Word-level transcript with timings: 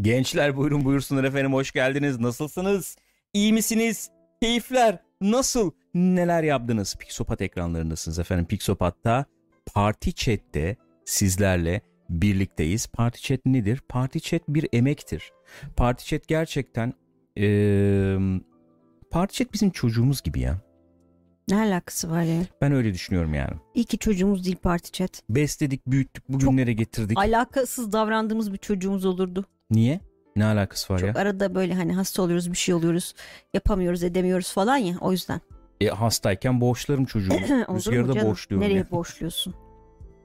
Gençler 0.00 0.56
buyurun 0.56 0.84
buyursunlar 0.84 1.24
efendim 1.24 1.52
hoş 1.52 1.72
geldiniz. 1.72 2.20
Nasılsınız? 2.20 2.96
İyi 3.32 3.52
misiniz? 3.52 4.10
Keyifler 4.42 4.98
nasıl? 5.20 5.70
Neler 5.94 6.42
yaptınız? 6.42 6.96
Pixopat 6.96 7.40
ekranlarındasınız 7.40 8.18
efendim. 8.18 8.46
Pixopat'ta 8.46 9.24
Party 9.74 10.10
Chat'te 10.10 10.76
sizlerle 11.04 11.80
birlikteyiz. 12.10 12.86
Party 12.86 13.18
Chat 13.18 13.46
nedir? 13.46 13.80
Party 13.88 14.18
Chat 14.18 14.42
bir 14.48 14.66
emektir. 14.72 15.32
Party 15.76 16.04
Chat 16.04 16.28
gerçekten 16.28 16.94
ee, 17.38 18.16
Party 19.10 19.36
Chat 19.36 19.52
bizim 19.52 19.70
çocuğumuz 19.70 20.22
gibi 20.22 20.40
ya. 20.40 20.60
Ne 21.48 21.56
alakası 21.56 22.10
var 22.10 22.22
ya? 22.22 22.42
Ben 22.60 22.72
öyle 22.72 22.94
düşünüyorum 22.94 23.34
yani. 23.34 23.54
İyi 23.74 23.84
ki 23.84 23.98
çocuğumuz 23.98 24.44
değil 24.44 24.56
parti 24.56 24.92
chat. 24.92 25.22
Besledik, 25.30 25.86
büyüttük, 25.86 26.28
bugünlere 26.28 26.72
getirdik. 26.72 27.18
Alakasız 27.18 27.92
davrandığımız 27.92 28.52
bir 28.52 28.58
çocuğumuz 28.58 29.04
olurdu. 29.04 29.46
Niye? 29.70 30.00
Ne 30.36 30.44
alakası 30.44 30.92
var 30.94 30.98
Çok 30.98 31.08
ya? 31.08 31.14
arada 31.14 31.54
böyle 31.54 31.74
hani 31.74 31.92
hasta 31.92 32.22
oluyoruz 32.22 32.50
bir 32.52 32.56
şey 32.56 32.74
oluyoruz 32.74 33.14
yapamıyoruz 33.54 34.02
edemiyoruz 34.02 34.52
falan 34.52 34.76
ya 34.76 34.96
o 35.00 35.12
yüzden. 35.12 35.40
E, 35.80 35.88
hastayken 35.88 36.60
boşlarım 36.60 37.04
çocuğumu. 37.04 37.38
Olur 37.68 37.76
Rüzgarı 37.78 38.02
mu 38.02 38.08
da 38.08 38.12
canım? 38.12 38.30
boşluyorum. 38.30 38.68
Nereye 38.68 38.78
ya. 38.78 38.90
boşluyorsun? 38.90 39.54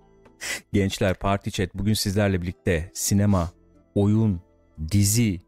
Gençler 0.73 1.13
Party 1.13 1.49
Chat 1.49 1.75
bugün 1.75 1.93
sizlerle 1.93 2.41
birlikte 2.41 2.91
sinema, 2.93 3.51
oyun, 3.95 4.41
dizi, 4.91 5.41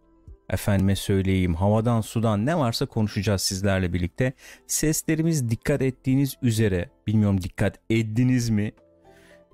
efendime 0.49 0.95
söyleyeyim 0.95 1.55
havadan 1.55 2.01
sudan 2.01 2.45
ne 2.45 2.57
varsa 2.57 2.85
konuşacağız 2.85 3.41
sizlerle 3.41 3.93
birlikte. 3.93 4.33
Seslerimiz 4.67 5.49
dikkat 5.49 5.81
ettiğiniz 5.81 6.35
üzere 6.41 6.89
bilmiyorum 7.07 7.41
dikkat 7.41 7.79
ettiniz 7.89 8.49
mi? 8.49 8.71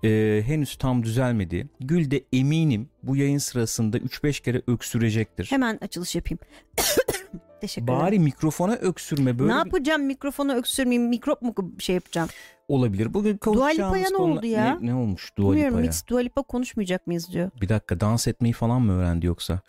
Ee, 0.04 0.44
henüz 0.46 0.76
tam 0.76 1.04
düzelmedi. 1.04 1.68
Gül 1.80 2.12
de 2.12 2.24
eminim 2.34 2.90
bu 3.04 3.16
yayın 3.16 3.38
sırasında 3.38 3.98
3-5 3.98 4.42
kere 4.44 4.62
öksürecektir. 4.68 5.46
Hemen 5.52 5.78
açılış 5.82 6.16
yapayım. 6.16 6.40
Teşekkür 7.62 7.88
Bari 7.88 8.08
ederim. 8.10 8.24
mikrofona 8.24 8.74
öksürme 8.76 9.40
böyle 9.40 9.52
ne 9.52 9.54
bir- 9.54 9.66
yapacağım 9.66 10.02
mikrofonu 10.06 10.54
öksürmeyeyim 10.54 11.10
mikrop 11.10 11.42
mu 11.42 11.54
şey 11.80 11.96
yapacağım? 11.96 12.30
olabilir. 12.68 13.14
Bugün 13.14 13.40
Dua 13.46 13.68
Lipa'ya 13.68 13.90
konuşacağımız 13.90 14.12
ne 14.12 14.18
oldu 14.18 14.46
ya? 14.46 14.80
Ne, 14.80 14.88
ne 14.88 14.96
olmuş 14.96 15.32
Dua 15.38 15.52
Bilmiyorum 15.52 15.74
Lipa'ya? 15.78 15.92
hiç 15.92 16.08
Dua 16.08 16.20
Lipa 16.20 16.42
konuşmayacak 16.44 17.08
mıyız 17.08 17.30
diyor. 17.32 17.52
Bir 17.62 17.70
dakika 17.70 18.00
dans 18.00 18.28
etmeyi 18.28 18.54
falan 18.54 18.82
mı 18.82 18.92
öğrendi 18.94 19.26
yoksa? 19.26 19.60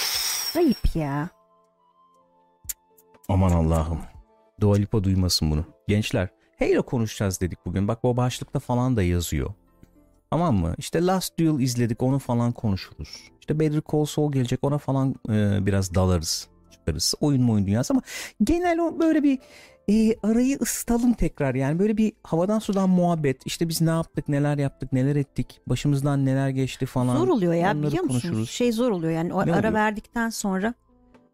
Ayıp 0.56 0.96
ya. 0.96 1.28
Aman 3.28 3.50
Allah'ım. 3.50 4.00
Dua 4.60 4.76
Lipa 4.76 5.04
duymasın 5.04 5.50
bunu. 5.50 5.64
Gençler 5.88 6.28
Halo 6.58 6.82
konuşacağız 6.82 7.40
dedik 7.40 7.66
bugün. 7.66 7.88
Bak 7.88 7.98
o 8.02 8.16
başlıkta 8.16 8.58
falan 8.58 8.96
da 8.96 9.02
yazıyor. 9.02 9.50
Tamam 10.34 10.54
mı? 10.56 10.74
İşte 10.78 11.06
Last 11.06 11.38
Duel 11.38 11.60
izledik 11.60 12.02
onu 12.02 12.18
falan 12.18 12.52
konuşuruz. 12.52 13.08
İşte 13.40 13.60
Better 13.60 13.80
Call 13.92 14.04
Saul 14.04 14.32
gelecek 14.32 14.58
ona 14.64 14.78
falan 14.78 15.14
e, 15.28 15.66
biraz 15.66 15.94
dalarız. 15.94 16.48
Çıkarız. 16.70 17.14
Oyun 17.20 17.42
mu 17.42 17.52
oyun 17.52 17.66
dünyası 17.66 17.92
ama 17.92 18.02
genel 18.44 18.78
o 18.78 18.98
böyle 19.00 19.22
bir 19.22 19.38
e, 19.90 20.16
arayı 20.22 20.58
ısıtalım 20.60 21.12
tekrar. 21.12 21.54
Yani 21.54 21.78
böyle 21.78 21.96
bir 21.96 22.12
havadan 22.22 22.58
sudan 22.58 22.88
muhabbet. 22.90 23.46
İşte 23.46 23.68
biz 23.68 23.80
ne 23.80 23.90
yaptık, 23.90 24.28
neler 24.28 24.58
yaptık, 24.58 24.92
neler 24.92 25.16
ettik, 25.16 25.60
başımızdan 25.66 26.24
neler 26.24 26.48
geçti 26.48 26.86
falan. 26.86 27.16
Zor 27.16 27.28
oluyor 27.28 27.54
ya 27.54 27.72
Onları 27.72 27.86
biliyor 27.86 28.04
musunuz? 28.04 28.22
konuşuruz. 28.22 28.50
Şey 28.50 28.72
zor 28.72 28.90
oluyor 28.90 29.12
yani 29.12 29.32
o 29.34 29.46
Ne 29.46 29.52
ara 29.52 29.58
oluyor? 29.58 29.72
verdikten 29.72 30.28
sonra 30.28 30.74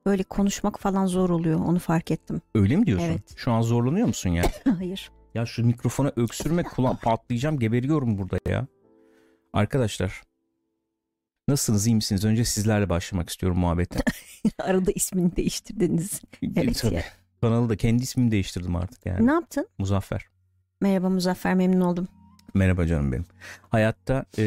böyle 0.06 0.22
konuşmak 0.22 0.80
falan 0.80 1.06
zor 1.06 1.30
oluyor 1.30 1.60
onu 1.60 1.78
fark 1.78 2.10
ettim. 2.10 2.40
Öyle 2.54 2.76
mi 2.76 2.86
diyorsun? 2.86 3.06
Evet. 3.08 3.32
Şu 3.36 3.52
an 3.52 3.62
zorlanıyor 3.62 4.06
musun 4.06 4.30
ya? 4.30 4.44
Hayır. 4.78 5.10
Ya 5.34 5.46
şu 5.46 5.66
mikrofona 5.66 6.12
öksürme 6.16 6.62
kulağım 6.62 6.96
patlayacağım 7.02 7.58
geberiyorum 7.58 8.18
burada 8.18 8.38
ya. 8.48 8.66
Arkadaşlar 9.52 10.22
nasılsınız 11.48 11.86
iyi 11.86 11.94
misiniz? 11.94 12.24
Önce 12.24 12.44
sizlerle 12.44 12.88
başlamak 12.88 13.30
istiyorum 13.30 13.58
muhabbete. 13.58 13.98
Arada 14.58 14.90
ismini 14.94 15.36
değiştirdiniz. 15.36 16.20
Evet 16.56 16.78
Tabii. 16.82 16.94
ya. 16.94 17.02
Kanalı 17.40 17.68
da 17.68 17.76
kendi 17.76 18.02
ismimi 18.02 18.30
değiştirdim 18.30 18.76
artık 18.76 19.06
yani. 19.06 19.26
Ne 19.26 19.32
yaptın? 19.32 19.66
Muzaffer. 19.78 20.24
Merhaba 20.80 21.08
Muzaffer 21.08 21.54
memnun 21.54 21.80
oldum. 21.80 22.08
Merhaba 22.54 22.86
canım 22.86 23.12
benim. 23.12 23.24
Hayatta 23.68 24.24
e, 24.38 24.44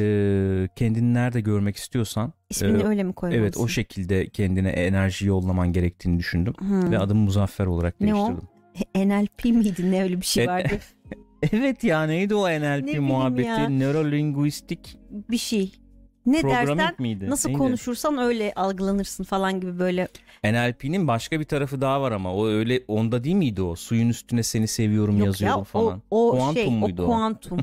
kendini 0.75 1.13
nerede 1.13 1.41
görmek 1.41 1.75
istiyorsan 1.75 2.33
İsmini 2.49 2.81
e, 2.81 2.85
öyle 2.85 3.03
mi 3.03 3.13
koymalısın? 3.13 3.43
evet 3.43 3.57
o 3.57 3.67
şekilde 3.67 4.29
kendine 4.29 4.69
enerji 4.69 5.27
yollaman 5.27 5.73
gerektiğini 5.73 6.19
düşündüm. 6.19 6.53
Hmm. 6.59 6.91
Ve 6.91 6.99
adımı 6.99 7.21
Muzaffer 7.21 7.65
olarak 7.65 8.01
Ne 8.01 8.15
o? 8.15 8.27
değiştirdim. 8.27 8.47
NLP 8.95 9.45
miydi 9.45 9.91
ne 9.91 10.03
öyle 10.03 10.21
bir 10.21 10.25
şey 10.25 10.43
E- 10.43 10.47
vardı? 10.47 10.79
Evet 11.51 11.83
ya 11.83 12.03
neydi 12.03 12.35
o 12.35 12.49
Ne 12.49 12.59
NLP 12.59 12.83
bileyim 12.83 13.03
muhabbeti? 13.03 13.47
ya. 13.47 13.69
Neurolinguistik 13.69 14.97
bir 15.11 15.37
şey. 15.37 15.71
Ne 16.25 16.43
dersen 16.43 16.95
miydi? 16.99 17.29
nasıl 17.29 17.49
Neydi? 17.49 17.59
konuşursan 17.59 18.17
öyle 18.17 18.53
algılanırsın 18.55 19.23
falan 19.23 19.59
gibi 19.61 19.79
böyle. 19.79 20.07
NLP'nin 20.43 21.07
başka 21.07 21.39
bir 21.39 21.45
tarafı 21.45 21.81
daha 21.81 22.01
var 22.01 22.11
ama 22.11 22.33
o 22.35 22.47
öyle 22.47 22.83
onda 22.87 23.23
değil 23.23 23.35
miydi 23.35 23.61
o? 23.61 23.75
Suyun 23.75 24.09
üstüne 24.09 24.43
seni 24.43 24.67
seviyorum 24.67 25.17
Yok 25.17 25.25
yazıyorum 25.25 25.59
ya 25.59 25.63
falan. 25.63 26.01
o, 26.11 26.27
o 26.29 26.31
Kuantum 26.31 26.53
şey 26.63 26.71
muydu 26.71 27.03
o 27.03 27.05
kuantum. 27.05 27.59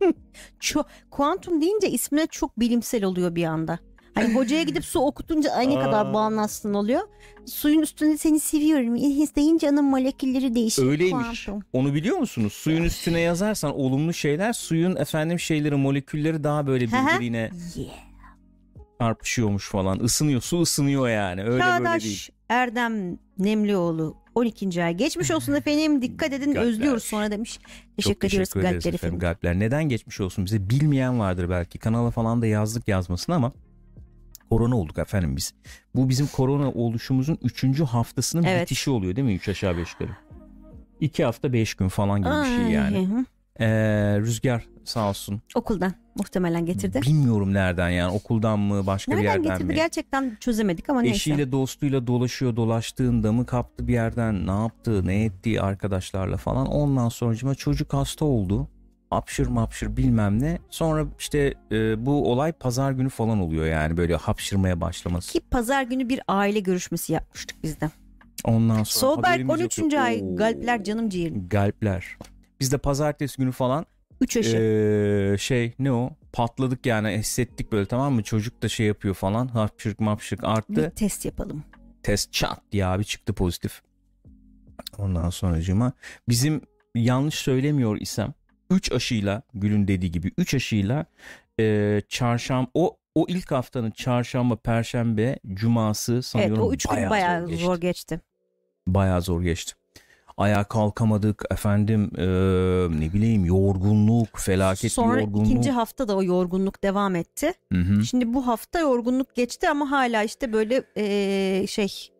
Çok 0.60 0.86
kuantum 1.10 1.60
deyince 1.60 1.90
ismine 1.90 2.26
çok 2.26 2.60
bilimsel 2.60 3.04
oluyor 3.04 3.34
bir 3.34 3.44
anda. 3.44 3.78
Hani 4.14 4.34
hocaya 4.34 4.62
gidip 4.62 4.84
su 4.84 5.00
okutunca 5.00 5.50
ay 5.50 5.70
ne 5.70 5.74
kadar 5.80 6.14
bağımlısın 6.14 6.74
oluyor. 6.74 7.00
Suyun 7.46 7.82
üstünde 7.82 8.18
seni 8.18 8.40
seviyorum. 8.40 8.94
İsteyince 8.96 9.68
onun 9.70 9.84
molekülleri 9.84 10.54
değişiyor. 10.54 10.88
Öyleymiş. 10.88 11.44
Kuantum. 11.46 11.64
Onu 11.72 11.94
biliyor 11.94 12.16
musunuz? 12.18 12.52
Suyun 12.52 12.84
üstüne 12.84 13.20
yazarsan 13.20 13.74
olumlu 13.78 14.12
şeyler 14.12 14.52
suyun 14.52 14.96
efendim 14.96 15.38
şeyleri 15.40 15.74
molekülleri 15.74 16.44
daha 16.44 16.66
böyle 16.66 16.86
birbirine 16.86 17.50
Yeah. 17.76 17.88
çarpışıyormuş 19.00 19.68
falan. 19.70 20.00
Isınıyor. 20.00 20.40
Su 20.40 20.60
ısınıyor 20.62 21.08
yani. 21.08 21.40
Öyle 21.40 21.50
böyle 21.50 21.60
Çağdaş 21.62 22.04
değil. 22.04 22.28
Erdem 22.48 23.18
Nemlioğlu 23.38 24.16
12. 24.34 24.84
ay. 24.84 24.94
Geçmiş 24.94 25.30
olsun 25.30 25.52
efendim. 25.54 26.02
Dikkat 26.02 26.32
edin 26.32 26.44
Kalpler. 26.46 26.62
özlüyoruz 26.62 27.04
sonra 27.04 27.30
demiş. 27.30 27.58
Teşekkür, 27.96 28.14
Çok 28.14 28.24
ediyoruz 28.24 28.48
teşekkür 28.48 28.62
kalpler 28.62 28.78
efendim. 28.78 28.94
efendim. 28.94 29.18
Galpler. 29.18 29.58
Neden 29.58 29.84
geçmiş 29.88 30.20
olsun 30.20 30.44
bize 30.46 30.70
bilmeyen 30.70 31.18
vardır 31.18 31.50
belki. 31.50 31.78
Kanala 31.78 32.10
falan 32.10 32.42
da 32.42 32.46
yazdık 32.46 32.88
yazmasın 32.88 33.32
ama 33.32 33.52
korona 34.52 34.76
olduk 34.76 34.98
efendim 34.98 35.36
biz. 35.36 35.54
Bu 35.94 36.08
bizim 36.08 36.26
korona 36.26 36.70
oluşumuzun 36.70 37.38
3. 37.42 37.80
haftasının 37.80 38.42
Evet. 38.42 38.62
bitişi 38.62 38.90
oluyor 38.90 39.16
değil 39.16 39.26
mi? 39.26 39.34
3 39.34 39.48
aşağı 39.48 39.76
5 39.76 39.92
yukarı. 39.92 40.16
İki 41.00 41.24
hafta 41.24 41.52
beş 41.52 41.74
gün 41.74 41.88
falan 41.88 42.20
gibi 42.20 42.30
bir 42.30 42.56
şey 42.56 42.64
yani. 42.74 43.06
hı. 43.06 43.24
Ee, 43.60 43.66
Rüzgar 44.20 44.64
sağ 44.84 45.08
olsun. 45.08 45.42
Okuldan 45.54 45.92
muhtemelen 46.14 46.66
getirdi. 46.66 47.00
Bilmiyorum 47.02 47.54
nereden 47.54 47.88
yani 47.88 48.12
okuldan 48.12 48.58
mı 48.58 48.86
başka 48.86 49.12
bir 49.12 49.16
Nereden 49.16 49.28
yerden 49.32 49.42
getirdi 49.42 49.64
mi? 49.64 49.74
gerçekten 49.74 50.36
çözemedik 50.40 50.90
ama 50.90 51.00
neyse. 51.02 51.14
Eşiyle 51.16 51.52
dostuyla 51.52 52.06
dolaşıyor 52.06 52.56
dolaştığında 52.56 53.32
mı 53.32 53.46
kaptı 53.46 53.88
bir 53.88 53.92
yerden 53.92 54.46
ne 54.46 54.50
yaptı 54.50 55.06
ne 55.06 55.24
etti 55.24 55.60
arkadaşlarla 55.60 56.36
falan 56.36 56.66
ondan 56.66 57.08
sonra 57.08 57.54
çocuk 57.54 57.92
hasta 57.92 58.24
oldu 58.24 58.68
hapşır 59.12 59.46
mapşır 59.46 59.96
bilmem 59.96 60.42
ne 60.42 60.58
sonra 60.70 61.06
işte 61.18 61.54
e, 61.72 62.06
bu 62.06 62.30
olay 62.32 62.52
pazar 62.52 62.92
günü 62.92 63.08
falan 63.08 63.40
oluyor 63.40 63.66
yani 63.66 63.96
böyle 63.96 64.16
hapşırmaya 64.16 64.80
başlaması 64.80 65.32
Ki 65.32 65.40
pazar 65.50 65.82
günü 65.82 66.08
bir 66.08 66.20
aile 66.28 66.60
görüşmesi 66.60 67.12
yapmıştık 67.12 67.56
biz 67.62 67.80
de. 67.80 67.90
ondan 68.44 68.74
sonra 68.74 68.84
Solberg 68.84 69.24
haberimiz 69.26 69.60
yok. 69.60 69.70
13. 69.82 69.94
ay 69.94 70.20
Oo. 70.22 70.36
galpler 70.36 70.84
canım 70.84 71.08
ciğerim. 71.08 71.48
galpler 71.48 72.16
biz 72.60 72.72
de 72.72 72.78
pazartesi 72.78 73.36
günü 73.38 73.52
falan 73.52 73.86
3 74.20 74.36
aşı. 74.36 74.56
e, 74.56 75.38
şey 75.38 75.74
ne 75.78 75.92
o 75.92 76.10
patladık 76.32 76.86
yani 76.86 77.08
hissettik 77.18 77.72
böyle 77.72 77.86
tamam 77.86 78.12
mı 78.14 78.22
çocuk 78.22 78.62
da 78.62 78.68
şey 78.68 78.86
yapıyor 78.86 79.14
falan 79.14 79.46
hapşırık 79.48 80.00
mapşırık 80.00 80.42
bir 80.42 80.48
arttı 80.48 80.92
test 80.96 81.24
yapalım. 81.24 81.64
test 82.02 82.32
çat 82.32 82.60
diye 82.72 82.86
abi 82.86 83.04
çıktı 83.04 83.32
pozitif. 83.32 83.82
Ondan 84.98 85.30
sonracığıma 85.30 85.92
bizim 86.28 86.60
yanlış 86.94 87.34
söylemiyor 87.34 87.96
isem 88.00 88.34
3 88.74 88.92
aşıyla 88.92 89.42
Gül'ün 89.54 89.88
dediği 89.88 90.10
gibi 90.10 90.32
3 90.38 90.54
aşıyla 90.54 91.06
e, 91.60 92.02
çarşamba 92.08 92.70
o 92.74 92.96
o 93.14 93.24
ilk 93.28 93.50
haftanın 93.50 93.90
çarşamba, 93.90 94.56
perşembe, 94.56 95.38
cuması 95.54 96.12
Evet 96.12 96.24
sanıyorum 96.24 96.62
o 96.62 96.72
3 96.72 96.86
gün 96.86 97.10
bayağı 97.10 97.46
geçti. 97.48 97.64
zor 97.64 97.80
geçti. 97.80 98.20
Bayağı 98.86 99.22
zor 99.22 99.42
geçti. 99.42 99.72
Ayağa 100.36 100.64
kalkamadık 100.64 101.42
efendim 101.50 102.10
e, 102.18 102.22
ne 103.00 103.12
bileyim 103.12 103.44
yorgunluk 103.44 104.38
felaket 104.38 104.92
Sonra 104.92 105.20
yorgunluk. 105.20 105.46
ikinci 105.46 105.70
hafta 105.70 106.08
da 106.08 106.16
o 106.16 106.22
yorgunluk 106.22 106.82
devam 106.82 107.16
etti. 107.16 107.52
Hı 107.72 107.78
hı. 107.78 108.02
Şimdi 108.04 108.34
bu 108.34 108.46
hafta 108.46 108.78
yorgunluk 108.80 109.34
geçti 109.34 109.68
ama 109.68 109.90
hala 109.90 110.22
işte 110.22 110.52
böyle 110.52 110.82
eee, 110.96 111.66
şey 111.66 112.10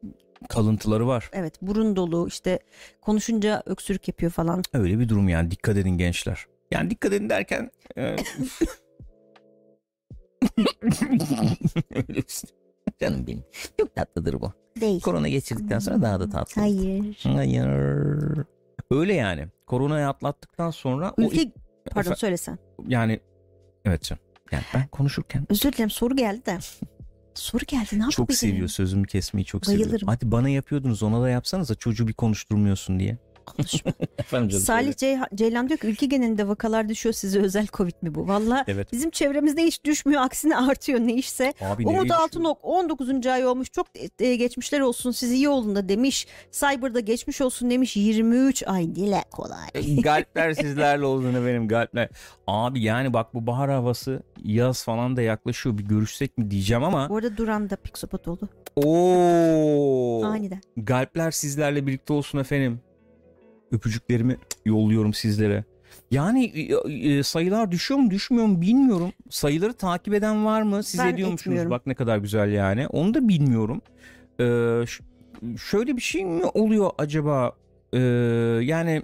Kalıntıları 0.49 1.07
var. 1.07 1.31
evet 1.33 1.55
burun 1.63 1.97
dolu 1.97 2.29
işte 2.29 2.59
konuşunca 3.01 3.63
öksürük 3.67 4.09
yapıyor 4.09 4.33
falan. 4.33 4.63
Öyle 4.73 4.99
bir 4.99 5.09
durum 5.09 5.29
yani 5.29 5.51
dikkat 5.51 5.77
edin 5.77 5.91
gençler. 5.99 6.47
Yani 6.71 6.91
dikkat 6.91 7.13
edin 7.13 7.31
derken 7.31 7.71
e... 7.99 8.17
Canım 13.01 13.27
benim. 13.27 13.45
Çok 13.81 13.95
tatlıdır 13.97 14.41
bu. 14.41 14.53
Değil. 14.81 15.01
Korona 15.01 15.29
geçirdikten 15.29 15.79
sonra 15.79 16.03
daha 16.03 16.21
da 16.21 16.31
tatlı. 16.31 16.63
Hayır. 16.63 17.21
Hayır. 17.23 18.47
Öyle 18.91 19.15
yani. 19.15 19.49
Koronayı 19.67 20.09
atlattıktan 20.09 20.71
sonra 20.71 21.15
o 21.19 21.23
Ülke 21.23 21.53
pardon 21.91 22.11
Efe- 22.11 22.17
söylesen. 22.17 22.59
yani 22.87 23.21
evet 23.85 24.03
canım. 24.03 24.23
Yani 24.53 24.63
ben 24.75 24.87
konuşurken 24.87 25.47
Özür 25.51 25.73
dilerim 25.73 25.91
soru 25.91 26.17
geldi 26.17 26.47
de. 26.47 26.59
Soru 27.35 27.65
geldi 27.67 27.87
ne 27.93 28.03
çok 28.03 28.19
yapabilirim? 28.19 28.35
seviyor 28.35 28.69
sözümü 28.69 29.07
kesmeyi 29.07 29.45
çok 29.45 29.67
seviyor. 29.67 29.85
Bayılırım. 29.87 30.09
Hadi 30.09 30.31
bana 30.31 30.49
yapıyordunuz 30.49 31.03
ona 31.03 31.23
da 31.23 31.29
yapsanıza 31.29 31.75
çocuğu 31.75 32.09
bir 32.09 32.13
konuşturmuyorsun 32.13 33.01
diye. 33.01 33.19
Konuşma. 33.47 33.93
Efendim 34.19 34.49
canım. 34.49 34.65
Salih 34.65 34.95
Ceylan 35.35 35.69
diyor 35.69 35.79
ki 35.81 35.87
ülke 35.87 36.07
genelinde 36.07 36.49
vakalar 36.49 36.89
düşüyor 36.89 37.13
size 37.13 37.41
özel 37.41 37.67
covid 37.73 37.95
mi 38.03 38.15
bu? 38.15 38.29
Valla 38.29 38.65
Evet. 38.69 38.93
bizim 38.93 39.11
çevremizde 39.11 39.63
hiç 39.63 39.85
düşmüyor 39.85 40.23
aksine 40.23 40.57
artıyor 40.57 41.01
ne 41.01 41.15
işse. 41.15 41.55
Abi 41.61 41.87
Umut? 41.87 42.11
Altınok 42.11 42.59
19. 42.63 43.27
ay 43.27 43.47
olmuş 43.47 43.73
çok 43.73 43.87
e, 44.19 44.37
geçmişler 44.37 44.81
olsun 44.81 45.11
siz 45.11 45.33
iyi 45.33 45.49
olun 45.49 45.75
da 45.77 45.89
demiş. 45.89 46.27
Cyber'da 46.53 47.01
geçmiş 47.01 47.41
olsun 47.41 47.71
demiş 47.71 47.97
23 47.97 48.63
ay 48.67 48.95
dile 48.95 49.25
kolay. 49.31 49.69
Galpler 50.03 50.53
sizlerle 50.63 51.05
olduğunu 51.05 51.47
benim 51.47 51.69
galpler. 51.69 52.09
Abi 52.47 52.83
yani 52.83 53.13
bak 53.13 53.35
bu 53.35 53.47
bahar 53.47 53.71
havası 53.71 54.23
yaz 54.45 54.85
falan 54.85 55.17
da 55.17 55.23
yaklaşıyor 55.23 55.79
bir 55.79 55.85
görüşsek 55.85 56.39
mi 56.39 56.51
diyeceğim 56.51 56.85
ama. 56.85 57.09
Bu 57.09 57.17
arada 57.17 57.37
Duran 57.37 57.71
da 57.71 57.77
piksopat 57.77 58.29
oldu. 58.29 58.49
Oo. 58.77 60.25
Aniden. 60.25 60.61
Galpler 60.77 61.31
sizlerle 61.31 61.87
birlikte 61.87 62.13
olsun 62.13 62.39
efendim. 62.39 62.81
Öpücüklerimi 63.73 64.37
yolluyorum 64.65 65.15
sizlere. 65.15 65.65
Yani 66.11 66.45
e, 67.03 67.23
sayılar 67.23 67.71
düşüyor 67.73 68.01
mu 68.01 68.11
düşmüyor 68.11 68.47
mu 68.47 68.61
bilmiyorum. 68.61 69.13
Sayıları 69.31 69.73
takip 69.73 70.15
eden 70.15 70.45
var 70.45 70.63
mı? 70.63 70.83
Siz 70.83 71.01
Ben 71.01 71.07
ediyormuşsunuz 71.07 71.53
etmiyorum. 71.55 71.71
bak 71.71 71.87
ne 71.87 71.95
kadar 71.95 72.19
güzel 72.19 72.53
yani. 72.53 72.87
Onu 72.87 73.15
da 73.15 73.29
bilmiyorum. 73.29 73.83
Ee, 74.41 74.85
şöyle 75.59 75.97
bir 75.97 76.03
şey 76.03 76.25
mi 76.25 76.45
oluyor 76.45 76.91
acaba? 76.99 77.53
Ee, 77.93 77.99
yani 78.63 79.03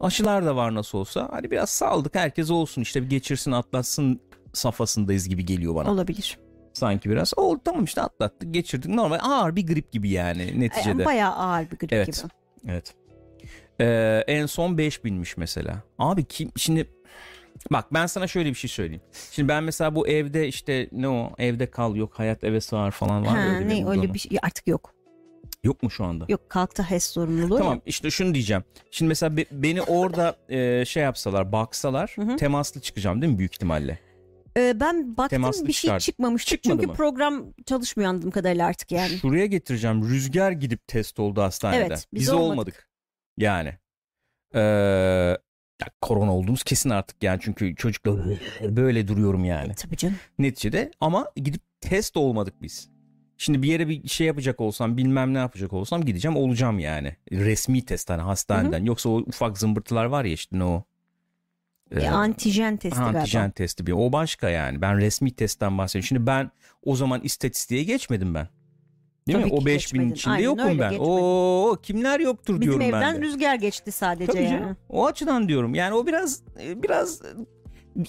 aşılar 0.00 0.46
da 0.46 0.56
var 0.56 0.74
nasıl 0.74 0.98
olsa. 0.98 1.28
Hani 1.32 1.50
biraz 1.50 1.70
saldık 1.70 2.14
herkes 2.14 2.50
olsun 2.50 2.82
işte 2.82 3.02
bir 3.02 3.10
geçirsin 3.10 3.52
atlatsın 3.52 4.20
safhasındayız 4.52 5.28
gibi 5.28 5.44
geliyor 5.46 5.74
bana. 5.74 5.90
Olabilir. 5.90 6.38
Sanki 6.72 7.10
biraz. 7.10 7.32
Oldu 7.36 7.60
tamam 7.64 7.84
işte 7.84 8.02
atlattık 8.02 8.54
geçirdik. 8.54 8.94
Normal 8.94 9.18
ağır 9.22 9.56
bir 9.56 9.66
grip 9.66 9.92
gibi 9.92 10.10
yani 10.10 10.60
neticede. 10.60 11.04
Bayağı 11.04 11.32
ağır 11.32 11.70
bir 11.70 11.76
grip 11.76 11.92
Evet. 11.92 12.06
gibi. 12.06 12.16
Evet. 12.72 12.94
Ee, 13.80 14.24
en 14.26 14.46
son 14.46 14.76
5000'miş 14.76 15.34
mesela. 15.36 15.82
Abi 15.98 16.24
kim 16.24 16.50
şimdi 16.56 16.86
bak 17.70 17.94
ben 17.94 18.06
sana 18.06 18.26
şöyle 18.26 18.48
bir 18.50 18.54
şey 18.54 18.70
söyleyeyim. 18.70 19.02
Şimdi 19.30 19.48
ben 19.48 19.64
mesela 19.64 19.94
bu 19.94 20.08
evde 20.08 20.48
işte 20.48 20.88
ne 20.92 21.08
o 21.08 21.32
evde 21.38 21.70
kal 21.70 21.96
yok 21.96 22.18
hayat 22.18 22.44
eve 22.44 22.60
sığar 22.60 22.90
falan 22.90 23.22
var. 23.26 23.28
Ha, 23.28 23.38
ya 23.38 23.54
öyle 23.54 23.68
ne 23.68 23.88
öyle 23.88 24.14
bir 24.14 24.18
şey 24.18 24.38
artık 24.42 24.66
yok. 24.68 24.92
Yok 25.64 25.82
mu 25.82 25.90
şu 25.90 26.04
anda? 26.04 26.24
Yok 26.28 26.50
kalktı 26.50 26.82
HES 26.82 27.04
sorumluluğu. 27.04 27.58
Tamam 27.58 27.80
işte 27.86 28.10
şunu 28.10 28.34
diyeceğim. 28.34 28.64
Şimdi 28.90 29.08
mesela 29.08 29.36
be- 29.36 29.46
beni 29.50 29.82
orada 29.82 30.36
e, 30.48 30.84
şey 30.84 31.02
yapsalar 31.02 31.52
baksalar 31.52 32.12
Hı 32.16 32.22
hı. 32.22 32.36
temaslı 32.36 32.80
çıkacağım 32.80 33.22
değil 33.22 33.32
mi 33.32 33.38
büyük 33.38 33.54
ihtimalle? 33.54 33.98
Ee, 34.56 34.80
ben 34.80 35.16
baktım 35.16 35.28
Temaslı 35.28 35.66
bir 35.66 35.72
şey 35.72 35.80
çıkardı. 35.88 36.02
çıkmamıştı. 36.04 36.50
Çıkmadı 36.50 36.76
Çünkü 36.76 36.86
mı? 36.86 36.94
program 36.94 37.44
çalışmıyor 37.66 38.10
anladığım 38.10 38.30
kadarıyla 38.30 38.66
artık 38.66 38.92
yani. 38.92 39.08
Şuraya 39.18 39.46
getireceğim. 39.46 40.08
Rüzgar 40.08 40.52
gidip 40.52 40.86
test 40.88 41.20
oldu 41.20 41.42
hastanede. 41.42 41.80
Evet, 41.86 42.06
biz 42.12 42.20
biz 42.20 42.28
olmadık. 42.32 42.50
olmadık. 42.50 42.88
Yani. 43.38 43.74
Ee, 44.54 44.60
ya 45.80 45.88
korona 46.00 46.34
olduğumuz 46.36 46.62
kesin 46.62 46.90
artık 46.90 47.22
yani 47.22 47.38
çünkü 47.42 47.76
çocukla 47.76 48.16
böyle 48.76 49.08
duruyorum 49.08 49.44
yani. 49.44 49.74
Tabii 49.74 49.96
canım. 49.96 50.16
Neticede 50.38 50.90
ama 51.00 51.30
gidip 51.36 51.62
test 51.80 52.16
olmadık 52.16 52.54
biz. 52.62 52.88
Şimdi 53.38 53.62
bir 53.62 53.68
yere 53.68 53.88
bir 53.88 54.08
şey 54.08 54.26
yapacak 54.26 54.60
olsam 54.60 54.96
bilmem 54.96 55.34
ne 55.34 55.38
yapacak 55.38 55.72
olsam 55.72 56.04
gideceğim 56.04 56.36
olacağım 56.36 56.78
yani. 56.78 57.16
Resmi 57.32 57.84
test 57.84 58.10
hani 58.10 58.22
hastaneden. 58.22 58.84
Yoksa 58.84 59.08
o 59.08 59.16
ufak 59.18 59.58
zımbırtılar 59.58 60.04
var 60.04 60.24
ya 60.24 60.32
işte 60.32 60.58
ne 60.58 60.64
o. 60.64 60.84
E, 61.90 62.00
Ee, 62.00 62.08
antijen 62.08 62.76
testi 62.76 63.00
antijen 63.00 63.40
galiba. 63.42 63.52
testi 63.54 63.86
bir. 63.86 63.92
O 63.92 64.12
başka 64.12 64.48
yani. 64.50 64.82
Ben 64.82 64.98
resmi 64.98 65.30
testten 65.34 65.78
bahsediyorum. 65.78 66.06
Şimdi 66.06 66.26
ben 66.26 66.50
o 66.84 66.96
zaman 66.96 67.20
istatistiğe 67.20 67.82
geçmedim 67.84 68.34
ben. 68.34 68.48
Değil 69.26 69.38
Tabii 69.38 69.50
mi? 69.50 69.56
O 69.56 69.58
ki 69.58 69.64
5000'in 69.64 69.72
geçmedin. 69.78 70.10
içinde 70.12 70.34
Aynen 70.34 70.44
yokum 70.44 70.78
ben. 70.78 70.94
Oo 70.98 71.76
kimler 71.82 72.20
yoktur 72.20 72.54
Bizim 72.54 72.62
diyorum 72.62 72.82
evden 72.82 73.02
ben 73.02 73.16
de. 73.16 73.20
rüzgar 73.26 73.54
geçti 73.54 73.92
sadece 73.92 74.32
Tabii 74.32 74.42
yani. 74.42 74.50
canım. 74.60 74.76
O 74.88 75.06
açıdan 75.06 75.48
diyorum. 75.48 75.74
Yani 75.74 75.94
o 75.94 76.06
biraz 76.06 76.42
biraz 76.56 77.22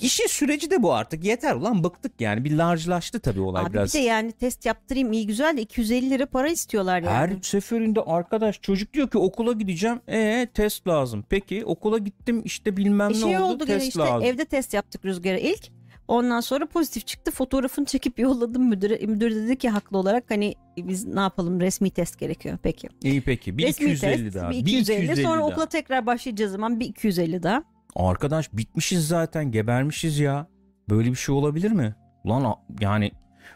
işin 0.01 0.27
süreci 0.27 0.71
de 0.71 0.83
bu 0.83 0.93
artık. 0.93 1.23
Yeter 1.23 1.55
ulan 1.55 1.83
bıktık 1.83 2.21
yani. 2.21 2.43
Bir 2.45 2.57
large'laştı 2.57 3.19
tabii 3.19 3.39
olay 3.41 3.63
Abi 3.65 3.73
biraz. 3.73 3.93
bir 3.93 3.99
de 3.99 4.03
yani 4.03 4.31
test 4.31 4.65
yaptırayım 4.65 5.11
iyi 5.13 5.27
güzel 5.27 5.57
de 5.57 5.61
250 5.61 6.09
lira 6.09 6.25
para 6.25 6.49
istiyorlar 6.49 6.99
yani. 7.01 7.09
Her 7.13 7.29
seferinde 7.41 8.01
arkadaş 8.01 8.61
çocuk 8.61 8.93
diyor 8.93 9.09
ki 9.09 9.17
okula 9.17 9.53
gideceğim. 9.53 9.99
E 10.07 10.47
test 10.53 10.87
lazım. 10.87 11.25
Peki 11.29 11.65
okula 11.65 11.97
gittim 11.97 12.41
işte 12.45 12.77
bilmem 12.77 13.09
E 13.09 13.13
ne 13.13 13.17
şey 13.17 13.37
oldu, 13.37 13.53
oldu 13.53 13.65
test 13.65 13.87
işte 13.87 13.99
lazım. 13.99 14.23
evde 14.23 14.45
test 14.45 14.73
yaptık 14.73 15.05
Rüzgar'a 15.05 15.37
ilk. 15.37 15.76
Ondan 16.07 16.39
sonra 16.39 16.65
pozitif 16.65 17.07
çıktı. 17.07 17.31
Fotoğrafını 17.31 17.85
çekip 17.85 18.19
yolladım 18.19 18.69
müdüre. 18.69 19.05
Müdür 19.05 19.35
dedi 19.35 19.57
ki 19.57 19.69
haklı 19.69 19.97
olarak 19.97 20.23
hani 20.31 20.55
biz 20.77 21.05
ne 21.05 21.19
yapalım 21.19 21.59
resmi 21.59 21.89
test 21.89 22.19
gerekiyor. 22.19 22.57
Peki. 22.63 22.89
İyi 23.03 23.21
peki. 23.21 23.57
Bir 23.57 23.67
resmi 23.67 23.91
250 23.91 24.23
test 24.23 24.35
daha. 24.35 24.51
bir 24.51 24.65
Bir 24.65 24.79
250, 24.79 25.23
sonra 25.23 25.39
daha. 25.39 25.47
okula 25.47 25.65
tekrar 25.65 26.05
başlayacağız 26.05 26.51
zaman 26.51 26.79
bir 26.79 26.85
250 26.85 27.43
daha. 27.43 27.63
Arkadaş 27.95 28.53
bitmişiz 28.53 29.07
zaten 29.07 29.51
gebermişiz 29.51 30.19
ya. 30.19 30.47
Böyle 30.89 31.09
bir 31.09 31.15
şey 31.15 31.35
olabilir 31.35 31.71
mi? 31.71 31.95
Ulan 32.23 32.55
yani 32.79 33.11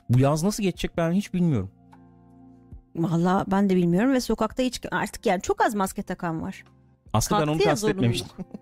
bu 0.10 0.20
yaz 0.20 0.44
nasıl 0.44 0.64
geçecek 0.64 0.98
ben 0.98 1.12
hiç 1.12 1.34
bilmiyorum. 1.34 1.72
Valla 2.96 3.46
ben 3.52 3.70
de 3.70 3.76
bilmiyorum 3.76 4.14
ve 4.14 4.22
sokakta 4.22 4.64
hiç 4.64 4.82
artık 4.92 5.26
yani 5.26 5.42
çok 5.42 5.62
az 5.66 5.76
maske 5.76 6.04
takan 6.04 6.42
var. 6.42 6.64
Aslında 7.14 7.42
ben 7.42 7.48
onu 7.48 7.58
Kalktı 7.58 7.70
kastetmemiştim. 7.70 8.30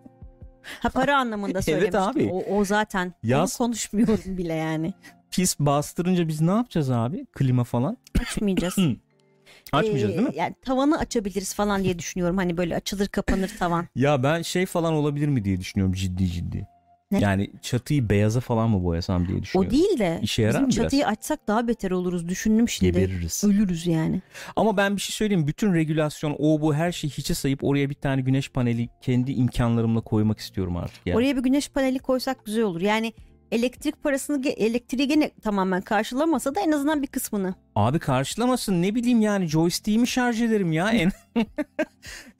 Ha 0.80 0.90
para 0.90 1.18
anlamında 1.18 1.58
Evet 1.58 1.64
söylemiştim. 1.64 2.02
abi. 2.02 2.30
O, 2.34 2.58
o 2.58 2.66
zaten. 2.66 3.14
Yaz- 3.24 3.62
Onu 3.62 3.68
konuşmuyorum 3.68 4.38
bile 4.38 4.54
yani. 4.54 4.94
Pis 5.32 5.60
bastırınca 5.60 6.28
biz 6.28 6.42
ne 6.42 6.52
yapacağız 6.52 6.92
abi? 6.92 7.26
Klima 7.26 7.64
falan. 7.64 7.98
Açmayacağız. 8.22 8.76
Açmayacağız 9.74 10.14
Ee, 10.14 10.18
değil 10.18 10.28
mi? 10.30 10.34
Yani 10.36 10.56
tavanı 10.62 10.98
açabiliriz 11.00 11.54
falan 11.54 11.84
diye 11.84 12.00
düşünüyorum. 12.00 12.38
Hani 12.38 12.58
böyle 12.58 12.76
açılır 12.76 13.08
kapanır 13.08 13.52
tavan. 13.60 13.88
Ya 13.96 14.24
ben 14.24 14.42
şey 14.42 14.66
falan 14.66 14.94
olabilir 14.94 15.28
mi 15.28 15.44
diye 15.46 15.60
düşünüyorum 15.60 15.94
ciddi 15.94 16.28
ciddi. 16.28 16.68
Ne? 17.12 17.20
Yani 17.20 17.52
çatıyı 17.62 18.10
beyaza 18.10 18.40
falan 18.40 18.70
mı 18.70 18.84
boyasam 18.84 19.28
diye 19.28 19.38
O 19.38 19.42
düşünüyorum. 19.42 19.72
değil 19.78 20.00
de 20.00 20.20
İşe 20.24 20.42
yarar 20.42 20.54
bizim 20.54 20.66
mı 20.66 20.72
biraz? 20.72 20.84
çatıyı 20.84 21.08
açsak 21.08 21.48
daha 21.48 21.68
beter 21.68 21.92
oluruz 21.92 22.30
düşündüm 22.30 22.70
şimdi. 22.70 22.92
Gebeririz. 22.92 23.44
Ölürüz 23.44 23.88
yani. 23.88 24.22
Ama 24.56 24.78
ben 24.78 24.96
bir 24.96 25.02
şey 25.02 25.14
söyleyeyim. 25.14 25.48
Bütün 25.48 25.74
regülasyon 25.74 26.36
o 26.40 26.62
bu 26.62 26.74
her 26.76 26.92
şeyi 26.92 27.12
hiçe 27.12 27.34
sayıp 27.34 27.64
oraya 27.64 27.90
bir 27.90 27.96
tane 27.96 28.22
güneş 28.22 28.50
paneli 28.50 28.90
kendi 29.02 29.32
imkanlarımla 29.32 30.02
koymak 30.02 30.40
istiyorum 30.40 30.78
artık. 30.78 31.08
Ya. 31.08 31.16
Oraya 31.16 31.38
bir 31.38 31.44
güneş 31.44 31.70
paneli 31.70 32.00
koysak 32.00 32.46
güzel 32.46 32.64
olur. 32.64 32.82
Yani 32.82 33.14
elektrik 33.52 34.04
parasını 34.04 34.48
elektriği 34.48 35.08
gene 35.08 35.30
tamamen 35.30 35.82
karşılamasa 35.82 36.56
da 36.56 36.60
en 36.60 36.72
azından 36.72 37.02
bir 37.02 37.08
kısmını. 37.08 37.54
Abi 37.76 38.00
karşılamasın 38.00 38.82
ne 38.82 38.96
bileyim 38.96 39.22
yani 39.22 39.48
joystick'imi 39.48 40.08
şarj 40.08 40.42
ederim 40.42 40.72
ya. 40.72 40.92
En, 40.92 41.12
ya, 41.36 41.46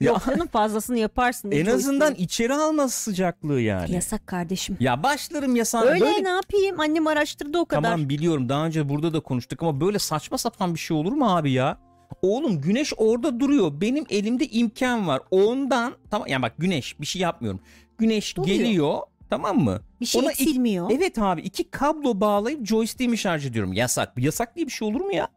Yok 0.00 0.22
canım 0.26 0.46
fazlasını 0.46 0.98
yaparsın. 0.98 1.50
en 1.50 1.66
azından 1.66 2.14
içeri 2.14 2.54
almaz 2.54 2.94
sıcaklığı 2.94 3.60
yani. 3.60 3.94
Yasak 3.94 4.26
kardeşim. 4.26 4.76
Ya 4.80 5.02
başlarım 5.02 5.56
yasan. 5.56 5.88
Öyle 5.88 6.00
böyle... 6.00 6.24
ne 6.24 6.28
yapayım? 6.28 6.80
Annem 6.80 7.06
araştırdı 7.06 7.58
o 7.58 7.64
kadar. 7.64 7.82
Tamam 7.82 8.08
biliyorum 8.08 8.48
daha 8.48 8.66
önce 8.66 8.88
burada 8.88 9.12
da 9.12 9.20
konuştuk 9.20 9.62
ama 9.62 9.80
böyle 9.80 9.98
saçma 9.98 10.38
sapan 10.38 10.74
bir 10.74 10.80
şey 10.80 10.96
olur 10.96 11.12
mu 11.12 11.36
abi 11.36 11.52
ya? 11.52 11.78
Oğlum 12.22 12.60
güneş 12.60 12.92
orada 12.96 13.40
duruyor. 13.40 13.80
Benim 13.80 14.04
elimde 14.10 14.46
imkan 14.46 15.08
var. 15.08 15.20
Ondan 15.30 15.92
tamam 16.10 16.28
yani 16.28 16.42
bak 16.42 16.52
güneş 16.58 17.00
bir 17.00 17.06
şey 17.06 17.22
yapmıyorum. 17.22 17.60
Güneş 17.98 18.36
Duruyor. 18.36 18.56
geliyor 18.56 18.98
tamam 19.30 19.58
mı? 19.58 19.80
bir 20.00 20.06
şey 20.06 20.22
Ona 20.22 20.30
eksilmiyor. 20.30 20.90
Evet 20.94 21.18
abi 21.18 21.40
iki 21.40 21.70
kablo 21.70 22.20
bağlayıp 22.20 22.66
joystick'imi 22.66 23.18
şarj 23.18 23.46
ediyorum. 23.46 23.72
Yasak. 23.72 24.12
Yasak 24.18 24.56
diye 24.56 24.66
bir 24.66 24.72
şey 24.72 24.88
olur 24.88 25.00
mu 25.00 25.12
ya? 25.14 25.28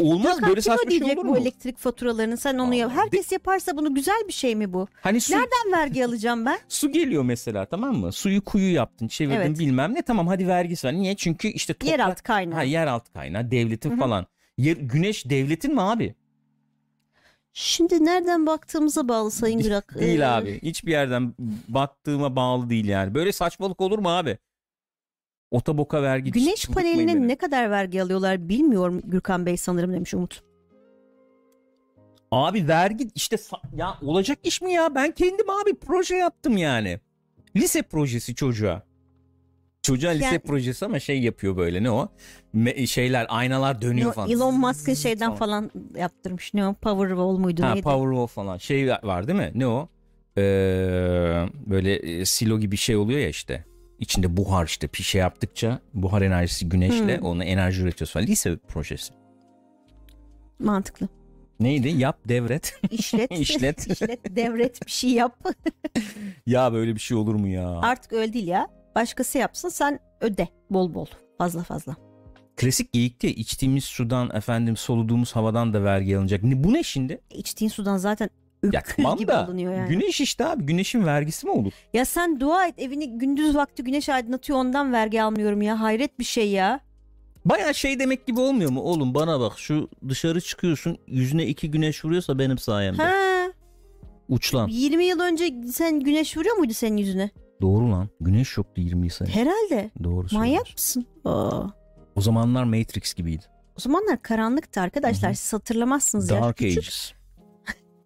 Olmaz 0.00 0.34
Gökhan, 0.36 0.48
böyle 0.50 0.60
saçma 0.60 0.90
şey 0.90 1.02
olur 1.02 1.16
bu 1.16 1.24
mu? 1.24 1.38
elektrik 1.38 1.78
faturalarını 1.78 2.36
sen 2.36 2.58
onu 2.58 2.70
Aa, 2.70 2.74
yap. 2.74 2.92
Herkes 2.94 3.32
yaparsa 3.32 3.76
bunu 3.76 3.94
güzel 3.94 4.22
bir 4.28 4.32
şey 4.32 4.54
mi 4.56 4.72
bu? 4.72 4.86
Hani 5.00 5.20
su, 5.20 5.32
Nereden 5.32 5.72
vergi 5.72 6.04
alacağım 6.06 6.46
ben? 6.46 6.58
su 6.68 6.92
geliyor 6.92 7.22
mesela 7.22 7.64
tamam 7.66 7.96
mı? 7.96 8.12
Suyu 8.12 8.44
kuyu 8.44 8.72
yaptın 8.74 9.08
çevirdin 9.08 9.36
Evet. 9.36 9.58
bilmem 9.58 9.94
ne 9.94 10.02
tamam 10.02 10.26
hadi 10.26 10.48
vergisi 10.48 10.86
ver. 10.86 10.94
Niye? 10.94 11.16
Çünkü 11.16 11.48
işte 11.48 11.74
toprak, 11.74 11.90
Yeraltı 11.98 12.22
kaynağı. 12.22 12.54
Ha, 12.54 12.62
yeraltı 12.62 13.12
kaynağı 13.12 13.50
devletin 13.50 13.90
Hı 13.90 13.94
hı. 13.94 13.98
falan. 13.98 14.26
Yer, 14.58 14.76
güneş 14.76 15.30
devletin 15.30 15.74
mi 15.74 15.82
abi? 15.82 16.14
Şimdi 17.52 18.04
nereden 18.04 18.46
baktığımıza 18.46 19.08
bağlı 19.08 19.30
Sayın 19.30 19.60
Gürak. 19.60 19.92
Ee, 19.96 20.00
Değil 20.00 20.38
abi. 20.38 20.60
Hiçbir 20.62 20.90
yerden 20.90 21.34
baktığıma 21.68 22.36
bağlı 22.36 22.70
değil 22.70 22.88
yani. 22.88 23.14
Böyle 23.14 23.32
saçmalık 23.32 23.80
olur 23.80 23.98
mu 23.98 24.08
abi? 24.10 24.38
Otoboka 25.50 26.02
vergi. 26.02 26.30
Güneş 26.32 26.66
paneline 26.66 27.14
beni. 27.14 27.28
ne 27.28 27.36
kadar 27.36 27.70
vergi 27.70 28.02
alıyorlar 28.02 28.48
bilmiyorum 28.48 29.02
Gürkan 29.04 29.46
Bey 29.46 29.56
sanırım 29.56 29.92
demiş 29.92 30.14
Umut. 30.14 30.42
Abi 32.30 32.68
vergi 32.68 33.08
işte 33.14 33.36
ya 33.76 33.98
olacak 34.02 34.38
iş 34.42 34.62
mi 34.62 34.72
ya? 34.72 34.94
Ben 34.94 35.12
kendim 35.12 35.50
abi 35.50 35.74
proje 35.74 36.16
yaptım 36.16 36.56
yani. 36.56 37.00
Lise 37.56 37.82
projesi 37.82 38.34
çocuğa. 38.34 38.82
Çocuğa 39.82 40.10
lise 40.10 40.24
Yani- 40.24 40.38
projesi 40.38 40.84
ama 40.84 40.98
şey 41.00 41.20
yapıyor 41.20 41.56
böyle 41.56 41.82
ne 41.82 41.90
o? 41.90 42.08
Me- 42.54 42.86
şeyler 42.86 43.26
aynalar 43.28 43.82
dönüyor 43.82 44.10
O 44.10 44.12
falan. 44.12 44.30
Elon 44.30 44.60
Musk'ın 44.60 44.94
şeyden 44.94 45.34
falan 45.34 45.70
yaptırmış. 45.96 46.54
Ne 46.54 46.66
o? 46.66 46.74
Powerwall 46.74 47.36
muydu 47.38 47.62
Ha 47.62 47.68
neydi? 47.74 47.82
Powerwall 47.82 48.26
falan. 48.26 48.58
Şey 48.58 48.88
var 48.88 49.26
değil 49.28 49.38
mi? 49.38 49.50
Ne 49.54 49.66
o? 49.66 49.88
Ee, 50.38 50.42
böyle 51.66 51.94
e, 51.96 52.24
silo 52.24 52.58
gibi 52.60 52.76
şey 52.76 52.96
oluyor 52.96 53.20
ya 53.20 53.28
işte. 53.28 53.64
İçinde 53.98 54.36
buhar 54.36 54.66
işte 54.66 54.88
bir 54.98 55.02
şey 55.02 55.20
yaptıkça 55.20 55.78
buhar 55.94 56.22
enerjisi 56.22 56.68
güneşle 56.68 57.18
Hmm. 57.18 57.26
ona 57.26 57.44
enerji 57.44 57.82
üretiyorsun 57.82 58.12
falan. 58.12 58.26
Lise 58.26 58.56
projesi. 58.68 59.12
Mantıklı. 60.58 61.08
Neydi? 61.60 61.88
Yap 61.88 62.18
devret. 62.28 62.80
İşlet. 62.90 63.30
İşlet. 63.38 63.86
İşlet, 63.90 64.36
devret 64.36 64.86
bir 64.86 64.90
şey 64.90 65.10
yap. 65.10 65.48
ya 66.46 66.72
böyle 66.72 66.94
bir 66.94 67.00
şey 67.00 67.16
olur 67.16 67.34
mu 67.34 67.48
ya? 67.48 67.68
Artık 67.68 68.12
öyle 68.12 68.32
değil 68.32 68.46
ya. 68.46 68.66
Başkası 68.94 69.38
yapsın 69.38 69.68
sen 69.68 69.98
öde 70.20 70.48
bol 70.70 70.94
bol. 70.94 71.06
Fazla 71.38 71.62
fazla. 71.62 71.96
Klasik 72.56 72.92
geyikti 72.92 73.26
ya 73.26 73.32
içtiğimiz 73.32 73.84
sudan 73.84 74.30
efendim 74.36 74.76
soluduğumuz 74.76 75.36
havadan 75.36 75.74
da 75.74 75.84
vergi 75.84 76.16
alınacak. 76.16 76.42
Ne, 76.42 76.64
bu 76.64 76.72
ne 76.72 76.82
şimdi? 76.82 77.20
E, 77.30 77.38
İçtiğin 77.38 77.68
sudan 77.70 77.96
zaten 77.96 78.30
öküz 78.62 78.96
gibi 79.18 79.28
da 79.28 79.44
alınıyor 79.44 79.74
yani. 79.74 79.88
güneş 79.88 80.20
işte 80.20 80.46
abi 80.46 80.64
güneşin 80.64 81.06
vergisi 81.06 81.46
mi 81.46 81.52
olur? 81.52 81.72
Ya 81.92 82.04
sen 82.04 82.40
dua 82.40 82.66
et 82.66 82.74
evini 82.78 83.18
gündüz 83.18 83.56
vakti 83.56 83.84
güneş 83.84 84.08
aydınlatıyor 84.08 84.58
ondan 84.58 84.92
vergi 84.92 85.22
almıyorum 85.22 85.62
ya. 85.62 85.80
Hayret 85.80 86.18
bir 86.18 86.24
şey 86.24 86.50
ya. 86.50 86.80
Baya 87.44 87.72
şey 87.72 87.98
demek 87.98 88.26
gibi 88.26 88.40
olmuyor 88.40 88.70
mu? 88.70 88.80
Oğlum 88.80 89.14
bana 89.14 89.40
bak 89.40 89.58
şu 89.58 89.88
dışarı 90.08 90.40
çıkıyorsun 90.40 90.98
yüzüne 91.06 91.46
iki 91.46 91.70
güneş 91.70 92.04
vuruyorsa 92.04 92.38
benim 92.38 92.58
sayemde. 92.58 93.02
Ha, 93.02 93.12
Uç 94.28 94.54
lan. 94.54 94.68
20 94.68 95.04
yıl 95.04 95.20
önce 95.20 95.54
sen 95.72 96.00
güneş 96.00 96.36
vuruyor 96.36 96.56
muydu 96.56 96.72
senin 96.72 96.96
yüzüne? 96.96 97.30
Doğru 97.62 97.90
lan. 97.92 98.08
Güneş 98.20 98.56
yoktu 98.56 98.80
20 98.80 99.06
yıl 99.06 99.10
sene. 99.14 99.28
Herhalde. 99.28 99.90
Doğru 100.04 100.26
Manyak 100.32 100.72
mısın? 100.72 101.06
Aa. 101.24 101.62
O 102.16 102.20
zamanlar 102.20 102.64
Matrix 102.64 103.14
gibiydi. 103.14 103.44
O 103.78 103.80
zamanlar 103.80 104.22
karanlıktı 104.22 104.80
arkadaşlar. 104.80 105.30
Hı 105.30 105.32
hı. 105.32 105.36
Siz 105.38 105.52
hatırlamazsınız 105.52 106.30
ya. 106.30 106.42
Dark 106.42 106.56
Küçük. 106.56 106.78
Ages. 106.78 107.12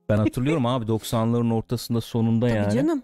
Ben 0.08 0.16
hatırlıyorum 0.18 0.66
abi 0.66 0.84
90'ların 0.84 1.52
ortasında 1.54 2.00
sonunda 2.00 2.48
Tabii 2.48 2.58
yani. 2.58 2.72
canım. 2.74 3.02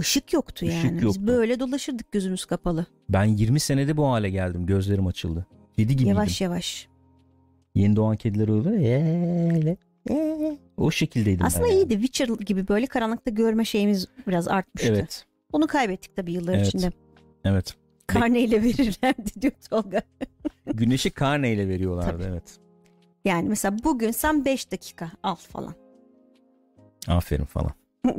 Işık 0.00 0.32
yoktu 0.32 0.66
Işık 0.66 0.84
yani. 0.84 1.02
yoktu. 1.04 1.20
Biz 1.20 1.26
böyle 1.26 1.60
dolaşırdık 1.60 2.12
gözümüz 2.12 2.44
kapalı. 2.44 2.86
Ben 3.08 3.24
20 3.24 3.60
senede 3.60 3.96
bu 3.96 4.06
hale 4.08 4.30
geldim. 4.30 4.66
Gözlerim 4.66 5.06
açıldı. 5.06 5.46
Kedi 5.76 5.92
gibiydim. 5.92 6.08
Yavaş 6.08 6.40
yavaş. 6.40 6.88
Yeni 7.74 7.96
doğan 7.96 8.16
kediler 8.16 8.48
öyle. 8.66 8.82
Eee, 8.82 9.76
eee. 10.10 10.58
O 10.76 10.90
şekildeydim 10.90 11.46
Aslında 11.46 11.64
ben 11.64 11.70
yani. 11.70 11.78
iyiydi. 11.80 11.94
Witcher 11.94 12.28
gibi 12.28 12.68
böyle 12.68 12.86
karanlıkta 12.86 13.30
görme 13.30 13.64
şeyimiz 13.64 14.06
biraz 14.26 14.48
artmıştı. 14.48 14.88
Evet. 14.92 15.24
Onu 15.52 15.66
kaybettik 15.66 16.16
tabii 16.16 16.32
yıllar 16.32 16.54
Evet. 16.54 16.66
içinde. 16.66 16.92
Evet. 17.44 17.74
Karneyle 18.06 18.62
verirlerdi 18.62 19.30
diyor 19.40 19.52
Tolga. 19.70 20.02
Güneşi 20.74 21.10
karneyle 21.10 21.68
veriyorlardı 21.68 22.26
evet. 22.30 22.58
Yani 23.24 23.48
mesela 23.48 23.76
bugün 23.84 24.10
sen 24.10 24.44
5 24.44 24.72
dakika 24.72 25.10
al 25.22 25.34
falan. 25.36 25.74
Aferin 27.08 27.44
falan. 27.44 27.70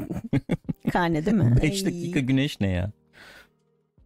Karne 0.91 1.25
değil 1.25 1.37
mi? 1.37 1.57
5 1.63 1.83
Ay. 1.83 1.85
dakika 1.85 2.19
güneş 2.19 2.59
ne 2.61 2.69
ya? 2.69 2.91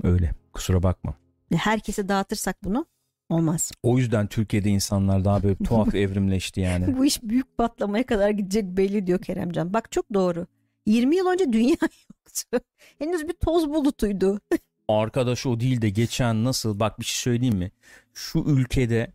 Öyle. 0.03 0.31
Kusura 0.53 0.83
bakma. 0.83 1.13
Herkese 1.55 2.09
dağıtırsak 2.09 2.63
bunu 2.63 2.85
olmaz. 3.29 3.71
O 3.83 3.97
yüzden 3.97 4.27
Türkiye'de 4.27 4.69
insanlar 4.69 5.25
daha 5.25 5.43
böyle 5.43 5.55
tuhaf 5.55 5.95
evrimleşti 5.95 6.61
yani. 6.61 6.97
Bu 6.97 7.05
iş 7.05 7.23
büyük 7.23 7.57
patlamaya 7.57 8.05
kadar 8.05 8.29
gidecek 8.29 8.65
belli 8.65 9.07
diyor 9.07 9.21
Keremcan. 9.21 9.73
Bak 9.73 9.91
çok 9.91 10.13
doğru. 10.13 10.47
20 10.85 11.15
yıl 11.15 11.27
önce 11.27 11.53
dünya 11.53 11.75
yoktu. 11.81 12.65
Henüz 12.99 13.27
bir 13.27 13.33
toz 13.33 13.69
bulutuydu. 13.69 14.39
Arkadaş 14.87 15.45
o 15.45 15.59
değil 15.59 15.81
de 15.81 15.89
geçen 15.89 16.43
nasıl 16.43 16.79
bak 16.79 16.99
bir 16.99 17.05
şey 17.05 17.15
söyleyeyim 17.33 17.55
mi? 17.57 17.71
Şu 18.13 18.39
ülkede 18.39 19.11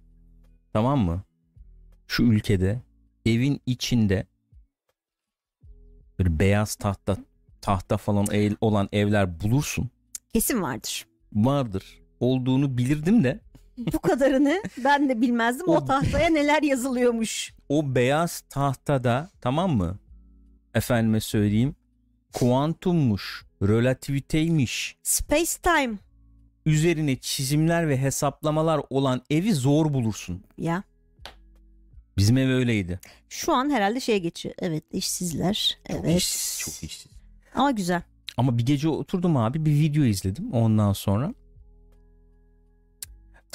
tamam 0.73 0.99
mı? 1.01 1.23
Şu 2.07 2.23
ülkede 2.23 2.83
evin 3.27 3.61
içinde 3.67 4.27
böyle 6.19 6.39
beyaz 6.39 6.75
tahta 6.75 7.17
tahta 7.61 7.97
falan 7.97 8.27
el, 8.33 8.57
olan 8.61 8.89
evler 8.93 9.41
bulursun. 9.41 9.91
Kesin 10.33 10.63
vardır. 10.63 11.07
Vardır. 11.33 12.03
Olduğunu 12.21 12.79
bilirdim 12.79 13.25
de 13.25 13.41
Bu 13.93 13.99
kadarını 14.01 14.63
ben 14.85 15.09
de 15.09 15.21
bilmezdim. 15.21 15.69
O 15.69 15.77
O- 15.77 15.85
tahtaya 15.85 16.29
neler 16.29 16.63
yazılıyormuş. 16.63 17.55
o 17.69 17.95
beyaz 17.95 18.41
tahtada 18.41 19.31
tamam 19.41 19.77
mı? 19.77 19.99
Efendime 20.81 21.21
söyleyeyim 21.21 21.75
kuantummuş, 22.33 23.45
relativiteymiş, 23.63 24.97
Space 25.03 25.51
time. 25.63 25.95
üzerine 26.67 27.17
çizimler 27.17 27.89
ve 27.89 27.99
hesaplamalar 28.03 28.81
olan 28.91 29.23
evi 29.31 29.55
zor 29.55 29.95
bulursun. 29.95 30.45
Ya 30.59 30.83
Bizim 32.19 32.39
ev 32.39 32.49
öyleydi. 32.49 33.01
şu 33.29 33.53
an 33.55 33.71
herhalde 33.71 34.01
şey 34.01 34.19
geçiyor. 34.21 34.55
Evet 34.59 34.85
işsizler. 34.93 35.79
Çok 35.89 35.97
Evet. 36.05 36.19
işsiz, 36.19 36.61
çok 36.61 36.91
işsiz. 36.91 37.13
Ama 37.55 37.71
güzel. 37.71 38.03
Ama 38.37 38.59
bir 38.59 38.67
gece 38.67 38.89
oturdum 38.89 39.37
abi 39.37 39.65
bir 39.67 39.71
video 39.75 40.05
izledim 40.05 40.53
ondan 40.53 40.93
sonra. 40.93 41.35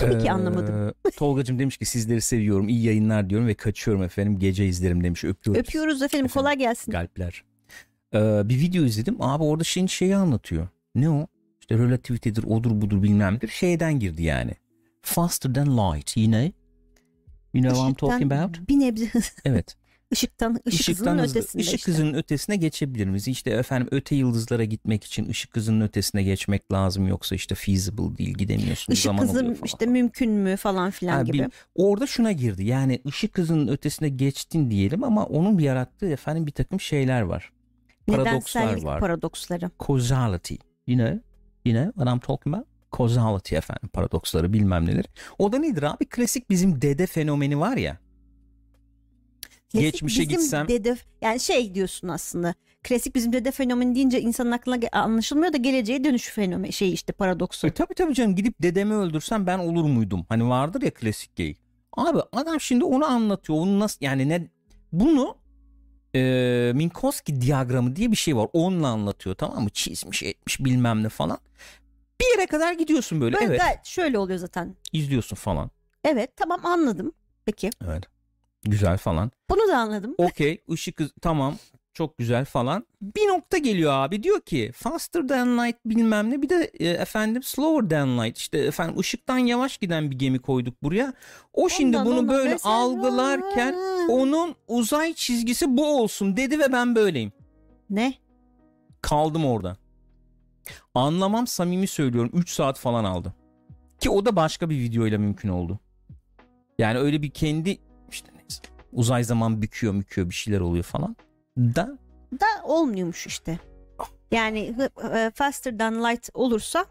Tabii 0.02 0.22
ki 0.22 0.28
Ee, 0.28 0.32
anlamadım. 0.32 0.94
Tolgacığım 1.18 1.60
demiş 1.60 1.78
ki 1.78 1.86
sizleri 1.86 2.22
seviyorum 2.22 2.70
iyi 2.70 2.84
yayınlar 2.84 3.30
diyorum 3.30 3.48
ve 3.48 3.54
kaçıyorum 3.54 4.04
efendim 4.04 4.40
gece 4.40 4.66
izlerim 4.66 5.04
demiş 5.04 5.24
öpüyoruz. 5.24 5.60
Öpüyoruz 5.62 6.02
efendim. 6.02 6.26
Efendim. 6.26 6.42
Kolay 6.42 6.58
gelsin. 6.58 6.92
Galpler. 6.92 7.44
Ee, 8.14 8.42
bir 8.50 8.60
video 8.60 8.84
izledim 8.84 9.16
abi 9.20 9.44
orada 9.44 9.64
şeyin 9.64 9.88
şeyi 9.88 10.16
anlatıyor. 10.16 10.68
Ne 10.96 11.10
o? 11.10 11.28
İşte 11.62 11.78
relativitedir 11.78 12.44
odur 12.44 12.82
budur 12.82 13.04
bilmem 13.04 13.36
nedir 13.36 13.48
şeyden 13.48 14.00
girdi 14.00 14.24
yani. 14.24 14.52
Faster 15.02 15.54
than 15.54 15.78
light 15.78 16.18
you 16.18 16.26
know? 16.26 16.52
You 17.54 17.64
know 17.64 17.76
what 17.76 17.90
I'm 17.90 17.96
talking 17.96 18.34
about? 18.34 18.70
bir 18.70 18.80
nebze 18.80 19.06
hız. 19.06 19.36
Evet. 19.46 19.76
Işıktan, 20.12 20.60
ışık 20.68 20.80
Işıktan 20.82 21.06
hızının 21.06 21.24
hızlı. 21.24 21.40
ötesinde 21.40 21.62
Işık 21.64 21.76
işte. 21.80 21.92
hızının 21.92 22.14
ötesine 22.14 22.56
geçebilir 22.56 23.08
miyiz? 23.08 23.28
İşte 23.28 23.50
efendim 23.52 23.88
öte 23.92 24.16
yıldızlara 24.16 24.64
gitmek 24.64 25.04
için 25.04 25.30
ışık 25.30 25.56
hızının 25.56 25.82
ötesine 25.82 26.24
geçmek 26.24 26.72
lazım 26.72 27.08
yoksa 27.08 27.36
işte 27.36 27.56
feasible 27.56 28.18
değil 28.18 28.34
gidemiyorsun. 28.38 28.94
Işık 28.94 29.06
zaman 29.06 29.24
hızı 29.24 29.56
işte 29.66 29.86
mümkün 29.86 30.32
mü 30.32 30.56
falan 30.58 30.92
filan 30.92 31.14
Ha, 31.18 31.22
gibi. 31.24 31.40
bil- 31.40 31.46
orada 31.76 32.08
şuna 32.08 32.32
girdi 32.32 32.64
yani 32.64 33.02
ışık 33.08 33.38
hızının 33.38 33.68
ötesine 33.68 34.10
geçtin 34.10 34.72
diyelim 34.72 35.04
ama 35.04 35.26
onun 35.26 35.60
yarattığı 35.60 36.10
efendim 36.10 36.48
bir 36.48 36.52
takım 36.52 36.80
şeyler 36.80 37.22
var. 37.22 37.52
Paradokslar 38.08 38.62
Nedensellik 38.62 38.86
var. 38.86 39.00
paradoksları. 39.00 39.72
Causality. 39.88 40.56
Yine 40.88 41.20
yine 41.66 41.92
what 41.96 42.14
I'm 42.14 42.20
talking 42.20 42.56
about 42.56 42.68
causality 42.98 43.56
efendim 43.56 43.90
paradoksları 43.94 44.54
bilmem 44.54 44.86
neler. 44.86 45.06
O 45.40 45.52
da 45.52 45.58
nedir 45.58 45.84
abi? 45.84 46.06
Klasik 46.06 46.50
bizim 46.50 46.82
dede 46.82 47.08
fenomeni 47.08 47.60
var 47.60 47.78
ya. 47.78 47.98
Klasik 49.72 49.92
Geçmişe 49.92 50.22
bizim 50.22 50.38
gitsem 50.38 50.68
Dede, 50.68 50.98
yani 51.22 51.40
şey 51.40 51.76
diyorsun 51.76 52.08
aslında. 52.08 52.54
Klasik 52.84 53.16
bizim 53.16 53.34
dede 53.34 53.52
fenomeni 53.52 53.96
deyince 53.96 54.22
insanın 54.22 54.52
aklına 54.52 54.80
anlaşılmıyor 54.92 55.54
da 55.54 55.58
geleceğe 55.58 56.04
dönüş 56.04 56.30
fenomeni 56.30 56.74
şey 56.74 56.94
işte 56.94 57.14
paradoksu. 57.14 57.68
E 57.68 57.72
tabii 57.72 57.94
tabii 57.94 58.14
canım 58.14 58.36
gidip 58.36 58.56
dedemi 58.62 58.94
öldürsem 58.94 59.48
ben 59.48 59.60
olur 59.60 59.84
muydum? 59.84 60.26
Hani 60.30 60.50
vardır 60.50 60.82
ya 60.82 60.94
klasik 60.94 61.36
geyik. 61.36 61.58
Abi 61.94 62.20
adam 62.32 62.60
şimdi 62.60 62.84
onu 62.84 63.06
anlatıyor. 63.06 63.60
Onu 63.60 63.80
nasıl 63.80 63.98
yani 64.02 64.30
ne 64.30 64.48
bunu 64.92 65.38
e, 66.16 66.72
Minkowski 66.76 67.42
diyagramı 67.42 67.96
diye 67.96 68.12
bir 68.12 68.16
şey 68.16 68.36
var. 68.36 68.50
Onunla 68.54 68.88
anlatıyor 68.88 69.36
tamam 69.36 69.64
mı? 69.64 69.70
Çizmiş 69.70 70.24
etmiş 70.24 70.60
bilmem 70.60 71.04
ne 71.04 71.10
falan. 71.10 71.38
Bir 72.22 72.38
yere 72.38 72.48
kadar 72.48 72.74
gidiyorsun 72.74 73.22
böyle. 73.22 73.40
Böyle 73.40 73.46
evet. 73.46 73.80
şöyle 73.84 74.18
oluyor 74.18 74.40
zaten. 74.40 74.76
izliyorsun 74.94 75.36
falan. 75.36 75.72
Evet 76.04 76.38
tamam 76.38 76.66
anladım. 76.66 77.12
Peki 77.46 77.70
Evet. 77.86 78.04
Güzel 78.64 78.98
falan. 78.98 79.32
bunu 79.50 79.68
da 79.68 79.78
anladım. 79.78 80.16
Okey 80.18 80.64
ışık 80.72 81.02
tamam 81.22 81.56
çok 81.94 82.18
güzel 82.18 82.46
falan. 82.46 82.86
Bir 83.02 83.28
nokta 83.28 83.58
geliyor 83.58 83.94
abi 83.94 84.24
diyor 84.24 84.42
ki 84.42 84.72
faster 84.76 85.28
than 85.28 85.58
light 85.58 85.78
bilmem 85.86 86.30
ne 86.32 86.42
bir 86.42 86.50
de 86.50 86.72
e, 86.80 86.90
efendim 86.90 87.44
slower 87.44 87.90
than 87.90 88.18
light 88.18 88.38
işte 88.38 88.58
efendim 88.58 89.00
ışıktan 89.00 89.38
yavaş 89.38 89.78
giden 89.78 90.12
bir 90.12 90.20
gemi 90.20 90.40
koyduk 90.40 90.84
buraya. 90.84 91.14
O 91.54 91.70
şimdi 91.70 91.98
Ondan 91.98 92.12
bunu 92.12 92.20
ona 92.20 92.28
böyle 92.30 92.50
mesela- 92.50 92.76
algılarken 92.76 93.76
onun 94.10 94.56
uzay 94.68 95.14
çizgisi 95.14 95.78
bu 95.78 96.02
olsun 96.02 96.38
dedi 96.38 96.60
ve 96.60 96.72
ben 96.74 96.96
böyleyim. 96.96 97.32
Ne? 97.90 98.14
Kaldım 99.02 99.46
orada. 99.46 99.78
Anlamam 100.96 101.48
samimi 101.48 101.88
söylüyorum 101.88 102.32
3 102.34 102.50
saat 102.50 102.80
falan 102.80 103.04
aldı. 103.04 103.34
Ki 104.00 104.10
o 104.10 104.26
da 104.26 104.36
başka 104.36 104.70
bir 104.70 104.80
videoyla 104.80 105.18
mümkün 105.18 105.50
oldu. 105.50 105.80
Yani 106.80 106.98
öyle 106.98 107.22
bir 107.22 107.30
kendi 107.30 107.78
uzay 108.94 109.24
zaman 109.24 109.62
büküyor 109.62 109.94
müküyor 109.94 110.30
bir 110.30 110.36
şeyler 110.36 110.60
oluyor 110.60 110.84
falan. 110.84 111.16
Da 111.58 111.98
Da 112.34 112.46
olmuyormuş 112.64 113.28
işte. 113.28 113.60
Yani 114.32 114.76
faster 115.36 115.78
than 115.78 116.04
light 116.04 116.30
olursa 116.34 116.86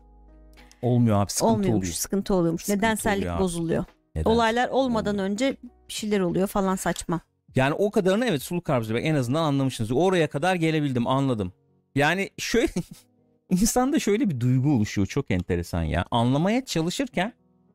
olmuyor 0.82 1.22
abi 1.22 1.30
sıkıntı 1.30 1.52
olmuyormuş, 1.52 1.78
oluyor. 1.78 1.94
sıkıntı 1.94 2.34
oluyormuş. 2.34 2.62
Sıkıntı 2.64 2.78
Nedensellik 2.78 3.18
oluyor 3.22 3.34
abi. 3.34 3.42
bozuluyor. 3.42 3.84
Neden? 4.14 4.30
Olaylar 4.30 4.68
olmadan 4.68 5.14
Olmuyor. 5.14 5.30
önce 5.30 5.56
bir 5.88 5.92
şeyler 5.94 6.20
oluyor 6.20 6.46
falan 6.46 6.76
saçma. 6.76 7.20
Yani 7.54 7.74
o 7.74 7.90
kadarını 7.90 8.26
evet 8.26 8.42
sulu 8.42 8.62
karbüzü 8.62 8.96
en 8.96 9.14
azından 9.14 9.42
anlamışsınız. 9.42 9.90
Oraya 9.92 10.30
kadar 10.30 10.54
gelebildim 10.54 11.06
anladım. 11.06 11.52
Yani 11.94 12.30
şöyle 12.38 12.72
insanda 13.50 13.98
şöyle 13.98 14.30
bir 14.30 14.40
duygu 14.40 14.72
oluşuyor 14.72 15.06
çok 15.06 15.30
enteresan 15.30 15.82
ya. 15.82 16.04
Anlamaya 16.10 16.64
çalışırken 16.64 17.32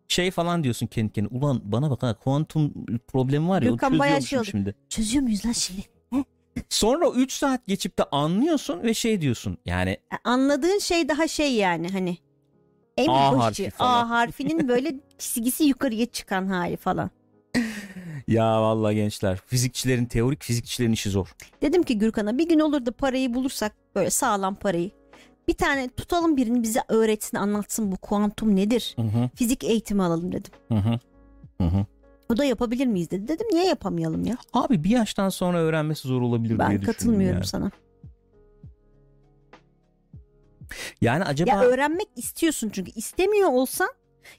şey 0.08 0.32
falan 0.32 0.64
diyorsun 0.64 0.88
kendi 0.88 1.14
kendine. 1.14 1.38
Ulan 1.40 1.62
bana 1.64 1.90
bak 1.90 2.04
ha 2.04 2.14
kuantum 2.14 2.74
problemi 3.08 3.50
var 3.50 3.62
ya. 3.62 3.70
Gökhan 3.72 3.92
onu 3.92 4.00
bayağı 4.00 4.22
şey 4.22 4.40
oldu. 4.40 4.48
şimdi. 4.52 4.76
Çözüyor 4.90 5.24
muyuz 5.24 5.46
lan 5.46 5.52
şimdi? 5.52 5.82
Sonra 6.70 7.10
3 7.10 7.32
saat 7.34 7.68
geçip 7.68 7.98
de 8.00 8.04
anlıyorsun 8.04 8.84
ve 8.84 8.94
şey 8.94 9.22
diyorsun. 9.22 9.58
Yani 9.66 9.90
E, 9.90 10.16
Anladığın 10.24 10.80
şey 10.80 11.10
daha 11.10 11.28
şey 11.28 11.54
yani 11.54 11.90
hani 11.90 12.18
en 12.98 13.08
A 13.08 13.38
harfi 13.40 13.70
falan. 13.70 14.06
A 14.06 14.10
harfinin 14.10 14.68
böyle 14.68 14.96
çizgisi 15.18 15.64
yukarıya 15.64 16.06
çıkan 16.06 16.48
hali 16.48 16.78
falan. 16.78 17.10
ya 18.28 18.62
vallahi 18.62 18.96
gençler 18.96 19.40
fizikçilerin 19.46 20.06
teorik 20.06 20.44
fizikçilerin 20.44 20.92
işi 20.92 21.10
zor. 21.10 21.36
Dedim 21.62 21.84
ki 21.84 21.98
Gürkan'a 21.98 22.38
bir 22.38 22.50
gün 22.50 22.60
olur 22.60 22.86
da 22.86 22.92
parayı 22.92 23.34
bulursak 23.34 23.74
böyle 23.96 24.10
sağlam 24.10 24.56
parayı. 24.56 24.92
Bir 25.48 25.54
tane 25.54 25.90
tutalım 25.90 26.38
birini 26.38 26.64
bize 26.64 26.82
öğretsin 26.88 27.38
anlatsın 27.38 27.92
bu 27.92 27.98
kuantum 27.98 28.56
nedir? 28.56 28.94
Hı 28.96 29.02
hı 29.02 29.30
Fizik 29.36 29.64
eğitimi 29.64 30.04
alalım 30.04 30.32
dedim. 30.32 30.52
hı 30.72 30.76
hı. 30.78 31.00
Hı 31.62 31.68
hı. 31.68 31.86
O 32.30 32.38
da 32.38 32.46
yapabilir 32.46 32.86
miyiz 32.88 33.12
dedi. 33.12 33.28
Dedim 33.28 33.48
niye 33.52 33.66
yapamayalım 33.66 34.26
ya? 34.26 34.38
Abi 34.54 34.84
bir 34.84 34.90
yaştan 34.90 35.30
sonra 35.30 35.58
öğrenmesi 35.58 36.08
zor 36.08 36.22
olabilir 36.22 36.50
diye 36.50 36.60
Ben 36.60 36.82
katılmıyorum 36.82 37.38
yani. 37.38 37.48
sana. 37.48 37.72
Yani 41.02 41.24
acaba 41.24 41.52
Ya 41.52 41.62
öğrenmek 41.62 42.08
istiyorsun 42.16 42.70
çünkü 42.74 42.92
istemiyor 42.92 43.50
olsan 43.50 43.90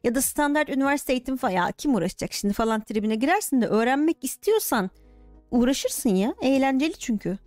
ya 0.05 0.14
da 0.14 0.23
standart 0.23 0.69
üniversite 0.69 1.12
eğitimi 1.12 1.38
falan 1.38 1.53
ya 1.53 1.73
kim 1.79 1.95
uğraşacak 1.95 2.33
şimdi 2.33 2.55
falan 2.55 2.81
tribine 2.81 3.14
girersin 3.14 3.62
de 3.62 3.66
öğrenmek 3.66 4.25
istiyorsan 4.25 4.90
uğraşırsın 5.51 6.11
ya. 6.11 6.35
Eğlenceli 6.42 6.95
çünkü. 6.99 7.38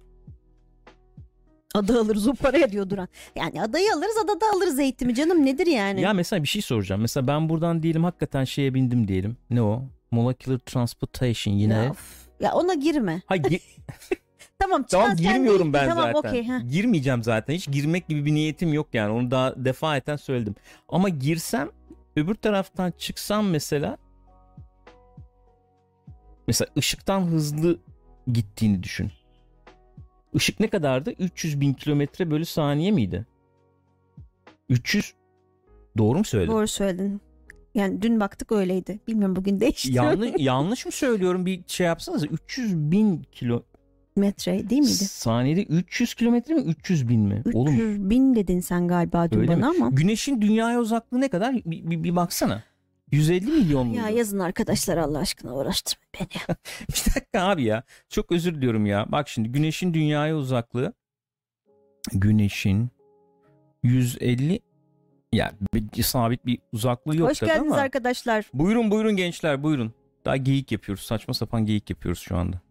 Ada 1.75 1.99
alırız 1.99 2.27
o 2.27 2.33
paraya 2.33 2.71
diyor 2.71 2.89
Duran. 2.89 3.07
Yani 3.35 3.61
adayı 3.61 3.93
alırız 3.93 4.17
adada 4.23 4.45
alırız 4.55 4.79
eğitimi 4.79 5.15
canım 5.15 5.45
nedir 5.45 5.67
yani? 5.67 6.01
Ya 6.01 6.13
mesela 6.13 6.43
bir 6.43 6.47
şey 6.47 6.61
soracağım. 6.61 7.01
Mesela 7.01 7.27
ben 7.27 7.49
buradan 7.49 7.83
diyelim 7.83 8.03
hakikaten 8.03 8.43
şeye 8.43 8.73
bindim 8.73 9.07
diyelim. 9.07 9.37
Ne 9.49 9.61
o? 9.61 9.83
Molecular 10.11 10.57
Transportation 10.57 11.53
yine. 11.53 11.73
Ya, 11.73 11.89
of. 11.91 12.27
Ya 12.39 12.53
ona 12.53 12.73
girme. 12.73 13.21
Ha 13.25 13.37
gi- 13.37 13.61
Tamam 14.59 14.83
tamam 14.83 15.15
girmiyorum 15.15 15.73
ben 15.73 15.89
tamam, 15.89 16.11
zaten. 16.13 16.29
okey, 16.29 16.47
ha. 16.47 16.59
Girmeyeceğim 16.59 17.23
zaten. 17.23 17.53
Hiç 17.53 17.67
girmek 17.71 18.07
gibi 18.07 18.25
bir 18.25 18.33
niyetim 18.33 18.73
yok 18.73 18.87
yani. 18.93 19.11
Onu 19.13 19.31
daha 19.31 19.65
defaeten 19.65 20.15
söyledim. 20.15 20.55
Ama 20.89 21.09
girsem 21.09 21.69
öbür 22.15 22.35
taraftan 22.35 22.93
çıksam 22.97 23.49
mesela 23.49 23.97
mesela 26.47 26.69
ışıktan 26.77 27.21
hızlı 27.21 27.79
gittiğini 28.31 28.83
düşün. 28.83 29.11
Işık 30.33 30.59
ne 30.59 30.67
kadardı? 30.67 31.11
300 31.19 31.61
bin 31.61 31.73
kilometre 31.73 32.31
bölü 32.31 32.45
saniye 32.45 32.91
miydi? 32.91 33.25
300 34.69 35.13
doğru 35.97 36.17
mu 36.17 36.23
söyledim? 36.23 36.53
Doğru 36.53 36.67
söyledin. 36.67 37.21
Yani 37.75 38.01
dün 38.01 38.19
baktık 38.19 38.51
öyleydi. 38.51 38.99
Bilmiyorum 39.07 39.35
bugün 39.35 39.59
değişti. 39.59 39.93
yanlış 39.93 40.31
yanlış 40.37 40.85
mı 40.85 40.91
söylüyorum 40.91 41.45
bir 41.45 41.61
şey 41.67 41.87
yapsanız 41.87 42.25
300 42.31 42.75
bin 42.75 43.23
kilo 43.31 43.63
Metre 44.15 44.69
değil 44.69 44.81
miydi? 44.81 44.93
saniyede 44.93 45.63
300 45.63 46.13
kilometre 46.13 46.53
mi 46.53 46.61
300 46.61 47.09
bin 47.09 47.19
mi? 47.21 47.41
300 47.45 47.55
Oğlum 47.55 48.09
bin 48.09 48.35
dedin 48.35 48.59
sen 48.59 48.87
galiba 48.87 49.31
dün 49.31 49.39
Öyle 49.39 49.55
mi? 49.55 49.61
bana 49.61 49.69
ama. 49.69 49.89
güneşin 49.89 50.41
dünyaya 50.41 50.79
uzaklığı 50.79 51.21
ne 51.21 51.27
kadar 51.29 51.55
bir, 51.55 51.63
bir, 51.65 52.03
bir 52.03 52.15
baksana. 52.15 52.63
150 53.11 53.45
milyon 53.45 53.87
mu? 53.87 53.95
Ya 53.95 54.09
yazın 54.09 54.39
arkadaşlar 54.39 54.97
Allah 54.97 55.19
aşkına 55.19 55.55
uğraştırma 55.55 56.03
beni. 56.19 56.57
bir 56.89 57.15
dakika 57.15 57.41
abi 57.41 57.63
ya. 57.63 57.83
Çok 58.09 58.31
özür 58.31 58.55
diliyorum 58.55 58.85
ya. 58.85 59.05
Bak 59.11 59.29
şimdi 59.29 59.49
güneşin 59.49 59.93
dünyaya 59.93 60.35
uzaklığı 60.35 60.93
güneşin 62.13 62.89
150 63.83 64.59
ya 65.33 65.51
bir, 65.73 66.03
sabit 66.03 66.45
bir 66.45 66.59
uzaklığı 66.73 67.17
yok 67.17 67.29
Hoş 67.29 67.39
tabii 67.39 67.49
geldiniz 67.49 67.71
ama. 67.71 67.81
arkadaşlar. 67.81 68.45
Buyurun 68.53 68.91
buyurun 68.91 69.15
gençler 69.15 69.63
buyurun. 69.63 69.93
Daha 70.25 70.37
geyik 70.37 70.71
yapıyoruz. 70.71 71.03
Saçma 71.03 71.33
sapan 71.33 71.65
geyik 71.65 71.89
yapıyoruz 71.89 72.19
şu 72.19 72.37
anda. 72.37 72.61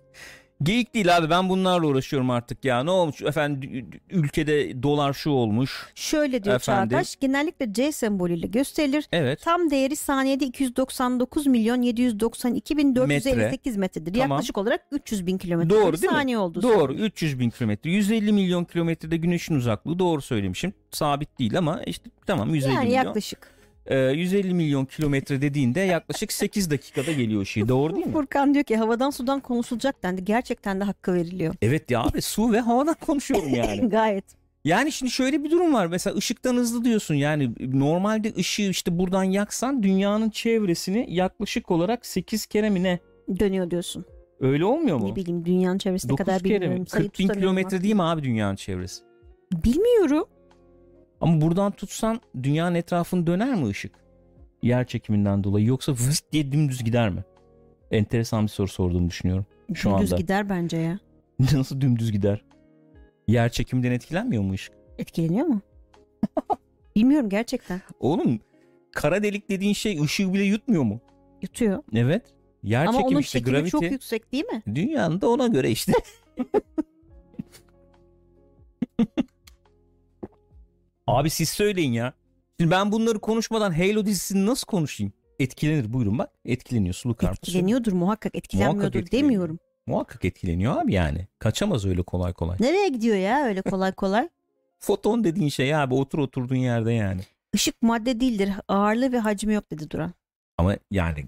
geyik 0.62 0.94
değil 0.94 1.16
abi 1.16 1.30
ben 1.30 1.48
bunlarla 1.48 1.86
uğraşıyorum 1.86 2.30
artık 2.30 2.64
ya. 2.64 2.82
Ne 2.84 2.90
olmuş 2.90 3.22
efendim 3.22 3.90
ülkede 4.10 4.82
dolar 4.82 5.12
şu 5.12 5.30
olmuş. 5.30 5.86
Şöyle 5.94 6.44
diyor 6.44 6.56
Efendim? 6.56 6.90
Çağdaş. 6.90 7.16
Genellikle 7.16 7.72
C 7.72 7.92
sembolüyle 7.92 8.46
gösterilir. 8.46 9.08
Evet. 9.12 9.42
Tam 9.42 9.70
değeri 9.70 9.96
saniyede 9.96 10.44
299 10.44 11.46
milyon 11.46 11.82
792 11.82 12.76
bin 12.76 12.96
458 12.96 13.76
metredir. 13.76 14.12
Tamam. 14.14 14.30
Yaklaşık 14.30 14.58
olarak 14.58 14.80
300 14.92 15.26
bin 15.26 15.38
kilometre 15.38 15.70
Doğru 15.70 15.92
değil 15.92 16.12
mi? 16.12 16.18
saniye 16.18 16.38
oldu. 16.38 16.62
Doğru 16.62 16.94
300 16.94 17.38
bin 17.38 17.50
kilometre. 17.50 17.90
150 17.90 18.32
milyon 18.32 18.64
kilometrede 18.64 19.16
güneşin 19.16 19.54
uzaklığı 19.54 19.98
doğru 19.98 20.22
söylemişim. 20.22 20.72
Sabit 20.90 21.38
değil 21.38 21.58
ama 21.58 21.82
işte 21.82 22.10
tamam 22.26 22.54
150 22.54 22.74
Yani 22.74 22.84
milyon. 22.84 23.04
yaklaşık. 23.04 23.57
Ee, 23.88 23.96
150 23.98 24.54
milyon 24.54 24.84
kilometre 24.84 25.42
dediğinde 25.42 25.80
yaklaşık 25.80 26.32
8 26.32 26.70
dakikada 26.70 27.12
geliyor 27.12 27.44
şey. 27.44 27.68
Doğru 27.68 27.94
değil 27.94 28.06
mi? 28.06 28.12
Furkan 28.12 28.54
diyor 28.54 28.64
ki 28.64 28.76
havadan 28.76 29.10
sudan 29.10 29.40
konuşulacak 29.40 30.02
dendi. 30.02 30.24
Gerçekten 30.24 30.80
de 30.80 30.84
hakkı 30.84 31.14
veriliyor. 31.14 31.54
Evet 31.62 31.90
ya 31.90 32.02
abi 32.02 32.22
su 32.22 32.52
ve 32.52 32.60
havadan 32.60 32.96
konuşuyorum 33.06 33.54
yani. 33.54 33.88
Gayet. 33.88 34.24
Yani 34.64 34.92
şimdi 34.92 35.12
şöyle 35.12 35.44
bir 35.44 35.50
durum 35.50 35.74
var. 35.74 35.86
Mesela 35.86 36.16
ışıktan 36.16 36.54
hızlı 36.56 36.84
diyorsun. 36.84 37.14
Yani 37.14 37.50
normalde 37.72 38.32
ışığı 38.38 38.62
işte 38.62 38.98
buradan 38.98 39.24
yaksan 39.24 39.82
dünyanın 39.82 40.30
çevresini 40.30 41.06
yaklaşık 41.08 41.70
olarak 41.70 42.06
8 42.06 42.46
kere 42.46 42.70
mi 42.70 42.82
ne? 42.82 42.98
Dönüyor 43.38 43.70
diyorsun. 43.70 44.04
Öyle 44.40 44.64
olmuyor 44.64 44.98
mu? 44.98 45.10
Ne 45.10 45.16
bileyim 45.16 45.44
dünyanın 45.44 45.78
çevresine 45.78 46.08
9 46.10 46.26
kadar 46.26 46.42
kere 46.42 46.52
mi? 46.58 46.60
bilmiyorum. 46.60 46.86
Sayı 46.86 47.04
40 47.04 47.18
bin 47.18 47.28
kilometre 47.28 47.82
değil 47.82 47.94
mi 47.94 48.02
abi 48.02 48.22
dünyanın 48.22 48.56
çevresi? 48.56 49.02
Bilmiyorum. 49.64 50.24
Ama 51.20 51.40
buradan 51.40 51.72
tutsan 51.72 52.20
dünyanın 52.42 52.74
etrafını 52.74 53.26
döner 53.26 53.54
mi 53.54 53.66
ışık? 53.66 53.92
Yer 54.62 54.86
çekiminden 54.86 55.44
dolayı 55.44 55.66
yoksa 55.66 55.92
vıst 55.92 56.32
diye 56.32 56.52
dümdüz 56.52 56.84
gider 56.84 57.10
mi? 57.10 57.24
Enteresan 57.90 58.42
bir 58.42 58.48
soru 58.48 58.68
sorduğumu 58.68 59.10
düşünüyorum. 59.10 59.46
Şu 59.74 59.90
Dümdüz 59.90 60.12
anda. 60.12 60.22
gider 60.22 60.48
bence 60.48 60.76
ya. 60.76 60.98
Nasıl 61.52 61.80
dümdüz 61.80 62.12
gider? 62.12 62.44
Yer 63.28 63.48
çekiminden 63.52 63.92
etkilenmiyor 63.92 64.42
mu 64.42 64.52
ışık? 64.52 64.74
Etkileniyor 64.98 65.46
mu? 65.46 65.60
Bilmiyorum 66.96 67.28
gerçekten. 67.28 67.80
Oğlum 68.00 68.40
kara 68.92 69.22
delik 69.22 69.48
dediğin 69.50 69.72
şey 69.74 70.00
ışığı 70.02 70.32
bile 70.34 70.42
yutmuyor 70.42 70.82
mu? 70.82 71.00
Yutuyor. 71.42 71.82
Evet. 71.94 72.22
Yer 72.62 72.82
Ama 72.86 72.92
çekimi 72.92 73.08
onun 73.12 73.20
işte 73.20 73.40
gravity. 73.40 73.70
çok 73.70 73.82
yüksek 73.82 74.32
değil 74.32 74.44
mi? 74.44 74.62
Dünyanın 74.74 75.20
da 75.20 75.28
ona 75.28 75.46
göre 75.46 75.70
işte. 75.70 75.92
Abi 81.08 81.30
siz 81.30 81.48
söyleyin 81.48 81.92
ya. 81.92 82.12
Şimdi 82.60 82.70
ben 82.70 82.92
bunları 82.92 83.18
konuşmadan 83.18 83.70
Halo 83.72 84.06
dizisini 84.06 84.46
nasıl 84.46 84.66
konuşayım? 84.66 85.12
Etkilenir 85.38 85.92
buyurun 85.92 86.18
bak. 86.18 86.30
Etkileniyor 86.44 86.94
Sulu 86.94 87.14
Karpuz. 87.16 87.48
Etkileniyordur 87.48 87.92
muhakkak 87.92 88.34
etkilenmiyordur 88.34 88.78
Muhakkak 88.80 89.02
etkileniyor. 89.02 89.28
demiyorum. 89.30 89.58
Muhakkak 89.86 90.24
etkileniyor 90.24 90.82
abi 90.82 90.92
yani. 90.94 91.26
Kaçamaz 91.38 91.86
öyle 91.86 92.02
kolay 92.02 92.32
kolay. 92.32 92.56
Nereye 92.60 92.88
gidiyor 92.88 93.16
ya 93.16 93.44
öyle 93.44 93.62
kolay 93.62 93.92
kolay? 93.92 94.28
Foton 94.78 95.24
dediğin 95.24 95.48
şey 95.48 95.74
abi 95.76 95.94
otur 95.94 96.18
oturduğun 96.18 96.56
yerde 96.56 96.92
yani. 96.92 97.20
Işık 97.52 97.82
madde 97.82 98.20
değildir. 98.20 98.50
Ağırlığı 98.68 99.12
ve 99.12 99.18
hacmi 99.18 99.54
yok 99.54 99.70
dedi 99.70 99.90
Duran. 99.90 100.12
Ama 100.58 100.76
yani 100.90 101.24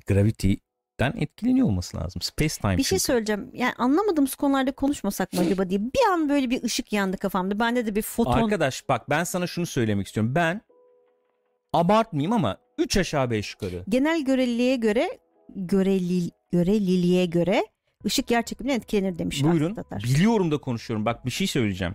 gravity'den 1.00 1.22
etkileniyor 1.22 1.66
olması 1.66 1.96
lazım. 1.96 2.22
Space 2.22 2.54
time 2.54 2.76
Bir 2.76 2.82
şey 2.82 2.98
çünkü. 2.98 3.00
söyleyeceğim. 3.00 3.50
Yani 3.54 3.72
anlamadığımız 3.78 4.34
konularda 4.34 4.72
konuşmasak 4.72 5.32
mı 5.32 5.40
acaba 5.40 5.70
diye. 5.70 5.80
Bir 5.80 6.12
an 6.12 6.28
böyle 6.28 6.50
bir 6.50 6.62
ışık 6.62 6.92
yandı 6.92 7.16
kafamda. 7.16 7.58
Bende 7.58 7.86
de 7.86 7.94
bir 7.94 8.02
foton. 8.02 8.32
Arkadaş 8.32 8.88
bak 8.88 9.10
ben 9.10 9.24
sana 9.24 9.46
şunu 9.46 9.66
söylemek 9.66 10.06
istiyorum. 10.06 10.34
Ben 10.34 10.60
abartmayayım 11.72 12.32
ama 12.32 12.56
3 12.78 12.96
aşağı 12.96 13.30
5 13.30 13.52
yukarı. 13.54 13.84
Genel 13.88 14.24
göreliliğe 14.24 14.76
göre 14.76 15.18
göreli, 15.48 16.30
göreliliğe 16.52 17.26
göre 17.26 17.66
ışık 18.04 18.30
yer 18.30 18.42
çekiminden 18.42 18.76
etkilenir 18.76 19.18
demiş. 19.18 19.44
Buyurun. 19.44 19.74
Tatar. 19.74 20.02
Biliyorum 20.02 20.50
da 20.50 20.58
konuşuyorum. 20.58 21.04
Bak 21.06 21.26
bir 21.26 21.30
şey 21.30 21.46
söyleyeceğim. 21.46 21.94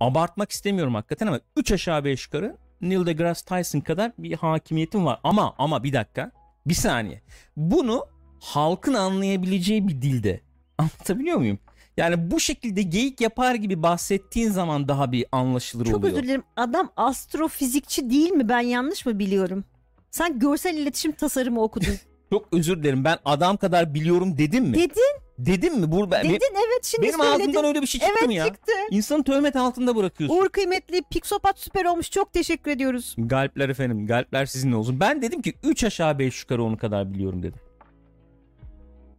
Abartmak 0.00 0.50
istemiyorum 0.50 0.94
hakikaten 0.94 1.26
ama 1.26 1.40
3 1.56 1.72
aşağı 1.72 2.04
5 2.04 2.26
yukarı 2.26 2.56
Neil 2.80 3.06
deGrasse 3.06 3.44
Tyson 3.44 3.80
kadar 3.80 4.12
bir 4.18 4.32
hakimiyetim 4.32 5.06
var. 5.06 5.20
Ama 5.24 5.54
ama 5.58 5.84
bir 5.84 5.92
dakika. 5.92 6.30
Bir 6.66 6.74
saniye. 6.74 7.22
Bunu 7.56 8.06
halkın 8.44 8.94
anlayabileceği 8.94 9.88
bir 9.88 10.02
dilde. 10.02 10.40
Anlatabiliyor 10.78 11.38
muyum? 11.38 11.58
Yani 11.96 12.30
bu 12.30 12.40
şekilde 12.40 12.82
geyik 12.82 13.20
yapar 13.20 13.54
gibi 13.54 13.82
bahsettiğin 13.82 14.50
zaman 14.50 14.88
daha 14.88 15.12
bir 15.12 15.26
anlaşılır 15.32 15.84
Çok 15.84 15.94
oluyor. 15.96 16.12
özür 16.12 16.22
dilerim. 16.22 16.42
Adam 16.56 16.90
astrofizikçi 16.96 18.10
değil 18.10 18.30
mi? 18.30 18.48
Ben 18.48 18.60
yanlış 18.60 19.06
mı 19.06 19.18
biliyorum? 19.18 19.64
Sen 20.10 20.38
görsel 20.38 20.76
iletişim 20.76 21.12
tasarımı 21.12 21.62
okudun. 21.62 21.94
Çok 22.32 22.48
özür 22.52 22.82
dilerim. 22.82 23.04
Ben 23.04 23.18
adam 23.24 23.56
kadar 23.56 23.94
biliyorum 23.94 24.38
dedim 24.38 24.64
mi? 24.64 24.74
Dedin, 24.74 25.20
dedim 25.38 25.80
mi? 25.80 25.92
Bu, 25.92 26.10
ben, 26.10 26.24
dedin 26.24 26.54
evet 26.54 26.84
şimdi 26.84 27.06
benim 27.06 27.20
söyledin. 27.20 27.40
ağzımdan 27.40 27.64
öyle 27.64 27.82
bir 27.82 27.86
şey 27.86 28.00
çıktı 28.00 28.14
evet 28.18 28.26
mı 28.26 28.34
ya? 28.34 28.46
çıktı. 28.46 28.72
İnsanı 28.90 29.24
töhmet 29.24 29.56
altında 29.56 29.96
bırakıyorsun. 29.96 30.36
Uğur 30.36 30.48
kıymetli 30.48 31.02
Pixopat 31.10 31.58
süper 31.58 31.84
olmuş. 31.84 32.10
Çok 32.10 32.32
teşekkür 32.32 32.70
ediyoruz. 32.70 33.14
Galpler 33.18 33.68
efendim. 33.68 34.06
Galpler 34.06 34.46
sizinle 34.46 34.76
olsun. 34.76 35.00
Ben 35.00 35.22
dedim 35.22 35.42
ki 35.42 35.54
3 35.62 35.84
aşağı 35.84 36.18
5 36.18 36.40
yukarı 36.42 36.62
onu 36.64 36.76
kadar 36.76 37.14
biliyorum 37.14 37.42
dedim. 37.42 37.60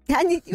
Yani 0.09 0.41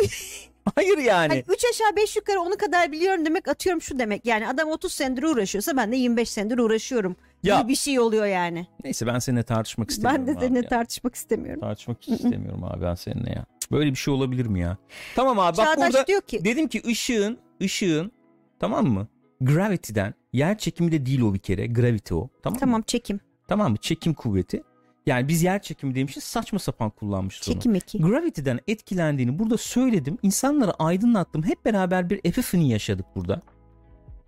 Hayır 0.74 0.98
yani. 0.98 1.28
Hani 1.28 1.44
3 1.48 1.64
aşağı 1.70 1.96
5 1.96 2.16
yukarı 2.16 2.40
onu 2.40 2.56
kadar 2.56 2.92
biliyorum 2.92 3.24
demek 3.24 3.48
atıyorum 3.48 3.82
şu 3.82 3.98
demek. 3.98 4.26
Yani 4.26 4.48
adam 4.48 4.68
30 4.68 4.92
senedir 4.92 5.22
uğraşıyorsa 5.22 5.76
ben 5.76 5.92
de 5.92 5.96
25 5.96 6.30
senedir 6.30 6.58
uğraşıyorum. 6.58 7.16
Ya 7.42 7.68
bir 7.68 7.74
şey 7.74 8.00
oluyor 8.00 8.26
yani. 8.26 8.66
neyse 8.84 9.06
ben 9.06 9.18
seninle 9.18 9.42
tartışmak 9.42 9.90
istemiyorum 9.90 10.26
Ben 10.26 10.36
de 10.36 10.40
seninle 10.40 10.58
ya. 10.58 10.68
tartışmak 10.68 11.14
istemiyorum. 11.14 11.60
Tartışmak 11.60 12.08
istemiyorum 12.08 12.64
abi 12.64 12.82
ben 12.82 12.94
seninle 12.94 13.30
ya. 13.30 13.44
Böyle 13.72 13.90
bir 13.90 13.96
şey 13.96 14.14
olabilir 14.14 14.46
mi 14.46 14.60
ya? 14.60 14.76
Tamam 15.16 15.38
abi 15.38 15.56
bak 15.56 15.66
Çağdaş 15.66 15.92
burada 15.92 16.06
diyor 16.06 16.20
ki 16.20 16.44
dedim 16.44 16.68
ki 16.68 16.82
ışığın 16.86 17.38
ışığın 17.62 18.12
tamam 18.60 18.86
mı? 18.86 19.08
Gravity'den 19.40 20.14
yer 20.32 20.58
çekimi 20.58 20.92
de 20.92 21.06
değil 21.06 21.20
o 21.20 21.34
bir 21.34 21.38
kere. 21.38 21.66
Gravity 21.66 22.14
o. 22.14 22.28
Tamam 22.42 22.54
mı? 22.54 22.60
tamam 22.60 22.82
çekim. 22.82 23.20
Tamam 23.48 23.70
mı? 23.70 23.76
Çekim 23.76 24.14
kuvveti. 24.14 24.62
Yani 25.11 25.29
biz 25.29 25.42
yer 25.42 25.62
çekimi 25.62 25.94
demişiz 25.94 26.25
saçma 26.25 26.59
sapan 26.59 26.90
kullanmışız 26.90 27.49
onu. 27.49 27.55
Çekim 27.55 27.75
eki. 27.75 27.99
Gravity'den 27.99 28.61
etkilendiğini 28.66 29.38
burada 29.38 29.57
söyledim. 29.57 30.18
İnsanları 30.23 30.73
aydınlattım. 30.73 31.42
Hep 31.42 31.64
beraber 31.64 32.11
bir 32.11 32.20
epiphany 32.25 32.68
yaşadık 32.68 33.07
burada. 33.16 33.42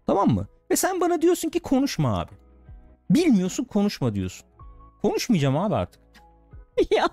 Tamam 0.07 0.29
mı? 0.31 0.47
Ve 0.71 0.77
sen 0.77 1.01
bana 1.01 1.23
diyorsun 1.23 1.49
ki 1.49 1.61
konuşma 1.61 2.19
abi. 2.21 2.31
Bilmiyorsun 3.11 3.65
konuşma 3.65 4.15
diyorsun. 4.15 4.47
Konuşmayacağım 5.03 5.57
abi 5.57 5.75
artık. 5.75 6.01
ya. 6.91 7.09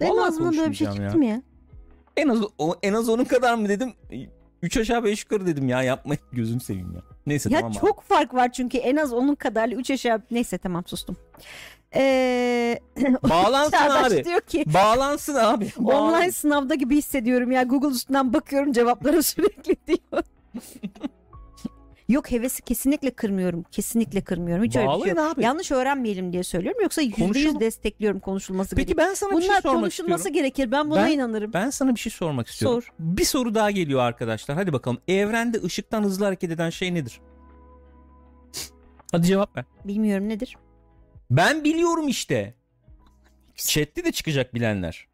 Ben 0.00 0.10
Vallahi 0.10 0.26
ağzımdan 0.28 0.56
böyle 0.56 0.70
bir 0.70 0.76
şey 0.76 0.86
konuşmayacağım 0.86 1.12
çıktı 1.12 1.18
mı 1.18 1.24
ya? 1.24 1.42
En 2.16 2.28
az 2.28 2.38
o, 2.58 2.74
en 2.82 2.92
az 2.92 3.08
onun 3.08 3.24
kadar 3.24 3.54
mı 3.54 3.68
dedim? 3.68 3.92
3 4.62 4.76
aşağı 4.76 5.04
5 5.04 5.22
yukarı 5.22 5.46
dedim 5.46 5.68
ya 5.68 5.82
yapmayın 5.82 6.22
gözünü 6.32 6.60
seveyim 6.60 6.92
ya. 6.94 7.02
Neyse 7.26 7.50
Ya 7.50 7.58
tamam 7.58 7.72
abi. 7.72 7.80
çok 7.80 8.02
fark 8.02 8.34
var 8.34 8.52
çünkü 8.52 8.78
en 8.78 8.96
az 8.96 9.12
onun 9.12 9.34
kadarlı 9.34 9.74
3 9.74 9.90
aşağı 9.90 10.22
neyse 10.30 10.58
tamam 10.58 10.82
sustum. 10.86 11.16
Ee, 11.96 12.78
Bağlansın 13.30 13.76
abi. 13.76 14.24
diyor 14.24 14.40
ki 14.40 14.64
Bağlansın 14.74 15.34
abi. 15.34 15.72
Bağlan- 15.78 16.12
online 16.14 16.32
sınavda 16.32 16.74
gibi 16.74 16.96
hissediyorum 16.96 17.52
ya 17.52 17.62
Google 17.62 17.88
üstünden 17.88 18.32
bakıyorum 18.32 18.72
cevaplara 18.72 19.22
sürekli 19.22 19.76
diyor. 19.86 20.22
Yok 22.08 22.30
hevesi 22.30 22.62
kesinlikle 22.62 23.10
kırmıyorum. 23.10 23.62
Kesinlikle 23.70 24.20
kırmıyorum. 24.20 24.64
Hiç 24.64 24.76
öyle 24.76 24.86
bir 24.86 24.90
şey 24.92 24.98
Bağlayın 25.00 25.16
yok. 25.16 25.26
abi. 25.34 25.42
Yanlış 25.42 25.72
öğrenmeyelim 25.72 26.32
diye 26.32 26.42
söylüyorum. 26.42 26.80
Yoksa 26.82 27.02
yüzde 27.02 27.38
yüz 27.38 27.60
destekliyorum 27.60 28.20
konuşulması 28.20 28.76
Peki 28.76 28.96
ben 28.96 29.14
sana 29.14 29.30
bir 29.36 29.40
şey 29.40 29.48
Bunlar 29.50 29.60
sormak 29.62 29.80
konuşulması 29.80 30.18
istiyorum. 30.28 30.34
gerekir. 30.38 30.72
Ben 30.72 30.90
buna 30.90 31.04
Ben- 31.06 31.10
inanırım. 31.12 31.52
Ben 31.52 31.70
sana 31.70 31.94
bir 31.94 32.00
şey 32.00 32.12
sormak 32.12 32.46
istiyorum. 32.48 32.82
Sor. 32.82 32.92
Bir 32.98 33.24
soru 33.24 33.54
daha 33.54 33.70
geliyor 33.70 34.00
arkadaşlar. 34.00 34.56
Hadi 34.56 34.72
bakalım. 34.72 34.98
Evrende 35.08 35.62
ışıktan 35.62 36.02
hızlı 36.02 36.24
hareket 36.24 36.50
eden 36.50 36.70
şey 36.70 36.94
nedir? 36.94 37.20
Hadi 39.12 39.26
cevap 39.26 39.56
ver. 39.56 39.64
Bilmiyorum 39.84 40.28
nedir? 40.28 40.56
Ben 41.36 41.64
biliyorum 41.64 42.08
işte. 42.08 42.54
Chat'te 43.56 44.04
de 44.04 44.12
çıkacak 44.12 44.54
bilenler. 44.54 45.08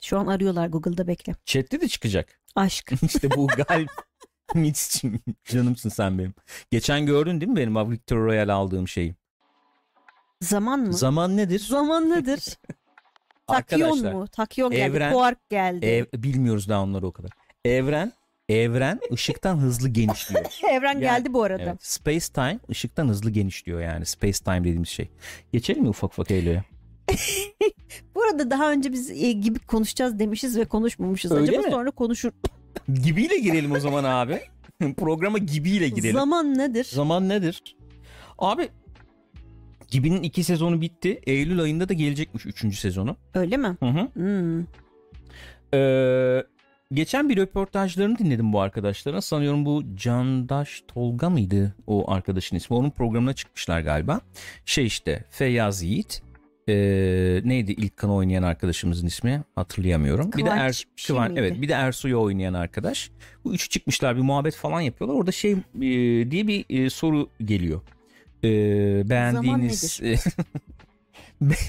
Şu 0.00 0.18
an 0.18 0.26
arıyorlar 0.26 0.66
Google'da 0.68 1.06
bekle. 1.06 1.34
Chat'te 1.44 1.80
de 1.80 1.88
çıkacak. 1.88 2.40
Aşk. 2.54 2.92
İşte 3.02 3.30
bu 3.30 3.46
galip. 3.46 3.90
Mitch'cim 4.54 5.20
canımsın 5.44 5.88
sen 5.88 6.18
benim. 6.18 6.34
Geçen 6.70 7.06
gördün 7.06 7.40
değil 7.40 7.50
mi 7.50 7.56
benim 7.56 7.90
Victor 7.90 8.16
Royal 8.16 8.48
aldığım 8.48 8.88
şeyi? 8.88 9.14
Zaman 10.40 10.80
mı? 10.80 10.92
Zaman 10.92 11.36
nedir? 11.36 11.58
Zaman 11.58 12.10
nedir? 12.10 12.58
Takyon 13.46 14.12
mu? 14.12 14.28
Takyon 14.28 14.70
geldi. 14.70 14.96
evren- 14.96 15.12
Quark 15.12 15.50
geldi. 15.50 15.86
Ev, 15.86 16.04
bilmiyoruz 16.22 16.68
daha 16.68 16.82
onları 16.82 17.06
o 17.06 17.12
kadar. 17.12 17.30
Evren 17.64 18.12
evren 18.52 19.00
ışıktan 19.12 19.56
hızlı 19.56 19.88
genişliyor. 19.88 20.44
Evren 20.70 20.92
Yani- 20.92 21.00
geldi 21.00 21.32
bu 21.32 21.42
arada. 21.42 21.62
Evet, 21.62 21.86
space 21.86 22.26
time 22.34 22.58
ışıktan 22.70 23.08
hızlı 23.08 23.30
genişliyor 23.30 23.80
yani 23.80 24.06
space 24.06 24.38
time 24.44 24.60
dediğimiz 24.60 24.88
şey. 24.88 25.08
Geçelim 25.52 25.82
mi 25.82 25.88
ufak 25.88 26.10
ufak 26.12 26.30
Eylül'e? 26.30 26.64
Bu 28.14 28.22
arada 28.22 28.50
daha 28.50 28.72
önce 28.72 28.92
biz 28.92 29.10
e, 29.10 29.32
gibi 29.32 29.58
konuşacağız 29.58 30.18
demişiz 30.18 30.58
ve 30.58 30.64
konuşmamışız. 30.64 31.32
Öyle 31.32 31.42
Acaba 31.42 31.62
mi? 31.62 31.70
sonra 31.70 31.90
konuşur. 31.90 32.32
Gibiyle 33.02 33.38
girelim 33.38 33.72
o 33.72 33.80
zaman 33.80 34.04
abi. 34.04 34.40
Programa 34.96 35.38
gibiyle 35.38 35.88
girelim. 35.88 36.14
Zaman 36.14 36.58
nedir? 36.58 36.84
Zaman 36.84 37.28
nedir? 37.28 37.76
Abi 38.38 38.68
Gibi'nin 39.92 40.22
iki 40.22 40.44
sezonu 40.44 40.80
bitti. 40.80 41.20
Eylül 41.26 41.60
ayında 41.60 41.88
da 41.88 41.92
gelecekmiş 41.92 42.46
üçüncü 42.46 42.76
sezonu. 42.76 43.16
Öyle 43.34 43.56
mi? 43.56 43.76
Hı 43.80 43.86
hı. 43.86 44.08
Hmm. 44.14 44.60
Ee, 45.74 46.44
geçen 46.92 47.28
bir 47.28 47.36
röportajlarını 47.36 48.18
dinledim 48.18 48.52
bu 48.52 48.60
arkadaşların. 48.60 49.20
Sanıyorum 49.20 49.66
bu 49.66 49.82
Candaş 49.96 50.82
Tolga 50.88 51.30
mıydı 51.30 51.74
o 51.86 52.10
arkadaşın 52.10 52.56
ismi? 52.56 52.76
Onun 52.76 52.90
programına 52.90 53.32
çıkmışlar 53.32 53.80
galiba. 53.80 54.20
Şey 54.64 54.86
işte 54.86 55.24
Feyyaz 55.30 55.82
Yiğit. 55.82 56.22
Ee, 56.68 56.74
neydi 57.44 57.72
ilk 57.72 57.96
kan 57.96 58.10
oynayan 58.10 58.42
arkadaşımızın 58.42 59.06
ismi? 59.06 59.42
Hatırlayamıyorum. 59.54 60.32
bir 60.32 60.38
de 60.38 60.42
Kıvanç 60.42 60.60
er, 60.60 60.86
şey 60.96 61.16
Kıvan- 61.16 61.28
miydi? 61.28 61.40
evet 61.40 61.62
bir 61.62 61.68
de 61.68 61.72
Ersoy'u 61.72 62.20
oynayan 62.20 62.54
arkadaş. 62.54 63.10
Bu 63.44 63.54
üçü 63.54 63.68
çıkmışlar 63.68 64.16
bir 64.16 64.22
muhabbet 64.22 64.56
falan 64.56 64.80
yapıyorlar. 64.80 65.16
Orada 65.16 65.32
şey 65.32 65.52
e, 65.52 65.56
diye 66.30 66.46
bir 66.46 66.84
e, 66.84 66.90
soru 66.90 67.28
geliyor. 67.44 67.80
Ee, 68.44 69.10
beğendiğiniz 69.10 70.00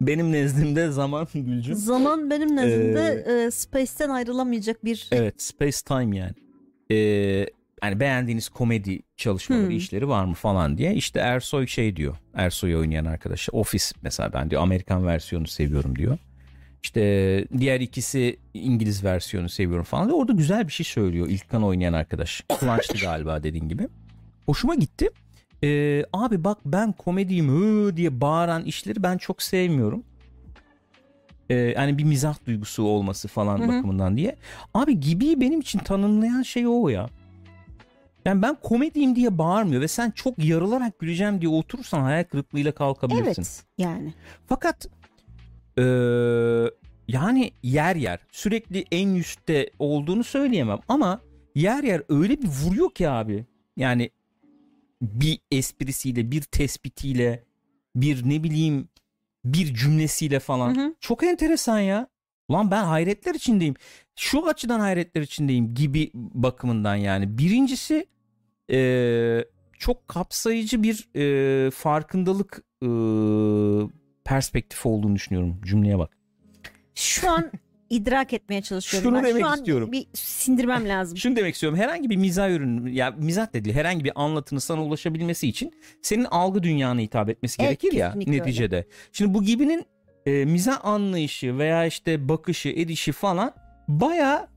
benim 0.00 0.32
nezdimde 0.32 0.90
zaman 0.90 1.26
Gülcüm. 1.34 1.74
Zaman 1.74 2.30
benim 2.30 2.56
nezdimde 2.56 3.24
e, 3.46 3.50
Space'ten 3.50 4.08
ayrılamayacak 4.08 4.84
bir 4.84 5.08
Evet 5.12 5.42
Space 5.42 5.78
Time 5.86 6.16
yani. 6.16 6.32
Ee, 6.90 7.46
yani 7.82 8.00
beğendiğiniz 8.00 8.48
komedi 8.48 9.00
çalışmaları, 9.16 9.64
Hmm. 9.66 9.70
işleri 9.76 10.08
var 10.08 10.24
mı 10.24 10.34
falan 10.34 10.78
diye. 10.78 10.94
İşte 10.94 11.20
Ersoy 11.20 11.66
şey 11.66 11.96
diyor. 11.96 12.16
Ersoy'u 12.34 12.78
oynayan 12.78 13.04
arkadaş. 13.04 13.48
Office 13.52 13.84
mesela 14.02 14.32
ben 14.32 14.50
diyor 14.50 14.62
Amerikan 14.62 15.06
versiyonu 15.06 15.46
seviyorum 15.46 15.96
diyor. 15.96 16.18
İşte 16.82 17.00
diğer 17.58 17.80
ikisi 17.80 18.36
İngiliz 18.54 19.04
versiyonu 19.04 19.48
seviyorum 19.48 19.84
falan. 19.84 20.08
diyor. 20.08 20.18
Orada 20.18 20.32
güzel 20.32 20.66
bir 20.66 20.72
şey 20.72 20.84
söylüyor 20.86 21.28
İlkan 21.28 21.62
oynayan 21.62 21.92
arkadaş. 21.92 22.44
Kıvanç'tı 22.60 22.98
galiba 22.98 23.42
dediğin 23.42 23.68
gibi. 23.68 23.88
Hoşuma 24.46 24.74
gitti. 24.74 25.08
Ee, 25.64 26.04
abi 26.12 26.44
bak 26.44 26.58
ben 26.64 26.92
komediyim 26.92 27.48
hı 27.48 27.96
diye 27.96 28.20
bağıran 28.20 28.64
işleri 28.64 29.02
ben 29.02 29.18
çok 29.18 29.42
sevmiyorum. 29.42 30.04
Ee, 31.50 31.54
yani 31.54 31.98
bir 31.98 32.04
mizah 32.04 32.46
duygusu 32.46 32.82
olması 32.82 33.28
falan 33.28 33.58
Hı 33.58 33.62
hı. 33.64 33.68
bakımından 33.68 34.16
diye. 34.16 34.36
Abi 34.74 35.00
gibi 35.00 35.40
benim 35.40 35.60
için 35.60 35.78
tanımlayan 35.78 36.42
şey 36.42 36.66
o 36.66 36.88
ya. 36.88 37.08
Yani 38.24 38.42
ben 38.42 38.56
komediyim 38.62 39.16
diye 39.16 39.38
bağırmıyor 39.38 39.82
ve 39.82 39.88
sen 39.88 40.10
çok 40.10 40.44
yarılarak 40.44 40.98
güleceğim 40.98 41.40
diye 41.40 41.48
oturursan 41.50 42.00
hayal 42.00 42.24
kırıklığıyla 42.24 42.72
kalkabilirsin. 42.72 43.42
Evet 43.42 43.64
yani. 43.78 44.14
Fakat 44.46 44.86
eee, 45.78 46.70
yani 47.08 47.52
yer 47.62 47.96
yer 47.96 48.18
sürekli 48.32 48.84
en 48.92 49.14
üstte 49.14 49.70
olduğunu 49.78 50.24
söyleyemem 50.24 50.78
ama 50.88 51.20
yer 51.54 51.82
yer 51.84 52.02
öyle 52.08 52.42
bir 52.42 52.48
vuruyor 52.48 52.90
ki 52.90 53.08
abi. 53.08 53.44
Yani 53.76 54.10
bir 55.02 55.40
esprisiyle, 55.50 56.30
bir 56.30 56.42
tespitiyle, 56.42 57.44
bir 57.96 58.28
ne 58.28 58.42
bileyim 58.42 58.88
bir 59.44 59.74
cümlesiyle 59.74 60.40
falan. 60.40 60.76
Hı 60.76 60.80
hı. 60.80 60.94
Çok 61.00 61.24
enteresan 61.24 61.78
ya. 61.78 62.08
Ulan 62.48 62.70
ben 62.70 62.84
hayretler 62.84 63.34
içindeyim. 63.34 63.74
Şu 64.16 64.46
açıdan 64.46 64.80
hayretler 64.80 65.22
içindeyim 65.22 65.74
gibi 65.74 66.10
bakımından 66.14 66.96
yani. 66.96 67.38
Birincisi 67.38 68.06
e, 68.70 69.44
çok 69.78 70.08
kapsayıcı 70.08 70.82
bir 70.82 71.08
e, 71.16 71.70
farkındalık 71.70 72.62
e, 72.82 72.88
perspektifi 74.24 74.88
olduğunu 74.88 75.14
düşünüyorum. 75.14 75.60
Cümleye 75.64 75.98
bak. 75.98 76.16
Şu 76.94 77.30
an 77.30 77.50
idrak 77.96 78.32
etmeye 78.32 78.62
çalışıyorum. 78.62 79.10
Şunu 79.10 79.16
ben. 79.18 79.24
demek 79.30 79.42
Şu 79.42 79.48
an 79.48 79.58
istiyorum. 79.58 79.92
bir 79.92 80.06
sindirmem 80.14 80.88
lazım. 80.88 81.16
Şunu 81.18 81.36
demek 81.36 81.54
istiyorum. 81.54 81.78
Herhangi 81.78 82.10
bir 82.10 82.16
mizah 82.16 82.50
ürünü 82.50 82.90
ya 82.90 83.10
mizah 83.10 83.52
dedi 83.52 83.72
herhangi 83.72 84.04
bir 84.04 84.12
anlatının 84.14 84.60
sana 84.60 84.84
ulaşabilmesi 84.84 85.48
için 85.48 85.72
senin 86.02 86.24
algı 86.24 86.62
dünyana 86.62 87.00
hitap 87.00 87.28
etmesi 87.30 87.62
Evet, 87.62 87.80
gerekir 87.80 87.98
ya 87.98 88.06
kesinlikle 88.06 88.32
öyle. 88.32 88.42
neticede. 88.42 88.86
Şimdi 89.12 89.34
bu 89.34 89.42
gibinin 89.42 89.84
e, 90.26 90.44
mizah 90.44 90.84
anlayışı 90.84 91.58
veya 91.58 91.86
işte 91.86 92.28
bakışı, 92.28 92.68
edişi 92.68 93.12
falan 93.12 93.52
baya 93.88 94.48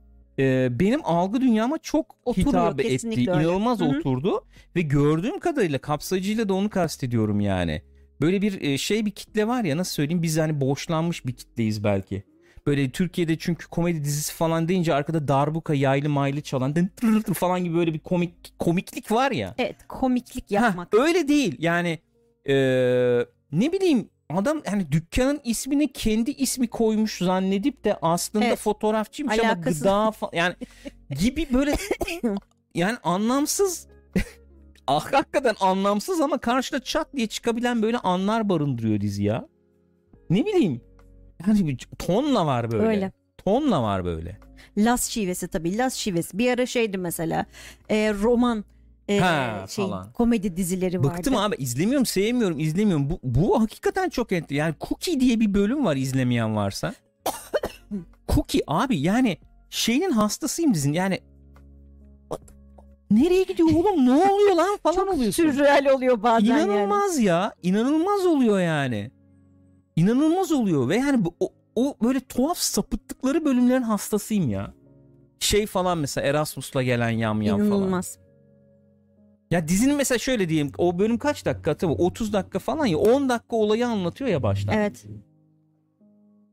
benim 0.70 1.02
algı 1.04 1.42
dünyama 1.42 1.78
çok 1.78 2.16
Oturuyor, 2.26 2.48
hitap 2.48 2.80
etti. 2.80 3.08
öyle. 3.10 3.22
İnanılmaz 3.22 3.80
Hı 3.80 3.86
hı. 3.86 3.90
oturdu 3.90 4.46
ve 4.76 4.82
gördüğüm 4.82 5.40
kadarıyla 5.40 5.80
kapsayıcıyla 5.80 6.50
da 6.50 6.54
onu 6.54 6.70
kastediyorum 6.70 7.40
yani. 7.40 7.82
Böyle 8.22 8.42
bir 8.42 8.62
e, 8.62 8.78
şey 8.78 9.06
bir 9.06 9.12
kitle 9.12 9.48
var 9.48 9.64
ya 9.64 9.78
nasıl 9.78 9.94
söyleyeyim 9.94 10.22
biz 10.24 10.38
hani 10.38 10.62
boşlanmış 10.62 11.26
bir 11.26 11.34
kitleyiz 11.34 11.84
belki. 11.84 12.24
Böyle 12.68 12.90
Türkiye'de 12.92 13.38
çünkü 13.38 13.68
komedi 13.68 14.04
dizisi 14.04 14.34
falan 14.34 14.68
deyince 14.68 14.94
arkada 14.94 15.28
darbuka 15.28 15.74
yaylı 15.74 16.10
maylı 16.10 16.42
çalan 16.42 16.76
dın 16.76 16.88
tır 16.88 17.34
falan 17.34 17.64
gibi 17.64 17.76
böyle 17.76 17.94
bir 17.94 18.00
komik 18.00 18.60
komiklik 18.60 19.12
var 19.12 19.32
ya. 19.32 19.56
Evet 19.58 19.76
komiklik 19.88 20.52
Ha, 20.52 20.66
yapmak. 20.66 20.94
öyle 20.94 21.28
değil 21.28 21.56
yani 21.60 22.00
eee, 22.46 23.26
ne 23.52 23.72
bileyim 23.72 24.10
adam 24.30 24.62
hani 24.66 24.92
dükkanın 24.92 25.42
ismini 25.44 25.92
kendi 25.94 26.32
ismi 26.32 26.68
koymuş 26.68 27.18
zannedip 27.18 27.84
de 27.84 27.98
aslında 28.02 28.46
Evet. 28.46 28.58
fotoğrafçıymış 28.58 29.40
ama 29.40 29.50
Alakasız. 29.50 29.80
gıda 29.80 30.12
falan 30.12 30.32
yani 30.34 30.56
gibi 31.20 31.48
böyle 31.54 31.76
yani 32.76 32.98
anlamsız 33.04 33.88
ah, 34.88 35.14
hakikaten 35.14 35.56
anlamsız 35.60 36.22
ama 36.22 36.38
karşıda 36.38 36.84
çat 36.84 37.08
diye 37.16 37.28
çıkabilen 37.28 37.82
böyle 37.82 37.98
anlar 37.98 38.50
barındırıyor 38.50 39.02
dizi 39.02 39.24
ya. 39.24 39.48
Ne 40.30 40.46
bileyim 40.46 40.82
yani 41.48 41.78
tonla 42.00 42.46
var 42.46 42.72
böyle. 42.72 42.88
Öyle. 42.88 43.12
Tonla 43.38 43.84
var 43.84 44.06
böyle. 44.06 44.38
Las 44.78 45.10
şivesi 45.10 45.48
tabii. 45.48 45.78
Las 45.78 45.94
şivesi. 45.94 46.38
Bir 46.38 46.52
ara 46.52 46.66
şeydi 46.66 46.98
mesela 46.98 47.46
e, 47.90 48.14
roman 48.14 48.66
e, 49.10 49.20
Ha, 49.20 49.66
şey 49.70 49.86
falan. 49.86 50.12
komedi 50.12 50.58
dizileri 50.58 51.00
vardı. 51.00 51.18
Bıktım 51.18 51.38
abi 51.38 51.56
izlemiyorum 51.56 52.06
sevmiyorum 52.06 52.60
izlemiyorum. 52.60 53.10
Bu, 53.10 53.20
bu 53.24 53.62
hakikaten 53.62 54.10
çok 54.10 54.32
ent 54.32 54.52
yani 54.52 54.76
Cookie 54.82 55.20
diye 55.20 55.40
bir 55.40 55.54
bölüm 55.54 55.86
var 55.86 55.96
izlemeyen 55.96 56.56
varsa. 56.56 56.94
Cookie 58.28 58.62
abi 58.68 58.98
yani 59.00 59.38
şeyin 59.70 60.12
hastasıyım 60.12 60.74
dizinin 60.74 60.94
yani 60.94 61.20
nereye 63.12 63.44
gidiyor 63.44 63.70
oğlum 63.70 64.06
ne 64.06 64.12
oluyor 64.32 64.56
lan 64.56 64.78
falan 64.84 64.96
Çok 64.96 65.14
oluyorsun. 65.14 65.44
sürreal 65.52 65.86
oluyor 65.86 66.24
bazen 66.24 66.48
yani. 66.48 66.64
İnanılmaz 66.64 67.20
ya 67.20 67.54
inanılmaz 67.64 68.26
oluyor 68.26 68.60
yani. 68.60 69.12
İnanılmaz 69.98 70.52
oluyor 70.52 70.90
ve 70.90 70.98
yani 70.98 71.26
bu, 71.26 71.36
o, 71.40 71.54
o 71.76 71.96
böyle 72.04 72.20
tuhaf 72.20 72.58
sapıttıkları 72.58 73.46
bölümlerin 73.46 73.82
hastasıyım 73.82 74.50
ya. 74.50 74.74
Şey 75.40 75.66
falan 75.66 75.98
mesela 75.98 76.28
Erasmus'la 76.28 76.84
gelen 76.84 77.10
yam 77.10 77.42
yam 77.42 77.58
falan. 77.58 77.68
İnanılmaz. 77.68 78.18
Ya 79.52 79.68
dizinin 79.68 79.96
mesela 79.96 80.18
şöyle 80.18 80.50
diyeyim 80.50 80.72
o 80.78 81.00
bölüm 81.00 81.18
kaç 81.18 81.46
dakika 81.46 81.78
tabii 81.78 81.92
30 81.92 82.34
dakika 82.34 82.60
falan 82.60 82.86
ya 82.86 82.98
10 82.98 83.30
dakika 83.30 83.56
olayı 83.56 83.88
anlatıyor 83.88 84.30
ya 84.30 84.44
baştan. 84.44 84.76
Evet. 84.76 85.06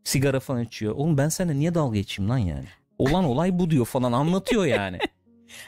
Sigara 0.04 0.40
falan 0.40 0.62
içiyor. 0.62 0.94
Oğlum 0.94 1.18
ben 1.18 1.28
seninle 1.28 1.58
niye 1.58 1.74
dalga 1.74 1.96
geçeyim 1.96 2.30
lan 2.30 2.38
yani? 2.38 2.66
Olan 2.98 3.24
olay 3.24 3.58
bu 3.58 3.70
diyor 3.70 3.84
falan 3.84 4.12
anlatıyor 4.12 4.64
yani. 4.64 4.98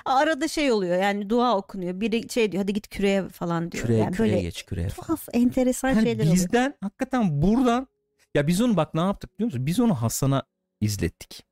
Arada 0.05 0.49
şey 0.49 0.73
oluyor 0.73 1.03
yani 1.03 1.31
dua 1.31 1.57
okunuyor. 1.57 2.01
Biri 2.01 2.29
şey 2.33 2.53
diyor 2.53 2.63
hadi 2.63 2.73
git 2.73 2.89
küreye 2.89 3.29
falan 3.29 3.73
diyor. 3.73 3.85
Küreye, 3.85 3.99
yani 4.03 4.17
küreye 4.17 4.33
böyle 4.33 4.43
geç 4.43 4.65
küreye 4.67 4.89
falan. 4.89 5.07
tuhaf 5.07 5.29
enteresan 5.33 5.89
Yani 5.89 6.03
şeyler 6.03 6.23
oluyor. 6.23 6.35
bizden 6.35 6.75
hakikaten 6.81 7.43
buradan 7.43 7.87
ya 8.35 8.47
biz 8.47 8.61
onu 8.61 8.77
bak 8.77 8.95
ne 8.95 9.01
yaptık 9.01 9.35
biliyor 9.35 9.47
musun? 9.47 9.67
Biz 9.67 9.81
onu 9.81 9.95
Hasan'a 9.95 10.43
izlettik. 10.81 11.45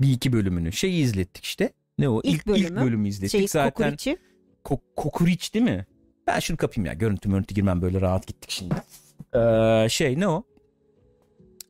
Bir 0.00 0.12
iki 0.12 0.32
bölümünü. 0.32 0.72
Şeyi 0.72 1.02
izlettik 1.02 1.44
işte. 1.44 1.72
Ne 1.98 2.08
o? 2.08 2.20
İlk 2.24 2.26
İlk, 2.34 2.40
ilk, 2.40 2.46
bölümü. 2.46 2.80
bölümü 2.80 3.08
izlettik. 3.08 3.30
Şey, 3.40 3.48
Zaten 3.48 3.70
Kokuriçi. 3.70 4.18
Ko- 4.64 4.80
kokuriç 4.96 5.54
değil 5.54 5.64
mi? 5.64 5.86
Ben 6.26 6.38
şunu 6.40 6.56
kapayım 6.56 6.86
ya. 6.86 6.92
Görüntü 6.92 7.28
mörüntü 7.28 7.54
girmem 7.54 7.82
böyle 7.82 8.00
rahat 8.00 8.26
gittik 8.26 8.50
şimdi. 8.50 8.74
Ee, 9.34 9.86
şey 9.90 10.20
ne 10.20 10.28
o? 10.28 10.44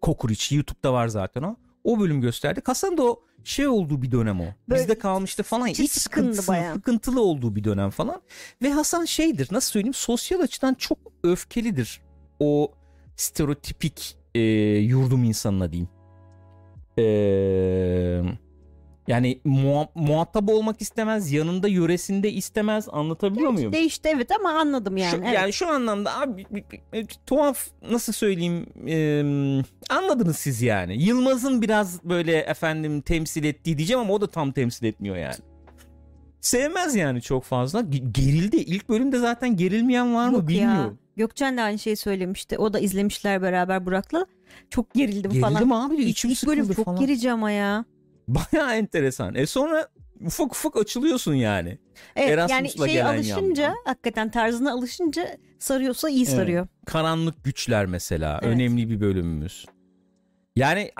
Kokuriç. 0.00 0.52
YouTube'da 0.52 0.92
var 0.92 1.08
zaten 1.08 1.42
o. 1.42 1.56
O 1.84 2.00
bölüm 2.00 2.20
gösterdik. 2.20 2.68
Hasan 2.68 2.98
da 2.98 3.02
o 3.02 3.22
şey 3.44 3.66
olduğu 3.68 4.02
bir 4.02 4.10
dönem 4.10 4.40
o. 4.40 4.44
Böyle 4.68 4.80
Bizde 4.82 4.98
kalmıştı 4.98 5.42
falan. 5.42 5.68
İç 5.68 5.90
sıkıntısı, 5.90 6.48
bayağı. 6.48 6.74
sıkıntılı 6.74 7.22
olduğu 7.22 7.56
bir 7.56 7.64
dönem 7.64 7.90
falan. 7.90 8.22
Ve 8.62 8.70
Hasan 8.72 9.04
şeydir 9.04 9.48
nasıl 9.50 9.70
söyleyeyim 9.72 9.94
sosyal 9.94 10.40
açıdan 10.40 10.74
çok 10.74 10.98
öfkelidir. 11.24 12.00
O 12.40 12.72
stereotipik 13.16 14.16
e, 14.34 14.40
yurdum 14.78 15.24
insanına 15.24 15.72
diyeyim. 15.72 15.88
Eee 16.96 18.38
yani 19.08 19.40
muha- 19.44 19.88
muhatap 19.94 20.48
olmak 20.48 20.82
istemez, 20.82 21.32
yanında 21.32 21.68
yöresinde 21.68 22.32
istemez. 22.32 22.88
Anlatabiliyor 22.92 23.50
muyum? 23.50 23.72
Değişti 23.72 24.08
evet 24.14 24.30
ama 24.40 24.50
anladım 24.50 24.96
yani. 24.96 25.10
şu, 25.10 25.16
evet. 25.16 25.34
Yani 25.34 25.52
şu 25.52 25.68
anlamda 25.68 26.20
abi 26.20 26.46
tuhaf 27.26 27.66
nasıl 27.90 28.12
söyleyeyim 28.12 28.66
eee, 28.86 29.64
anladınız 29.90 30.36
siz 30.36 30.62
yani. 30.62 31.02
Yılmaz'ın 31.02 31.62
biraz 31.62 32.04
böyle 32.04 32.36
efendim 32.36 33.00
temsil 33.00 33.44
ettiği 33.44 33.78
diyeceğim 33.78 34.00
ama 34.00 34.12
o 34.12 34.20
da 34.20 34.26
tam 34.26 34.52
temsil 34.52 34.86
etmiyor 34.86 35.16
yani. 35.16 35.36
Sevmez 36.40 36.94
yani 36.94 37.22
çok 37.22 37.44
fazla. 37.44 37.80
Ge- 37.80 38.12
Gerildi. 38.12 38.56
İlk 38.56 38.88
bölümde 38.88 39.18
zaten 39.18 39.56
gerilmeyen 39.56 40.14
var 40.14 40.28
mı 40.28 40.34
Yok 40.34 40.42
ya. 40.42 40.48
bilmiyorum. 40.48 40.98
Gökçen 41.16 41.56
de 41.56 41.62
aynı 41.62 41.78
şeyi 41.78 41.96
söylemişti. 41.96 42.58
O 42.58 42.72
da 42.72 42.78
izlemişler 42.78 43.42
beraber 43.42 43.86
Burak'la. 43.86 44.26
Çok 44.70 44.94
gerildim, 44.94 45.40
falan. 45.40 45.52
Gerildim 45.52 45.72
abi. 45.72 45.96
İlk, 45.96 46.08
içim 46.08 46.30
ilk 46.30 46.46
bölüm 46.46 46.72
çok 46.72 46.84
falan. 46.84 47.00
gerici 47.00 47.32
ama 47.32 47.50
ya. 47.50 47.84
Baya 48.28 48.74
enteresan. 48.74 49.34
E 49.34 49.46
sonra 49.46 49.88
ufak 50.26 50.52
ufak 50.52 50.76
açılıyorsun 50.76 51.34
yani. 51.34 51.78
Evet 52.16 52.30
Erasmus'la 52.30 52.88
yani 52.88 52.92
şeye 52.92 53.04
alışınca 53.04 53.62
yandan. 53.62 53.78
hakikaten 53.84 54.30
tarzına 54.30 54.72
alışınca 54.72 55.36
sarıyorsa 55.58 56.10
iyi 56.10 56.26
sarıyor. 56.26 56.66
Karanlık 56.86 57.44
güçler 57.44 57.86
mesela 57.86 58.40
Evet. 58.42 58.54
önemli 58.54 58.90
bir 58.90 59.00
bölümümüz. 59.00 59.66
Yani 60.56 60.90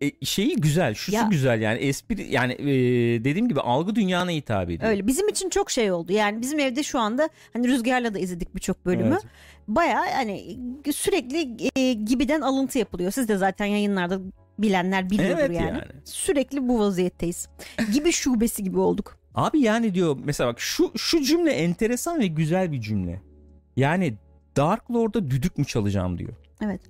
e, 0.00 0.24
şeyi 0.26 0.56
güzel, 0.56 0.94
şusu 0.94 1.16
Ya- 1.16 1.28
güzel 1.30 1.60
yani 1.60 1.78
espri 1.78 2.32
yani 2.32 2.52
e, 2.52 2.64
dediğim 3.24 3.48
gibi 3.48 3.60
algı 3.60 3.94
dünyana 3.94 4.30
hitap 4.30 4.70
ediyor. 4.70 4.90
Öyle 4.90 5.06
bizim 5.06 5.28
için 5.28 5.50
çok 5.50 5.70
şey 5.70 5.92
oldu. 5.92 6.12
Yani 6.12 6.40
bizim 6.40 6.58
evde 6.58 6.82
şu 6.82 6.98
anda 6.98 7.28
hani 7.52 7.68
Rüzgar'la 7.68 8.14
da 8.14 8.18
izledik 8.18 8.54
birçok 8.54 8.86
bölümü. 8.86 9.12
Evet. 9.12 9.22
Baya 9.68 10.00
hani 10.16 10.58
sürekli 10.94 11.56
e, 11.76 11.92
gibiden 11.92 12.40
alıntı 12.40 12.78
yapılıyor. 12.78 13.10
Siz 13.10 13.28
de 13.28 13.36
zaten 13.36 13.66
yayınlarda 13.66 14.20
bilenler 14.58 15.10
biliyordur 15.10 15.38
Evet 15.38 15.60
yani. 15.60 15.68
yani. 15.68 15.82
Sürekli 16.04 16.68
bu 16.68 16.78
vaziyetteyiz. 16.78 17.48
Gibi 17.92 18.12
şubesi 18.12 18.62
gibi 18.64 18.78
olduk. 18.78 19.18
Abi 19.34 19.60
yani 19.60 19.94
diyor 19.94 20.16
mesela 20.24 20.50
bak 20.50 20.60
şu 20.60 20.92
şu 20.96 21.22
cümle 21.22 21.50
enteresan 21.52 22.20
ve 22.20 22.26
güzel 22.26 22.72
bir 22.72 22.80
cümle. 22.80 23.22
Yani 23.76 24.14
Dark 24.56 24.90
Lord'a 24.90 25.30
düdük 25.30 25.58
mü 25.58 25.64
çalacağım 25.64 26.18
diyor. 26.18 26.32
Evet. 26.64 26.80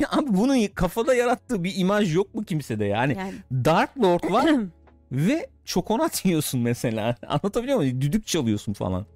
Ya 0.00 0.08
abi 0.10 0.26
bunun 0.36 0.66
kafada 0.66 1.14
yarattığı 1.14 1.64
bir 1.64 1.72
imaj 1.76 2.14
yok 2.14 2.34
mu 2.34 2.44
kimsede 2.44 2.84
yani? 2.84 3.16
Yani 3.18 3.34
Dark 3.64 3.98
Lord 4.00 4.32
var 4.32 4.50
ve 5.12 5.46
çokonat 5.64 6.24
yiyorsun 6.24 6.60
mesela. 6.60 7.16
Anlatabiliyor 7.26 7.78
muyum? 7.78 8.00
Düdük 8.00 8.26
çalıyorsun 8.26 8.72
falan. 8.72 9.06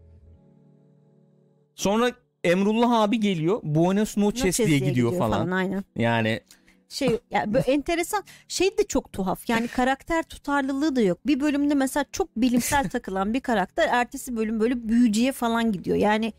Sonra 1.74 2.10
Emrullah 2.44 3.00
abi 3.00 3.20
geliyor. 3.20 3.60
Buenos 3.62 4.16
noches, 4.16 4.44
Noches 4.44 4.66
diye 4.66 4.78
gidiyor, 4.78 5.18
falan. 5.18 5.50
Aynen. 5.50 5.84
Yani 5.96 6.40
Şey 6.88 7.20
yani 7.30 7.54
böyle 7.54 7.72
enteresan 7.72 8.24
şey 8.48 8.78
de 8.78 8.86
çok 8.86 9.12
tuhaf. 9.12 9.48
Yani 9.48 9.68
karakter 9.68 10.22
tutarlılığı 10.22 10.96
da 10.96 11.00
yok. 11.00 11.26
Bir 11.26 11.40
bölümde 11.40 11.74
mesela 11.74 12.04
çok 12.12 12.36
bilimsel 12.36 12.88
takılan 12.90 13.34
bir 13.34 13.40
karakter 13.40 13.88
ertesi 13.88 14.36
bölüm 14.36 14.60
böyle 14.60 14.88
büyücüye 14.88 15.32
falan 15.32 15.72
gidiyor. 15.72 15.96
Yani 15.96 16.32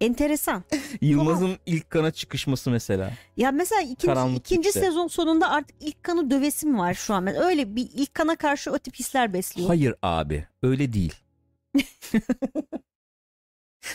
enteresan. 0.00 0.64
Yılmaz'ın 1.00 1.58
ilk 1.66 1.90
kana 1.90 2.10
çıkışması 2.10 2.70
mesela. 2.70 3.12
Ya 3.36 3.52
mesela 3.52 3.82
ikinci, 3.82 4.06
Karanlık 4.06 4.46
ikinci 4.46 4.72
sezon 4.72 5.06
sonunda 5.06 5.50
artık 5.50 5.76
ilk 5.80 6.02
kanı 6.02 6.30
dövesim 6.30 6.78
var 6.78 6.94
şu 6.94 7.14
an. 7.14 7.26
Öyle 7.26 7.76
bir 7.76 7.88
ilk 7.94 8.14
kana 8.14 8.36
karşı 8.36 8.72
o 8.72 8.78
tip 8.78 8.94
hisler 8.94 9.32
besliyor. 9.32 9.68
Hayır 9.68 9.94
abi 10.02 10.46
öyle 10.62 10.92
değil. 10.92 11.14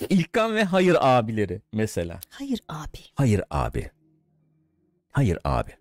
İlkan 0.09 0.55
ve 0.55 0.63
hayır 0.63 0.97
abileri 0.99 1.61
mesela. 1.73 2.19
Hayır 2.29 2.61
abi. 2.69 2.99
Hayır 3.15 3.41
abi. 3.49 3.91
Hayır 5.11 5.39
abi. 5.43 5.71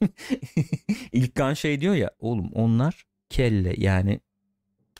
İlkan 1.12 1.54
şey 1.54 1.80
diyor 1.80 1.94
ya 1.94 2.10
oğlum 2.18 2.50
onlar 2.52 3.06
kelle 3.30 3.74
yani 3.76 4.20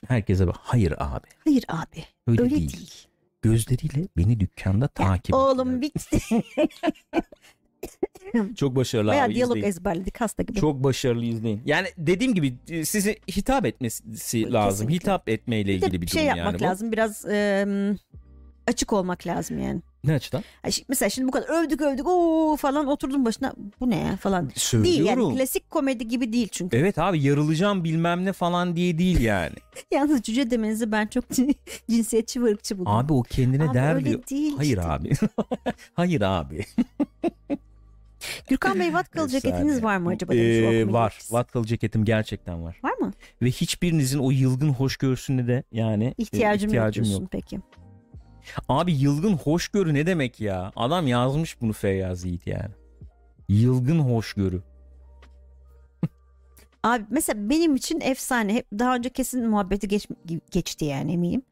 Herkese 0.09 0.47
bak. 0.47 0.57
Hayır 0.59 0.95
abi. 0.99 1.27
Hayır 1.45 1.65
abi. 1.69 2.05
Öyle, 2.27 2.43
Öyle 2.43 2.55
değil. 2.55 2.73
değil. 2.73 3.07
Gözleriyle 3.43 4.09
beni 4.17 4.41
dükkanda 4.41 4.89
takip 4.89 5.35
Oğlum 5.35 5.83
ettiler. 5.83 5.83
bitti. 5.83 6.43
Çok 8.57 8.77
başarılı 8.77 9.09
Bayağı 9.09 9.27
abi 9.27 9.35
diyalog 9.35 9.57
izleyin. 9.57 9.71
ezberledik 9.71 10.21
hasta 10.21 10.43
gibi. 10.43 10.61
Çok 10.61 10.85
başarılı 10.85 11.25
izleyin. 11.25 11.63
Yani 11.67 11.89
dediğim 11.99 12.35
gibi 12.35 12.55
e, 12.69 12.85
size 12.85 13.17
hitap 13.37 13.67
etmesi 13.67 14.53
lazım. 14.53 14.71
Kesinlikle. 14.71 14.95
Hitap 14.95 15.29
etmeyle 15.29 15.69
bir 15.69 15.75
ilgili 15.83 16.03
bir 16.03 16.07
şey 16.07 16.23
durum 16.27 16.37
yapmak 16.37 16.53
yani 16.53 16.61
bu. 16.61 16.65
lazım. 16.65 16.93
Biraz 16.93 17.25
e, 17.25 17.67
açık 18.67 18.93
olmak 18.93 19.27
lazım 19.27 19.59
yani. 19.59 19.83
Ne 20.05 20.15
açıdan? 20.15 20.43
Şi- 20.65 20.85
Mesela 20.89 21.09
şimdi 21.11 21.29
bu 21.29 21.33
kadar 21.33 21.65
övdük 21.65 21.81
övdük 21.81 22.07
ooo 22.09 22.57
falan 22.57 22.87
oturdum 22.87 23.25
başına 23.25 23.53
bu 23.81 23.91
ne 23.91 23.97
ya 23.99 24.17
falan. 24.17 24.43
Değil 24.49 24.59
Söylüyorum. 24.59 25.07
yani 25.23 25.37
klasik 25.37 25.71
komedi 25.71 26.09
gibi 26.09 26.33
değil 26.33 26.49
çünkü. 26.53 26.77
Evet 26.77 26.99
abi 26.99 27.23
yarılacağım 27.23 27.85
bilmem 27.85 28.25
ne 28.25 28.33
falan 28.33 28.77
diye 28.77 28.99
değil 28.99 29.21
yani. 29.21 29.55
Yalnız 29.91 30.23
cüce 30.23 30.51
demenizi 30.51 30.93
ben 30.93 31.07
çok 31.07 31.25
cinsiyetçi 31.91 32.45
ve 32.45 32.51
ırkçı 32.51 32.79
buldum. 32.79 32.93
abi 32.93 33.13
o 33.13 33.23
kendine 33.23 33.65
Abi 33.65 33.75
der 33.75 33.95
öyle 33.95 34.05
diyor. 34.05 34.23
değil 34.31 34.57
Hayır 34.57 34.79
işte. 34.79 34.89
abi. 34.91 35.11
Hayır 35.95 36.21
abi. 36.21 36.65
Gürkan 38.49 38.81
Bey 38.81 38.95
Vatkalı 38.95 39.29
ceketiniz 39.29 39.83
var 39.83 39.97
mı 39.97 40.09
acaba? 40.11 40.33
demiş 40.33 40.45
Ee, 40.75 40.93
var. 40.93 41.11
ilişkisi. 41.11 41.35
Vatkalı 41.35 41.67
ceketim 41.67 42.05
gerçekten 42.05 42.65
var. 42.65 42.77
Var 42.85 42.93
mı? 43.01 43.13
Ve 43.43 43.51
hiçbirinizin 43.51 44.19
o 44.19 44.31
yılgın 44.31 44.69
hoşgörüsüne 44.69 45.47
de 45.47 45.63
yani 45.73 46.05
e, 46.05 46.15
İhtiyacım, 46.19 46.75
yok 46.75 46.95
diyorsun 46.95 47.29
peki. 47.31 47.61
Abi 48.69 48.93
yılgın 48.93 49.33
hoşgörü 49.33 49.95
ne 49.95 50.07
demek 50.07 50.41
ya? 50.41 50.73
Adam 50.77 51.07
yazmış 51.07 51.61
bunu 51.61 51.73
Feyyaz 51.73 52.25
Yiğit 52.25 52.47
yani. 52.47 52.71
Yılgın 53.49 53.99
hoşgörü. 53.99 54.63
Abi 56.83 57.05
mesela 57.11 57.51
benim 57.51 57.77
için 57.77 58.01
efsane. 58.01 58.55
Hep 58.55 58.67
daha 58.79 58.97
önce 58.97 59.11
kesin 59.11 59.49
muhabbeti 59.49 59.89
geç, 59.89 60.09
geçti 60.51 60.85
yani 60.85 61.13
eminim. 61.13 61.43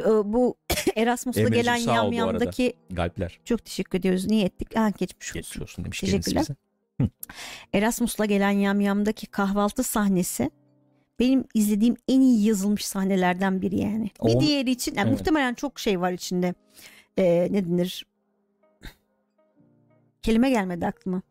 Ee, 0.00 0.04
Bu 0.04 0.56
Erasmus'la 0.96 1.40
Emre'cim 1.40 1.60
gelen 1.62 1.76
yamyamdaki 1.76 2.72
Galpler. 2.90 3.40
çok 3.44 3.64
teşekkür 3.64 3.98
ediyoruz. 3.98 4.26
Niye 4.26 4.44
ettik? 4.44 4.76
Ha, 4.76 4.90
geçmiş 4.98 5.28
olsun. 5.28 5.40
Geçmiş 5.42 5.62
olsun 5.62 5.84
demiş 5.84 6.00
Teşekkürler. 6.00 6.46
Erasmus'la 7.72 8.24
gelen 8.24 8.50
yamyamdaki 8.50 9.26
kahvaltı 9.26 9.82
sahnesi 9.82 10.50
benim 11.20 11.44
izlediğim 11.54 11.96
en 12.08 12.20
iyi 12.20 12.44
yazılmış 12.46 12.86
sahnelerden 12.86 13.62
biri 13.62 13.76
yani. 13.80 14.10
Bir 14.24 14.34
On- 14.34 14.40
diğeri 14.40 14.70
için 14.70 14.94
yani 14.94 15.08
Evet. 15.08 15.18
muhtemelen 15.18 15.54
çok 15.54 15.78
şey 15.80 16.00
var 16.00 16.12
içinde. 16.12 16.54
Ee, 17.18 17.48
ne 17.50 17.64
denir? 17.66 18.06
Kelime 20.22 20.50
gelmedi 20.50 20.86
aklıma. 20.86 21.22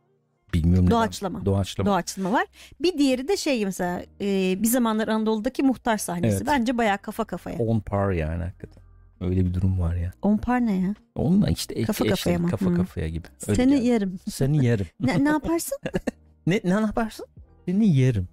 Bilmiyorum 0.53 0.85
neden. 0.85 0.91
Doğaçlama. 0.97 1.45
Doğaçlama. 1.45 1.89
Doğaçlama 1.89 2.31
var. 2.31 2.45
Bir 2.81 2.97
diğeri 2.97 3.27
de 3.27 3.37
şey 3.37 3.65
mesela 3.65 4.03
e, 4.21 4.55
bir 4.63 4.67
zamanlar 4.67 5.07
Anadolu'daki 5.07 5.63
muhtar 5.63 5.97
sahnesi. 5.97 6.35
Evet. 6.37 6.47
Bence 6.47 6.77
bayağı 6.77 6.97
kafa 6.97 7.23
kafaya. 7.25 7.57
On 7.59 7.79
par 7.79 8.11
yani 8.11 8.43
hakikaten. 8.43 8.83
Öyle 9.21 9.45
bir 9.45 9.53
durum 9.53 9.79
var 9.79 9.95
ya. 9.95 10.11
On 10.21 10.37
par 10.37 10.65
ne 10.65 10.75
ya? 10.79 10.95
Onunla 11.15 11.49
işte 11.49 11.73
ek- 11.73 11.85
Kafa 11.85 12.05
kafaya 12.05 12.39
mı? 12.39 12.49
Kafa 12.49 12.73
kafaya 12.73 13.09
gibi. 13.09 13.27
Öyle 13.47 13.55
Seni 13.63 13.73
yani. 13.73 13.85
yerim. 13.85 14.19
Seni 14.29 14.65
yerim. 14.65 14.85
Ne, 14.99 15.23
ne 15.23 15.29
yaparsın? 15.29 15.77
ne, 16.47 16.61
ne 16.63 16.69
yaparsın? 16.69 17.25
Seni 17.65 17.95
yerim. 17.97 18.27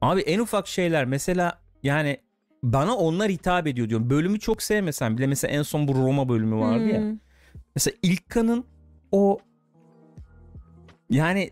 Abi 0.00 0.20
en 0.20 0.38
ufak 0.38 0.66
şeyler 0.68 1.04
mesela 1.04 1.58
yani 1.82 2.18
bana 2.62 2.96
onlar 2.96 3.30
hitap 3.30 3.66
ediyor 3.66 3.88
diyorum. 3.88 4.10
Bölümü 4.10 4.40
çok 4.40 4.62
sevmesem 4.62 5.18
bile 5.18 5.26
mesela 5.26 5.52
en 5.54 5.62
son 5.62 5.88
bu 5.88 5.94
Roma 5.94 6.28
bölümü 6.28 6.56
vardı 6.56 6.86
ya. 6.86 7.00
Hmm. 7.00 7.18
Mesela 7.74 7.96
İlkan'ın 8.02 8.64
o 9.12 9.38
yani 11.10 11.50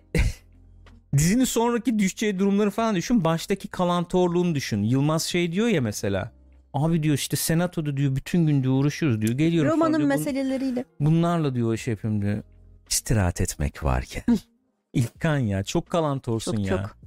dizinin 1.17 1.45
sonraki 1.45 1.99
düşeceği 1.99 2.39
durumları 2.39 2.71
falan 2.71 2.95
düşün. 2.97 3.25
Baştaki 3.25 3.69
kalantorluğunu 3.69 4.55
düşün. 4.55 4.83
Yılmaz 4.83 5.23
şey 5.23 5.53
diyor 5.53 5.69
ya 5.69 5.81
mesela. 5.81 6.33
Abi 6.75 7.03
diyor 7.03 7.15
işte 7.15 7.37
senatoda 7.37 7.97
diyor 7.97 8.17
bütün 8.17 8.47
gün 8.47 8.63
diyor 8.63 8.75
uğraşıyoruz 8.75 9.23
diyor. 9.23 9.33
Geliyorum 9.33 9.71
Romanın 9.71 9.99
diyor, 9.99 10.11
"Bun- 10.11 10.19
meseleleriyle. 10.19 10.85
bunlarla 11.01 11.55
diyor 11.55 11.77
şey 11.77 11.93
yapıyorum 11.93 12.23
diyor. 12.23 12.43
İstirahat 12.91 13.41
etmek 13.41 13.85
varken. 13.85 14.23
İlkan 14.93 15.39
ya 15.39 15.65
çok 15.65 15.91
kalantorsun 15.91 16.53
Çok 16.57 16.67
ya. 16.67 16.77
çok. 16.77 16.98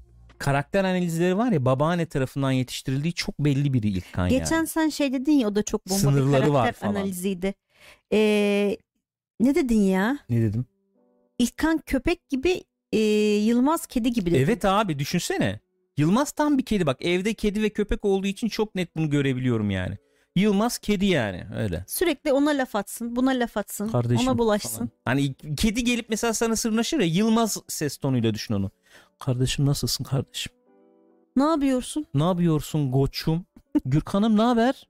Karakter 0.41 0.83
analizleri 0.83 1.37
var 1.37 1.51
ya 1.51 1.65
babaanne 1.65 2.05
tarafından 2.05 2.51
yetiştirildiği 2.51 3.13
çok 3.13 3.39
belli 3.39 3.73
biri 3.73 3.87
İlkan 3.87 4.29
Geçen 4.29 4.55
yani. 4.55 4.67
sen 4.67 4.89
şey 4.89 5.13
dedin 5.13 5.31
ya 5.31 5.47
o 5.47 5.55
da 5.55 5.63
çok 5.63 5.89
bomba 5.89 5.99
Sınırları 5.99 6.45
bir 6.45 6.51
var 6.51 6.61
karakter 6.63 6.87
falan. 6.87 6.95
analiziydi. 6.95 7.53
Ee, 8.13 8.77
ne 9.39 9.55
dedin 9.55 9.81
ya? 9.81 10.17
Ne 10.29 10.41
dedim? 10.41 10.65
İlkan 11.39 11.77
köpek 11.85 12.29
gibi 12.29 12.63
e, 12.91 12.97
Yılmaz 13.37 13.85
kedi 13.87 14.11
gibi 14.13 14.31
dedin. 14.31 14.43
Evet 14.43 14.65
abi 14.65 14.99
düşünsene. 14.99 15.59
Yılmaz 15.97 16.31
tam 16.31 16.57
bir 16.57 16.65
kedi 16.65 16.85
bak 16.85 16.97
evde 17.01 17.33
kedi 17.33 17.61
ve 17.63 17.69
köpek 17.69 18.05
olduğu 18.05 18.27
için 18.27 18.47
çok 18.49 18.75
net 18.75 18.95
bunu 18.95 19.09
görebiliyorum 19.09 19.69
yani. 19.71 19.97
Yılmaz 20.35 20.77
kedi 20.77 21.05
yani 21.05 21.43
öyle. 21.57 21.85
Sürekli 21.87 22.33
ona 22.33 22.49
laf 22.49 22.75
atsın, 22.75 23.15
buna 23.15 23.31
laf 23.31 23.57
atsın, 23.57 23.89
Kardeşim 23.89 24.27
ona 24.27 24.37
bulaşsın. 24.37 24.77
falan. 24.77 24.89
Hani 25.05 25.33
kedi 25.57 25.83
gelip 25.83 26.09
mesela 26.09 26.33
sana 26.33 26.55
sırnaşır 26.55 26.99
ya 26.99 27.05
Yılmaz 27.05 27.57
ses 27.67 27.97
tonuyla 27.97 28.33
düşün 28.33 28.53
onu. 28.53 28.71
Kardeşim 29.21 29.65
nasılsın 29.65 30.03
kardeşim? 30.03 30.53
Ne 31.35 31.43
yapıyorsun? 31.43 32.05
Ne 32.13 32.23
yapıyorsun 32.23 32.91
goçum? 32.91 33.45
Gürkan'ım 33.85 34.37
ne 34.37 34.41
haber? 34.41 34.87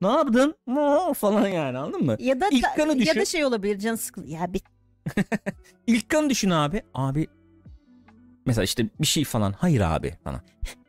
Ne 0.00 0.08
yaptın? 0.08 0.54
Aa, 0.76 1.12
falan 1.12 1.48
yani 1.48 1.78
anladın 1.78 2.04
mı? 2.04 2.16
Ya 2.18 2.40
da 2.40 2.48
ya 2.52 2.98
düşün. 2.98 3.20
da 3.20 3.24
şey 3.24 3.44
olabilir 3.44 3.78
can 3.78 3.94
sıkıntı. 3.94 4.28
Ya 4.28 4.52
bir 4.52 4.62
İlkan'ı 5.86 6.30
düşün 6.30 6.50
abi. 6.50 6.82
Abi 6.94 7.26
mesela 8.46 8.64
işte 8.64 8.88
bir 9.00 9.06
şey 9.06 9.24
falan. 9.24 9.52
Hayır 9.52 9.80
abi 9.80 10.14
falan. 10.24 10.40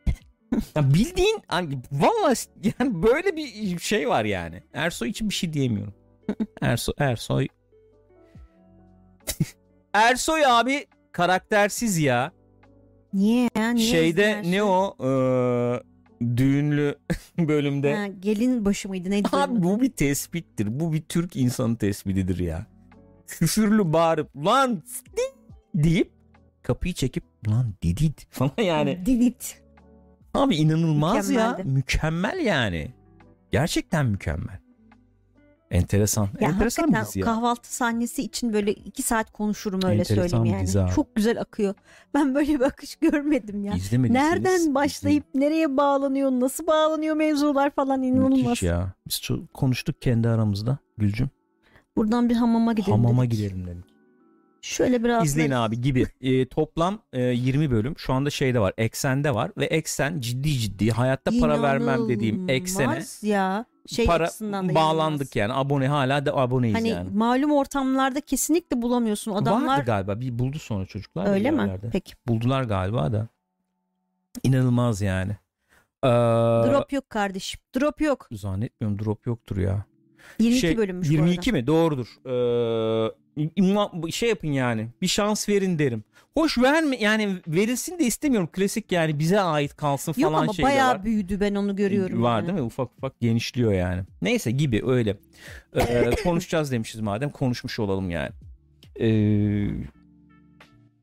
ya 0.76 0.94
bildiğin 0.94 1.42
hani 1.48 1.78
vallahi 1.92 2.36
yani 2.78 3.02
böyle 3.02 3.36
bir 3.36 3.78
şey 3.78 4.08
var 4.08 4.24
yani. 4.24 4.62
Ersoy 4.72 5.08
için 5.08 5.28
bir 5.28 5.34
şey 5.34 5.52
diyemiyorum. 5.52 5.94
Ersoy 6.60 6.94
Ersoy 6.98 7.48
Ersoy 9.92 10.46
abi 10.46 10.86
karaktersiz 11.12 11.98
ya. 11.98 12.39
Niye 13.12 13.48
ya? 13.56 13.70
Niye 13.70 13.90
Şeyde 13.90 14.42
ne 14.46 14.62
o 14.62 14.96
Ee, 15.00 15.82
düğünlü 16.36 16.94
bölümde. 17.38 17.94
Ha, 17.96 18.06
gelin 18.06 18.64
başı 18.64 18.88
mıydı 18.88 19.10
neydi? 19.10 19.28
Abi 19.32 19.62
bu 19.62 19.80
bir 19.80 19.90
tespittir. 19.92 20.80
Bu 20.80 20.92
bir 20.92 21.02
Türk 21.02 21.36
insanı 21.36 21.76
tespitidir 21.76 22.38
ya. 22.38 22.66
Küfürlü 23.26 23.92
bağırıp 23.92 24.36
lan 24.36 24.82
s**tin" 24.86 25.40
deyip 25.84 26.10
kapıyı 26.62 26.94
çekip 26.94 27.24
lan 27.48 27.74
didit 27.82 28.26
falan 28.30 28.52
yani. 28.62 29.06
Dilit. 29.06 29.62
Abi 30.34 30.56
inanılmaz 30.56 31.30
ya. 31.30 31.48
Mükemmeldi. 31.50 31.68
Mükemmel 31.68 32.38
yani. 32.46 32.94
Gerçekten 33.52 34.06
mükemmel. 34.06 34.58
Enteresan. 35.70 36.28
Ya 36.40 36.48
Enteresan 36.48 36.92
bir 36.92 37.00
dizi 37.00 37.18
ya. 37.20 37.24
kahvaltı 37.24 37.74
sahnesi 37.74 38.22
için 38.22 38.52
böyle 38.52 38.72
iki 38.72 39.02
saat 39.02 39.32
konuşurum 39.32 39.80
öyle 39.84 39.98
Enteresan 40.00 40.28
söyleyeyim 40.28 40.54
yani. 40.56 40.66
dizi 40.66 40.80
abi. 40.80 40.90
Çok 40.94 41.14
güzel 41.16 41.40
akıyor. 41.40 41.74
Ben 42.14 42.34
böyle 42.34 42.54
bir 42.54 42.64
akış 42.64 42.96
görmedim 42.96 43.64
ya. 43.64 43.74
Nereden 43.92 44.74
başlayıp 44.74 45.24
nereye 45.34 45.76
bağlanıyor, 45.76 46.30
nasıl 46.30 46.66
bağlanıyor 46.66 47.16
mevzular 47.16 47.70
falan 47.70 48.02
izleyin. 48.02 48.14
inanılmaz. 48.16 48.38
Müthiş 48.38 48.62
ya. 48.62 48.92
Biz 49.08 49.20
çok 49.22 49.54
konuştuk 49.54 50.02
kendi 50.02 50.28
aramızda 50.28 50.78
Gülcüm. 50.98 51.30
Buradan 51.96 52.28
bir 52.28 52.34
hamama 52.36 52.72
gidelim 52.72 52.92
Hamama 52.92 53.22
dedik. 53.24 53.38
gidelim 53.38 53.66
dedik. 53.66 53.84
Şöyle 54.62 55.04
biraz 55.04 55.26
İzleyin 55.26 55.50
da- 55.50 55.60
abi 55.60 55.80
gibi. 55.80 56.06
Ee, 56.20 56.46
toplam 56.48 56.98
e, 57.12 57.22
20 57.22 57.70
bölüm. 57.70 57.94
Şu 57.98 58.12
anda 58.12 58.30
şeyde 58.30 58.60
var. 58.60 58.72
Eksende 58.78 59.34
var 59.34 59.50
ve 59.58 59.64
Eksen 59.64 60.20
ciddi 60.20 60.50
ciddi 60.58 60.90
hayatta 60.90 61.30
para 61.40 61.62
vermem 61.62 62.08
dediğim 62.08 62.48
eksene 62.50 62.84
İnanılmaz 62.84 63.22
ya. 63.22 63.64
Şey 63.96 64.06
para 64.06 64.24
açısından 64.24 64.68
da 64.68 64.74
bağlandık 64.74 65.36
yani. 65.36 65.52
Abone 65.52 65.88
hala 65.88 66.26
da 66.26 66.36
aboneyiz 66.36 66.76
Hani 66.76 66.88
yani. 66.88 67.10
malum 67.14 67.52
ortamlarda 67.52 68.20
kesinlikle 68.20 68.82
bulamıyorsun. 68.82 69.32
Adamlar 69.32 69.76
Vardı 69.78 69.86
galiba. 69.86 70.20
Bir 70.20 70.38
buldu 70.38 70.58
sonra 70.58 70.86
çocuklar. 70.86 71.26
öyle 71.26 71.50
mi? 71.50 71.60
yerlerde. 71.60 71.88
Peki. 71.92 72.14
Buldular 72.28 72.62
galiba 72.62 73.12
da. 73.12 73.28
İnanılmaz 74.42 75.02
yani. 75.02 75.36
Ee, 76.04 76.08
Drop 76.08 76.92
yok 76.92 77.10
kardeşim. 77.10 77.60
Drop 77.80 78.00
yok. 78.00 78.28
Zannetmiyorum 78.32 78.98
drop 78.98 79.26
yoktur 79.26 79.56
ya. 79.56 79.84
22 80.38 80.60
şey, 80.60 80.76
bölümmüş 80.76 81.08
bu 81.08 81.12
22 81.12 81.52
mi? 81.52 81.66
Doğrudur. 81.66 82.06
Ee, 82.26 83.12
şey 84.10 84.28
yapın 84.28 84.48
yani. 84.48 84.88
Bir 85.02 85.06
şans 85.06 85.48
verin 85.48 85.78
derim. 85.78 86.04
Hoş 86.34 86.58
verme 86.58 86.96
yani 86.96 87.36
verilsin 87.48 87.98
de 87.98 88.04
istemiyorum. 88.04 88.48
Klasik 88.52 88.92
yani 88.92 89.18
bize 89.18 89.40
ait 89.40 89.76
kalsın. 89.76 90.14
Yok 90.16 90.32
falan 90.32 90.42
ama 90.42 90.52
şey 90.52 90.64
de 90.64 90.68
bayağı 90.68 90.94
var. 90.94 91.04
büyüdü 91.04 91.40
ben 91.40 91.54
onu 91.54 91.76
görüyorum. 91.76 92.22
Var 92.22 92.36
yani. 92.36 92.46
değil 92.46 92.58
mi? 92.58 92.64
Ufak 92.64 92.90
ufak 92.98 93.20
genişliyor 93.20 93.72
yani. 93.72 94.02
Neyse 94.22 94.50
gibi 94.50 94.82
öyle. 94.86 95.16
Ee, 95.74 96.10
konuşacağız 96.24 96.72
demişiz 96.72 97.00
madem. 97.00 97.30
Konuşmuş 97.30 97.78
olalım 97.78 98.10
yani. 98.10 98.30
Ee, 99.00 99.08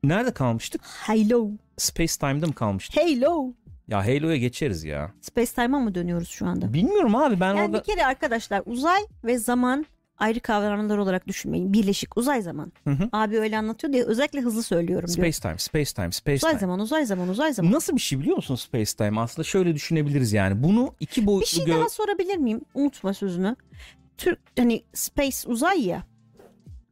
nerede 0.04 0.30
kalmıştık? 0.34 0.80
Halo. 0.84 1.50
Space 1.76 2.12
Time'da 2.20 2.46
mı 2.46 2.54
kalmıştık? 2.54 3.02
Halo. 3.02 3.52
Ya 3.88 4.06
Halo'ya 4.06 4.36
geçeriz 4.36 4.84
ya. 4.84 5.12
Space 5.20 5.52
Time'a 5.52 5.78
mı 5.78 5.94
dönüyoruz 5.94 6.28
şu 6.28 6.46
anda? 6.46 6.72
Bilmiyorum 6.72 7.14
abi 7.14 7.40
ben 7.40 7.54
Yani 7.54 7.60
orada 7.60 7.78
bir 7.78 7.84
kere 7.84 8.06
arkadaşlar 8.06 8.62
uzay 8.66 9.00
ve 9.24 9.38
zaman 9.38 9.86
ayrı 10.18 10.40
kavramlar 10.40 10.98
olarak 10.98 11.26
düşünmeyin. 11.26 11.72
Birleşik 11.72 12.16
uzay 12.18 12.42
zaman. 12.42 12.72
Hı 12.84 12.90
hı. 12.90 13.08
Abi 13.12 13.38
öyle 13.38 13.58
anlatıyor 13.58 13.92
diye 13.92 14.04
özellikle 14.04 14.40
hızlı 14.40 14.62
söylüyorum 14.62 15.08
diyor. 15.08 15.32
Space 15.32 15.40
time, 15.40 15.58
space 15.58 15.92
time, 15.94 16.12
space 16.12 16.36
Uzay 16.36 16.50
time. 16.50 16.60
zaman, 16.60 16.80
uzay 16.80 17.06
zaman, 17.06 17.28
uzay 17.28 17.52
zaman. 17.52 17.72
Nasıl 17.72 17.94
bir 17.96 18.00
şey 18.00 18.20
biliyor 18.20 18.36
musun 18.36 18.54
space 18.54 18.92
time? 18.96 19.20
Aslında 19.20 19.44
şöyle 19.44 19.74
düşünebiliriz 19.74 20.32
yani. 20.32 20.62
Bunu 20.62 20.94
iki 21.00 21.22
Bir 21.22 21.26
boyutlu 21.26 21.46
şey 21.46 21.64
gö- 21.64 21.78
daha 21.80 21.88
sorabilir 21.88 22.36
miyim? 22.36 22.60
Unutma 22.74 23.14
sözünü. 23.14 23.56
Türk 24.18 24.38
hani 24.58 24.82
space 24.94 25.36
uzay 25.46 25.86
ya. 25.86 26.02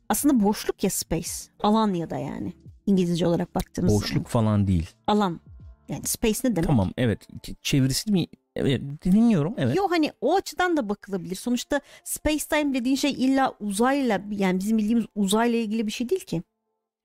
Aslında 0.09 0.45
boşluk 0.45 0.85
ya 0.85 0.91
space. 0.91 1.31
Alan 1.62 1.95
ya 1.95 2.11
da 2.11 2.18
yani. 2.18 2.53
İngilizce 2.87 3.27
olarak 3.27 3.55
baktığımız 3.55 3.93
zaman. 3.93 4.03
boşluk 4.03 4.27
falan 4.27 4.66
değil. 4.66 4.91
Alan. 5.07 5.41
Yani 5.89 6.05
space 6.05 6.39
ne 6.45 6.57
demek? 6.57 6.66
Tamam 6.66 6.91
evet. 6.97 7.29
Çevirisi 7.62 8.12
mi? 8.12 8.27
Evet, 8.57 8.83
dinliyorum. 9.05 9.55
Evet. 9.57 9.77
Yo 9.77 9.85
hani 9.91 10.13
o 10.21 10.37
açıdan 10.37 10.77
da 10.77 10.89
bakılabilir. 10.89 11.37
Sonuçta 11.37 11.81
space 12.05 12.45
time 12.51 12.75
dediğin 12.75 12.97
şey 12.97 13.11
illa 13.11 13.55
uzayla 13.61 14.21
yani 14.31 14.61
bizim 14.61 14.79
bildiğimiz 14.79 15.05
uzayla 15.15 15.59
ilgili 15.59 15.87
bir 15.87 15.93
şey 15.93 16.09
değil 16.09 16.25
ki. 16.25 16.43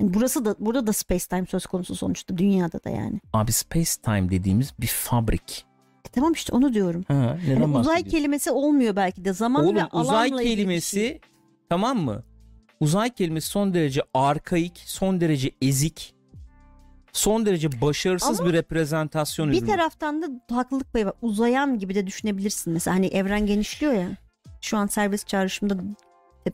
Yani 0.02 0.14
burası 0.14 0.46
da 0.46 0.56
burada 0.60 0.88
da 0.88 0.94
space 0.94 1.26
time 1.30 1.46
söz 1.46 1.66
konusu 1.66 1.96
sonuçta 1.96 2.38
dünyada 2.38 2.84
da 2.84 2.90
yani. 2.90 3.20
Abi 3.34 3.52
space 3.52 3.92
time 4.04 4.30
dediğimiz 4.30 4.74
bir 4.80 4.88
fabrik. 4.88 5.66
E 6.06 6.10
tamam 6.12 6.34
işte 6.34 6.56
onu 6.56 6.74
diyorum. 6.74 7.04
Ha, 7.08 7.38
neden 7.48 7.62
Hani 7.62 7.78
uzay 7.78 8.04
kelimesi 8.04 8.52
olmuyor 8.52 8.96
belki 8.96 9.26
de 9.26 9.34
zaman 9.34 9.66
Oğlum 9.66 9.76
ve 9.76 9.84
alanla 9.84 10.02
uzay 10.02 10.32
bir 10.32 10.38
kelimesi 10.38 11.00
şey. 11.00 11.20
tamam 11.70 11.98
mı? 11.98 12.24
Uzay 12.80 13.10
kelimesi 13.10 13.48
son 13.48 13.74
derece 13.74 14.02
arkaik, 14.14 14.84
son 14.86 15.22
derece 15.22 15.52
ezik, 15.62 16.14
son 17.14 17.46
derece 17.46 17.82
başarısız 17.82 18.40
Ama 18.40 18.50
bir 18.50 18.54
reprezentasyon 18.54 19.52
Bir 19.52 19.58
ürünü. 19.58 19.70
taraftan 19.70 20.22
da 20.22 20.56
haklılık 20.56 20.94
payı 20.94 21.06
var. 21.06 21.14
Uzayan 21.22 21.80
gibi 21.80 21.96
de 21.96 22.08
düşünebilirsin 22.08 22.74
mesela. 22.74 22.96
Hani 22.96 23.08
evren 23.08 23.46
genişliyor 23.46 23.94
ya. 23.94 24.08
Şu 24.62 24.78
an 24.78 24.88
serbest 24.88 25.28
çağrışımda 25.28 25.78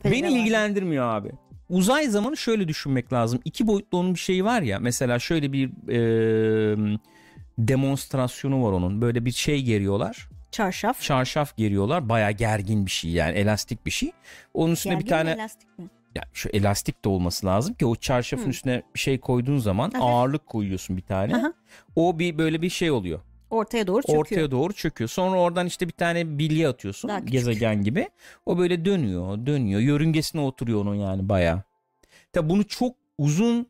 Beni 0.04 0.22
var. 0.22 0.28
ilgilendirmiyor 0.28 1.04
abi. 1.14 1.30
Uzay 1.68 2.06
zamanı 2.06 2.36
şöyle 2.36 2.68
düşünmek 2.68 3.12
lazım. 3.12 3.40
İki 3.44 3.66
boyutlu 3.66 3.98
onun 3.98 4.14
bir 4.14 4.18
şeyi 4.20 4.44
var 4.44 4.62
ya. 4.62 4.78
Mesela 4.80 5.18
şöyle 5.18 5.52
bir 5.52 5.68
e, 5.92 6.98
demonstrasyonu 7.58 8.64
var 8.64 8.72
onun. 8.72 9.00
Böyle 9.00 9.24
bir 9.24 9.30
şey 9.32 9.62
geriyorlar. 9.62 10.28
Çarşaf. 10.52 11.00
Çarşaf 11.02 11.56
geriyorlar. 11.56 12.08
Baya 12.08 12.30
gergin 12.30 12.86
bir 12.86 12.90
şey 12.90 13.10
yani 13.10 13.38
elastik 13.38 13.86
bir 13.86 13.90
şey. 13.90 14.12
Onun 14.54 14.72
üstüne 14.72 14.92
Gergin 14.92 15.06
bir 15.06 15.10
tane 15.10 15.30
elastik 15.30 15.78
mi? 15.78 15.86
Ya 16.14 16.22
şu 16.32 16.48
elastik 16.48 17.04
de 17.04 17.08
olması 17.08 17.46
lazım 17.46 17.74
ki 17.74 17.86
o 17.86 17.96
çarşafın 17.96 18.44
Hı. 18.44 18.50
üstüne 18.50 18.82
bir 18.94 19.00
şey 19.00 19.20
koyduğun 19.20 19.58
zaman 19.58 19.92
Aha. 19.94 20.04
ağırlık 20.04 20.46
koyuyorsun 20.46 20.96
bir 20.96 21.02
tane. 21.02 21.36
Aha. 21.36 21.52
O 21.96 22.18
bir 22.18 22.38
böyle 22.38 22.62
bir 22.62 22.70
şey 22.70 22.90
oluyor. 22.90 23.20
Ortaya 23.50 23.86
doğru 23.86 24.02
çöküyor. 24.02 24.20
Ortaya 24.20 24.50
doğru 24.50 24.72
çöküyor. 24.72 25.08
Sonra 25.08 25.40
oradan 25.40 25.66
işte 25.66 25.86
bir 25.86 25.92
tane 25.92 26.38
bilye 26.38 26.68
atıyorsun 26.68 27.08
Daha 27.08 27.18
küçük. 27.18 27.32
gezegen 27.32 27.82
gibi. 27.82 28.08
O 28.46 28.58
böyle 28.58 28.84
dönüyor, 28.84 29.46
dönüyor. 29.46 29.80
Yörüngesine 29.80 30.40
oturuyor 30.40 30.80
onun 30.82 30.94
yani 30.94 31.28
bayağı. 31.28 31.62
Tabi 32.32 32.48
bunu 32.50 32.64
çok 32.64 32.96
uzun 33.18 33.66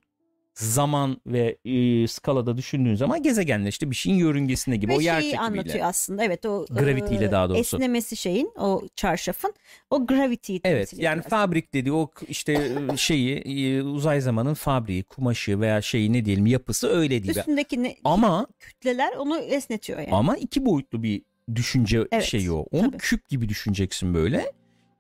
zaman 0.59 1.21
ve 1.27 1.59
e, 1.65 2.07
skalada 2.07 2.57
düşündüğün 2.57 2.95
zaman 2.95 3.23
gezegenler 3.23 3.69
işte 3.69 3.91
bir 3.91 3.97
şeyin 3.97 4.17
yörüngesinde 4.17 4.77
gibi. 4.77 4.93
Ve 4.93 4.97
o 4.97 5.01
yer 5.01 5.21
çekimiyle. 5.21 5.41
anlatıyor 5.41 5.87
aslında. 5.87 6.25
Evet 6.25 6.47
o 6.47 6.67
Gravity 6.71 7.15
ile 7.15 7.25
e, 7.25 7.33
daha 7.33 7.49
doğrusu. 7.49 7.77
Esnemesi 7.77 8.17
şeyin 8.17 8.53
o 8.59 8.83
çarşafın 8.97 9.55
o 9.91 10.07
gravity'yi 10.07 10.61
Evet 10.65 10.93
yani 10.93 11.21
ediyor 11.21 11.31
fabrik 11.31 11.75
dediği 11.75 11.93
o 11.93 12.11
işte 12.29 12.73
şeyi 12.97 13.37
e, 13.37 13.83
uzay 13.83 14.21
zamanın 14.21 14.55
fabriği, 14.55 15.03
kumaşı 15.03 15.61
veya 15.61 15.83
şeyi 15.83 16.13
ne 16.13 16.25
diyelim 16.25 16.47
yapısı 16.47 16.89
öyle 16.89 17.11
değil. 17.11 17.31
aslında. 17.31 17.41
Üstündeki 17.41 17.83
ne, 17.83 17.97
Ama 18.05 18.47
kütleler 18.59 19.13
onu 19.17 19.39
esnetiyor 19.39 19.99
yani. 19.99 20.13
Ama 20.13 20.37
iki 20.37 20.67
boyutlu 20.67 21.03
bir 21.03 21.23
düşünce 21.55 22.09
Evet, 22.13 22.25
şeyi 22.25 22.51
o. 22.51 22.67
Onu 22.71 22.91
tabii. 22.91 22.99
küp 22.99 23.29
gibi 23.29 23.49
düşüneceksin 23.49 24.15
böyle. 24.15 24.53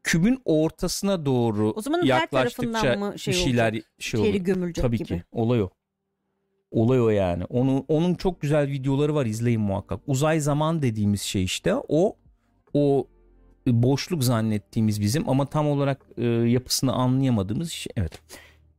Kübün 0.08 0.42
ortasına 0.44 1.26
doğru 1.26 1.72
O 1.72 1.80
zaman 1.80 2.00
her 2.00 2.06
yaklaştıkça 2.06 2.72
tarafından 2.72 3.08
mı 3.08 3.18
şey 3.18 3.34
bir 3.34 3.38
şeyler 3.38 3.72
olacak? 3.72 3.84
şey 3.98 4.20
oluyor. 4.20 4.34
gömülecek 4.34 4.82
Tabii 4.82 4.96
gibi. 4.96 5.08
ki. 5.08 5.22
Olay 5.32 5.62
o. 5.62 5.70
Olay 6.70 7.00
o 7.00 7.08
yani. 7.08 7.44
Onun 7.44 7.84
onun 7.88 8.14
çok 8.14 8.40
güzel 8.40 8.68
videoları 8.68 9.14
var 9.14 9.26
izleyin 9.26 9.60
muhakkak. 9.60 10.00
Uzay 10.06 10.40
zaman 10.40 10.82
dediğimiz 10.82 11.22
şey 11.22 11.44
işte 11.44 11.74
o 11.88 12.16
o 12.74 13.06
boşluk 13.66 14.24
zannettiğimiz 14.24 15.00
bizim 15.00 15.28
ama 15.28 15.46
tam 15.46 15.68
olarak 15.68 16.06
e, 16.16 16.24
yapısını 16.26 16.92
anlayamadığımız 16.92 17.70
şey. 17.70 17.92
Evet. 17.96 18.20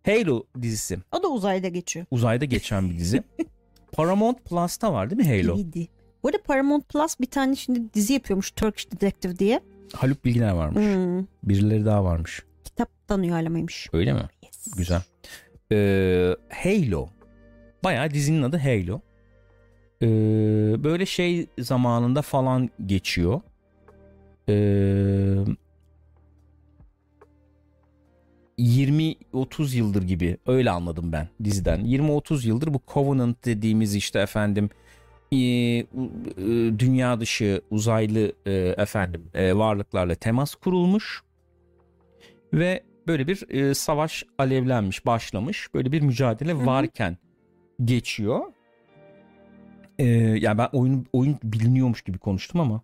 Halo 0.06 0.44
dizisi. 0.62 0.98
O 1.20 1.24
da 1.24 1.28
uzayda 1.28 1.68
geçiyor. 1.68 2.06
Uzayda 2.12 2.46
geçen 2.46 2.90
bir 2.90 2.98
dizi. 2.98 3.24
Paramount 3.92 4.46
Plus'ta 4.46 4.94
var 4.94 5.10
değil 5.10 5.30
mi 5.30 5.42
Halo? 5.44 5.58
DVD. 5.58 5.86
Bu 6.24 6.28
arada 6.28 6.42
Paramount 6.44 6.90
Plus 6.90 7.20
bir 7.20 7.26
tane 7.26 7.56
şimdi 7.56 7.94
dizi 7.94 8.14
yapıyormuş 8.14 8.52
Turkish 8.52 8.92
Detective 8.92 9.40
diye. 9.40 9.60
Haluk 9.94 10.26
Bilginer 10.26 10.52
varmış. 10.52 10.76
Hmm, 10.86 11.26
Birileri 11.44 11.86
daha 11.86 12.04
varmış. 12.04 12.44
kitaptan 12.64 13.22
uyarlamaymış. 13.22 13.90
Öyle 13.94 14.14
mi? 14.14 14.22
Yes. 14.44 14.72
Güzel. 14.78 15.02
Ee, 15.72 16.36
Halo. 16.50 17.10
Bayağı 17.84 18.12
dizinin 18.12 18.42
adı 18.44 18.58
Halo. 18.58 19.02
Ee, 20.02 20.08
böyle 20.84 21.06
şey 21.06 21.48
zamanında 21.60 22.22
falan 22.22 22.70
geçiyor. 22.86 23.42
Ee, 24.50 25.36
20-30 28.60 29.76
yıldır 29.76 30.04
gibi 30.04 30.38
öyle 30.48 30.72
anladım 30.72 31.12
ben 31.12 31.28
diziden. 31.44 31.80
20-30 31.86 32.48
yıldır 32.48 32.74
bu 32.74 32.82
Covenant 32.94 33.46
dediğimiz 33.46 33.96
işte 33.96 34.20
efendim 34.20 34.70
e, 35.32 35.38
u- 35.84 36.12
e, 36.38 36.80
dünya 36.80 37.20
dışı 37.20 37.62
uzaylı 37.72 38.34
e, 38.46 38.52
efendim 38.78 39.24
e, 39.34 39.56
varlıklarla 39.58 40.16
temas 40.16 40.56
kurulmuş 40.56 41.24
ve 42.54 42.84
böyle 43.08 43.28
bir 43.28 43.50
e, 43.50 43.74
savaş 43.74 44.24
alevlenmiş, 44.38 45.06
başlamış. 45.06 45.74
Böyle 45.74 45.92
bir 45.92 46.02
mücadele 46.02 46.52
Hı 46.54 46.58
hı. 46.58 46.66
varken 46.66 47.18
geçiyor. 47.86 48.40
E, 50.00 50.06
yani 50.40 50.58
ben 50.58 50.70
oyun 50.74 51.06
oyun 51.14 51.38
biliniyormuş 51.44 52.02
gibi 52.02 52.18
konuştum 52.18 52.62
ama 52.62 52.82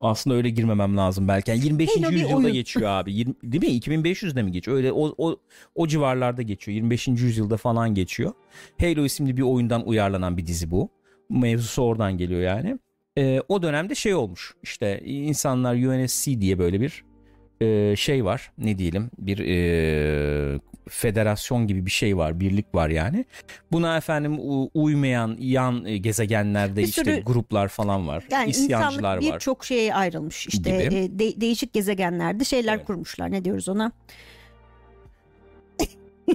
aslında 0.00 0.36
öyle 0.36 0.50
girmemem 0.50 0.96
lazım 0.96 1.28
belki. 1.28 1.50
Yani 1.50 1.64
25. 1.64 1.96
Halo 1.96 2.10
yüzyılda 2.10 2.36
oyun. 2.36 2.52
geçiyor 2.52 2.90
abi. 2.90 3.12
20, 3.14 3.34
değil 3.42 3.64
mi? 3.64 3.78
2500'de 3.78 4.42
mi 4.42 4.52
geçiyor? 4.52 4.76
Öyle 4.76 4.92
o, 4.92 5.14
o 5.18 5.36
o 5.74 5.86
civarlarda 5.86 6.42
geçiyor. 6.42 6.74
25. 6.74 7.08
yüzyılda 7.08 7.56
falan 7.56 7.94
geçiyor. 7.94 8.32
Halo 8.80 9.04
isimli 9.04 9.36
bir 9.36 9.42
oyundan 9.42 9.88
uyarlanan 9.88 10.36
bir 10.36 10.46
dizi 10.46 10.70
bu. 10.70 10.90
Mevzusu 11.30 11.82
oradan 11.82 12.18
geliyor 12.18 12.40
yani. 12.40 12.78
E, 13.18 13.40
o 13.48 13.62
dönemde 13.62 13.94
şey 13.94 14.14
olmuş. 14.14 14.54
İşte 14.62 15.00
insanlar 15.04 15.74
UNSC 15.74 16.40
diye 16.40 16.58
böyle 16.58 16.80
bir 16.80 17.04
e, 17.60 17.96
şey 17.96 18.24
var. 18.24 18.52
Ne 18.58 18.78
diyelim? 18.78 19.10
Bir 19.18 19.38
e, 19.38 20.60
federasyon 20.88 21.66
gibi 21.66 21.86
bir 21.86 21.90
şey 21.90 22.16
var. 22.16 22.40
Birlik 22.40 22.74
var 22.74 22.88
yani. 22.88 23.24
Buna 23.72 23.96
efendim 23.96 24.38
uymayan 24.74 25.36
yan 25.40 25.84
gezegenlerde 26.02 26.80
Bir 26.80 26.86
işte 26.88 27.02
sürü- 27.04 27.22
gruplar 27.24 27.68
falan 27.68 28.08
var. 28.08 28.24
Yani 28.30 28.50
İsyancılar 28.50 29.16
insanlık 29.16 29.32
var. 29.32 29.34
birçok 29.34 29.64
şeye 29.64 29.94
ayrılmış. 29.94 30.46
İşte 30.46 30.70
Gibi. 30.70 30.94
e, 30.96 31.18
de- 31.18 31.40
değişik 31.40 31.72
gezegenlerde 31.72 32.44
şeyler 32.44 32.76
Evet. 32.76 32.86
kurmuşlar. 32.86 33.30
Ne 33.32 33.44
diyoruz 33.44 33.68
ona? 33.68 33.92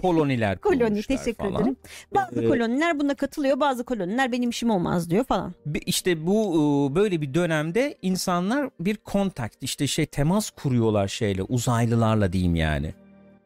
Koloniler 0.01 0.57
Koloni 0.61 1.03
teşekkür 1.03 1.33
falan. 1.49 1.61
ederim. 1.61 1.75
Bazı 2.15 2.43
Ee, 2.43 2.47
koloniler 2.47 2.99
buna 2.99 3.15
katılıyor. 3.15 3.59
Bazı 3.59 3.83
koloniler 3.83 4.31
benim 4.31 4.49
işim 4.49 4.69
olmaz 4.69 5.09
diyor 5.09 5.23
falan. 5.23 5.53
İşte 5.85 6.27
bu 6.27 6.53
e, 6.91 6.95
böyle 6.95 7.21
bir 7.21 7.33
dönemde 7.33 7.97
insanlar 8.01 8.69
bir 8.79 8.95
kontakt 8.97 9.63
işte 9.63 9.87
şey 9.87 10.05
temas 10.05 10.49
kuruyorlar 10.49 11.07
şeyle 11.07 11.43
uzaylılarla 11.43 12.33
diyeyim 12.33 12.55
yani. 12.55 12.93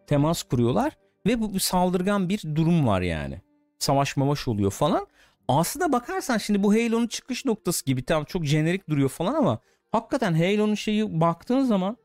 Temas 0.07 0.43
kuruyorlar 0.43 0.97
ve 1.27 1.41
bu 1.41 1.53
bir 1.53 1.59
saldırgan 1.59 2.29
bir 2.29 2.41
durum 2.55 2.87
var 2.87 3.01
yani. 3.01 3.41
Savaş 3.79 4.17
mavaş 4.17 4.47
oluyor 4.47 4.71
falan. 4.71 5.07
Aslında 5.47 5.91
bakarsan 5.91 6.37
şimdi 6.37 6.63
bu 6.63 6.73
Halo'nun 6.73 7.07
çıkış 7.07 7.45
noktası 7.45 7.85
gibi 7.85 8.03
tam 8.03 8.23
çok 8.25 8.43
jenerik 8.45 8.89
duruyor 8.89 9.09
falan 9.09 9.33
ama 9.35 9.59
hakikaten 9.91 10.33
Halo'nun 10.33 10.75
şeyi 10.75 11.21
baktığın 11.21 11.63
zaman 11.63 11.97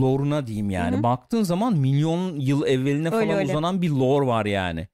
lore'una 0.00 0.46
diyeyim 0.46 0.70
yani. 0.70 0.94
Hı 0.94 0.98
hı. 0.98 1.02
Baktığın 1.02 1.42
zaman 1.42 1.76
milyon 1.76 2.40
yıl 2.40 2.66
evveline 2.66 3.08
Öyle, 3.08 3.26
falan 3.26 3.38
öyle. 3.38 3.50
uzanan 3.50 3.82
bir 3.82 3.90
lore 3.90 4.26
var 4.26 4.46
yani. 4.46 4.88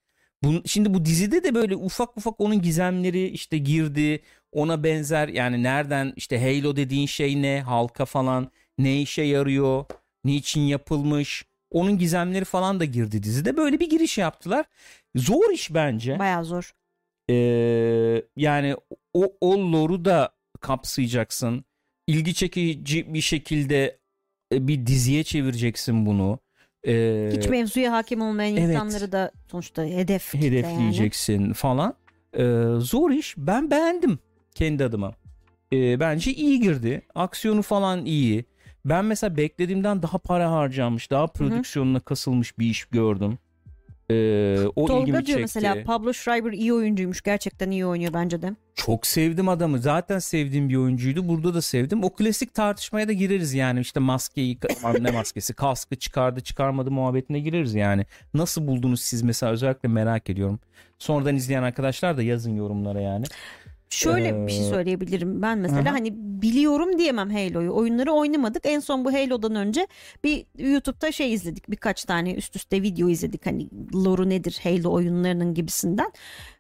Bun, 0.45 0.63
şimdi 0.67 0.95
bu 0.95 1.05
dizide 1.05 1.45
de 1.45 1.55
böyle 1.55 1.77
ufak 1.77 2.17
ufak 2.17 2.41
onun 2.41 2.63
gizemleri 2.63 3.29
işte 3.29 3.59
girdi 3.59 4.23
ona 4.53 4.85
benzer 4.85 5.29
yani 5.29 5.63
nereden 5.63 6.13
işte 6.17 6.41
Halo 6.41 6.77
dediğin 6.77 7.07
şey 7.07 7.43
ne 7.43 7.61
halka 7.61 8.05
falan 8.05 8.51
ne 8.79 9.01
işe 9.01 9.23
yarıyor 9.23 9.85
niçin 10.25 10.61
yapılmış 10.61 11.45
onun 11.71 11.99
gizemleri 11.99 12.45
falan 12.45 12.81
da 12.81 12.85
girdi 12.85 13.23
dizide 13.23 13.57
böyle 13.57 13.81
bir 13.81 13.91
giriş 13.91 14.19
yaptılar 14.19 14.67
zor 15.15 15.53
iş 15.53 15.75
bence 15.75 16.19
Bayağı 16.19 16.45
zor. 16.45 16.75
Ee, 17.31 18.23
yani 18.37 18.77
o, 19.15 19.33
o 19.41 19.73
lore'u 19.73 20.05
da 20.05 20.35
kapsayacaksın 20.61 21.65
ilgi 22.07 22.35
çekici 22.35 23.15
bir 23.15 23.21
şekilde 23.21 23.98
bir 24.53 24.87
diziye 24.87 25.25
çevireceksin 25.25 26.07
bunu 26.07 26.39
Ee, 26.87 27.31
Hiç 27.37 27.49
mevzuya 27.49 27.93
hakim 27.93 28.23
olmayan 28.23 28.57
evet. 28.57 28.75
insanları 28.75 29.13
da 29.13 29.31
sonuçta 29.51 29.85
hedef 29.85 30.33
kitle 30.33 30.47
yani. 30.47 30.57
hedefleyeceksin 30.59 31.53
falan. 31.53 31.95
Ee, 32.39 32.63
zor 32.79 33.11
iş. 33.11 33.35
Ben 33.39 33.71
beğendim 33.71 34.19
kendi 34.55 34.85
adıma. 34.85 35.13
Ee, 35.73 36.01
bence 36.01 36.33
iyi 36.33 36.61
girdi. 36.61 37.03
Aksiyonu 37.15 37.63
falan 37.63 38.05
iyi. 38.05 38.45
ben 38.85 39.05
mesela 39.05 39.37
beklediğimden 39.37 40.03
daha 40.03 40.19
para 40.19 40.53
harcamış, 40.53 41.11
daha 41.11 41.27
prodüksiyonuna 41.27 42.01
kasılmış 42.01 42.59
bir 42.59 42.67
iş 42.67 42.85
gördüm. 42.85 43.39
Ee, 44.11 44.59
o 44.77 44.87
Tolga 44.87 45.03
ilgimi 45.03 45.27
diyor 45.27 45.39
çekti. 45.39 45.41
mesela 45.41 45.85
Pablo 45.85 46.13
Schreiber 46.13 46.53
iyi 46.53 46.75
oyuncuymuş. 46.75 47.23
Gerçekten 47.23 47.71
iyi 47.71 47.87
oynuyor 47.87 48.13
bence 48.13 48.43
de. 48.43 48.57
Çok 48.75 49.07
sevdim 49.07 49.49
adamı. 49.49 49.79
Zaten 49.79 50.19
sevdiğim 50.19 50.69
bir 50.69 50.77
oyuncuydu. 50.77 51.29
Burada 51.29 51.55
da 51.55 51.63
sevdim. 51.63 52.05
O 52.05 52.11
klasik 52.15 52.55
tartışmaya 52.55 53.09
da 53.09 53.13
gireriz 53.13 53.55
yani. 53.55 53.81
İşte 53.81 54.01
maskeyi, 54.01 54.59
ne 55.01 55.11
maskesi, 55.11 55.55
kaskı 55.55 55.97
çıkardı 55.97 56.41
çıkarmadı 56.41 56.91
muhabbetine 56.91 57.39
gireriz 57.41 57.75
yani. 57.75 58.07
Nasıl 58.35 58.67
buldunuz 58.67 59.01
siz 59.01 59.23
mesela 59.23 59.53
özellikle 59.53 59.89
merak 59.89 60.31
ediyorum. 60.31 60.61
Sonradan 60.99 61.37
izleyen 61.37 61.63
arkadaşlar 61.63 62.17
da 62.17 62.23
yazın 62.23 62.57
yorumlara 62.57 63.01
yani. 63.01 63.25
Şöyle 63.91 64.47
bir 64.47 64.53
şey 64.53 64.67
Ee, 64.67 64.71
söyleyebilirim 64.71 65.43
ben 65.43 65.59
mesela 65.59 65.83
aha. 65.83 65.93
hani 65.93 66.13
biliyorum 66.15 66.99
diyemem 66.99 67.31
Halo'yu. 67.31 67.75
Oyunları 67.75 68.13
oynamadık. 68.13 68.67
En 68.67 68.81
son 68.81 69.05
bu 69.05 69.13
Halo'dan 69.13 69.55
önce 69.55 69.87
bir 70.25 70.47
YouTube'da 70.59 71.13
şey 71.13 71.33
izledik. 71.35 71.71
Birkaç 71.71 72.05
tane 72.05 72.35
üst 72.35 72.57
üste 72.57 72.83
video 72.83 73.09
izledik. 73.09 73.47
Hani 73.47 73.69
lore'u 73.95 74.29
nedir 74.29 74.61
Halo 74.63 74.93
oyunlarının 74.93 75.55
gibisinden. 75.55 76.13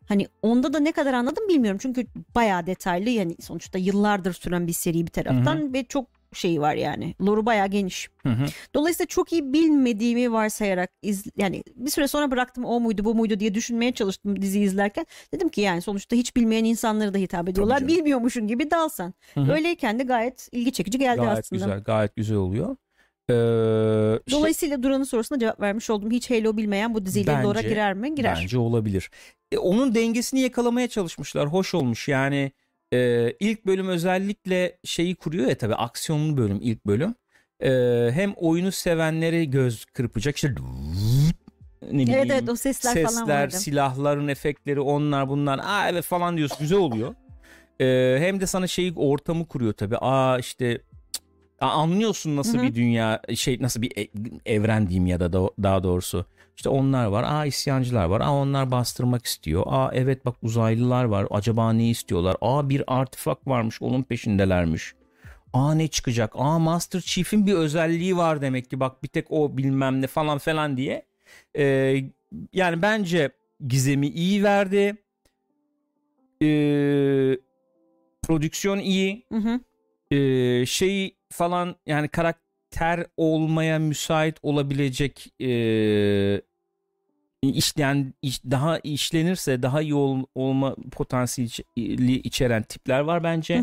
Hani 0.08 0.26
onda 0.42 0.72
da 0.72 0.78
ne 0.80 0.92
kadar 0.92 1.14
anladım 1.14 1.48
bilmiyorum. 1.48 1.78
Çünkü 1.82 2.06
bayağı 2.34 2.66
detaylı 2.66 3.10
yani 3.10 3.36
sonuçta 3.40 3.78
yıllardır 3.78 4.32
süren 4.32 4.66
bir 4.66 4.72
seri 4.72 5.06
bir 5.06 5.10
taraftan 5.10 5.72
ve 5.72 5.84
çok 5.84 6.06
şeyi 6.32 6.60
var 6.60 6.74
yani. 6.74 7.14
Lore'u 7.22 7.46
bayağı 7.46 7.66
geniş. 7.68 8.08
Hı 8.22 8.28
hı. 8.28 8.44
Dolayısıyla 8.74 9.06
çok 9.06 9.32
iyi 9.32 9.52
bilmediğimi 9.52 10.32
varsayarak 10.32 10.90
iz, 11.02 11.24
yani 11.36 11.62
bir 11.76 11.90
süre 11.90 12.08
sonra 12.08 12.30
bıraktım 12.30 12.64
o 12.64 12.80
muydu 12.80 13.04
bu 13.04 13.14
muydu 13.14 13.40
diye 13.40 13.54
düşünmeye 13.54 13.92
çalıştım 13.92 14.42
diziyi 14.42 14.64
izlerken. 14.64 15.06
Dedim 15.34 15.48
ki 15.48 15.60
yani 15.60 15.82
sonuçta 15.82 16.16
hiç 16.16 16.36
bilmeyen 16.36 16.64
insanlara 16.64 17.14
da 17.14 17.18
hitap 17.18 17.48
ediyorlar. 17.48 17.88
Bilmiyormuşun 17.88 18.46
gibi 18.46 18.70
dalsan. 18.70 19.14
Hı 19.34 19.40
hı. 19.40 19.52
Öyleyken 19.52 19.98
de 19.98 20.02
gayet 20.02 20.48
ilgi 20.52 20.72
çekici 20.72 20.98
geldi 20.98 21.20
Gayet 21.20 21.38
aslında. 21.38 21.64
güzel, 21.64 21.80
gayet 21.82 22.16
güzel 22.16 22.36
oluyor. 22.36 22.76
Ee, 23.30 23.32
şey- 24.30 24.38
Dolayısıyla 24.38 24.82
Duran'ın 24.82 25.04
sorusuna 25.04 25.38
cevap 25.38 25.60
vermiş 25.60 25.90
oldum. 25.90 26.10
Hiç 26.10 26.30
Halo 26.30 26.56
bilmeyen 26.56 26.94
bu 26.94 27.06
diziyle 27.06 27.32
Bence- 27.44 27.68
girer 27.68 27.94
mi? 27.94 28.14
Girer. 28.14 28.38
Bence 28.42 28.58
olabilir. 28.58 29.10
E, 29.52 29.58
onun 29.58 29.94
dengesini 29.94 30.40
yakalamaya 30.40 30.88
çalışmışlar. 30.88 31.46
Hoş 31.48 31.74
olmuş. 31.74 32.08
Yani 32.08 32.52
e, 32.92 33.32
ilk 33.40 33.66
bölüm 33.66 33.88
özellikle 33.88 34.78
şeyi 34.84 35.14
kuruyor 35.16 35.48
ya 35.48 35.58
tabii 35.58 35.74
aksiyonlu 35.74 36.36
bölüm 36.36 36.58
ilk 36.62 36.86
bölüm. 36.86 37.14
E, 37.62 37.70
hem 38.12 38.32
oyunu 38.36 38.72
sevenleri 38.72 39.50
göz 39.50 39.84
kırpacak 39.84 40.36
işte 40.36 40.48
ne 41.82 41.92
bileyim 41.92 42.14
Evet 42.14 42.30
evet 42.30 42.48
o 42.48 42.56
sesler, 42.56 42.94
falan 43.02 43.08
sesler, 43.08 43.42
vardı. 43.42 43.54
silahların 43.56 44.28
efektleri 44.28 44.80
onlar 44.80 45.28
bunlar. 45.28 45.58
Aa 45.62 45.88
evet 45.90 46.04
falan 46.04 46.36
diyorsun. 46.36 46.58
Güzel 46.60 46.78
oluyor. 46.78 47.14
E, 47.80 48.16
hem 48.20 48.40
de 48.40 48.46
sana 48.46 48.66
şeyi 48.66 48.92
ortamı 48.96 49.46
kuruyor 49.48 49.72
tabii. 49.72 49.96
Aa 50.00 50.38
işte 50.38 50.80
anlıyorsun 51.60 52.36
nasıl 52.36 52.58
Hı 52.58 52.58
hı. 52.58 52.62
bir 52.62 52.74
dünya 52.74 53.22
şey 53.34 53.58
nasıl 53.60 53.82
bir 53.82 53.92
e- 53.98 54.08
evren 54.54 54.88
diyeyim 54.88 55.06
ya 55.06 55.20
da- 55.20 55.32
daha 55.62 55.82
doğrusu. 55.82 56.26
İşte 56.58 56.68
onlar 56.68 57.06
var. 57.06 57.22
Aa 57.22 57.46
isyancılar 57.46 58.04
var. 58.04 58.20
Aa 58.20 58.34
onlar 58.34 58.70
bastırmak 58.70 59.26
istiyor. 59.26 59.62
Aa 59.66 59.90
evet 59.94 60.24
bak 60.26 60.36
uzaylılar 60.42 61.04
var. 61.04 61.26
Acaba 61.30 61.72
ne 61.72 61.88
istiyorlar? 61.90 62.36
Aa 62.40 62.68
bir 62.68 62.82
artifak 62.86 63.46
varmış. 63.46 63.82
Onun 63.82 64.02
peşindelermiş. 64.02 64.94
Aa 65.52 65.74
ne 65.74 65.88
çıkacak? 65.88 66.32
Aa 66.34 66.58
Master 66.58 67.00
Chief'in 67.00 67.46
bir 67.46 67.54
özelliği 67.54 68.16
var 68.16 68.42
demek 68.42 68.70
ki. 68.70 68.80
Bak 68.80 69.02
bir 69.02 69.08
tek 69.08 69.26
o 69.30 69.56
bilmem 69.56 70.02
ne 70.02 70.06
falan 70.06 70.38
falan 70.38 70.76
diye. 70.76 71.06
Ee, 71.58 71.96
yani 72.52 72.82
bence 72.82 73.30
gizemi 73.68 74.08
iyi 74.08 74.44
verdi. 74.44 74.96
Ee, 76.42 77.38
prodüksiyon 78.22 78.78
iyi. 78.78 79.26
Hı 79.32 79.38
hı. 79.38 79.60
Ee, 80.16 80.66
şey 80.66 81.16
falan 81.30 81.76
yani 81.86 82.08
karakter 82.08 83.06
olmaya 83.16 83.78
müsait 83.78 84.36
olabilecek 84.42 85.32
ee, 85.40 86.47
işleyen 87.42 88.14
iş- 88.22 88.44
daha 88.44 88.78
işlenirse 88.78 89.62
daha 89.62 89.82
iyi 89.82 89.94
ol- 89.94 90.24
olma 90.34 90.76
potansiyeli 90.92 92.12
içeren 92.20 92.62
tipler 92.62 93.00
var 93.00 93.24
bence. 93.24 93.62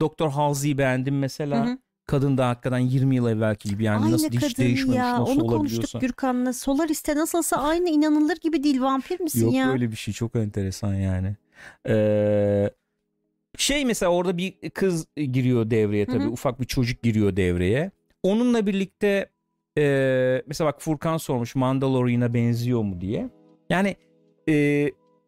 Doktor 0.00 0.30
Halsey'i 0.30 0.78
beğendim 0.78 1.18
mesela. 1.18 1.66
Hı 1.66 1.70
hı. 1.70 1.78
Kadın 2.06 2.38
da 2.38 2.48
hakikaten 2.48 2.78
20 2.78 3.16
yıl 3.16 3.28
evvelki 3.28 3.68
gibi 3.68 3.84
yani 3.84 4.04
aynı 4.04 4.12
nasıl 4.14 4.28
hiç 4.30 4.58
değişmemiş 4.58 4.96
ya. 4.98 5.20
nasıl 5.20 5.32
Onu 5.32 5.44
olabiliyorsa. 5.44 5.56
konuştuk 5.56 6.00
Gürkan'la. 6.00 6.52
Solaris'te 6.52 7.16
nasılsa 7.16 7.56
aynı 7.56 7.88
inanılır 7.90 8.36
gibi 8.36 8.62
değil. 8.62 8.80
Vampir 8.80 9.20
misin 9.20 9.44
Yok 9.44 9.54
ya? 9.54 9.70
öyle 9.72 9.90
bir 9.90 9.96
şey 9.96 10.14
çok 10.14 10.36
enteresan 10.36 10.94
yani. 10.94 11.36
Ee, 11.88 12.70
şey 13.58 13.84
mesela 13.84 14.12
orada 14.12 14.36
bir 14.38 14.70
kız 14.70 15.06
giriyor 15.16 15.70
devreye 15.70 16.06
tabii 16.06 16.24
Hı 16.24 16.28
hı. 16.28 16.30
ufak 16.32 16.60
bir 16.60 16.64
çocuk 16.66 17.02
giriyor 17.02 17.36
devreye. 17.36 17.90
Onunla 18.22 18.66
birlikte 18.66 19.30
e, 19.78 20.42
mesela 20.46 20.68
bak 20.68 20.82
Furkan 20.82 21.16
sormuş 21.16 21.54
Mandalorian'a 21.54 22.34
benziyor 22.34 22.82
mu 22.82 23.00
diye. 23.00 23.30
Yani 23.70 23.96
e, 24.48 24.54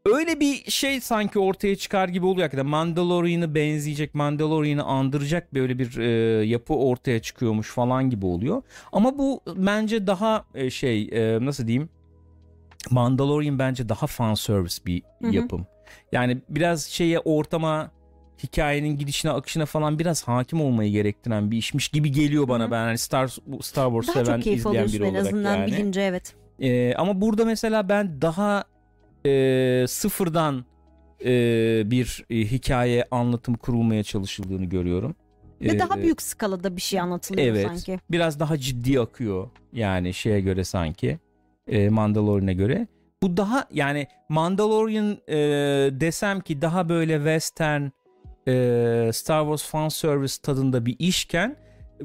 öyle 0.07 0.40
bir 0.40 0.70
şey 0.70 1.01
sanki 1.01 1.38
ortaya 1.38 1.76
çıkar 1.76 2.09
gibi 2.09 2.26
oluyor 2.26 2.42
hakikaten. 2.42 2.66
Mandalorian'ı 2.66 3.55
benzeyecek, 3.55 4.14
Mandalorian'ı 4.14 4.84
andıracak 4.84 5.55
böyle 5.55 5.78
bir 5.78 5.99
e, 5.99 6.09
yapı 6.46 6.74
ortaya 6.74 7.22
çıkıyormuş 7.22 7.70
falan 7.70 8.11
gibi 8.11 8.26
oluyor. 8.26 8.62
Ama 8.92 9.18
bu 9.18 9.40
bence 9.57 10.07
daha 10.07 10.44
e, 10.55 10.70
şey 10.70 11.09
e, 11.12 11.44
nasıl 11.44 11.66
diyeyim? 11.66 11.88
Mandalorian 12.90 13.59
bence 13.59 13.88
daha 13.88 14.07
fan 14.07 14.34
service 14.34 14.76
bir 14.86 15.03
Hı 15.22 15.28
hı. 15.28 15.34
yapım. 15.34 15.66
Yani 16.12 16.38
biraz 16.49 16.84
şeye 16.84 17.18
ortama 17.18 17.90
hikayenin 18.43 18.99
gidişine 18.99 19.30
akışına 19.30 19.66
falan 19.66 19.99
biraz 19.99 20.28
hakim 20.28 20.61
olmayı 20.61 20.93
gerektiren 20.93 21.51
bir 21.51 21.57
işmiş 21.57 21.89
gibi 21.89 22.12
geliyor 22.12 22.49
bana 22.49 22.66
Hı 22.66 22.70
ben 22.70 22.84
hani 22.84 22.99
Star 22.99 23.28
Star 23.61 23.91
Wars 23.91 24.09
Daha 24.16 24.24
seven 24.24 24.41
izleyen 24.41 24.86
biri 24.86 25.05
en 25.05 25.11
olarak 25.11 25.26
azından 25.26 25.57
yani. 25.57 25.66
bilince 25.66 26.01
evet. 26.01 26.34
Ee, 26.61 26.95
ama 26.95 27.20
burada 27.20 27.45
mesela 27.45 27.89
ben 27.89 28.22
daha 28.22 28.64
e, 29.26 29.84
sıfırdan 29.89 30.64
e, 31.24 31.30
bir 31.91 32.24
e, 32.30 32.36
hikaye 32.36 33.05
anlatım 33.11 33.55
kurulmaya 33.55 34.03
çalışıldığını 34.03 34.64
görüyorum. 34.64 35.14
Ve 35.61 35.68
Ee, 35.68 35.78
daha 35.78 35.97
büyük 36.03 36.22
skalada 36.22 36.76
bir 36.76 36.80
şey 36.80 37.01
anlatılıyor 37.01 37.47
Evet. 37.47 37.66
sanki. 37.66 37.99
Biraz 38.11 38.41
daha 38.41 38.59
ciddi 38.59 39.01
akıyor 39.01 39.49
yani 39.72 40.14
şeye 40.14 40.41
göre 40.41 40.64
sanki 40.64 41.18
e, 41.66 41.89
Mandalorian'e 41.89 42.55
göre. 42.55 42.86
Bu 43.22 43.36
daha 43.36 43.64
yani 43.72 44.07
Mandalorian 44.28 45.18
e, 45.28 45.36
desem 46.01 46.41
ki 46.41 46.62
daha 46.62 46.89
böyle 46.89 47.16
western 47.16 47.82
e, 48.49 49.12
Star 49.12 49.42
Wars 49.42 49.62
fan 49.62 49.88
service 49.88 50.34
tadında 50.42 50.86
bir 50.86 50.96
işken 50.99 51.57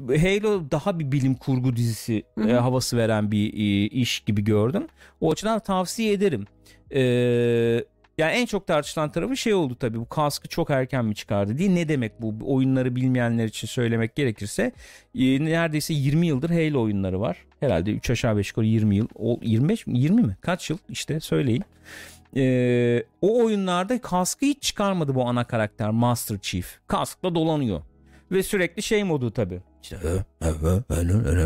Halo 0.08 0.70
daha 0.70 0.98
bir 0.98 1.12
bilim 1.12 1.34
kurgu 1.34 1.76
dizisi 1.76 2.22
e, 2.48 2.52
havası 2.52 2.96
veren 2.96 3.30
bir 3.30 3.52
e, 3.52 3.86
iş 3.86 4.20
gibi 4.20 4.44
gördüm. 4.44 4.86
O 5.20 5.32
açıdan 5.32 5.60
tavsiye 5.60 6.12
ederim. 6.12 6.46
E, 6.94 7.00
yani 8.18 8.32
en 8.32 8.46
çok 8.46 8.66
tartışılan 8.66 9.12
tarafı 9.12 9.36
şey 9.36 9.54
oldu 9.54 9.74
tabii 9.74 10.00
bu 10.00 10.08
kaskı 10.08 10.48
çok 10.48 10.70
erken 10.70 11.04
mi 11.04 11.14
çıkardı 11.14 11.58
diye. 11.58 11.74
Ne 11.74 11.88
demek 11.88 12.22
bu 12.22 12.54
oyunları 12.54 12.96
bilmeyenler 12.96 13.44
için 13.44 13.68
söylemek 13.68 14.16
gerekirse 14.16 14.72
e, 15.14 15.44
neredeyse 15.44 15.94
20 15.94 16.26
yıldır 16.26 16.50
Halo 16.50 16.82
oyunları 16.82 17.20
var. 17.20 17.36
Herhalde 17.60 17.90
3 17.90 18.10
aşağı 18.10 18.36
5 18.36 18.48
yukarı 18.48 18.66
20 18.66 18.96
yıl. 18.96 19.08
O, 19.14 19.40
25 19.42 19.86
mi 19.86 19.98
20 19.98 20.22
mi? 20.22 20.36
Kaç 20.40 20.70
yıl 20.70 20.78
işte 20.88 21.20
söyleyin. 21.20 21.64
E, 22.36 23.04
o 23.22 23.44
oyunlarda 23.44 24.00
kaskı 24.00 24.46
hiç 24.46 24.62
çıkarmadı 24.62 25.14
bu 25.14 25.24
ana 25.24 25.44
karakter 25.44 25.90
Master 25.90 26.38
Chief. 26.38 26.78
Kaskla 26.86 27.34
dolanıyor. 27.34 27.82
Ve 28.32 28.42
sürekli 28.42 28.82
şey 28.82 29.04
modu 29.04 29.30
tabii. 29.30 29.60
İşte 29.82 29.96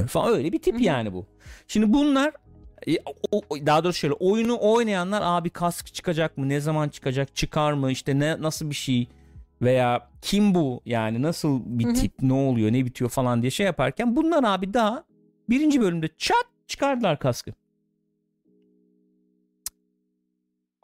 falan 0.07 0.35
öyle 0.35 0.53
bir 0.53 0.63
tip 0.63 0.81
yani 0.81 1.13
bu. 1.13 1.27
Şimdi 1.69 1.93
bunlar 1.93 2.33
e, 2.89 2.97
daha 3.67 3.85
doğrusu 3.85 3.99
şöyle 3.99 4.15
oyunu 4.15 4.59
oynayanlar 4.61 5.23
abi 5.25 5.51
kask 5.51 5.95
çıkacak 5.95 6.39
mı? 6.39 6.49
Ne 6.49 6.61
zaman 6.61 6.89
çıkacak? 6.89 7.37
Çıkar 7.37 7.73
mı? 7.73 7.91
İşte 7.91 8.19
ne 8.19 8.43
nasıl 8.43 8.71
bir 8.71 8.75
şey? 8.75 9.09
Veya 9.63 10.09
kim 10.23 10.55
bu? 10.55 10.81
Yani 10.87 11.23
nasıl 11.23 11.61
bir 11.65 11.95
tip? 11.95 12.13
Ne 12.23 12.33
oluyor? 12.33 12.73
Ne 12.73 12.85
bitiyor? 12.85 13.11
falan 13.11 13.43
diye 13.43 13.51
şey 13.51 13.67
yaparken 13.67 14.17
bunlar 14.17 14.45
abi 14.45 14.75
daha 14.75 15.05
birinci 15.51 15.81
bölümde 15.81 16.09
çat 16.19 16.45
çıkardılar 16.67 17.19
kaskı. 17.19 17.53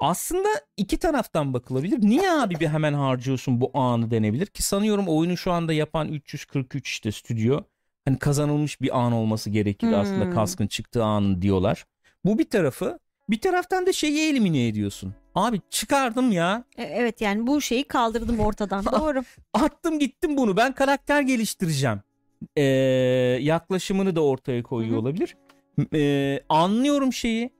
Aslında 0.04 0.48
iki 0.76 0.98
taraftan 0.98 1.54
bakılabilir. 1.54 1.98
Niye 2.02 2.32
abi 2.32 2.54
bir 2.60 2.68
hemen 2.68 2.92
harcıyorsun 2.94 3.60
bu 3.60 3.70
anı 3.74 4.10
denebilir 4.10 4.46
ki 4.46 4.62
sanıyorum 4.62 5.08
oyunu 5.08 5.36
şu 5.36 5.52
anda 5.52 5.72
yapan 5.72 6.08
343 6.08 6.88
işte 6.88 7.12
stüdyo 7.12 7.60
hani 8.04 8.18
kazanılmış 8.18 8.80
bir 8.80 8.98
an 9.00 9.12
olması 9.12 9.50
gerekir 9.50 9.86
Hmm. 9.86 9.94
aslında 9.94 10.30
kaskın 10.30 10.66
çıktığı 10.66 11.04
anı 11.04 11.42
diyorlar. 11.42 11.84
Bu 12.24 12.38
bir 12.38 12.50
tarafı. 12.50 12.98
Bir 13.30 13.40
taraftan 13.40 13.86
da 13.86 13.92
şeyi 13.92 14.30
elimine 14.30 14.68
ediyorsun. 14.68 15.14
Abi 15.34 15.60
çıkardım 15.70 16.32
ya. 16.32 16.64
E, 16.76 16.82
Evet 16.82 17.20
yani 17.20 17.46
bu 17.46 17.60
şeyi 17.60 17.84
kaldırdım 17.84 18.40
ortadan. 18.40 18.84
Doğru. 19.00 19.22
Attım 19.52 19.98
gittim 19.98 20.36
bunu. 20.36 20.56
Ben 20.56 20.72
karakter 20.72 21.20
geliştireceğim. 21.22 22.00
Ee, 22.56 22.62
yaklaşımını 23.40 24.16
da 24.16 24.24
ortaya 24.24 24.62
koyuyor 24.62 24.98
olabilir. 24.98 25.36
Ee, 25.94 26.40
anlıyorum 26.48 27.12
şeyi. 27.12 27.50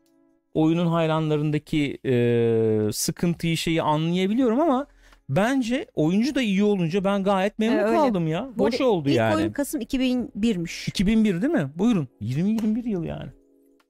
Oyunun 0.54 0.86
hayranlarındaki 0.86 1.98
e, 2.06 2.92
sıkıntıyı 2.92 3.56
şeyi 3.56 3.82
anlayabiliyorum 3.82 4.60
ama 4.60 4.86
bence 5.28 5.86
oyuncu 5.94 6.34
da 6.34 6.42
iyi 6.42 6.64
olunca 6.64 7.04
ben 7.04 7.24
gayet 7.24 7.58
memnun 7.58 7.78
Ee, 7.78 7.82
öyle. 7.82 7.96
kaldım 7.96 8.26
ya. 8.26 8.48
Arada 8.60 8.86
oldu 8.88 9.08
İlk 9.08 9.16
yani. 9.16 9.34
oyun 9.36 9.52
Kasım 9.52 9.80
2001'miş. 9.80 10.88
2001 10.88 11.42
değil 11.42 11.52
mi? 11.52 11.70
Buyurun. 11.76 12.08
20-21 12.20 12.88
yıl 12.88 13.04
yani. 13.04 13.30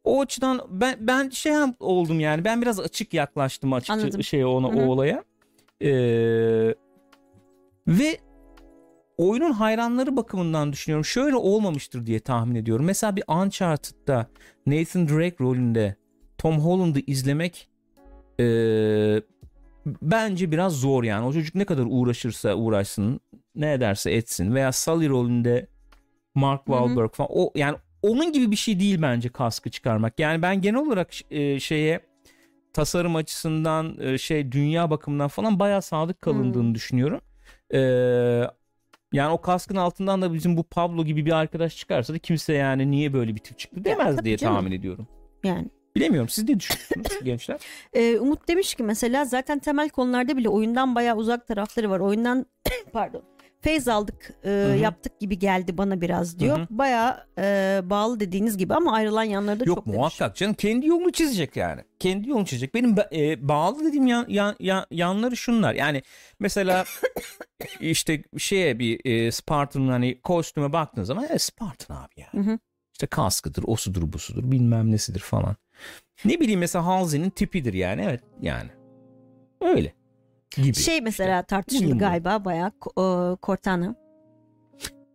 O 0.05 0.21
açıdan 0.21 0.61
ben 0.71 0.97
ben 1.01 1.29
şey 1.29 1.53
oldum 1.81 2.21
yani. 2.21 2.45
Ben 2.45 2.63
biraz 2.63 2.81
açık 2.81 3.15
yaklaştım 3.15 3.73
açıkça 3.73 4.23
şey 4.23 4.45
ona 4.45 4.69
Hı 4.69 4.73
hı. 4.73 4.83
o 4.83 4.87
olaya. 4.87 5.25
Ee, 5.83 6.75
ve 7.89 8.19
oyunun 9.19 9.53
hayranları 9.53 10.17
bakımından 10.17 10.73
düşünüyorum. 10.73 11.05
Şöyle 11.05 11.37
olmamıştır 11.37 12.07
diye 12.07 12.21
tahmin 12.21 12.55
ediyorum. 12.55 12.85
Mesela 12.85 13.17
bir 13.17 13.25
Uncharted'da 13.29 14.27
Nathan 14.67 15.09
Drake 15.09 15.37
rolünde 15.41 15.97
Tom 16.45 16.59
Holland'ı 16.59 17.01
izlemek 17.07 17.69
ee, 18.41 19.23
bence 20.03 20.51
biraz 20.51 20.81
zor 20.81 21.05
yani. 21.05 21.27
O 21.27 21.33
çocuk 21.33 21.55
ne 21.55 21.65
kadar 21.65 21.85
uğraşırsa 21.89 22.55
uğraşsın, 22.55 23.21
ne 23.55 23.73
ederse 23.73 24.11
etsin 24.11 24.55
veya 24.55 24.73
Sully 24.73 25.09
rolünde 25.09 25.67
Mark. 26.35 26.67
Wahlberg 26.67 27.13
falan 27.13 27.31
o 27.33 27.53
yani 27.55 27.77
onun 28.03 28.33
gibi 28.33 28.51
bir 28.51 28.57
şey 28.57 28.81
değil 28.81 29.03
bence 29.03 29.29
kaskı 29.29 29.71
çıkarmak. 29.71 30.21
Yani 30.21 30.43
ben 30.43 30.61
genel 30.61 30.81
olarak 30.81 31.33
e, 31.33 31.61
şeye 31.61 32.01
tasarım 32.73 33.17
açısından 33.17 34.01
e, 34.01 34.19
şey 34.19 34.53
dünya 34.53 34.91
bakımından 34.91 35.29
falan 35.29 35.59
bayağı 35.59 35.83
sadık 35.83 36.23
kalındığını 36.23 36.75
düşünüyorum. 36.75 37.21
Ee, 37.75 37.79
yani 39.13 39.33
o 39.33 39.41
kaskın 39.41 39.77
altından 39.77 40.23
da 40.23 40.35
bizim 40.35 40.57
bu 40.57 40.63
Pablo 40.63 41.05
gibi 41.05 41.27
bir 41.27 41.33
arkadaş 41.33 41.77
çıkarsa 41.77 42.15
da 42.15 42.19
kimse 42.19 42.53
yani 42.53 42.91
niye 42.91 43.13
böyle 43.13 43.35
bir 43.35 43.41
tip 43.41 43.59
çıktı 43.59 43.85
demez 43.85 44.17
tabii 44.17 44.25
diye 44.25 44.37
canım. 44.37 44.55
tahmin 44.55 44.73
ediyorum. 44.73 45.09
Yani. 45.45 45.69
Bilemiyorum 45.97 46.29
siz 46.29 46.49
ne 46.49 46.61
düşünüyorsunuz 46.61 47.25
gençler? 47.25 47.61
Ee, 47.93 48.19
Umut 48.19 48.49
demiş 48.49 48.75
ki 48.75 48.83
mesela 48.83 49.25
zaten 49.25 49.59
temel 49.59 49.89
konularda 49.89 50.37
bile 50.37 50.49
oyundan 50.49 50.95
bayağı 50.95 51.17
uzak 51.17 51.47
tarafları 51.47 51.91
var. 51.91 52.01
Oyundan 52.01 52.47
pardon 52.93 53.23
feyz 53.61 53.89
aldık 53.89 54.31
e, 54.45 54.51
yaptık 54.81 55.21
gibi 55.21 55.39
geldi 55.39 55.79
bana 55.79 56.01
biraz 56.01 56.39
diyor. 56.39 56.59
Hı 56.59 56.63
hı. 56.63 56.67
Bayağı 56.71 57.27
e, 57.39 57.81
bağlı 57.85 58.21
dediğiniz 58.21 58.57
gibi 58.57 58.75
ama 58.75 58.93
ayrılan 58.93 59.23
yanları 59.25 59.61
da 59.61 59.65
Yok 59.65 59.77
çok 59.77 59.87
demiş. 59.87 59.97
muhakkak 59.97 60.37
canım 60.37 60.55
kendi 60.55 60.87
yolunu 60.87 61.13
çizecek 61.13 61.57
yani. 61.57 61.81
Kendi 61.99 62.29
yolunu 62.29 62.47
çizecek. 62.47 62.75
Benim 62.75 62.95
e, 63.13 63.49
bağlı 63.49 63.85
dediğim 63.85 64.07
yan, 64.07 64.27
yan, 64.29 64.57
yan- 64.61 64.87
yanları 64.91 65.37
şunlar. 65.37 65.75
Yani 65.75 66.03
mesela 66.41 66.85
işte 67.81 68.23
şeye 68.39 68.79
bir 68.79 69.01
e, 69.05 69.33
Spartan'ın 69.33 69.89
hani 69.89 70.21
kostüme 70.21 70.73
baktığın 70.73 71.03
zaman 71.05 71.27
e, 71.31 71.39
Spartan 71.39 71.97
abi 71.97 72.13
yani. 72.17 72.47
Hı 72.47 72.51
hı. 72.53 72.59
İşte 72.95 73.07
kaskıdır, 73.07 73.65
osudur, 73.67 74.13
busudur, 74.13 74.51
bilmem 74.51 74.91
nesidir 74.93 75.21
falan. 75.21 75.57
Ne 76.25 76.41
bileyim 76.41 76.61
mesela 76.61 76.87
Halsey'nin 76.87 77.31
tipidir 77.31 77.75
yani. 77.75 78.03
Evet 78.05 78.21
yani. 78.41 78.71
Öyle. 79.61 79.93
Gibi. 80.57 80.75
Şey 80.75 81.01
mesela 81.01 81.43
tartışıldı 81.43 81.85
Uyumlu. 81.85 81.99
galiba 81.99 82.45
bayağı 82.45 82.69
e, 82.99 83.05
Cortana. 83.43 83.95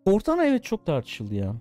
Cortana 0.06 0.46
evet 0.46 0.64
çok 0.64 0.86
tartışıldı 0.86 1.36
ya. 1.36 1.56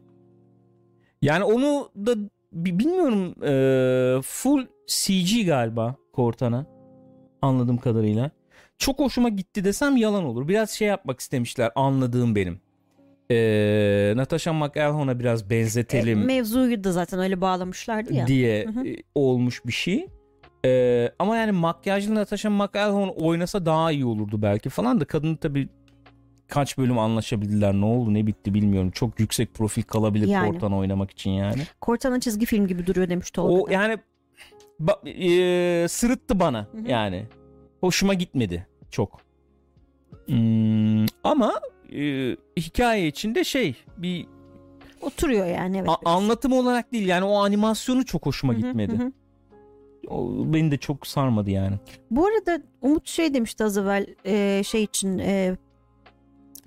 Yani 1.23 1.45
onu 1.45 1.91
da 1.97 2.15
bi- 2.53 2.79
bilmiyorum 2.79 3.45
e, 3.45 4.23
full 4.23 4.67
CG 4.87 5.47
galiba 5.47 5.97
Cortana 6.15 6.67
anladığım 7.43 7.79
kadarıyla. 7.79 8.31
Çok 8.79 8.99
hoşuma 8.99 9.29
gitti 9.29 9.65
desem 9.65 9.97
yalan 9.97 10.25
olur. 10.25 10.49
Biraz 10.49 10.71
şey 10.71 10.89
yapmak 10.89 11.21
istemişler 11.21 11.71
anladığım 11.75 12.35
benim. 12.37 12.61
E, 13.31 14.13
Natasha 14.17 14.53
McElhonn'a 14.53 15.19
biraz 15.21 15.43
E, 15.43 15.51
benzetelim 15.51 16.25
mevzuyu 16.25 16.85
da 16.85 16.93
zaten 16.93 17.21
öyle 17.21 17.41
bağlamışlardı 17.41 18.15
ya. 18.15 18.27
diye 18.27 18.65
Hı 18.65 18.71
hı. 18.81 18.87
e, 18.89 18.97
olmuş 19.15 19.67
bir 19.67 19.73
şey. 19.73 20.07
E, 20.65 21.13
ama 21.19 21.37
yani 21.37 21.53
makyajlı 21.53 22.15
Natasha 22.15 22.51
McElhone 22.51 23.11
oynasa 23.11 23.67
daha 23.67 23.93
iyi 23.93 24.05
olurdu 24.05 24.43
belki 24.43 24.69
falan 24.69 25.01
da 25.01 25.05
kadın 25.05 25.37
tabii 25.37 25.69
kaç 26.49 26.79
bölüm 26.79 26.99
anlaşabildiler 26.99 27.75
ne 27.75 27.85
oldu 27.85 28.15
ne 28.15 28.27
bitti 28.27 28.55
bilmiyorum. 28.55 28.91
Çok 28.91 29.21
yüksek 29.21 29.55
profil 29.55 29.83
kalabilir 29.83 30.29
Yani. 30.29 30.53
Cortana 30.53 30.79
oynamak 30.79 31.11
için 31.11 31.31
yani. 31.31 31.63
Cortana 31.83 32.21
çizgi 32.21 32.47
film 32.47 32.67
gibi 32.67 32.87
duruyor 32.87 33.09
demiş 33.09 33.31
Tolga. 33.31 33.63
O 33.63 33.71
yani 33.71 33.99
ba- 34.83 35.09
e, 35.85 35.89
sırıttı 35.89 36.41
bana 36.41 36.67
Hı 36.73 36.79
hı. 36.79 36.91
yani. 36.91 37.27
Hoşuma 37.81 38.15
gitmedi 38.15 38.67
çok. 38.91 39.21
Hmm, 40.27 41.07
ama 41.25 41.53
e, 41.93 42.37
hikaye 42.57 43.07
içinde 43.07 43.45
şey 43.45 43.77
bir 43.97 44.27
Oturuyor 45.01 45.47
yani 45.47 45.79
evet. 45.79 45.89
a- 45.89 46.11
anlatım 46.11 46.53
olarak 46.53 46.93
değil 46.93 47.07
yani 47.09 47.25
o 47.25 47.39
animasyonu 47.39 48.05
çok 48.05 48.27
hoşuma 48.27 48.55
gitmedi. 48.55 48.99
hı 48.99 49.03
hı. 49.05 49.13
O 50.09 50.45
beni 50.55 50.71
de 50.71 50.77
çok 50.77 51.07
sarmadı 51.07 51.51
yani. 51.51 51.77
Bu 52.11 52.27
arada 52.27 52.63
Umut 52.83 53.09
şey 53.09 53.35
demişti 53.35 53.65
az 53.65 53.79
evvel 53.79 54.07
e, 54.27 54.63
şey 54.65 54.83
için 54.83 55.19
e, 55.19 55.57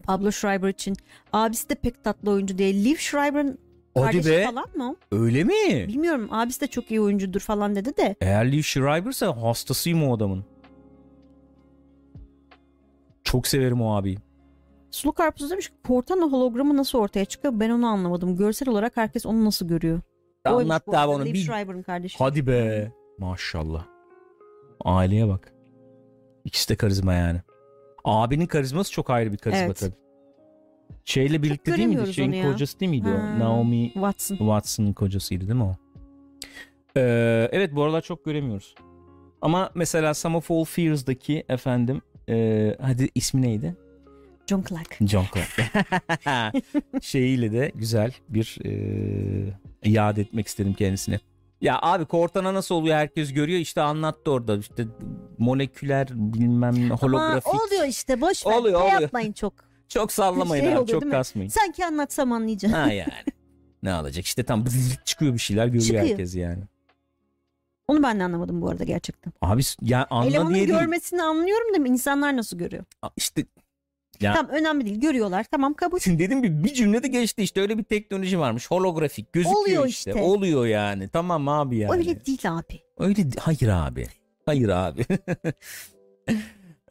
Pablo 0.04 0.32
Schreiber 0.32 0.70
için 0.70 0.96
abisi 1.34 1.70
de 1.70 1.76
pek 1.76 2.04
tatlı 2.04 2.32
oyuncu 2.32 2.58
değil. 2.58 2.86
Liv 2.86 2.96
Schreiber'ın 2.96 3.58
Hadi 3.98 4.26
be. 4.26 4.44
falan 4.46 4.66
mı? 4.76 4.96
Öyle 5.12 5.44
mi? 5.44 5.88
Bilmiyorum 5.88 6.28
abisi 6.32 6.62
de 6.62 6.68
çok 6.68 6.92
iyi 6.92 7.02
oyuncudur 7.02 7.40
falan 7.40 7.76
dedi 7.76 7.98
de. 7.98 8.16
Eğer 8.22 8.52
Lee 8.52 8.62
Schreiber'sa 8.64 9.42
hastasıyım 9.42 10.04
o 10.04 10.16
adamın. 10.16 10.46
Çok 13.24 13.48
severim 13.48 13.82
o 13.82 13.96
abiyi. 13.96 14.18
Sulu 14.92 15.14
Karpuz 15.14 15.52
demiş 15.52 15.70
ki 15.70 15.76
Cortana 15.88 16.22
hologramı 16.22 16.78
nasıl 16.78 16.98
ortaya 17.00 17.26
çıkıyor 17.26 17.54
ben 17.60 17.70
onu 17.70 17.88
anlamadım. 17.88 18.38
Görsel 18.38 18.70
olarak 18.70 18.98
herkes 18.98 19.26
onu 19.26 19.46
nasıl 19.46 19.68
görüyor? 19.68 20.02
Oymuş 20.48 20.64
Anlat 20.64 20.88
bu 20.88 20.92
da 20.92 21.00
arada, 21.00 21.12
onu. 21.12 21.26
Bir... 21.26 21.36
Schreiber'ın 21.36 21.84
kardeşi. 21.84 22.18
Hadi 22.18 22.48
be. 22.48 22.92
Maşallah. 23.18 23.86
Aileye 24.86 25.28
bak. 25.28 25.54
İkisi 26.46 26.70
de 26.70 26.76
karizma 26.76 27.14
yani. 27.14 27.42
Abinin 28.04 28.46
karizması 28.46 28.92
çok 28.92 29.10
ayrı 29.10 29.32
bir 29.32 29.38
karizma 29.38 29.66
Evet. 29.66 29.80
tabii. 29.80 29.94
Şeyle 31.06 31.44
birlikte 31.44 31.78
değil 31.78 31.88
miydi? 31.88 32.14
Şeyin 32.14 32.52
kocası 32.52 32.80
değil 32.80 32.90
miydi 32.90 33.10
Ha. 33.10 33.34
o? 33.36 33.40
Naomi 33.40 33.92
Watson. 33.94 34.36
Watson'ın 34.36 34.94
kocasıydı 34.94 35.42
değil 35.42 35.60
mi 35.60 35.64
o? 35.64 35.76
Ee, 36.98 37.50
evet 37.52 37.76
bu 37.76 37.84
aralar 37.84 38.02
çok 38.02 38.26
göremiyoruz. 38.26 38.76
Ama 39.42 39.72
mesela 39.76 40.14
Sum 40.14 40.36
of 40.36 40.52
All 40.52 40.64
Fears'daki 40.64 41.44
efendim 41.50 42.02
e, 42.30 42.76
hadi 42.82 43.10
ismi 43.16 43.42
neydi? 43.42 43.76
John 44.48 44.64
Clark. 44.70 44.98
John 45.02 45.26
Clark. 45.34 45.74
Şeyiyle 47.02 47.52
de 47.52 47.72
güzel 47.76 48.14
bir 48.30 48.58
e, 48.66 49.54
iade 49.84 50.22
etmek 50.22 50.48
istedim 50.48 50.74
kendisine. 50.74 51.20
Ya 51.62 51.80
abi 51.82 52.06
Cortana 52.10 52.54
nasıl 52.54 52.76
oluyor 52.76 52.96
herkes 52.96 53.34
görüyor 53.34 53.60
işte 53.60 53.82
anlattı 53.82 54.32
orada 54.32 54.58
işte 54.58 54.86
moleküler 55.38 56.08
bilmem 56.12 56.90
ne, 56.90 56.94
holografik. 56.94 57.48
Ama 57.48 57.64
oluyor 57.64 57.86
işte 57.86 58.22
boş 58.22 58.46
ver. 58.46 58.52
Oluyor, 58.54 58.82
oluyor. 58.82 59.02
yapmayın 59.02 59.34
çok. 59.34 59.54
Çok 59.90 60.12
sallamayın 60.12 60.64
Şey 60.64 60.74
abi 60.74 60.80
oluyor, 60.80 60.88
çok 60.94 61.02
değil 61.02 61.12
kasmayın. 61.12 61.50
Sanki 61.50 61.86
anlatsam 61.86 62.32
anlayacaksın. 62.32 62.78
Ha 62.78 62.92
yani. 62.92 63.12
ne 63.84 63.94
alacak 63.94 64.26
işte 64.26 64.44
tam 64.44 64.66
çıkıyor 65.06 65.34
bir 65.34 65.40
şeyler 65.40 65.66
görüyor 65.66 65.84
Çıkıyor. 65.84 66.04
herkes 66.06 66.36
yani. 66.36 66.64
Onu 67.88 68.04
ben 68.04 68.20
de 68.20 68.24
anlamadım 68.24 68.62
bu 68.62 68.70
arada 68.70 68.84
gerçekten. 68.84 69.34
Abi 69.42 69.62
ya 69.82 70.08
anla 70.10 70.30
Elemanın 70.30 70.54
diye 70.54 70.68
değil. 70.68 70.80
görmesini 70.80 71.24
anlıyorum 71.24 71.74
da 71.86 71.88
insanlar 71.90 72.38
nasıl 72.38 72.58
görüyor? 72.58 72.84
İşte 73.18 73.46
Ya- 74.22 74.34
Tamam 74.34 74.52
önemli 74.52 74.86
değil 74.86 75.00
görüyorlar 75.00 75.46
tamam 75.52 75.74
kabul. 75.74 76.00
dedim 76.06 76.44
bir, 76.44 76.64
bir 76.64 76.74
cümlede 76.74 77.08
geçti 77.08 77.44
işte 77.44 77.62
öyle 77.62 77.78
bir 77.78 77.84
teknoloji 77.84 78.40
varmış 78.40 78.72
holografik 78.72 79.34
gözüküyor 79.34 79.62
Oluyor 79.62 79.88
işte. 79.88 80.12
işte. 80.12 80.24
Oluyor 80.24 80.66
yani 80.66 81.10
tamam 81.10 81.48
abi 81.48 81.78
yani. 81.78 81.92
Öyle 81.92 82.26
değil 82.26 82.40
abi. 82.44 82.80
Öyle 82.98 83.22
hayır 83.40 83.68
abi. 83.68 84.08
Hayır 84.46 84.70
abi. 84.70 85.06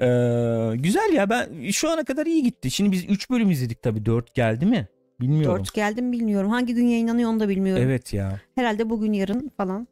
Ee, 0.00 0.72
güzel 0.76 1.12
ya 1.12 1.30
ben 1.30 1.70
şu 1.70 1.90
ana 1.90 2.04
kadar 2.04 2.26
iyi 2.26 2.42
gitti. 2.42 2.70
Şimdi 2.70 2.92
biz 2.92 3.04
3 3.04 3.30
bölüm 3.30 3.50
izledik 3.50 3.82
tabii 3.82 4.06
4 4.06 4.34
geldi 4.34 4.66
mi? 4.66 4.88
Bilmiyorum. 5.20 5.58
Dört 5.58 5.74
geldim 5.74 6.12
bilmiyorum. 6.12 6.50
Hangi 6.50 6.74
gün 6.74 6.86
yayınlanıyor 6.86 7.30
onu 7.30 7.40
da 7.40 7.48
bilmiyorum. 7.48 7.82
Evet 7.86 8.12
ya. 8.12 8.40
Herhalde 8.54 8.90
bugün 8.90 9.12
yarın 9.12 9.50
falan. 9.56 9.88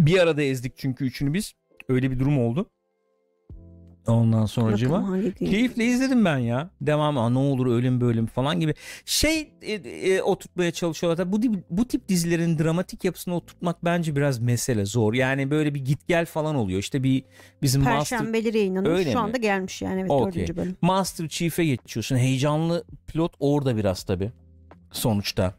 Bir 0.00 0.18
arada 0.18 0.42
ezdik 0.42 0.72
çünkü 0.76 1.04
üçünü 1.04 1.34
biz. 1.34 1.52
Öyle 1.88 2.10
bir 2.10 2.18
durum 2.18 2.38
oldu. 2.38 2.70
Ondan 4.06 4.46
sonra 4.46 4.72
Bakalım 4.72 5.04
hangi 5.04 5.34
gün. 5.34 5.46
Keyifle 5.46 5.84
izledim 5.84 6.24
ben 6.24 6.38
ya. 6.38 6.70
Devam 6.80 7.34
ne 7.34 7.38
olur 7.38 7.66
ölüm 7.66 8.00
bölüm 8.00 8.26
falan 8.26 8.60
gibi. 8.60 8.74
Şey 9.04 9.52
e, 9.62 9.72
e, 9.72 10.22
oturtmaya 10.22 10.70
çalışıyorlar. 10.70 11.24
Tabii 11.24 11.32
bu, 11.32 11.56
bu 11.70 11.88
tip 11.88 12.08
dizilerin 12.08 12.58
dramatik 12.58 13.04
yapısını 13.04 13.34
oturtmak 13.34 13.84
bence 13.84 14.16
biraz 14.16 14.38
mesele 14.38 14.84
zor. 14.84 15.14
Yani 15.14 15.50
böyle 15.50 15.74
bir 15.74 15.84
git 15.84 16.08
gel 16.08 16.26
falan 16.26 16.54
oluyor. 16.54 16.78
İşte 16.78 17.02
bir 17.02 17.24
bizim 17.62 17.82
Master, 17.82 18.18
Perşembeleri 18.18 18.58
yayınlanıyor. 18.58 18.94
Öyle 18.94 19.12
Şu 19.12 19.18
mi? 19.18 19.22
anda 19.24 19.36
gelmiş 19.36 19.82
yani 19.82 20.00
evet 20.00 20.10
dördüncü 20.10 20.56
bölüm. 20.56 20.76
Master 20.82 21.28
Chief'e 21.28 21.64
geçiyorsun. 21.64 22.16
Heyecanlı 22.16 22.84
pilot 23.06 23.32
orada 23.40 23.76
biraz 23.76 24.02
tabii. 24.02 24.32
Sonuçta. 24.92 25.54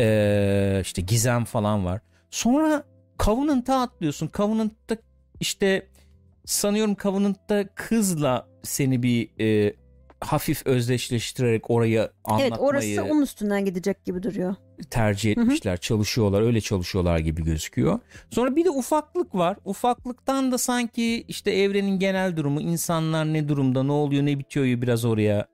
Ee, 0.00 0.80
işte 0.82 1.02
gizem 1.02 1.44
falan 1.44 1.84
var. 1.84 2.00
Sonra 2.30 2.84
Covenant'a 3.18 3.80
atlıyorsun. 3.80 4.30
Covenant'ta 4.34 4.96
işte 5.40 5.86
sanıyorum 6.48 6.96
Covenant'ta 7.02 7.68
kızla 7.74 8.48
seni 8.62 9.02
bir 9.02 9.30
e, 9.40 9.74
hafif 10.20 10.66
özdeşleştirerek 10.66 11.70
orayı 11.70 12.10
anlatmayı 12.24 12.50
Evet 12.50 12.60
orası 12.60 13.04
onun 13.04 13.22
üstünden 13.22 13.64
gidecek 13.64 14.04
gibi 14.04 14.22
duruyor. 14.22 14.54
tercih 14.90 15.30
etmişler. 15.30 15.76
Çalışıyorlar, 15.76 16.42
öyle 16.42 16.60
çalışıyorlar 16.60 17.18
gibi 17.18 17.44
gözüküyor. 17.44 17.98
Sonra 18.30 18.56
bir 18.56 18.64
de 18.64 18.70
ufaklık 18.70 19.34
var. 19.34 19.56
Ufaklıktan 19.64 20.52
da 20.52 20.58
sanki 20.58 21.24
işte 21.28 21.50
evrenin 21.50 21.98
genel 21.98 22.36
durumu, 22.36 22.60
insanlar 22.60 23.32
ne 23.32 23.48
durumda, 23.48 23.82
ne 23.82 23.92
oluyor, 23.92 24.26
ne 24.26 24.38
bitiyor 24.38 24.66
biraz 24.66 25.04
oraya. 25.04 25.46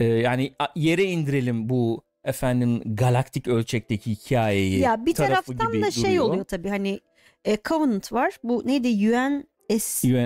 Ee, 0.00 0.04
yani 0.04 0.54
yere 0.76 1.04
indirelim 1.04 1.68
bu 1.68 2.02
efendim 2.24 2.82
galaktik 2.84 3.48
ölçekteki 3.48 4.10
hikayeyi. 4.10 4.80
Ya 4.80 5.06
bir 5.06 5.14
taraftan 5.14 5.82
da 5.82 5.90
şey 5.90 6.04
duruyor. 6.04 6.24
oluyor 6.24 6.44
tabii 6.44 6.68
hani 6.68 7.00
e, 7.44 7.58
Covenant 7.64 8.12
var. 8.12 8.38
Bu 8.44 8.62
neydi 8.66 8.88
UN, 8.88 9.44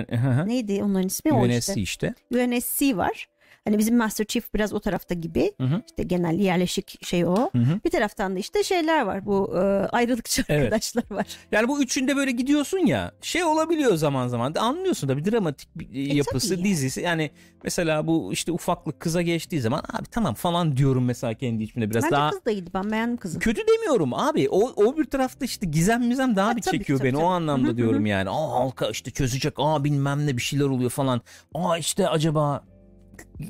hı 0.09 0.15
hı. 0.15 0.47
neydi 0.47 0.83
onların 0.83 1.07
ismi 1.07 1.33
o 1.33 1.45
UNSC 1.45 1.57
işte. 1.57 1.81
işte. 1.81 2.13
UNSC 2.31 2.97
var. 2.97 3.27
Hani 3.65 3.77
bizim 3.77 3.97
Master 3.97 4.25
Chief 4.25 4.53
biraz 4.53 4.73
o 4.73 4.79
tarafta 4.79 5.13
gibi. 5.15 5.51
Hı 5.61 5.63
hı. 5.67 5.81
İşte 5.89 6.03
genel 6.03 6.39
yerleşik 6.39 7.05
şey 7.05 7.25
o. 7.25 7.35
Hı 7.35 7.57
hı. 7.57 7.79
Bir 7.85 7.89
taraftan 7.89 8.35
da 8.35 8.39
işte 8.39 8.63
şeyler 8.63 9.01
var. 9.01 9.25
Bu 9.25 9.53
e, 9.55 9.59
ayrılıkçı 9.87 10.43
Evet. 10.49 10.63
arkadaşlar 10.63 11.03
var. 11.11 11.25
Yani 11.51 11.67
bu 11.67 11.81
üçünde 11.83 12.15
böyle 12.15 12.31
gidiyorsun 12.31 12.77
ya 12.77 13.11
şey 13.21 13.43
olabiliyor 13.43 13.95
zaman 13.95 14.27
zaman 14.27 14.55
da 14.55 14.61
anlıyorsun 14.61 15.09
da 15.09 15.17
bir 15.17 15.31
dramatik 15.31 15.69
bir 15.75 16.09
e, 16.09 16.13
yapısı 16.13 16.55
tabii. 16.55 16.63
dizisi 16.63 17.01
yani 17.01 17.31
mesela 17.63 18.07
bu 18.07 18.33
işte 18.33 18.51
ufaklık 18.51 18.99
kıza 18.99 19.21
geçtiği 19.21 19.61
zaman 19.61 19.83
abi 19.93 20.07
tamam 20.11 20.33
falan 20.33 20.77
diyorum 20.77 21.05
mesela 21.05 21.33
kendi 21.33 21.63
içimde 21.63 21.89
biraz 21.89 22.03
Bence 22.03 22.15
daha 22.15 22.29
kız 22.31 22.45
da 22.45 22.51
iyiydi. 22.51 22.69
Ben 22.73 22.91
beğendim 22.91 23.17
kızı. 23.17 23.39
kötü 23.39 23.61
demiyorum 23.67 24.13
abi 24.13 24.49
o, 24.49 24.59
o 24.75 24.97
bir 24.97 25.05
tarafta 25.05 25.45
işte 25.45 25.65
gizem 25.65 26.07
mizem 26.07 26.35
daha 26.35 26.47
Ha, 26.49 26.55
bir 26.55 26.61
tabii, 26.61 26.77
çekiyor 26.77 26.99
tabii, 26.99 27.07
beni 27.07 27.17
o 27.17 27.19
tabii. 27.19 27.29
anlamda 27.29 27.67
Hı 27.67 27.71
hı, 27.71 27.77
diyorum 27.77 28.05
yani 28.05 28.29
aa 28.29 28.49
halka 28.51 28.89
işte 28.89 29.11
çözecek 29.11 29.53
aa 29.57 29.83
bilmem 29.83 30.27
ne 30.27 30.37
bir 30.37 30.41
şeyler 30.41 30.65
oluyor 30.65 30.89
falan 30.89 31.21
aa 31.53 31.77
işte 31.77 32.07
acaba 32.09 32.63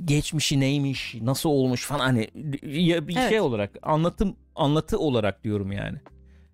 geçmişi 0.06 0.60
neymiş 0.60 1.16
nasıl 1.22 1.50
olmuş 1.50 1.86
falan 1.86 2.00
hani 2.00 2.28
ya 2.64 3.08
bir 3.08 3.16
Evet. 3.18 3.30
şey 3.30 3.40
olarak 3.40 3.72
anlatım 3.84 4.36
anlatı 4.56 5.00
olarak 5.00 5.44
diyorum 5.44 5.72
yani 5.72 5.98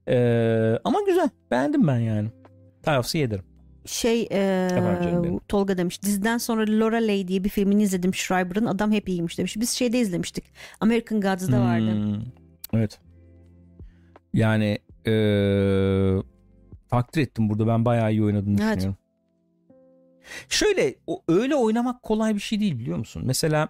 Ee, 0.08 0.80
ama 0.84 1.00
güzel 1.08 1.30
beğendim 1.52 1.88
ben 1.88 2.00
yani 2.00 2.30
tavsiye 2.84 3.24
ederim 3.24 3.46
Şey 3.86 4.28
e. 4.32 4.70
Tolga 5.48 5.78
demiş. 5.78 6.02
Diziden 6.02 6.38
sonra 6.38 6.62
Lorelei 6.62 7.28
diye 7.28 7.44
bir 7.44 7.50
filmini 7.50 7.84
izledim 7.84 8.14
Schreiber'ın. 8.14 8.66
Adam 8.66 8.92
hep 8.92 9.10
iyiymiş 9.10 9.38
demiş. 9.38 9.58
Biz 9.58 9.70
şeyde 9.70 10.00
izlemiştik. 10.00 10.44
American 10.80 11.22
Gods'da 11.22 11.62
vardı. 11.62 11.92
Hmm, 11.94 12.22
evet 12.74 13.00
yani 14.34 14.78
ee, 15.08 16.16
takdir 16.90 17.22
ettim 17.22 17.50
burada 17.50 17.68
ben 17.68 17.86
bayağı 17.86 18.12
iyi 18.12 18.24
oynadığını 18.24 18.64
Evet. 18.64 18.78
düşünüyorum 18.78 19.05
şöyle 20.50 20.96
o, 21.08 21.24
öyle 21.28 21.56
oynamak 21.56 22.04
kolay 22.04 22.36
bir 22.36 22.40
şey 22.40 22.60
değil 22.60 22.80
biliyor 22.80 22.98
musun 22.98 23.24
mesela 23.26 23.70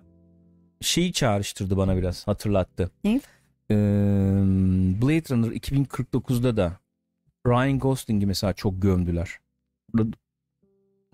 şeyi 0.82 1.14
çağrıştırdı 1.14 1.78
bana 1.78 1.97
biraz 1.97 2.28
hatırlattı 2.28 2.91
Ne? 3.03 3.22
Ee, 3.72 3.76
Blade 5.01 5.36
Runner 5.36 5.51
2049'da 5.51 6.58
da 6.58 6.80
Ryan 7.47 7.80
Gosling'i 7.80 8.26
mesela 8.26 8.53
çok 8.53 8.82
gömdüler. 8.82 9.39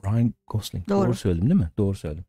Ryan 0.05 0.33
Gosling. 0.47 0.89
Doğru. 0.89 1.07
Doğru. 1.07 1.15
söyledim 1.15 1.49
değil 1.49 1.59
mi? 1.59 1.71
Doğru 1.77 1.95
söyledim. 1.95 2.25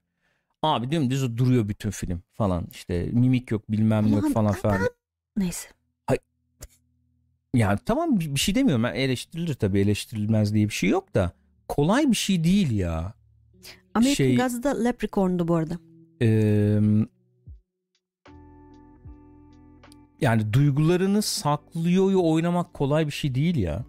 Abi 0.62 0.90
dümdüz 0.90 1.36
duruyor 1.36 1.68
bütün 1.68 1.90
film 1.90 2.22
falan. 2.32 2.66
İşte 2.70 3.08
mimik 3.12 3.50
yok 3.50 3.70
bilmem 3.70 4.06
ne 4.10 4.14
yok 4.14 4.32
falan 4.32 4.52
falan. 4.52 4.88
Neyse. 5.36 5.68
Yani 7.54 7.78
tamam 7.86 8.20
bir 8.20 8.34
bir 8.34 8.40
şey 8.40 8.54
demiyorum. 8.54 8.84
Ben 8.84 8.94
eleştirilir 8.94 9.54
tabii 9.54 9.80
eleştirilmez 9.80 10.54
diye 10.54 10.68
bir 10.68 10.74
şey 10.74 10.90
yok 10.90 11.14
da 11.14 11.32
kolay 11.74 12.10
bir 12.10 12.16
şey 12.16 12.44
değil 12.44 12.70
ya. 12.70 13.14
American 13.94 14.14
Şey- 14.14 14.36
Gods'da 14.36 14.82
Leprechaun'du 14.82 15.48
bu 15.48 15.54
arada. 15.54 15.78
Ee, 16.22 16.80
yani 20.20 20.52
duygularını 20.52 21.22
saklıyor 21.22 22.10
oynamak 22.14 22.74
kolay 22.74 23.06
bir 23.06 23.12
şey 23.12 23.34
değil 23.34 23.56
ya. 23.56 23.84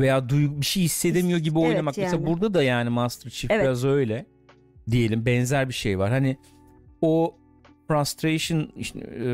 Veya 0.00 0.28
duygu, 0.28 0.60
bir 0.60 0.66
şey 0.66 0.82
hissedemiyor 0.82 1.38
gibi 1.38 1.58
Evet, 1.58 1.68
oynamak. 1.68 1.96
Mesela 1.96 2.16
yani. 2.16 2.26
burada 2.26 2.54
da 2.54 2.62
yani 2.62 2.90
Master 2.90 3.30
Chief 3.30 3.50
Evet. 3.50 3.64
biraz 3.64 3.84
öyle. 3.84 4.26
Diyelim 4.90 5.26
benzer 5.26 5.68
bir 5.68 5.74
şey 5.74 5.98
var. 5.98 6.10
Hani 6.10 6.36
o 7.00 7.36
frustration, 7.94 8.68
işte, 8.76 8.98
e, 8.98 9.26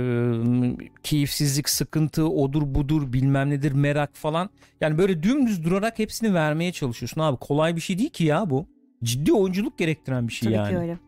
keyifsizlik, 1.02 1.68
sıkıntı, 1.68 2.28
odur 2.28 2.62
budur 2.74 3.12
bilmem 3.12 3.50
nedir 3.50 3.72
merak 3.72 4.10
falan. 4.16 4.50
Yani 4.80 4.98
böyle 4.98 5.22
dümdüz 5.22 5.64
durarak 5.64 5.98
hepsini 5.98 6.34
vermeye 6.34 6.72
çalışıyorsun 6.72 7.20
abi. 7.20 7.36
Kolay 7.36 7.76
bir 7.76 7.80
şey 7.80 7.98
değil 7.98 8.10
ki 8.10 8.24
ya 8.24 8.50
bu. 8.50 8.66
Ciddi 9.04 9.32
oyunculuk 9.32 9.78
gerektiren 9.78 10.28
bir 10.28 10.32
şey 10.32 10.46
Tabii 10.46 10.56
yani 10.56 10.70
ki 10.70 10.78
öyle. 10.78 10.98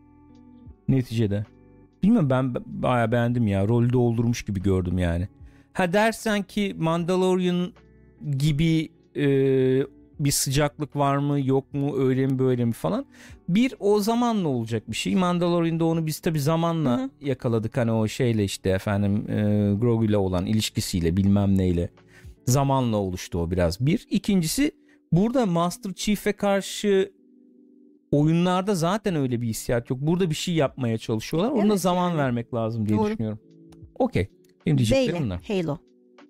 neticede. 0.87 1.45
Bilmiyorum 2.03 2.29
ben 2.29 2.55
b- 2.55 2.59
bayağı 2.65 3.11
beğendim 3.11 3.47
ya. 3.47 3.67
Rolü 3.67 3.93
doldurmuş 3.93 4.43
gibi 4.43 4.61
gördüm 4.61 4.97
yani. 4.97 5.27
Ha 5.73 5.93
dersen 5.93 6.43
ki 6.43 6.75
Mandalorian 6.79 7.73
gibi 8.37 8.89
e, 9.15 9.25
bir 10.19 10.31
sıcaklık 10.31 10.95
var 10.95 11.17
mı 11.17 11.39
yok 11.41 11.73
mu 11.73 11.97
öyle 11.97 12.27
mi 12.27 12.39
böyle 12.39 12.65
mi 12.65 12.73
falan. 12.73 13.05
Bir 13.49 13.73
o 13.79 13.99
zamanla 13.99 14.47
olacak 14.47 14.83
bir 14.91 14.95
şey. 14.95 15.15
Mandalorian'da 15.15 15.85
onu 15.85 16.05
biz 16.05 16.19
tabi 16.19 16.39
zamanla 16.39 16.97
Hı 16.99 17.03
hı. 17.03 17.09
yakaladık. 17.21 17.77
Hani 17.77 17.91
o 17.91 18.07
şeyle 18.07 18.43
işte 18.43 18.69
efendim 18.69 19.29
e, 19.29 19.73
Grogu 19.81 20.05
ile 20.05 20.17
olan 20.17 20.45
ilişkisiyle 20.45 21.17
bilmem 21.17 21.57
neyle. 21.57 21.89
Zamanla 22.45 22.97
oluştu 22.97 23.39
o 23.39 23.51
biraz. 23.51 23.79
Bir. 23.85 24.07
İkincisi 24.09 24.71
burada 25.11 25.45
Master 25.45 25.93
Chief'e 25.93 26.31
karşı 26.33 27.11
oyunlarda 28.11 28.75
zaten 28.75 29.15
öyle 29.15 29.41
bir 29.41 29.47
hissiyat 29.47 29.89
yok. 29.89 29.99
Burada 30.01 30.29
bir 30.29 30.35
şey 30.35 30.53
yapmaya 30.55 30.97
çalışıyorlar. 30.97 31.51
Ona 31.51 31.65
Evet 31.65 31.81
zaman 31.81 32.09
yani. 32.09 32.17
vermek 32.17 32.53
lazım 32.53 32.87
diye 32.89 32.97
Doğru. 32.99 33.09
düşünüyorum. 33.11 33.39
Okey. 33.99 34.27
Benim 34.65 34.77
diyeceklerim 34.77 35.23
bunlar. 35.23 35.41
Halo. 35.47 35.77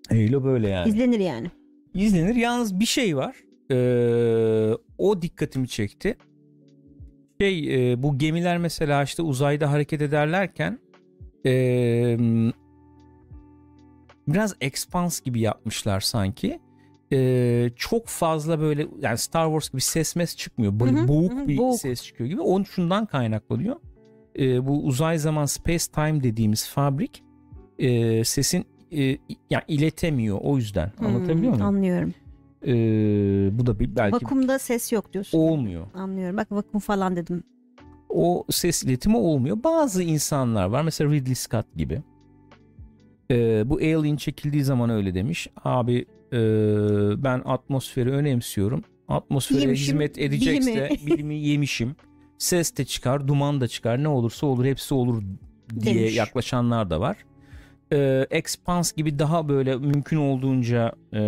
Halo 0.10 0.44
böyle 0.44 0.70
yani. 0.70 0.90
İzlenir 0.90 1.20
yani. 1.20 1.48
İzlenir. 1.94 2.36
Yalnız 2.36 2.80
bir 2.80 2.86
şey 2.86 3.18
var. 3.18 3.36
Ee, 3.72 4.74
o 4.98 5.22
dikkatimi 5.22 5.68
çekti. 5.68 6.18
Şey 7.42 7.92
e, 7.92 8.04
bu 8.04 8.18
gemiler 8.18 8.58
mesela 8.58 9.04
işte 9.04 9.22
uzayda 9.22 9.72
hareket 9.72 10.02
ederlerken 10.02 10.80
e, 11.46 11.52
biraz 14.28 14.56
expans 14.62 15.22
gibi 15.22 15.40
yapmışlar 15.40 16.00
sanki. 16.00 16.60
E, 17.14 17.70
çok 17.76 18.08
fazla 18.08 18.60
böyle 18.60 18.88
yani 19.02 19.18
Star 19.18 19.46
Wars 19.48 19.70
gibi 19.72 19.82
ses 19.82 20.16
mes 20.16 20.36
çıkmıyor. 20.38 20.80
Böyle 20.80 20.92
Hı 20.98 21.02
hı, 21.04 21.08
boğuk 21.08 21.32
hı 21.32 21.48
bir 21.48 21.58
boğuk. 21.58 21.80
ses 21.80 22.04
çıkıyor 22.04 22.30
gibi. 22.30 22.42
Onun 22.42 22.64
şundan 22.64 23.06
kaynaklanıyor. 23.06 23.76
E, 24.40 24.68
bu 24.68 24.84
uzay 24.84 25.18
zaman 25.18 25.46
space 25.46 25.86
time 25.96 26.24
dediğimiz 26.24 26.68
fabrik 26.70 27.24
e, 27.80 28.24
sesin 28.24 28.66
e, 28.92 29.02
yani 29.50 29.64
iletemiyor 29.68 30.38
o 30.42 30.58
yüzden. 30.58 30.92
Anlatabiliyor 31.00 31.52
Hmm, 31.54 31.60
muyum? 31.62 31.66
Anlıyorum. 31.76 32.14
Ee, 32.68 33.50
bu 33.52 33.66
da 33.66 33.80
bir 33.80 33.96
belki 33.96 34.16
Vakumda 34.16 34.60
ses 34.60 34.92
yok 34.92 35.14
diyorsun. 35.14 35.38
olmuyor. 35.38 35.88
Anlıyorum. 35.94 36.38
Bak 36.38 36.52
vakum 36.52 36.80
falan 36.80 37.16
dedim. 37.16 37.44
O 38.10 38.46
ses 38.50 38.84
iletimi 38.84 39.18
olmuyor. 39.18 39.58
Bazı 39.64 40.04
insanlar 40.04 40.66
var 40.68 40.82
mesela 40.84 41.12
Ridley 41.12 41.36
Scott 41.36 41.66
gibi. 41.76 42.02
Ee, 43.32 43.64
bu 43.70 43.76
Alien 43.76 44.16
çekildiği 44.16 44.64
zaman 44.64 44.90
öyle 44.90 45.14
demiş. 45.14 45.48
Abi 45.64 46.06
e, 46.34 46.38
ben 47.24 47.42
atmosferi 47.46 48.12
önemsiyorum. 48.12 48.84
Atmosfere 49.08 49.62
Yemişim, 49.62 49.86
hizmet 49.88 50.18
edecekse 50.18 50.90
bilimi. 50.90 51.06
bilimi 51.18 51.36
yemişim. 51.36 51.96
Ses 52.38 52.78
de 52.78 52.86
çıkar, 52.86 53.28
duman 53.28 53.62
da 53.62 53.68
çıkar. 53.68 54.04
Ne 54.04 54.08
olursa 54.08 54.48
olur, 54.48 54.66
hepsi 54.66 54.94
olur 54.94 55.24
diye 55.80 55.96
Demiş. 55.96 56.16
yaklaşanlar 56.18 56.90
da 56.90 57.00
var. 57.02 57.18
Ee, 57.94 58.28
Expanse 58.30 58.96
gibi 58.96 59.20
daha 59.20 59.50
böyle 59.50 59.76
mümkün 59.76 60.18
olduğunca 60.18 60.94
e, 61.14 61.20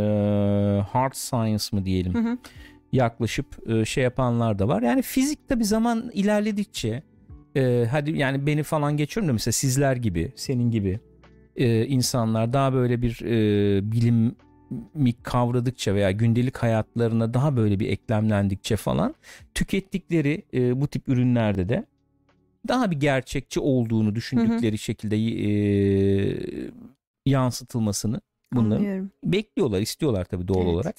hard 0.91 1.13
science 1.13 1.63
mı 1.71 1.85
diyelim 1.85 2.13
Hı 2.13 2.19
hı. 2.19 2.37
yaklaşıp 2.91 3.69
e, 3.69 3.85
şey 3.85 4.03
yapanlar 4.03 4.59
da 4.59 4.67
var. 4.67 4.81
Yani 4.81 5.01
fizik 5.01 5.47
tabi 5.47 5.65
zaman 5.65 6.11
ilerledikçe 6.13 7.03
e, 7.55 7.87
hadi 7.91 8.17
yani 8.17 8.47
beni 8.47 8.63
falan 8.63 8.97
geçiyorum 8.97 9.29
da 9.29 9.33
mesela 9.33 9.51
sizler 9.51 9.95
gibi 9.95 10.31
senin 10.35 10.71
gibi 10.71 10.99
e, 11.55 11.85
insanlar 11.85 12.53
daha 12.53 12.73
böyle 12.73 13.01
bir 13.01 13.21
e, 13.25 13.91
bilimi 13.91 14.33
kavradıkça 15.23 15.95
veya 15.95 16.11
gündelik 16.11 16.57
hayatlarına 16.57 17.33
daha 17.33 17.57
böyle 17.57 17.79
bir 17.79 17.89
eklemlendikçe 17.89 18.75
falan 18.75 19.15
tükettikleri 19.53 20.43
e, 20.53 20.81
bu 20.81 20.87
tip 20.87 21.09
ürünlerde 21.09 21.69
de 21.69 21.85
daha 22.67 22.91
bir 22.91 22.99
gerçekçi 22.99 23.59
olduğunu 23.59 24.15
düşündükleri 24.15 24.77
şekilde 24.77 25.17
e, 25.17 25.49
yansıtılmasını 27.25 28.21
Anlıyorum. 28.55 29.11
bekliyorlar, 29.23 29.81
istiyorlar 29.81 30.25
tabii 30.25 30.47
doğal 30.47 30.61
Evet. 30.61 30.69
olarak. 30.73 30.95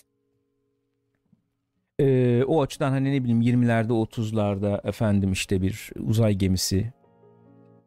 Ee, 2.01 2.45
o 2.47 2.63
açıdan 2.63 2.91
hani 2.91 3.13
ne 3.13 3.25
bileyim 3.25 3.43
20'lerde 3.43 3.93
30'larda 3.93 4.89
efendim 4.89 5.33
işte 5.33 5.63
bir 5.63 5.91
uzay 6.07 6.35
gemisi 6.35 6.93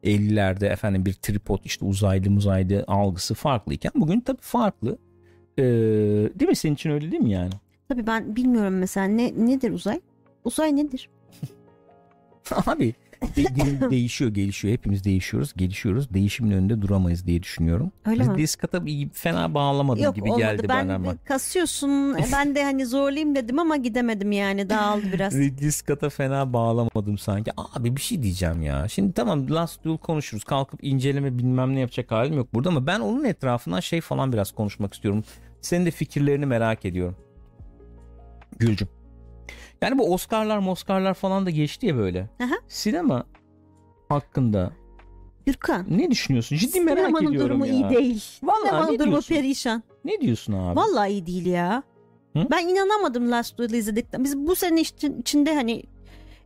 50'lerde 0.04 0.68
efendim 0.68 1.06
bir 1.06 1.14
tripod 1.14 1.60
işte 1.66 1.86
uzaylı 1.86 2.32
muzaylı 2.32 2.84
algısı 2.88 3.34
farklıyken 3.34 3.92
bugün 3.96 4.20
tabii 4.20 4.42
farklı. 4.42 4.98
Ee, 5.58 5.64
değil 6.40 6.50
mi 6.50 6.56
senin 6.56 6.74
için 6.74 6.90
öyle 6.90 7.12
değil 7.12 7.24
mi 7.24 7.32
yani? 7.32 7.52
Tabii 7.90 8.08
ben 8.08 8.36
bilmiyorum 8.36 8.78
mesela 8.78 9.08
ne 9.08 9.34
nedir 9.48 9.72
uzay? 9.72 10.02
Uzay 10.44 10.76
nedir? 10.76 11.10
Abi 12.66 12.94
de- 13.36 13.90
değişiyor, 13.92 14.32
gelişiyor. 14.32 14.74
Hepimiz 14.74 15.04
değişiyoruz, 15.04 15.54
gelişiyoruz. 15.58 16.14
Değişimin 16.14 16.52
önünde 16.52 16.82
duramayız 16.82 17.26
diye 17.28 17.44
düşünüyorum. 17.44 17.92
Öyle 18.06 18.24
mi? 18.24 18.34
Ridley 18.34 18.48
Scott'a 18.48 18.86
bir 18.86 19.10
fena 19.10 19.54
bağlamadım 19.54 20.04
Yok 20.04 20.16
gibi 20.16 20.26
olmadı. 20.26 20.40
geldi 20.42 20.66
ben 20.70 20.88
bana 20.88 20.96
ama. 20.96 21.16
kasıyorsun. 21.26 22.14
E, 22.16 22.26
ben 22.34 22.56
de 22.56 22.64
hani 22.64 22.86
zorlayayım 22.86 23.36
dedim 23.36 23.60
ama 23.60 23.78
gidemedim 23.78 24.32
yani. 24.32 24.70
Dağıldı 24.70 25.06
biraz. 25.14 25.34
Scott'a 25.76 26.10
fena 26.10 26.54
bağlamadım 26.54 27.18
sanki. 27.18 27.52
Abi 27.58 27.96
bir 27.96 28.02
şey 28.02 28.24
diyeceğim 28.24 28.62
ya. 28.62 28.88
Şimdi 28.88 29.14
tamam 29.14 29.50
Last 29.50 29.84
Duel 29.84 29.98
konuşuruz. 29.98 30.44
Kalkıp 30.44 30.84
inceleme 30.84 31.38
bilmem 31.38 31.76
ne 31.76 31.80
yapacak 31.80 32.12
halim 32.12 32.34
yok 32.34 32.48
burada 32.54 32.70
ama 32.70 32.88
ben 32.88 33.00
onun 33.00 33.24
etrafından 33.24 33.80
şey 33.80 34.02
falan 34.02 34.34
biraz 34.34 34.52
konuşmak 34.52 34.94
istiyorum. 34.94 35.24
Senin 35.62 35.86
de 35.86 35.92
fikirlerini 35.92 36.46
merak 36.46 36.86
ediyorum. 36.86 37.16
Gülcüm. 38.60 38.88
Yani 39.82 39.98
bu 39.98 40.14
Oscar'lar 40.14 40.68
Oscar'lar 40.68 41.14
falan 41.14 41.46
da 41.46 41.50
geçti 41.50 41.86
ya 41.86 41.98
böyle. 41.98 42.30
Aha. 42.44 42.56
Sinema 42.68 43.26
hakkında 44.10 44.72
Gürkan. 45.46 45.86
ne 45.90 46.12
düşünüyorsun? 46.12 46.56
Ciddi 46.56 46.82
merak 46.82 46.98
Sinemanın 47.00 47.28
ediyorum 47.28 47.50
durumu 47.62 47.66
ya. 47.68 47.74
iyi 47.74 47.90
değil. 47.90 48.24
Vallahi 48.44 48.60
Sinemanın 48.68 48.94
ne 48.94 49.00
durumu 49.00 49.12
diyorsun? 49.12 49.36
perişan. 49.36 49.84
Ne 50.06 50.22
diyorsun 50.22 50.54
abi? 50.54 50.76
Vallahi 50.76 51.12
iyi 51.12 51.26
değil 51.26 51.46
ya. 51.46 51.84
Hı? 52.34 52.48
Ben 52.52 52.68
inanamadım 52.68 53.32
Last 53.32 53.58
Duel'ı 53.58 53.78
izledikten. 53.78 54.24
Biz 54.24 54.38
bu 54.38 54.56
sene 54.56 54.82
için, 54.82 55.22
içinde 55.22 55.56
hani 55.56 55.84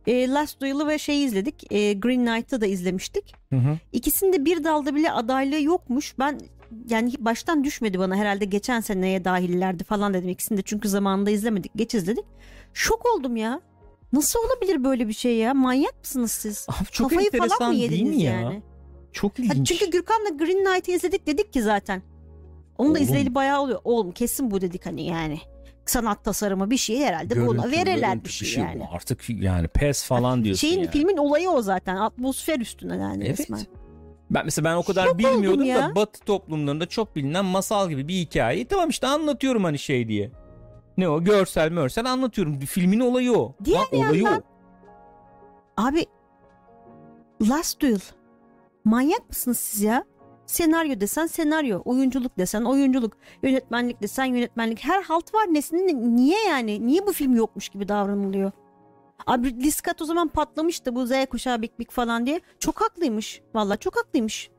e, 0.06 0.28
Last 0.28 0.60
Duel'ı 0.60 0.88
ve 0.88 0.98
şeyi 0.98 1.26
izledik. 1.26 1.72
E, 1.72 1.92
Green 1.92 2.26
Knight'ı 2.26 2.60
da 2.60 2.66
izlemiştik. 2.66 3.34
Hı 3.50 3.56
hı. 3.56 3.78
İkisinde 3.92 4.44
bir 4.44 4.64
dalda 4.64 4.94
bile 4.94 5.12
adaylığı 5.12 5.62
yokmuş. 5.62 6.14
Ben 6.18 6.38
yani 6.88 7.12
baştan 7.18 7.64
düşmedi 7.64 7.98
bana 7.98 8.16
herhalde 8.16 8.44
geçen 8.44 8.80
seneye 8.80 9.24
dahillerdi 9.24 9.84
falan 9.84 10.14
dedim. 10.14 10.28
İkisini 10.28 10.58
de 10.58 10.62
çünkü 10.62 10.88
zamanında 10.88 11.30
izlemedik. 11.30 11.72
Geç 11.76 11.94
izledik. 11.94 12.24
Şok 12.74 13.06
oldum 13.06 13.36
ya. 13.36 13.60
Nasıl 14.12 14.38
olabilir 14.40 14.84
böyle 14.84 15.08
bir 15.08 15.12
şey 15.12 15.36
ya? 15.36 15.54
Manyak 15.54 15.94
mısınız 16.00 16.30
siz? 16.32 16.66
Abi 16.68 16.86
çok 16.90 17.10
Kafayı 17.10 17.26
enteresan 17.26 17.58
falan 17.58 17.72
mı 17.72 17.78
değil 17.80 17.92
yediniz 17.92 18.16
mi 18.16 18.22
ya? 18.22 18.32
yani? 18.40 18.62
Çok 19.12 19.38
Ha, 19.38 19.42
ilginç. 19.42 19.68
çünkü 19.68 19.90
Gürkan'la 19.90 20.28
Green 20.28 20.64
Knight'ı 20.64 20.90
izledik 20.90 21.26
dedik 21.26 21.52
ki 21.52 21.62
zaten. 21.62 22.02
Onu 22.78 22.88
da 22.88 22.92
Oğlum. 22.92 23.02
izleyeli 23.02 23.34
bayağı 23.34 23.60
oluyor. 23.60 23.80
Oğlum 23.84 24.12
kesin 24.12 24.50
bu 24.50 24.60
dedik 24.60 24.86
hani 24.86 25.06
yani. 25.06 25.40
Sanat 25.86 26.24
tasarımı 26.24 26.70
bir 26.70 26.76
şey 26.76 26.98
herhalde 26.98 27.36
buna 27.46 27.62
Görüntü, 27.62 27.76
verirler 27.76 28.08
görüntü 28.08 28.24
bir 28.24 28.30
şey, 28.30 28.62
yani. 28.62 28.80
bu. 28.80 28.94
Artık 28.94 29.30
yani 29.30 29.68
pes 29.68 30.04
falan 30.04 30.44
diyorsun 30.44 30.60
Şeyin 30.60 30.78
yani. 30.80 30.90
filmin 30.90 31.16
olayı 31.16 31.50
o 31.50 31.62
zaten. 31.62 31.96
Atmosfer 31.96 32.60
üstüne 32.60 32.96
yani 32.96 33.24
Evet. 33.26 33.40
resmen. 33.40 33.60
Ben 34.30 34.44
mesela 34.44 34.64
ben 34.70 34.76
o 34.76 34.82
kadar 34.82 35.06
Şok 35.06 35.18
bilmiyordum 35.18 35.68
da 35.68 35.92
Batı 35.96 36.20
toplumlarında 36.20 36.86
çok 36.86 37.16
bilinen 37.16 37.44
masal 37.44 37.88
gibi 37.88 38.08
bir 38.08 38.14
hikayeyi 38.14 38.64
tamam 38.64 38.88
işte 38.88 39.06
anlatıyorum 39.06 39.64
hani 39.64 39.78
şey 39.78 40.08
diye. 40.08 40.30
Ne 40.98 41.08
o 41.08 41.24
görsel 41.24 41.72
mörsel 41.72 42.12
anlatıyorum. 42.12 42.58
Filmin 42.58 43.00
olayı 43.00 43.32
o. 43.32 43.54
Diğer 43.64 43.80
Lan 43.80 44.06
olayı 44.06 44.28
o. 44.28 44.42
Abi 45.76 46.06
Last 47.48 47.80
Duel. 47.80 48.00
Manyak 48.84 49.28
mısınız 49.28 49.58
siz 49.58 49.82
ya? 49.82 50.04
Senaryo 50.46 51.00
desen 51.00 51.26
senaryo, 51.26 51.82
oyunculuk 51.84 52.38
desen 52.38 52.64
oyunculuk, 52.64 53.16
yönetmenlik 53.42 54.02
desen 54.02 54.24
yönetmenlik. 54.24 54.84
Her 54.84 55.02
halt 55.02 55.34
var 55.34 55.54
nesinin 55.54 56.16
niye 56.16 56.44
yani? 56.44 56.86
Niye 56.86 57.06
bu 57.06 57.12
film 57.12 57.36
yokmuş 57.36 57.68
gibi 57.68 57.88
davranılıyor? 57.88 58.52
Abi 59.26 59.48
Ridley 59.48 59.70
Scott 59.70 60.02
o 60.02 60.04
zaman 60.04 60.28
patlamıştı 60.28 60.94
bu 60.94 61.06
Z 61.06 61.12
kuşağı 61.30 61.62
bik 61.62 61.78
bik 61.78 61.90
falan 61.90 62.26
diye. 62.26 62.40
Çok 62.58 62.80
haklıymış. 62.80 63.42
Vallahi 63.54 63.78
çok 63.78 63.96
haklıymış. 63.96 64.50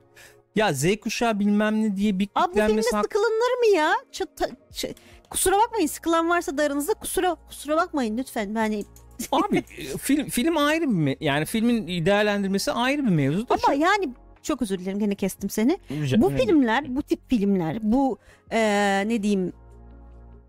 Ya 0.56 0.74
Z 0.74 0.86
kuşağı 1.04 1.40
bilmem 1.40 1.82
ne 1.84 1.96
diye 1.96 2.14
Abi 2.14 2.20
bu 2.20 2.24
filmde 2.36 2.50
biklenmesi 2.52 2.90
sıkılınır 2.90 3.60
mı 3.60 3.76
ya? 3.76 3.94
Ç- 4.12 4.36
ta- 4.36 4.50
ç- 4.72 4.96
kusura 5.32 5.56
bakmayın 5.58 5.88
sıkılan 5.88 6.30
varsa 6.30 6.58
da 6.58 6.64
aranızda 6.64 6.94
kusura 6.94 7.36
kusura 7.48 7.78
bakmayın 7.78 8.18
lütfen. 8.18 8.56
Yani 8.56 8.84
Abi 9.32 9.62
film 10.02 10.30
film 10.30 10.58
ayrı 10.58 10.82
bir 10.82 10.96
me- 10.96 11.18
yani 11.22 11.46
filmin 11.46 12.06
değerlendirmesi 12.06 12.72
ayrı 12.72 13.06
bir 13.06 13.12
mevzu. 13.12 13.50
da 13.50 13.56
ama 13.68 13.74
yani 13.74 14.10
çok 14.44 14.62
özür 14.62 14.80
dilerim 14.80 15.00
gene 15.00 15.16
kestim 15.16 15.50
seni. 15.50 15.78
Rica- 15.92 16.22
Bu 16.22 16.30
filmler, 16.30 16.96
bu 16.96 17.04
tip 17.04 17.30
filmler, 17.30 17.78
bu 17.82 18.18
eee, 18.52 19.04
ne 19.08 19.24
diyeyim 19.24 19.54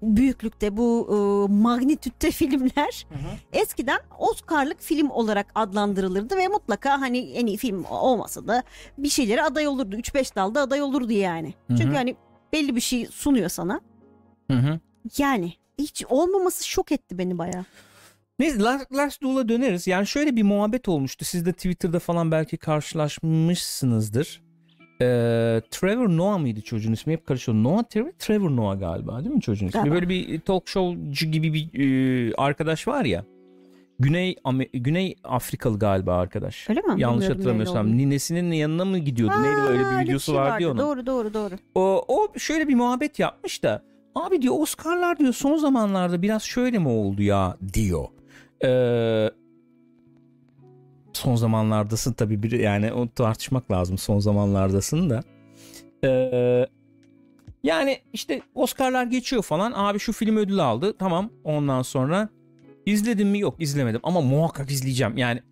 büyüklükte, 0.03 0.77
bu 0.77 1.09
eee, 1.11 1.55
magnitütte 1.57 2.31
filmler 2.31 3.07
Hı 3.09 3.15
hı. 3.15 3.33
eskiden 3.53 3.99
Oscar'lık 4.19 4.81
film 4.81 5.11
olarak 5.11 5.47
adlandırılırdı 5.55 6.37
ve 6.37 6.49
mutlaka 6.49 7.01
hani 7.01 7.19
en 7.19 7.47
iyi 7.47 7.57
film 7.57 7.85
olmasa 7.85 8.47
da 8.49 8.63
bir 8.99 9.09
şeylere 9.09 9.43
aday 9.43 9.67
olurdu. 9.67 9.97
3-5 9.97 10.35
dalda 10.37 10.61
aday 10.61 10.83
olurdu 10.83 11.13
yani. 11.13 11.55
Hı 11.69 11.75
hı. 11.75 11.79
Çünkü 11.79 11.95
hani 11.97 12.17
belli 12.53 12.77
bir 12.77 12.81
şey 12.81 13.07
sunuyor 13.07 13.49
sana. 13.49 13.81
Hı 14.51 14.57
hı. 14.57 14.81
Yani 15.19 15.53
hiç 15.79 16.05
olmaması 16.09 16.69
şok 16.69 16.93
etti 16.93 17.19
beni 17.19 17.39
bayağı. 17.39 17.65
Neyse 18.39 18.59
Last, 18.59 18.93
Last 18.93 19.23
Duel'a 19.23 19.49
döneriz. 19.49 19.87
Yani 19.87 20.07
şöyle 20.07 20.37
bir 20.37 20.43
muhabbet 20.43 20.89
olmuştu. 20.89 21.25
Siz 21.25 21.47
de 21.47 21.53
Twitter'da 21.53 21.99
falan 21.99 22.31
belki 22.31 22.57
karşılaşmışsınızdır. 22.57 24.43
Ee, 25.01 25.05
Trevor 25.71 26.09
Noah 26.09 26.39
mıydı 26.39 26.61
çocuğun 26.61 26.93
ismi? 26.93 27.13
Hep 27.13 27.27
karışıyor. 27.27 27.59
Noah 27.59 27.83
Trevor, 27.83 28.11
Trevor 28.19 28.51
Noah 28.51 28.81
galiba 28.81 29.25
değil 29.25 29.35
mi 29.35 29.41
çocuğun 29.41 29.67
ismi? 29.67 29.79
Galiba. 29.79 29.95
Böyle 29.95 30.09
bir 30.09 30.41
talk 30.41 30.69
showcu 30.69 31.27
gibi 31.27 31.53
bir 31.53 31.81
e, 31.81 32.35
arkadaş 32.35 32.89
var 32.89 33.05
ya. 33.05 33.25
Güney 33.99 34.37
Güney 34.75 35.17
Afrikalı 35.25 35.79
galiba 35.79 36.17
arkadaş. 36.17 36.71
Öyle 36.71 36.81
mi? 36.81 36.87
Yanlış 36.89 37.01
Bilmiyordum 37.01 37.37
hatırlamıyorsam. 37.37 37.99
Ninesinin 37.99 38.53
yanına 38.53 38.85
mı 38.85 38.99
gidiyordu? 38.99 39.43
Neydi 39.43 39.57
Aa, 39.57 39.69
bir 39.69 39.79
öyle 39.79 40.05
videosu 40.05 40.33
şey 40.33 40.41
vardı 40.41 40.63
ya 40.63 40.71
onun. 40.71 40.79
Doğru 40.79 41.07
doğru 41.07 41.35
doğru. 41.35 41.55
O, 41.75 42.05
o 42.09 42.39
şöyle 42.39 42.69
bir 42.69 42.75
muhabbet 42.75 43.19
yapmış 43.19 43.63
da 43.63 43.83
abi 44.15 44.43
diyor 44.43 44.55
Oscar'lar 44.61 45.19
diyor 45.19 45.33
son 45.33 45.57
zamanlarda 45.57 46.23
biraz 46.23 46.43
şöyle 46.43 46.79
mi 46.79 46.89
oldu 46.89 47.23
ya 47.23 47.57
diyor. 47.73 48.05
Ee, 48.65 49.31
son 51.13 51.37
zamanlardasın 51.37 52.13
tabii 52.13 52.43
bir 52.43 52.51
yani 52.51 52.93
onu 52.93 53.09
tartışmak 53.09 53.71
lazım 53.71 53.99
son 53.99 54.19
zamanlardasın 54.19 55.11
da. 55.11 55.23
Ee, 56.05 56.67
yani 57.63 57.99
işte 58.13 58.43
Oscar'lar 58.55 59.05
geçiyor 59.05 59.43
falan 59.43 59.73
abi 59.75 59.99
şu 59.99 60.13
film 60.13 60.37
ödül 60.37 60.59
aldı 60.59 60.97
tamam 60.99 61.31
ondan 61.45 61.83
sonra 61.83 62.29
izledim 62.87 63.29
mi 63.29 63.41
yok 63.41 63.55
izlemedim 63.59 64.01
ama 64.03 64.21
muhakkak 64.21 64.71
izleyeceğim 64.71 65.17
yani 65.17 65.43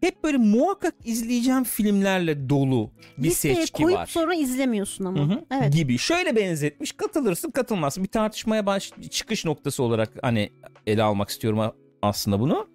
hep 0.00 0.24
böyle 0.24 0.36
muhakkak 0.36 0.94
izleyeceğim 1.04 1.64
filmlerle 1.64 2.48
dolu 2.48 2.90
bir 3.18 3.24
Listeye 3.24 3.54
seçki 3.54 3.82
koyup 3.82 3.98
var. 3.98 4.06
sonra 4.06 4.34
izlemiyorsun 4.34 5.04
ama. 5.04 5.18
Hı 5.18 5.22
hı. 5.34 5.44
Evet. 5.60 5.72
gibi. 5.72 5.98
Şöyle 5.98 6.36
benzetmiş 6.36 6.92
katılırsın 6.92 7.50
katılmazsın. 7.50 8.04
Bir 8.04 8.08
tartışmaya 8.08 8.66
baş 8.66 8.92
çıkış 9.10 9.44
noktası 9.44 9.82
olarak 9.82 10.10
hani 10.22 10.50
ele 10.86 11.02
almak 11.02 11.28
istiyorum 11.28 11.72
aslında 12.02 12.40
bunu. 12.40 12.68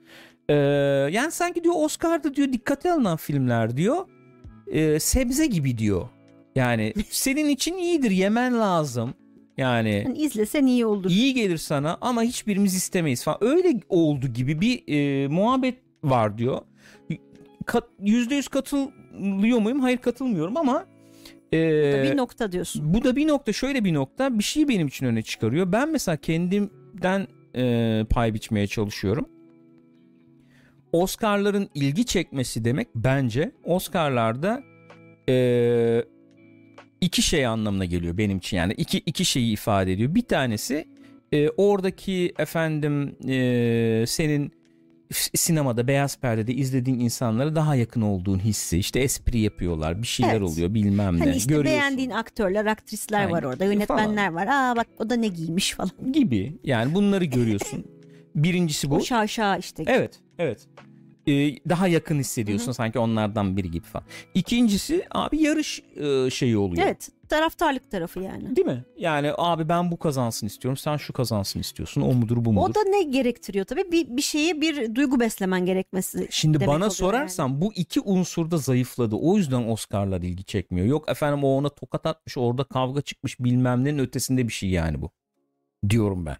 Ee, 0.49 0.53
yani 1.11 1.31
sanki 1.31 1.63
diyor 1.63 1.75
Oscar'da 1.77 2.35
diyor 2.35 2.53
dikkate 2.53 2.91
alınan 2.91 3.17
filmler 3.17 3.77
diyor 3.77 4.05
e, 4.71 4.99
sebze 4.99 5.45
gibi 5.45 5.77
diyor. 5.77 6.09
Yani 6.55 6.93
senin 7.09 7.49
için 7.49 7.77
iyidir 7.77 8.11
yemen 8.11 8.59
lazım. 8.59 9.13
Yani 9.57 10.03
Yani 10.05 10.17
izlesen 10.17 10.65
iyi 10.65 10.85
olur. 10.85 11.09
iyi 11.09 11.33
gelir 11.33 11.57
sana 11.57 11.97
ama 12.01 12.23
hiçbirimiz 12.23 12.75
istemeyiz 12.75 13.23
falan. 13.23 13.37
Öyle 13.41 13.79
oldu 13.89 14.27
gibi 14.27 14.61
bir 14.61 14.83
e, 14.87 15.27
muhabbet 15.27 15.75
var 16.03 16.37
diyor. 16.37 16.61
Kat, 17.65 17.83
%100 18.01 18.49
katılıyor 18.49 19.59
muyum? 19.59 19.79
Hayır 19.79 19.97
katılmıyorum 19.97 20.57
ama 20.57 20.85
e, 21.53 22.03
bir 22.03 22.17
nokta 22.17 22.51
diyorsun. 22.51 22.93
bu 22.93 23.03
da 23.03 23.15
bir 23.15 23.27
nokta 23.27 23.53
şöyle 23.53 23.83
bir 23.83 23.93
nokta 23.93 24.39
bir 24.39 24.43
şey 24.43 24.67
benim 24.67 24.87
için 24.87 25.05
öne 25.05 25.21
çıkarıyor. 25.21 25.71
Ben 25.71 25.91
mesela 25.91 26.17
kendimden 26.17 27.27
e, 27.55 28.05
pay 28.09 28.33
biçmeye 28.33 28.67
çalışıyorum. 28.67 29.29
Oscar'ların 30.91 31.69
ilgi 31.75 32.05
çekmesi 32.05 32.65
demek 32.65 32.87
bence 32.95 33.51
Oscar'larda 33.63 34.63
e, 35.29 36.03
iki 37.01 37.21
şey 37.21 37.45
anlamına 37.45 37.85
geliyor 37.85 38.17
benim 38.17 38.37
için 38.37 38.57
yani 38.57 38.73
iki 38.73 38.97
iki 38.97 39.25
şeyi 39.25 39.53
ifade 39.53 39.93
ediyor. 39.93 40.15
Bir 40.15 40.21
tanesi 40.21 40.87
e, 41.33 41.49
oradaki 41.49 42.33
efendim 42.37 43.15
e, 43.27 44.03
senin 44.07 44.51
sinemada 45.13 45.87
beyaz 45.87 46.19
perdede 46.19 46.53
izlediğin 46.53 46.99
insanlara 46.99 47.55
daha 47.55 47.75
yakın 47.75 48.01
olduğun 48.01 48.39
hissi 48.39 48.77
işte 48.77 48.99
espri 48.99 49.39
yapıyorlar 49.39 50.01
bir 50.01 50.07
şeyler 50.07 50.31
Evet. 50.31 50.41
oluyor 50.41 50.73
bilmem 50.73 51.15
ne 51.15 51.19
Hani 51.19 51.35
işte 51.35 51.49
görüyorsun 51.49 51.71
beğendiğin 51.71 52.09
aktörler, 52.09 52.65
aktrisler 52.65 53.21
Yani 53.21 53.31
var 53.31 53.43
orada, 53.43 53.65
yönetmenler 53.65 54.31
var. 54.31 54.47
Aa 54.47 54.75
bak 54.75 54.87
o 54.99 55.09
da 55.09 55.15
ne 55.15 55.27
giymiş 55.27 55.71
falan. 55.73 55.91
gibi 56.11 56.57
yani 56.63 56.95
bunları 56.95 57.25
görüyorsun. 57.25 57.85
Birincisi 58.35 58.89
bu. 58.89 58.95
O 58.95 59.01
şaşa 59.01 59.57
işte. 59.57 59.83
Evet, 59.87 60.19
evet. 60.39 60.67
Ee, 61.27 61.55
daha 61.69 61.87
yakın 61.87 62.19
hissediyorsun 62.19 62.71
sanki 62.71 62.99
onlardan 62.99 63.57
biri 63.57 63.71
gibi 63.71 63.85
falan. 63.85 64.05
İkincisi 64.33 65.05
abi 65.11 65.41
yarış 65.41 65.83
e, 65.95 66.29
şeyi 66.29 66.57
oluyor. 66.57 66.83
Evet, 66.85 67.09
taraftarlık 67.29 67.91
tarafı 67.91 68.19
yani. 68.19 68.55
Değil 68.55 68.67
mi? 68.67 68.85
Yani 68.97 69.31
abi 69.37 69.69
ben 69.69 69.91
bu 69.91 69.99
kazansın 69.99 70.47
istiyorum. 70.47 70.77
Sen 70.77 70.97
şu 70.97 71.13
kazansın 71.13 71.59
istiyorsun. 71.59 72.01
O 72.01 72.13
mudur 72.13 72.45
bu 72.45 72.53
mudur? 72.53 72.69
O 72.69 72.75
da 72.75 72.83
ne 72.89 73.03
gerektiriyor 73.03 73.65
tabii? 73.65 73.91
Bir, 73.91 74.17
bir 74.17 74.21
şeye 74.21 74.61
bir 74.61 74.95
duygu 74.95 75.19
beslemen 75.19 75.65
gerekmesi. 75.65 76.27
Şimdi 76.31 76.67
bana 76.67 76.89
sorarsan 76.89 77.61
bu 77.61 77.73
iki 77.73 78.01
unsur 78.01 78.51
da 78.51 78.57
zayıfladı. 78.57 79.15
O 79.15 79.37
yüzden 79.37 79.67
Oscar'lar 79.67 80.21
ilgi 80.21 80.43
çekmiyor. 80.43 80.87
Yok 80.87 81.09
efendim 81.09 81.43
o 81.43 81.47
ona 81.57 81.69
tokat 81.69 82.05
atmış, 82.05 82.37
orada 82.37 82.63
kavga 82.63 83.01
çıkmış 83.01 83.39
bilmem 83.39 83.83
nenin 83.83 83.99
ötesinde 83.99 84.47
bir 84.47 84.53
şey 84.53 84.69
yani 84.69 85.01
bu. 85.01 85.11
Diyorum 85.89 86.25
ben. 86.25 86.37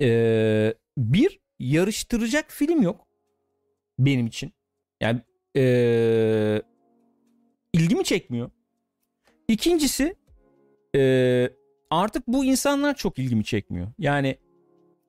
Ee, 0.00 0.74
bir 0.98 1.40
yarıştıracak 1.58 2.50
film 2.50 2.82
yok 2.82 3.07
benim 3.98 4.26
için. 4.26 4.52
Yani 5.00 5.20
Ee, 5.56 6.62
ilgimi 7.72 8.04
çekmiyor. 8.04 8.50
İkincisi 9.48 10.14
e, 10.96 11.50
artık 11.90 12.28
bu 12.28 12.44
insanlar 12.44 12.96
çok 12.96 13.18
ilgimi 13.18 13.44
çekmiyor. 13.44 13.88
Yani 13.98 14.36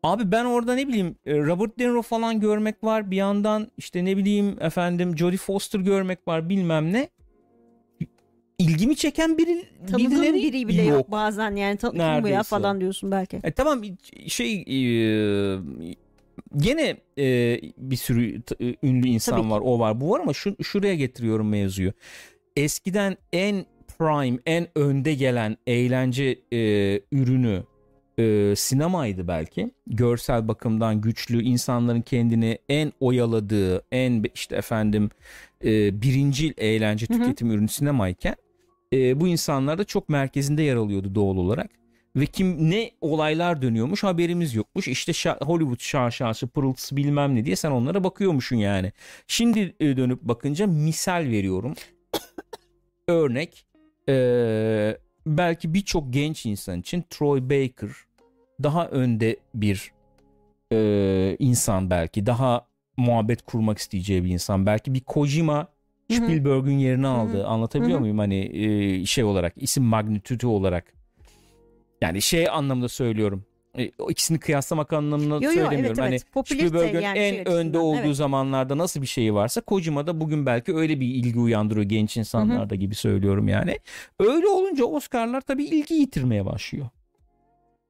abi 0.04 0.32
ben 0.32 0.46
orada 0.46 0.76
ne 0.76 0.88
bileyim 0.88 1.16
e, 1.26 1.38
Robert 1.38 1.80
De 1.80 1.88
Niro 1.88 2.02
falan 2.02 2.40
görmek 2.40 2.84
var 2.84 3.12
bir 3.12 3.18
yandan 3.18 3.72
işte 3.78 4.06
ne 4.06 4.18
bileyim 4.18 4.58
efendim 4.62 5.18
Jodie 5.18 5.38
Foster 5.38 5.80
görmek 5.80 6.28
var 6.28 6.50
bilmem 6.50 6.94
ne. 6.94 7.10
İlgimi 8.60 8.96
çeken 8.96 9.38
biri 9.38 9.64
birileri 9.98 10.34
biri 10.34 10.68
bile 10.68 10.82
yok, 10.82 11.12
bazen 11.12 11.56
yani 11.56 11.78
tanıdığım 11.78 12.28
ya 12.28 12.44
falan 12.44 12.82
diyorsun 12.82 13.12
belki. 13.12 13.40
E, 13.44 13.52
tamam 13.52 13.84
şey 14.28 14.62
e, 14.62 15.60
gene 16.58 16.98
e, 17.18 17.60
bir 17.78 17.96
sürü 17.96 18.42
e, 18.62 18.76
ünlü 18.84 19.08
insan 19.08 19.52
var 19.52 19.62
o 19.64 19.80
var 19.80 20.02
bu 20.02 20.12
var 20.12 20.20
ama 20.20 20.34
şu, 20.34 20.64
şuraya 20.64 20.96
getiriyorum 20.96 21.50
mevzuyu. 21.50 21.94
Eskiden 22.56 23.18
en 23.34 23.66
prime 23.98 24.40
en 24.46 24.68
önde 24.76 25.14
gelen 25.14 25.58
eğlence 25.68 26.40
e, 26.54 26.58
ürünü 27.12 27.64
e, 28.20 28.54
sinemaydı 28.56 29.28
belki. 29.28 29.72
Görsel 29.88 30.48
bakımdan 30.48 31.02
güçlü 31.02 31.44
insanların 31.44 32.02
kendini 32.02 32.58
en 32.70 32.94
oyaladığı 33.00 33.84
en 33.92 34.26
işte 34.36 34.56
efendim 34.56 35.10
e, 35.64 36.02
birincil 36.02 36.54
eğlence 36.58 37.06
tüketim 37.06 37.52
ürünü 37.52 37.68
sinemayken 37.68 38.36
e, 38.94 39.20
bu 39.20 39.28
insanlar 39.28 39.78
da 39.78 39.84
çok 39.84 40.10
merkezinde 40.10 40.64
yer 40.64 40.76
alıyordu 40.76 41.16
doğal 41.16 41.38
olarak 41.38 41.70
ve 42.16 42.26
kim 42.26 42.72
ne 42.72 42.92
olaylar 43.02 43.62
dönüyormuş 43.62 44.04
haberimiz 44.04 44.56
yokmuş. 44.56 44.88
İşte 44.88 45.12
şa- 45.12 45.46
Hollywood 45.46 45.80
şaşası 45.80 46.48
pırıltısı 46.48 46.96
bilmem 46.98 47.36
ne 47.36 47.46
diye 47.46 47.56
sen 47.56 47.72
onlara 47.72 48.04
bakıyormuşsun 48.04 48.56
yani. 48.56 48.92
Şimdi 49.28 49.76
e, 49.80 49.98
dönüp 49.98 50.22
bakınca 50.22 50.68
misal 50.68 51.26
veriyorum. 51.26 51.74
Örnek 53.08 53.66
e, 54.10 54.98
belki 55.26 55.74
birçok 55.74 56.14
genç 56.14 56.46
insan 56.46 56.80
için 56.80 57.04
Troy 57.10 57.42
Baker 57.42 57.90
daha 58.64 58.88
önde 58.88 59.38
bir 59.56 59.92
e, 60.72 61.36
insan 61.40 61.90
belki 61.90 62.26
daha 62.26 62.68
muhabbet 62.98 63.42
kurmak 63.42 63.78
isteyeceği 63.78 64.24
bir 64.24 64.30
insan 64.30 64.66
belki 64.66 64.94
bir 64.94 65.02
Kojima. 65.02 65.68
Spielberg'ün 66.12 66.78
yerini 66.78 67.08
aldı. 67.08 67.48
Anlatabiliyor 67.48 67.94
Hı 67.94 67.98
hı. 67.98 68.00
muyum? 68.00 68.18
Hani 68.18 68.36
e, 68.54 69.06
şey 69.06 69.24
olarak 69.24 69.54
isim 69.58 69.84
magnitüdü 69.84 70.46
olarak. 70.46 70.99
Yani 72.02 72.22
şey 72.22 72.50
anlamda 72.50 72.90
söylüyorum. 72.90 73.46
E, 73.78 73.92
ikisini 74.10 74.40
kıyaslamak 74.40 74.94
anlamında 74.94 75.36
Yo, 75.36 75.42
yo, 75.42 75.52
söylemiyorum. 75.52 75.86
evet, 75.86 75.98
hani 75.98 76.10
evet. 76.10 76.32
Popülerite 76.32 76.68
Spielberg'ün 76.68 77.00
yani 77.00 77.20
en 77.20 77.32
şey 77.32 77.40
önde 77.40 77.50
açısından, 77.52 77.82
olduğu 77.82 78.00
evet. 78.00 78.16
zamanlarda 78.16 78.78
nasıl 78.78 79.02
bir 79.02 79.08
şeyi 79.08 79.34
varsa 79.34 79.62
Kojima 79.62 80.08
da 80.08 80.22
bugün 80.22 80.46
belki 80.46 80.76
öyle 80.76 81.00
bir 81.00 81.08
ilgi 81.08 81.40
uyandırıyor 81.40 81.86
genç 81.86 82.18
insanlarda 82.18 82.76
gibi 82.76 82.96
söylüyorum 82.96 83.48
yani. 83.48 83.80
Öyle 84.20 84.48
olunca 84.48 84.86
Oscar'lar 84.86 85.42
tabii 85.42 85.64
ilgi 85.64 85.94
yitirmeye 85.94 86.46
başlıyor. 86.46 86.90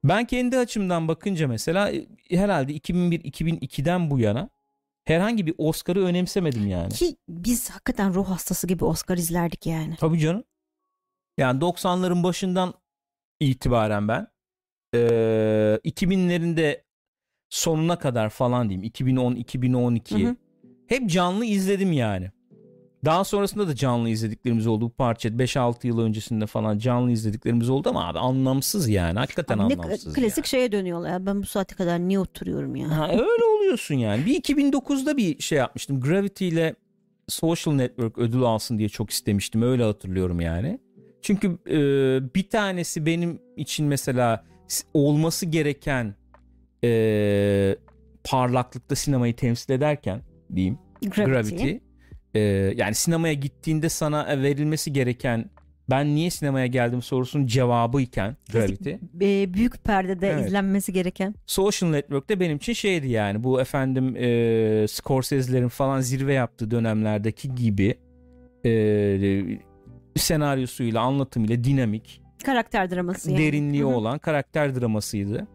Ben 0.04 0.24
kendi 0.24 0.58
açımdan 0.58 1.08
bakınca 1.08 1.48
mesela 1.48 1.92
e, 1.92 2.06
herhalde 2.30 2.72
2001-2002'den 2.72 4.10
bu 4.10 4.18
yana 4.18 4.48
herhangi 5.04 5.46
bir 5.46 5.54
Oscar'ı 5.58 6.04
önemsemedim 6.04 6.66
yani. 6.66 6.92
Ki 6.92 7.16
biz 7.28 7.70
hakikaten 7.70 8.14
ruh 8.14 8.28
hastası 8.28 8.66
gibi 8.66 8.84
Oscar 8.84 9.16
izlerdik 9.16 9.66
yani. 9.66 9.96
Tabii 9.96 10.18
canım. 10.18 10.44
Yani 11.38 11.60
90'ların 11.60 12.22
başından 12.22 12.74
itibaren 13.40 14.08
ben 14.08 14.26
eee 14.94 15.80
2000'lerinde 15.84 16.82
sonuna 17.50 17.98
kadar 17.98 18.28
falan 18.30 18.68
diyeyim 18.68 18.82
2010 18.82 19.34
2012 19.34 20.24
Hı 20.24 20.28
hı. 20.28 20.36
hep 20.86 21.10
canlı 21.10 21.44
izledim 21.44 21.92
yani. 21.92 22.30
Daha 23.04 23.24
sonrasında 23.24 23.68
da 23.68 23.74
canlı 23.74 24.08
izlediklerimiz 24.08 24.66
oldu 24.66 24.84
bu 24.84 24.90
parça 24.90 25.28
5-6 25.28 25.86
yıl 25.86 25.98
öncesinde 26.00 26.46
falan 26.46 26.78
canlı 26.78 27.10
izlediklerimiz 27.10 27.70
oldu 27.70 27.88
ama 27.88 28.08
abi 28.08 28.18
anlamsız 28.18 28.88
yani 28.88 29.18
hakikaten 29.18 29.58
Abi 29.58 29.68
ne 29.68 29.76
anlamsız. 29.76 30.14
klasik 30.14 30.36
yani. 30.44 30.48
şeye 30.48 30.72
dönüyorlar. 30.72 31.10
Ya 31.10 31.26
Ben 31.26 31.42
bu 31.42 31.46
saate 31.46 31.74
kadar 31.74 31.98
niye 32.00 32.18
oturuyorum 32.18 32.76
ya? 32.76 32.98
Ha, 32.98 33.08
öyle 33.12 33.44
oluyorsun 33.58 33.94
yani. 33.94 34.26
Bir 34.26 34.42
2009'da 34.42 35.16
bir 35.16 35.42
şey 35.42 35.58
yapmıştım. 35.58 36.00
Gravity 36.00 36.48
ile 36.48 36.74
Social 37.28 37.74
Network 37.74 38.18
ödül 38.18 38.42
alsın 38.42 38.78
diye 38.78 38.88
çok 38.88 39.10
istemiştim. 39.10 39.62
Öyle 39.62 39.84
hatırlıyorum 39.84 40.40
yani. 40.40 40.78
Çünkü 41.22 41.58
e, 41.68 41.78
bir 42.34 42.48
tanesi 42.48 43.06
benim 43.06 43.38
için 43.56 43.86
mesela 43.86 44.44
olması 44.94 45.46
gereken 45.46 46.14
e, 46.84 47.76
parlaklıkta 48.24 48.96
sinemayı 48.96 49.36
temsil 49.36 49.72
ederken 49.72 50.22
diyeyim 50.54 50.78
Gravity. 51.02 51.22
Gravity. 51.54 51.72
E, 52.34 52.40
yani 52.76 52.94
sinemaya 52.94 53.34
gittiğinde 53.34 53.88
sana 53.88 54.42
verilmesi 54.42 54.92
gereken 54.92 55.50
ben 55.90 56.14
niye 56.14 56.30
sinemaya 56.30 56.66
geldim 56.66 57.02
sorusunun 57.02 57.46
cevabı 57.46 58.00
iken 58.00 58.36
Gravity. 58.52 58.90
e, 59.20 59.54
büyük 59.54 59.84
perdede 59.84 60.28
Evet. 60.30 60.46
izlenmesi 60.46 60.92
gereken. 60.92 61.34
Social 61.46 61.90
Network'te 61.90 62.40
benim 62.40 62.56
için 62.56 62.72
şeydi 62.72 63.08
yani 63.08 63.44
bu 63.44 63.60
efendim 63.60 64.16
e, 64.16 64.86
Scorsese'lerin 64.88 65.68
falan 65.68 66.00
zirve 66.00 66.32
yaptığı 66.34 66.70
dönemlerdeki 66.70 67.54
gibi 67.54 67.94
e, 68.64 68.70
senaryosuyla 70.20 71.00
anlatımıyla 71.00 71.64
dinamik 71.64 72.22
Karakter 72.44 72.90
draması 72.90 73.30
yani. 73.30 73.42
derinliği 73.44 73.82
Hı 73.82 73.86
hı. 73.86 73.90
olan 73.96 74.18
karakter 74.18 74.80
dramasıydı. 74.80 75.46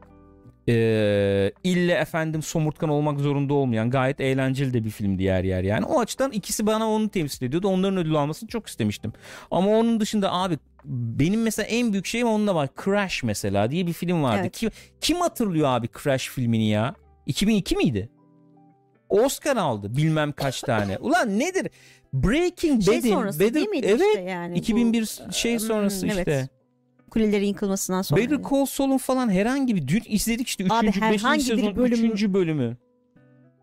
E, 0.70 1.51
ille 1.63 1.93
efendim 1.93 2.41
somurtkan 2.43 2.89
olmak 2.89 3.20
zorunda 3.20 3.53
olmayan 3.53 3.89
gayet 3.89 4.22
eğlenceli 4.22 4.74
de 4.74 4.84
bir 4.84 4.89
filmdi 4.89 5.24
yer 5.24 5.43
yer 5.43 5.63
yani. 5.63 5.86
O 5.86 5.99
açıdan 5.99 6.32
ikisi 6.32 6.66
bana 6.68 6.89
onu 6.89 7.09
temsil 7.09 7.45
ediyordu. 7.45 7.68
Onların 7.68 7.97
ödül 7.97 8.16
almasını 8.16 8.49
çok 8.49 8.68
istemiştim. 8.68 9.13
Ama 9.51 9.70
onun 9.70 9.99
dışında 9.99 10.34
abi 10.34 10.57
benim 10.86 11.41
mesela 11.43 11.66
en 11.68 11.91
büyük 11.91 12.05
şeyim 12.05 12.28
onunla 12.28 12.55
var. 12.55 12.70
Crash 12.86 13.24
mesela 13.24 13.72
diye 13.72 13.88
bir 13.88 13.93
film 13.93 14.24
vardı. 14.24 14.39
Evet. 14.41 14.57
Kim, 14.57 14.70
kim 15.01 15.18
hatırlıyor 15.18 15.68
abi 15.70 15.88
Crash 16.03 16.30
filmini 16.30 16.70
ya? 16.70 16.95
2002 17.26 17.76
miydi? 17.76 18.09
Oscar 19.10 19.58
aldı 19.58 19.97
bilmem 19.97 20.32
kaç 20.32 20.62
tane. 20.62 20.97
Ulan 21.01 21.39
nedir? 21.39 21.68
Breaking 22.14 22.84
Şey 22.84 22.97
Bad'in 22.97 23.10
sonrası 23.10 23.39
Bad'in- 23.39 23.53
değil 23.53 23.68
miydi 23.68 23.88
evet, 23.89 24.01
işte 24.16 24.22
yani? 24.22 24.58
2001 24.58 25.01
Bu, 25.30 25.34
şey 25.34 25.53
hmm, 25.53 25.60
sonrası 25.60 26.06
evet. 26.08 26.18
işte. 26.18 26.49
Kulelerin 27.12 27.45
yıkılmasından 27.45 28.01
sonra. 28.01 28.22
Better 28.22 28.39
Call 28.51 28.66
Saul'un 28.66 28.97
falan 28.97 29.30
herhangi 29.30 29.76
bir 29.76 29.88
dün 29.88 30.03
izledik 30.06 30.47
işte 30.47 30.64
3. 30.64 30.72
Abi 30.72 30.88
5. 30.88 31.01
herhangi 31.01 31.39
bir 31.39 31.43
sezon 31.43 31.76
bölümü- 31.76 32.12
3. 32.12 32.24
bölümü. 32.28 32.78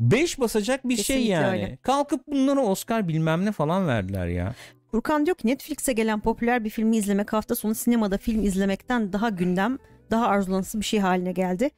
5 0.01 0.41
basacak 0.41 0.89
bir 0.89 0.97
şey 0.97 1.17
Kesinlikle 1.17 1.33
yani. 1.33 1.53
öyle. 1.53 1.79
Kalkıp 1.83 2.27
bunlara 2.27 2.61
Oscar 2.61 3.09
bilmem 3.09 3.45
ne 3.45 3.53
falan 3.53 3.87
verdiler 3.87 4.27
ya. 4.27 4.55
Furkan 4.91 5.27
diyor 5.27 5.37
ki 5.37 5.47
Netflix'e 5.47 5.93
gelen 5.93 6.21
popüler 6.21 6.65
bir 6.65 6.71
filmi 6.71 6.97
izlemek 6.97 7.33
hafta 7.33 7.55
sonu 7.55 7.75
sinemada 7.75 8.19
film 8.19 8.45
izlemekten 8.45 9.13
daha 9.13 9.29
gündem, 9.29 9.79
daha 10.11 10.27
arzulanası 10.27 10.81
bir 10.81 10.85
şey 10.85 11.01
haline 11.01 11.33
geldi. 11.33 11.71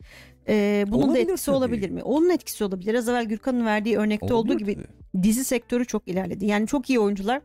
Ee, 0.49 0.85
bunun 0.89 1.03
Olabilir 1.03 1.27
da 1.27 1.31
etkisi 1.33 1.47
tabii. 1.47 1.57
olabilir 1.57 1.91
mi? 1.91 2.03
Onun 2.03 2.31
etkisi 2.31 2.65
olabilir. 2.65 2.95
Az 2.95 3.09
evvel 3.09 3.25
Gürkan'ın 3.25 3.67
verdiği 3.67 3.97
örnekte 3.99 4.35
olduğu 4.35 4.53
Olabilir 4.53 4.59
gibi 4.59 4.75
tabii. 4.75 5.23
dizi 5.23 5.45
sektörü 5.45 5.85
çok 5.85 6.09
ilerledi. 6.09 6.47
Yani 6.47 6.67
çok 6.67 6.91
iyi 6.91 7.01
oyuncular 7.01 7.41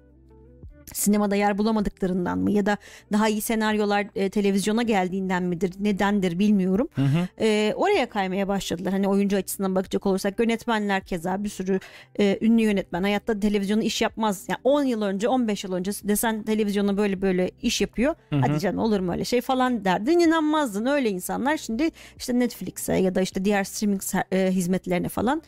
sinemada 0.94 1.36
yer 1.36 1.58
bulamadıklarından 1.58 2.40
mı 2.40 2.52
ya 2.52 2.66
da 2.66 2.78
daha 3.12 3.30
iyi 3.30 3.42
senaryolar 3.42 4.08
e, 4.16 4.30
televizyona 4.30 4.84
geldiğinden 4.84 5.44
midir 5.44 5.74
nedendir 5.80 6.40
bilmiyorum. 6.40 6.88
Hı 6.96 7.02
hı. 7.02 7.28
E, 7.40 7.74
oraya 7.76 8.10
kaymaya 8.10 8.48
başladılar. 8.48 8.94
Hani 8.94 9.08
oyuncu 9.08 9.38
açısından 9.38 9.76
bakacak 9.76 10.06
olursak 10.06 10.40
yönetmenler 10.40 11.02
keza 11.04 11.44
bir 11.44 11.50
sürü 11.50 11.80
e, 12.20 12.38
ünlü 12.42 12.62
yönetmen 12.62 13.04
hayatta 13.04 13.40
televizyonda 13.40 13.84
iş 13.84 14.02
yapmaz. 14.02 14.46
Yani 14.50 14.60
10 14.64 14.84
yıl 14.84 15.02
önce 15.02 15.28
15 15.28 15.64
yıl 15.64 15.74
önce 15.74 15.92
desen 16.04 16.44
televizyona 16.44 16.98
böyle 16.98 17.22
böyle 17.22 17.52
iş 17.62 17.82
yapıyor. 17.82 18.16
Hı 18.30 18.36
hı. 18.36 18.40
Hadi 18.40 18.60
canım 18.60 18.80
olur 18.80 19.00
mu 19.00 19.12
öyle 19.12 19.26
şey 19.26 19.42
falan 19.42 19.86
derdin 19.86 20.20
inanmazdın. 20.20 20.86
Öyle 20.86 21.10
insanlar 21.10 21.58
şimdi 21.58 21.90
işte 22.18 22.40
Netflix'e 22.40 22.94
ya 22.94 23.16
da 23.16 23.22
işte 23.22 23.46
diğer 23.46 23.64
streaming 23.64 24.02
e, 24.32 24.52
hizmetlerine 24.52 25.10
falan 25.10 25.42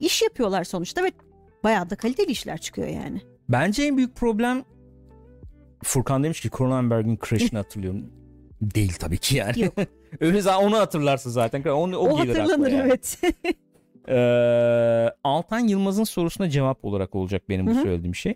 iş 0.00 0.22
yapıyorlar 0.22 0.64
sonuçta 0.64 1.04
ve 1.04 1.12
bayağı 1.64 1.90
da 1.90 1.96
kaliteli 1.96 2.30
işler 2.30 2.58
çıkıyor 2.58 2.88
yani. 2.88 3.20
Bence 3.48 3.82
en 3.82 3.96
büyük 3.96 4.16
problem 4.16 4.64
Furkan 5.82 6.24
demiş 6.24 6.40
ki 6.40 6.50
Cronenberg'in 6.50 7.18
Crash'ını 7.28 7.58
hatırlıyorum. 7.58 8.04
Değil 8.60 8.92
tabii 9.00 9.18
ki 9.18 9.36
yani. 9.36 9.60
Yok. 9.60 9.74
Öyle 10.20 10.40
zaten 10.40 10.66
onu 10.66 10.76
hatırlarsın 10.76 11.30
zaten. 11.30 11.64
Onu, 11.64 11.96
o, 11.96 12.08
O, 12.08 12.22
gelir 12.22 12.38
hatırlanır 12.38 12.72
yani. 12.72 12.82
evet. 12.86 13.18
Ee, 14.08 15.10
Altan 15.24 15.58
Yılmaz'ın 15.58 16.04
sorusuna 16.04 16.50
cevap 16.50 16.84
olarak 16.84 17.14
olacak 17.14 17.42
benim 17.48 17.66
bu 17.66 17.74
söylediğim 17.74 18.14
şey. 18.14 18.34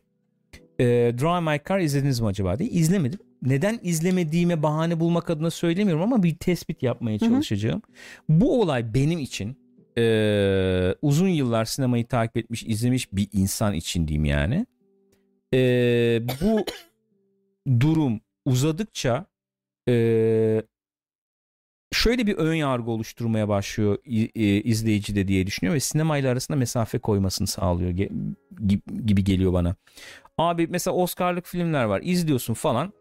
Ee, 0.81 0.85
Drive 1.19 1.41
My 1.41 1.61
Car 1.69 1.79
izlediniz 1.79 2.21
mi 2.21 2.27
acaba 2.27 2.59
diye. 2.59 2.69
İzlemedim. 2.69 3.19
Neden 3.43 3.79
izlemediğime 3.83 4.63
bahane 4.63 5.01
bulmak 5.01 5.31
adına 5.31 5.51
söylemiyorum 5.51 6.03
ama 6.03 6.23
bir 6.23 6.37
tespit 6.37 6.83
yapmaya 6.83 7.19
çalışacağım. 7.19 7.83
Bu 8.29 8.61
olay 8.63 8.95
benim 8.95 9.19
için 9.19 9.57
ee, 9.99 10.95
uzun 11.03 11.29
yıllar 11.29 11.65
sinemayı 11.65 12.07
takip 12.07 12.37
etmiş, 12.37 12.63
izlemiş 12.63 13.13
bir 13.13 13.29
insan 13.33 13.75
için 13.75 14.09
diyeyim 14.09 14.25
yani. 14.25 14.67
Ee, 15.55 16.23
bu 16.41 16.65
durum 17.81 18.21
uzadıkça 18.45 19.27
ee, 19.89 20.63
şöyle 21.93 22.27
bir 22.27 22.37
ön 22.37 22.55
yargı 22.55 22.91
oluşturmaya 22.91 23.49
başlıyor 23.49 23.99
e, 24.35 24.63
izleyici 24.63 25.17
de 25.17 25.29
diye 25.29 25.47
düşünüyor 25.47 25.75
ve 25.75 25.81
sinemayla 25.81 26.33
arasında 26.33 26.59
mesafe 26.59 26.99
koymasını 26.99 27.47
sağlıyor 27.47 27.91
gibi 29.07 29.25
geliyor 29.25 29.53
bana. 29.53 29.77
Abi 30.39 30.67
mesela 30.67 30.97
Oscar'lık 30.97 31.47
filmler 31.47 31.85
var 31.85 32.01
izliyorsun 32.05 32.55
falan. 32.55 32.93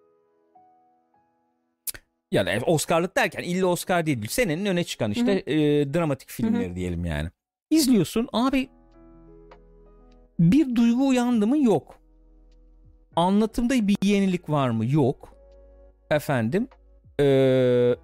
Yani 2.32 2.60
Oscar'lık 2.66 3.18
derken 3.18 3.44
illa 3.44 3.66
Oscar 3.66 4.06
değil. 4.06 4.28
Senenin 4.28 4.66
öne 4.66 4.84
çıkan 4.84 5.12
işte 5.12 5.32
e, 5.32 5.54
dramatik 5.94 6.30
filmleri 6.30 6.76
diyelim 6.76 7.06
yani. 7.06 7.30
İzliyorsun 7.70 8.28
abi 8.34 8.70
bir 10.40 10.76
duygu 10.76 11.08
uyandı 11.08 11.48
mı? 11.48 11.58
Yok. 11.58 12.00
Anlatımda 13.16 13.88
bir 13.88 13.98
yenilik 14.04 14.50
var 14.50 14.70
mı? 14.70 14.86
Yok. 14.86 15.34
Efendim. 16.12 16.68
Ee, 17.20 17.96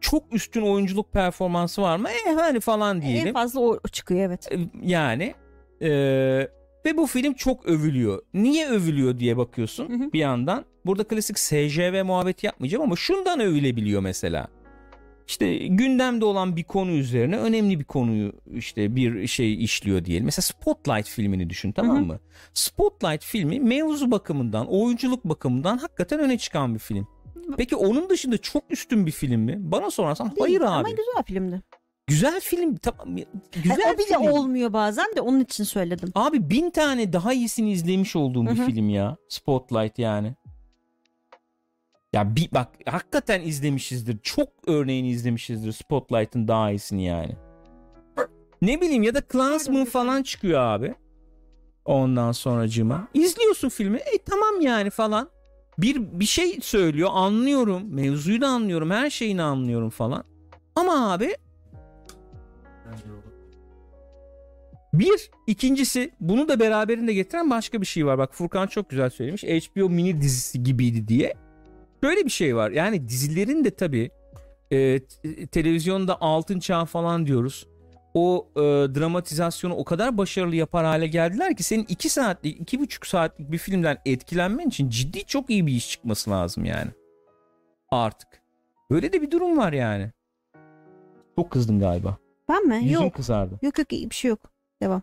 çok 0.00 0.34
üstün 0.34 0.62
oyunculuk 0.62 1.12
performansı 1.12 1.82
var 1.82 1.96
mı? 1.96 2.08
E 2.08 2.34
hani 2.34 2.60
falan 2.60 3.02
diyelim. 3.02 3.26
En 3.26 3.32
fazla 3.32 3.60
o 3.60 3.80
çıkıyor 3.92 4.20
evet. 4.20 4.48
Yani 4.82 5.34
e, 5.80 5.90
ve 6.86 6.96
bu 6.96 7.06
film 7.06 7.34
çok 7.34 7.66
övülüyor. 7.66 8.22
Niye 8.34 8.68
övülüyor 8.68 9.18
diye 9.18 9.36
bakıyorsun 9.36 9.88
Hı 9.88 10.04
hı. 10.04 10.12
bir 10.12 10.18
yandan. 10.18 10.64
Burada 10.86 11.04
klasik 11.04 11.38
SJV 11.38 12.04
muhabbeti 12.04 12.46
yapmayacağım 12.46 12.84
ama 12.84 12.96
şundan 12.96 13.40
övülebiliyor 13.40 14.00
mesela. 14.00 14.48
İşte 15.26 15.56
gündemde 15.56 16.24
olan 16.24 16.56
bir 16.56 16.64
konu 16.64 16.90
üzerine 16.90 17.36
önemli 17.38 17.78
bir 17.80 17.84
konuyu 17.84 18.32
işte 18.54 18.96
bir 18.96 19.26
şey 19.26 19.64
işliyor 19.64 20.04
diyelim. 20.04 20.24
Mesela 20.24 20.42
Spotlight 20.42 21.08
filmini 21.08 21.50
düşün 21.50 21.72
tamam 21.72 21.96
Hı 21.96 22.00
hı. 22.00 22.04
mı? 22.04 22.18
Spotlight 22.54 23.24
filmi 23.24 23.60
mevzu 23.60 24.10
bakımından, 24.10 24.66
oyunculuk 24.66 25.24
bakımından 25.24 25.78
hakikaten 25.78 26.18
öne 26.20 26.38
çıkan 26.38 26.74
bir 26.74 26.78
film. 26.78 27.06
Peki 27.56 27.76
onun 27.76 28.10
dışında 28.10 28.38
çok 28.38 28.64
üstün 28.70 29.06
bir 29.06 29.10
film 29.10 29.40
mi? 29.40 29.56
Bana 29.58 29.90
sorarsan 29.90 30.26
Değil, 30.30 30.40
hayır 30.40 30.60
abi. 30.60 30.66
Ama 30.66 30.88
güzel 30.90 31.22
filmdi. 31.26 31.62
Güzel 32.06 32.40
film 32.40 32.76
tamam 32.76 33.16
güzel 33.52 33.78
Yani 33.78 33.94
o 33.94 33.98
bile 33.98 34.06
film. 34.06 34.32
olmuyor 34.32 34.72
bazen 34.72 35.06
de 35.16 35.20
onun 35.20 35.40
için 35.40 35.64
söyledim. 35.64 36.10
Abi 36.14 36.50
bin 36.50 36.70
tane 36.70 37.12
daha 37.12 37.32
iyisini 37.32 37.72
izlemiş 37.72 38.16
olduğum 38.16 38.46
bir 38.46 38.58
Hı 38.58 38.62
hı. 38.62 38.66
film 38.66 38.88
ya. 38.88 39.16
Spotlight 39.28 39.98
yani. 39.98 40.34
Ya 42.16 42.36
bir 42.36 42.48
bak 42.52 42.68
hakikaten 42.86 43.40
izlemişizdir. 43.40 44.18
Çok 44.22 44.48
örneğini 44.66 45.10
izlemişizdir 45.10 45.72
Spotlight'ın 45.72 46.48
daha 46.48 46.70
iyisini 46.70 47.04
yani. 47.04 47.36
Ne 48.62 48.80
bileyim 48.80 49.02
ya 49.02 49.14
da 49.14 49.20
Klansman 49.20 49.84
falan 49.84 50.22
çıkıyor 50.22 50.60
abi. 50.60 50.94
Ondan 51.84 52.32
sonracığıma. 52.32 53.08
İzliyorsun 53.14 53.68
filmi. 53.68 53.98
E 53.98 54.18
tamam 54.26 54.60
yani 54.60 54.90
falan. 54.90 55.30
Bir 55.78 56.20
bir 56.20 56.24
şey 56.24 56.58
söylüyor 56.62 57.10
anlıyorum. 57.12 57.94
Mevzuyu 57.94 58.40
da 58.40 58.48
anlıyorum. 58.48 58.90
Her 58.90 59.10
şeyini 59.10 59.42
anlıyorum 59.42 59.90
falan. 59.90 60.24
Ama 60.76 61.12
abi 61.12 61.36
Bir, 64.92 65.30
ikincisi 65.46 66.10
bunu 66.20 66.48
da 66.48 66.60
beraberinde 66.60 67.12
getiren 67.14 67.50
başka 67.50 67.80
bir 67.80 67.86
şey 67.86 68.06
var. 68.06 68.18
Bak 68.18 68.34
Furkan 68.34 68.66
çok 68.66 68.90
güzel 68.90 69.10
söylemiş. 69.10 69.44
HBO 69.44 69.90
mini 69.90 70.20
dizisi 70.20 70.62
gibiydi 70.62 71.08
diye. 71.08 71.45
Böyle 72.06 72.24
bir 72.24 72.30
şey 72.30 72.56
var. 72.56 72.70
Yani 72.70 73.08
dizilerin 73.08 73.64
de 73.64 73.70
tabii 73.70 74.10
e, 74.72 75.00
televizyonda 75.52 76.20
altın 76.20 76.58
çağ 76.58 76.84
falan 76.84 77.26
diyoruz. 77.26 77.66
O 78.14 78.48
e, 78.56 78.60
dramatizasyonu 78.94 79.74
o 79.74 79.84
kadar 79.84 80.18
başarılı 80.18 80.56
yapar 80.56 80.84
hale 80.84 81.06
geldiler 81.06 81.56
ki 81.56 81.62
senin 81.62 81.84
iki 81.88 82.08
saatlik, 82.08 82.60
iki 82.60 82.80
buçuk 82.80 83.06
saatlik 83.06 83.52
bir 83.52 83.58
filmden 83.58 83.98
etkilenmen 84.06 84.68
için 84.68 84.90
ciddi 84.90 85.24
çok 85.24 85.50
iyi 85.50 85.66
bir 85.66 85.72
iş 85.72 85.90
çıkması 85.90 86.30
lazım 86.30 86.64
yani. 86.64 86.90
Artık. 87.90 88.28
Böyle 88.90 89.12
de 89.12 89.22
bir 89.22 89.30
durum 89.30 89.58
var 89.58 89.72
yani. 89.72 90.10
Çok 91.36 91.50
kızdın 91.50 91.78
galiba. 91.80 92.16
Ben 92.48 92.66
mi? 92.66 92.76
Yüzün 92.76 93.04
Yok. 93.04 93.14
kızardı. 93.14 93.58
Yok 93.62 93.78
yok 93.78 93.92
iyi 93.92 94.10
bir 94.10 94.14
şey 94.14 94.28
yok. 94.28 94.40
Devam. 94.82 95.02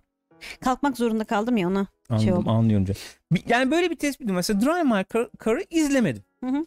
Kalkmak 0.62 0.98
zorunda 0.98 1.24
kaldım 1.24 1.58
ya 1.58 1.68
ona. 1.68 1.88
Anladım, 2.10 2.26
şey 2.26 2.34
oldu. 2.34 2.50
anlıyorum. 2.50 2.86
canım. 2.86 3.02
Yani 3.48 3.72
böyle 3.72 3.90
bir 3.92 3.96
tespitim. 3.96 4.36
Mesela 4.36 4.62
Drive 4.62 4.84
My 4.84 4.90
Car- 4.94 5.30
Car'ı 5.46 5.64
izlemedim. 5.70 6.24
Hı 6.44 6.50
hı. 6.50 6.66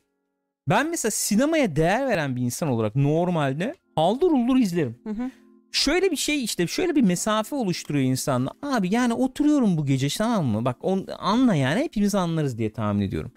Ben 0.68 0.90
mesela 0.90 1.10
sinemaya 1.10 1.76
değer 1.76 2.06
veren 2.08 2.36
bir 2.36 2.42
insan 2.42 2.68
olarak 2.68 2.96
normalde 2.96 3.74
haldır 3.94 4.30
uldur 4.30 4.56
izlerim. 4.56 4.96
Hı 5.04 5.10
hı. 5.10 5.30
Şöyle 5.72 6.10
bir 6.10 6.16
şey 6.16 6.44
işte 6.44 6.66
şöyle 6.66 6.96
bir 6.96 7.02
mesafe 7.02 7.56
oluşturuyor 7.56 8.04
insanla. 8.04 8.50
Abi 8.62 8.94
yani 8.94 9.14
oturuyorum 9.14 9.76
bu 9.76 9.86
gece 9.86 10.08
tamam 10.08 10.44
mı? 10.44 10.64
Bak 10.64 10.76
on, 10.80 11.06
anla 11.18 11.54
yani 11.54 11.80
hepimiz 11.80 12.14
anlarız 12.14 12.58
diye 12.58 12.72
tahmin 12.72 13.00
ediyorum. 13.02 13.32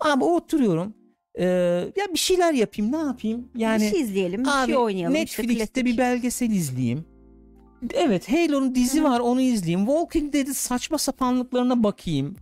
Abi 0.00 0.24
oturuyorum. 0.24 0.94
Ee, 1.38 1.44
ya 1.96 2.06
bir 2.14 2.18
şeyler 2.18 2.52
yapayım 2.52 2.92
ne 2.92 2.96
yapayım? 2.96 3.48
Yani 3.56 3.82
bir 3.82 3.90
şey 3.90 4.00
izleyelim, 4.00 4.44
bir 4.44 4.62
Abi 4.62 4.66
şey 4.66 4.76
oynayalım. 4.76 5.14
işte 5.16 5.42
Netflix'te 5.42 5.80
klasik. 5.80 5.84
bir 5.84 5.98
belgesel 5.98 6.50
izleyeyim. 6.50 7.04
Evet 7.94 8.28
Halo'nun 8.32 8.74
dizi 8.74 9.00
Hı 9.00 9.04
hı. 9.04 9.10
var 9.10 9.20
onu 9.20 9.40
izleyeyim. 9.40 9.86
Walking 9.86 10.32
Dead'in 10.32 10.52
saçma 10.52 10.98
sapanlıklarına 10.98 11.82
bakayım. 11.82 12.36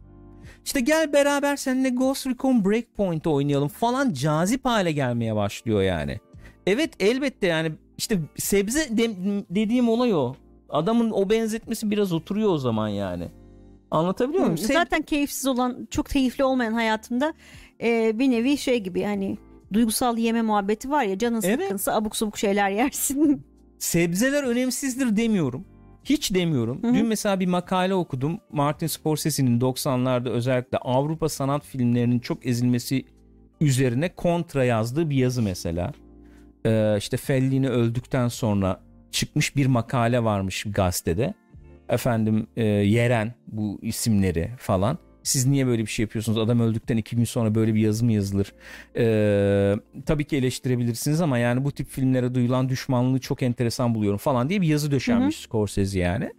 İşte 0.64 0.80
gel 0.80 1.12
beraber 1.12 1.56
seninle 1.56 1.88
Ghost 1.88 2.26
Recon 2.26 2.64
Breakpoint 2.64 3.26
oynayalım 3.26 3.68
falan 3.68 4.12
cazip 4.12 4.64
hale 4.64 4.92
gelmeye 4.92 5.36
başlıyor 5.36 5.82
yani. 5.82 6.18
Evet 6.66 6.90
elbette 7.00 7.46
yani 7.46 7.72
işte 7.98 8.18
sebze 8.36 8.96
de- 8.98 9.44
dediğim 9.50 9.88
olay 9.88 10.14
o. 10.14 10.34
Adamın 10.68 11.10
o 11.10 11.30
benzetmesi 11.30 11.90
biraz 11.90 12.12
oturuyor 12.12 12.50
o 12.50 12.58
zaman 12.58 12.88
yani. 12.88 13.28
Anlatabiliyor 13.90 14.42
muyum? 14.44 14.56
Seb- 14.58 14.72
Zaten 14.72 15.02
keyifsiz 15.02 15.46
olan, 15.46 15.88
çok 15.90 16.06
keyifli 16.08 16.44
olmayan 16.44 16.72
hayatımda 16.72 17.34
e, 17.82 18.18
bir 18.18 18.30
nevi 18.30 18.58
şey 18.58 18.80
gibi 18.80 19.00
yani 19.00 19.38
duygusal 19.72 20.18
yeme 20.18 20.42
muhabbeti 20.42 20.90
var 20.90 21.02
ya 21.04 21.18
canın 21.18 21.40
Evet. 21.44 21.60
sıkkınsa 21.60 21.94
abuk 21.94 22.16
sabuk 22.16 22.38
şeyler 22.38 22.70
yersin. 22.70 23.42
sebzeler 23.78 24.42
önemsizdir 24.42 25.16
demiyorum. 25.16 25.64
Hiç 26.04 26.34
demiyorum. 26.34 26.82
Hı 26.82 26.88
hı. 26.88 26.94
Dün 26.94 27.06
mesela 27.06 27.40
bir 27.40 27.46
makale 27.46 27.94
okudum. 27.94 28.38
Martin 28.52 28.86
Scorsese'nin 28.86 29.60
90'larda 29.60 30.28
özellikle 30.28 30.78
Avrupa 30.78 31.28
sanat 31.28 31.64
filmlerinin 31.64 32.18
çok 32.18 32.46
ezilmesi 32.46 33.04
üzerine 33.60 34.14
kontra 34.14 34.64
yazdığı 34.64 35.10
bir 35.10 35.16
yazı 35.16 35.42
mesela. 35.42 35.92
Ee, 36.66 36.96
işte 36.98 37.16
Fellini 37.16 37.68
öldükten 37.68 38.28
sonra 38.28 38.80
çıkmış 39.10 39.56
bir 39.56 39.66
makale 39.66 40.24
varmış 40.24 40.64
gazetede. 40.68 41.34
Efendim 41.88 42.46
e, 42.56 42.64
Yeren 42.64 43.34
bu 43.46 43.78
isimleri 43.82 44.50
falan. 44.58 44.98
Siz 45.22 45.46
niye 45.46 45.66
böyle 45.66 45.82
bir 45.82 45.90
şey 45.90 46.02
yapıyorsunuz? 46.02 46.38
Adam 46.38 46.60
öldükten 46.60 46.96
iki 46.96 47.16
gün 47.16 47.24
sonra 47.24 47.54
böyle 47.54 47.74
bir 47.74 47.80
yazı 47.80 48.04
mı 48.04 48.12
yazılır? 48.12 48.52
Ee, 48.96 49.76
tabii 50.06 50.24
ki 50.24 50.36
eleştirebilirsiniz 50.36 51.20
ama 51.20 51.38
yani 51.38 51.64
bu 51.64 51.72
tip 51.72 51.88
filmlere 51.88 52.34
duyulan 52.34 52.68
düşmanlığı 52.68 53.20
çok 53.20 53.42
enteresan 53.42 53.94
buluyorum 53.94 54.18
falan 54.18 54.48
diye 54.48 54.60
bir 54.60 54.66
yazı 54.66 54.90
döşenmiş 54.90 55.36
Scorsese 55.36 55.98
yani. 55.98 56.32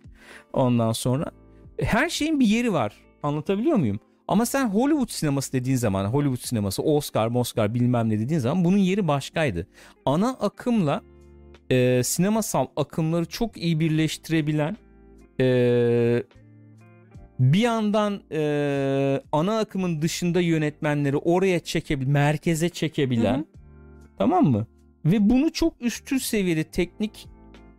Ondan 0.54 0.92
sonra 0.92 1.32
e, 1.80 1.86
her 1.86 2.10
şeyin 2.10 2.40
bir 2.40 2.48
yeri 2.48 2.74
var. 2.74 2.94
Anlatabiliyor 3.24 3.78
muyum? 3.78 4.00
Ama 4.28 4.46
sen 4.46 4.70
Hollywood 4.70 5.10
sineması 5.10 5.54
dediğin 5.54 5.78
zaman 5.78 6.06
Hollywood 6.06 6.48
sineması 6.48 6.84
Oscar, 6.84 7.32
Oscar 7.36 7.74
bilmem 7.74 8.10
ne 8.10 8.20
dediğin 8.20 8.40
zaman 8.40 8.66
bunun 8.66 8.78
yeri 8.78 9.08
başkaydı. 9.08 9.68
Ana 10.06 10.30
akımla 10.30 11.02
e, 11.72 12.02
sinemasal 12.04 12.68
akımları 12.76 13.26
çok 13.26 13.58
iyi 13.58 13.80
birleştirebilen 13.80 14.78
e, 15.40 16.24
bir 17.42 17.60
yandan 17.60 18.22
e, 18.32 19.22
ana 19.32 19.60
akımın 19.60 20.02
dışında 20.02 20.42
yönetmenleri 20.42 21.18
oraya 21.18 21.60
çekebilen, 21.60 22.12
merkeze 22.12 22.70
çekebilen 22.70 23.38
Hı 23.38 23.40
hı. 23.40 23.46
tamam 24.18 24.46
mı? 24.46 24.68
Ve 25.06 25.30
bunu 25.30 25.52
çok 25.52 25.74
üstün 25.82 26.18
seviyede 26.18 26.64
teknik 26.64 27.28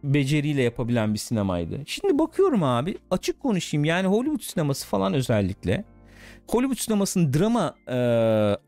beceriyle 0.05 0.63
yapabilen 0.63 1.15
bir 1.15 1.19
sinemaydı. 1.19 1.81
Şimdi 1.87 2.19
bakıyorum 2.19 2.63
abi 2.63 2.99
açık 3.11 3.41
konuşayım 3.41 3.85
yani 3.85 4.07
Hollywood 4.07 4.41
sineması 4.41 4.87
falan 4.87 5.15
özellikle 5.15 5.85
Hollywood 6.49 6.79
sinemasının 6.79 7.33
drama 7.33 7.75
e, 7.89 7.97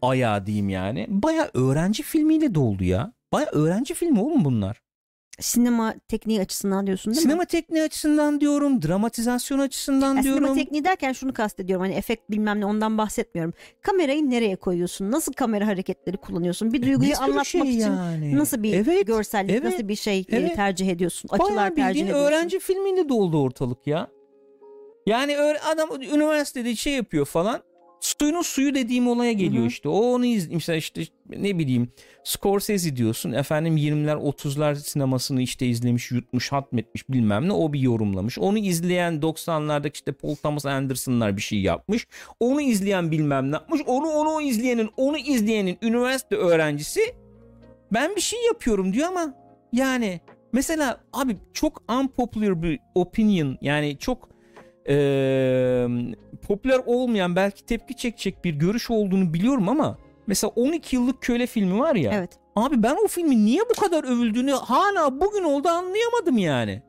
ayağı 0.03 0.47
diyeyim 0.47 0.69
yani 0.69 1.07
baya 1.09 1.51
öğrenci 1.55 2.03
filmiyle 2.03 2.55
doldu 2.55 2.85
ya. 2.85 3.12
Baya 3.33 3.47
öğrenci 3.47 3.95
filmi 3.95 4.21
oğlum 4.21 4.45
bunlar. 4.45 4.81
Sinema 5.40 5.94
tekniği 6.09 6.40
açısından 6.40 6.86
diyorsun 6.86 7.12
değil 7.12 7.20
mi? 7.20 7.23
Sinema 7.23 7.44
tekniği 7.44 7.82
açısından 7.82 8.40
diyorum, 8.40 8.82
dramatizasyon 8.82 9.59
açısından 9.59 10.16
Ya 10.16 10.23
diyorum. 10.23 10.40
sinema 10.43 10.55
tekniği 10.55 10.85
derken 10.85 11.12
şunu 11.12 11.32
kastediyorum 11.32 11.85
hani 11.86 11.94
efekt 11.94 12.31
bilmem 12.31 12.61
ne 12.61 12.66
ondan 12.66 12.98
bahsetmiyorum. 12.98 13.52
Kamerayı 13.82 14.31
nereye 14.31 14.56
koyuyorsun? 14.56 15.11
Nasıl 15.11 15.32
kamera 15.32 15.66
hareketleri 15.66 16.16
kullanıyorsun? 16.16 16.73
Bir 16.73 16.82
duyguyu 16.82 17.01
Bir 17.11 17.15
sürü 17.15 17.24
anlatmak 17.24 17.47
şey 17.47 17.61
için 17.61 17.78
yani. 17.81 18.36
nasıl 18.39 18.62
bir 18.62 18.74
Evet, 18.74 19.06
görsellik, 19.06 19.51
evet, 19.51 19.65
nasıl 19.65 19.89
bir 19.89 19.97
şey 19.97 20.19
e, 20.19 20.24
evet. 20.31 20.56
tercih 20.56 20.89
ediyorsun? 20.89 21.31
Bayağı 21.32 21.47
Açılar 21.47 21.69
tercih 21.70 21.89
bildiğin 21.89 22.06
ediyorsun. 22.06 22.27
öğrenci 22.27 22.59
filmiyle 22.59 23.09
doldu 23.09 23.43
ortalık 23.43 23.86
ya. 23.86 24.09
Yani 25.06 25.39
adam 25.73 26.02
üniversitede 26.02 26.77
şey 26.77 26.93
yapıyor 26.93 27.27
falan. 27.27 27.61
Suyunun 28.05 28.43
suyu 28.43 28.74
dediğim 28.74 29.09
olaya 29.09 29.32
geliyor 29.32 29.62
Hı 29.62 29.66
hı. 29.66 29.70
işte. 29.70 29.89
O 29.89 29.98
onu 29.98 30.24
iz 30.24 30.48
mesela 30.52 30.76
işte 30.76 31.02
ne 31.28 31.59
bileyim 31.59 31.93
Scorsese 32.24 32.97
diyorsun. 32.97 33.32
Efendim 33.32 33.76
20'ler 33.76 34.16
30'lar 34.16 34.74
sinemasını 34.74 35.43
işte 35.43 35.66
izlemiş, 35.66 36.10
yutmuş, 36.10 36.52
hatmetmiş 36.52 37.09
bilmem 37.09 37.48
ne. 37.48 37.52
O 37.52 37.72
bir 37.72 37.81
yorumlamış. 37.81 38.39
Onu 38.39 38.59
izleyen 38.59 39.14
90'lardaki 39.20 39.94
işte 39.94 40.12
Paul 40.12 40.35
Thomas 40.35 40.66
Anderson'lar 40.66 41.36
bir 41.36 41.43
şey 41.43 41.60
yapmış. 41.60 42.06
Onu 42.40 42.60
izleyen 42.60 43.10
bilmem 43.10 43.51
ne 43.51 43.55
yapmış. 43.55 43.81
Onu 43.86 44.06
onu 44.06 44.43
izleyenin, 44.43 44.90
onu 44.97 45.18
izleyenin 45.18 45.78
üniversite 45.82 46.36
öğrencisi 46.36 47.01
ben 47.93 48.16
bir 48.16 48.20
şey 48.20 48.47
yapıyorum 48.47 48.93
diyor 48.93 49.09
ama 49.09 49.35
Yani 49.72 50.20
mesela 50.52 51.01
abi 51.12 51.36
çok 51.52 51.82
unpopular 51.93 52.62
bir 52.62 52.81
opinion 52.94 53.59
yani 53.60 53.98
çok 53.98 54.34
eee, 54.89 55.89
popüler 56.48 56.81
olmayan 56.86 57.36
belki 57.36 57.65
tepki 57.66 57.97
çekecek 57.97 58.44
bir 58.44 58.55
görüş 58.55 58.90
olduğunu 58.90 59.35
biliyorum 59.35 59.69
ama 59.69 59.98
mesela 60.27 60.51
12 60.56 60.97
yıllık 60.97 61.23
köle 61.23 61.47
filmi 61.47 61.78
var 61.78 61.94
ya. 61.94 62.12
Evet. 62.15 62.31
Abi 62.56 62.82
ben 62.82 62.97
o 63.05 63.09
filmin 63.09 63.47
niye 63.47 63.61
bu 63.70 63.81
kadar 63.81 64.05
övüldüğünü 64.05 64.52
hala 64.52 65.20
bugün 65.20 65.44
oldu 65.44 65.69
anlayamadım 65.69 66.39
yani. 66.39 66.82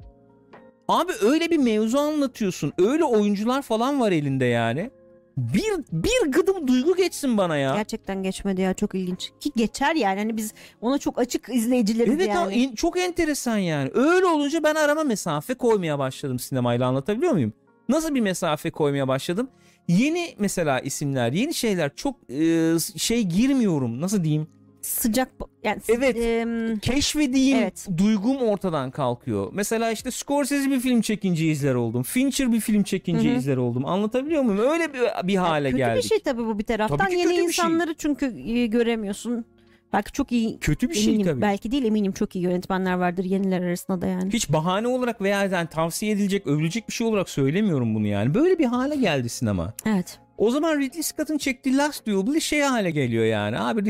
Abi 0.87 1.11
öyle 1.21 1.49
bir 1.51 1.57
mevzu 1.57 1.97
anlatıyorsun. 1.97 2.73
Öyle 2.77 3.03
oyuncular 3.03 3.61
falan 3.61 3.99
var 3.99 4.11
elinde 4.11 4.45
yani. 4.45 4.91
Bir 5.37 5.63
bir 5.91 6.31
gıdım 6.31 6.67
duygu 6.67 6.95
geçsin 6.95 7.37
bana 7.37 7.57
ya. 7.57 7.75
Gerçekten 7.75 8.23
geçmedi 8.23 8.61
ya 8.61 8.73
çok 8.73 8.95
ilginç. 8.95 9.31
Ki 9.39 9.51
geçer 9.55 9.95
yani 9.95 10.19
hani 10.19 10.37
biz 10.37 10.53
ona 10.81 10.97
çok 10.97 11.19
açık 11.19 11.49
izleyicileriz 11.49 12.13
Evet 12.13 12.27
yani. 12.27 12.53
en- 12.63 12.75
çok 12.75 12.99
enteresan 12.99 13.57
yani. 13.57 13.91
Öyle 13.93 14.25
olunca 14.25 14.63
ben 14.63 14.75
arama 14.75 15.03
mesafe 15.03 15.53
koymaya 15.53 15.99
başladım 15.99 16.39
sinemayla 16.39 16.87
anlatabiliyor 16.87 17.31
muyum? 17.33 17.53
Nasıl 17.89 18.15
bir 18.15 18.21
mesafe 18.21 18.71
koymaya 18.71 19.07
başladım? 19.07 19.49
Yeni 19.87 20.35
mesela 20.39 20.79
isimler, 20.79 21.31
yeni 21.31 21.53
şeyler 21.53 21.95
çok 21.95 22.15
e, 22.29 22.73
şey 22.97 23.23
girmiyorum. 23.23 24.01
Nasıl 24.01 24.23
diyeyim? 24.23 24.47
Sıcak 24.81 25.29
yani 25.63 25.81
Evet. 25.89 26.17
em, 26.17 26.77
Keşfedeyim 26.79 27.57
Evet. 27.57 27.87
duygum 27.97 28.37
ortadan 28.37 28.91
kalkıyor. 28.91 29.49
Mesela 29.53 29.91
işte 29.91 30.11
Scorsese 30.11 30.71
bir 30.71 30.79
film 30.79 31.01
çekince 31.01 31.45
izler 31.45 31.75
oldum. 31.75 32.03
Fincher 32.03 32.51
bir 32.51 32.59
film 32.59 32.83
çekince 32.83 33.29
Hı 33.29 33.33
hı. 33.33 33.37
izler 33.37 33.57
oldum. 33.57 33.85
Anlatabiliyor 33.85 34.41
muyum? 34.41 34.59
Öyle 34.71 34.93
bir, 34.93 35.27
bir 35.27 35.35
hale 35.35 35.67
kötü 35.67 35.77
geldik. 35.77 36.03
bir 36.03 36.09
şey 36.09 36.19
tabii 36.19 36.45
bu 36.45 36.59
bir 36.59 36.63
taraftan. 36.63 37.09
Yeni 37.09 37.35
şey. 37.35 37.43
insanları 37.43 37.93
çünkü 37.93 38.25
e, 38.49 38.65
göremiyorsun. 38.65 39.45
Belki 39.93 40.11
çok 40.11 40.31
iyi 40.31 40.59
Kötü 40.59 40.89
bir 40.89 40.93
şey 40.95 41.13
eminim 41.13 41.27
tabii. 41.27 41.41
belki 41.41 41.71
değil 41.71 41.83
eminim 41.85 42.11
çok 42.11 42.35
iyi 42.35 42.43
yönetmenler 42.43 42.93
vardır 42.93 43.23
yeniler 43.23 43.61
arasında 43.61 44.01
da 44.01 44.07
yani. 44.07 44.33
Hiç 44.33 44.49
bahane 44.53 44.87
olarak 44.87 45.21
veya 45.21 45.43
yani 45.43 45.67
tavsiye 45.69 46.11
edilecek, 46.11 46.47
övülecek 46.47 46.87
bir 46.87 46.93
şey 46.93 47.07
olarak 47.07 47.29
söylemiyorum 47.29 47.95
bunu 47.95 48.07
yani. 48.07 48.33
Böyle 48.33 48.59
bir 48.59 48.65
hale 48.65 48.95
geldi 48.95 49.29
sinema. 49.29 49.73
Evet. 49.85 50.19
O 50.37 50.51
zaman 50.51 50.79
Ridley 50.79 51.03
Scott'ın 51.03 51.37
çektiği 51.37 51.77
Last 51.77 52.07
Duel 52.07 52.33
bir 52.33 52.39
şey 52.39 52.61
hale 52.61 52.91
geliyor 52.91 53.25
yani. 53.25 53.59
Abi 53.59 53.81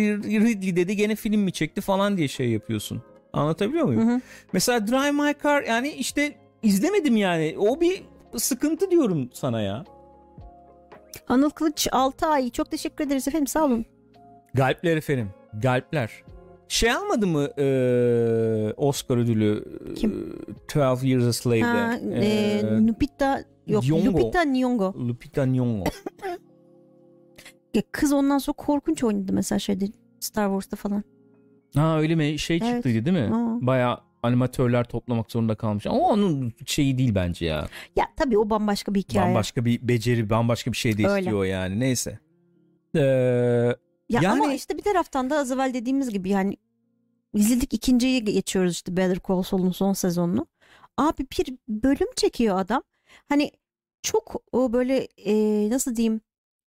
Ridley 0.41 0.75
dedi 0.75 0.95
gene 0.95 1.15
film 1.15 1.41
mi 1.41 1.51
çekti 1.51 1.81
falan 1.81 2.17
diye 2.17 2.27
şey 2.27 2.49
yapıyorsun. 2.49 3.01
Anlatabiliyor 3.33 3.85
muyum? 3.85 4.09
Hı 4.09 4.15
hı. 4.15 4.21
Mesela 4.53 4.87
Drive 4.87 5.11
My 5.11 5.33
Car 5.43 5.63
yani 5.63 5.89
işte 5.89 6.35
izlemedim 6.63 7.17
yani. 7.17 7.55
O 7.59 7.81
bir 7.81 8.03
sıkıntı 8.37 8.91
diyorum 8.91 9.29
sana 9.33 9.61
ya. 9.61 9.85
Anıl 11.27 11.49
Kılıç 11.49 11.87
6 11.91 12.25
ay 12.27 12.49
çok 12.49 12.71
teşekkür 12.71 13.05
ederiz 13.05 13.27
efendim 13.27 13.47
sağ 13.47 13.65
olun. 13.65 13.85
Galpler 14.53 14.97
efendim. 14.97 15.29
Galpler. 15.61 16.11
Şey 16.67 16.91
almadı 16.91 17.27
mı 17.27 17.47
eee, 17.57 18.73
Oscar 18.77 19.17
ödülü 19.17 19.63
Kim? 19.95 20.11
eee, 20.77 20.85
12 20.85 21.07
Years 21.07 21.23
a 21.25 21.33
Slave'de? 21.33 21.63
Ha, 21.63 21.95
e, 22.13 22.25
Eee, 22.25 22.87
Lupita 22.87 23.43
yok 23.67 23.83
Nyong'o. 23.83 24.05
Lupita 24.11 24.43
Nyong'o. 24.43 24.93
Lupita 25.07 25.45
Nyong'o. 25.45 25.83
Ya 27.73 27.81
kız 27.91 28.13
ondan 28.13 28.37
sonra 28.37 28.55
korkunç 28.55 29.03
oynadı 29.03 29.33
mesela 29.33 29.59
şeyde 29.59 29.85
Star 30.19 30.45
Wars'ta 30.47 30.75
falan. 30.77 31.03
Ha 31.75 31.99
öyle 31.99 32.15
mi? 32.15 32.39
Şey 32.39 32.59
Evet. 32.63 32.73
çıktıydı 32.73 33.05
değil 33.05 33.17
mi? 33.29 33.35
Aa. 33.35 33.57
Baya 33.67 33.99
animatörler 34.23 34.83
toplamak 34.83 35.31
zorunda 35.31 35.55
kalmış. 35.55 35.87
Ama 35.87 35.97
onun 35.99 36.53
şeyi 36.65 36.97
değil 36.97 37.15
bence 37.15 37.45
ya. 37.45 37.67
Ya 37.95 38.05
tabii 38.17 38.37
o 38.37 38.49
bambaşka 38.49 38.93
bir 38.95 38.99
hikaye. 38.99 39.27
Bambaşka 39.27 39.65
bir 39.65 39.87
beceri, 39.87 40.29
bambaşka 40.29 40.71
bir 40.71 40.77
şey 40.77 40.97
de 40.97 41.07
Öyle. 41.07 41.19
istiyor 41.19 41.45
yani. 41.45 41.79
Neyse. 41.79 42.19
Ee, 42.95 43.75
Ya 44.09 44.21
Yani- 44.23 44.43
ama 44.43 44.53
işte 44.53 44.77
bir 44.77 44.81
taraftan 44.83 45.29
da 45.29 45.37
az 45.37 45.51
evvel 45.51 45.73
dediğimiz 45.73 46.09
gibi 46.09 46.29
yani 46.29 46.57
izledik 47.33 47.73
ikinciyi 47.73 48.23
geçiyoruz 48.23 48.71
işte 48.73 48.97
Better 48.97 49.17
Call 49.27 49.41
Saul'un 49.41 49.71
son 49.71 49.93
sezonunu. 49.93 50.47
Abi 50.97 51.25
bir 51.39 51.55
bölüm 51.67 52.07
çekiyor 52.15 52.59
adam. 52.59 52.81
Hani 53.29 53.51
çok 54.01 54.43
o 54.51 54.73
böyle 54.73 54.97
e, 55.17 55.33
nasıl 55.69 55.95
diyeyim 55.95 56.21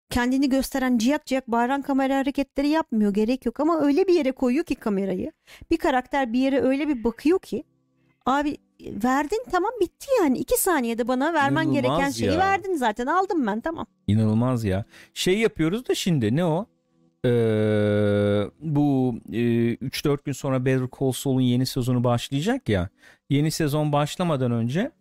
kendini 0.09 0.49
gösteren 0.49 0.97
ciyak 0.97 1.25
ciyak 1.25 1.47
bağıran 1.47 1.81
kamera 1.81 2.17
hareketleri 2.17 2.67
yapmıyor 2.69 3.13
gerek 3.13 3.45
yok 3.45 3.59
ama 3.59 3.79
öyle 3.81 4.07
bir 4.07 4.13
yere 4.13 4.31
koyuyor 4.31 4.65
ki 4.65 4.75
kamerayı. 4.75 5.31
Bir 5.71 5.77
karakter 5.77 6.33
bir 6.33 6.39
yere 6.39 6.61
öyle 6.61 6.87
bir 6.87 7.03
bakıyor 7.03 7.39
ki 7.39 7.63
abi 8.25 8.57
verdin 8.81 9.43
tamam 9.51 9.71
bitti 9.81 10.07
yani 10.21 10.37
iki 10.37 10.61
saniyede 10.61 11.07
bana 11.07 11.33
vermen 11.33 11.63
İnanılmaz 11.63 11.81
gereken 11.81 12.09
şeyi 12.09 12.31
ya. 12.31 12.39
verdin 12.39 12.73
zaten 12.75 13.05
aldım 13.07 13.47
ben 13.47 13.61
tamam. 13.61 13.85
inanılmaz 14.07 14.63
ya. 14.63 14.85
Şey 15.13 15.37
yapıyoruz 15.39 15.87
da 15.87 15.95
şimdi 15.95 16.35
ne 16.35 16.45
o? 16.45 16.65
Ee, 17.25 17.29
bu 18.59 19.15
e, 19.33 19.37
3-4 19.75 20.25
gün 20.25 20.33
sonra 20.33 20.65
Better 20.65 20.87
Call 20.99 21.11
Saul'un 21.11 21.41
yeni 21.41 21.65
sezonu 21.65 22.03
başlayacak 22.03 22.69
ya. 22.69 22.89
Yeni 23.29 23.51
sezon 23.51 23.91
başlamadan 23.91 24.51
önce 24.51 24.91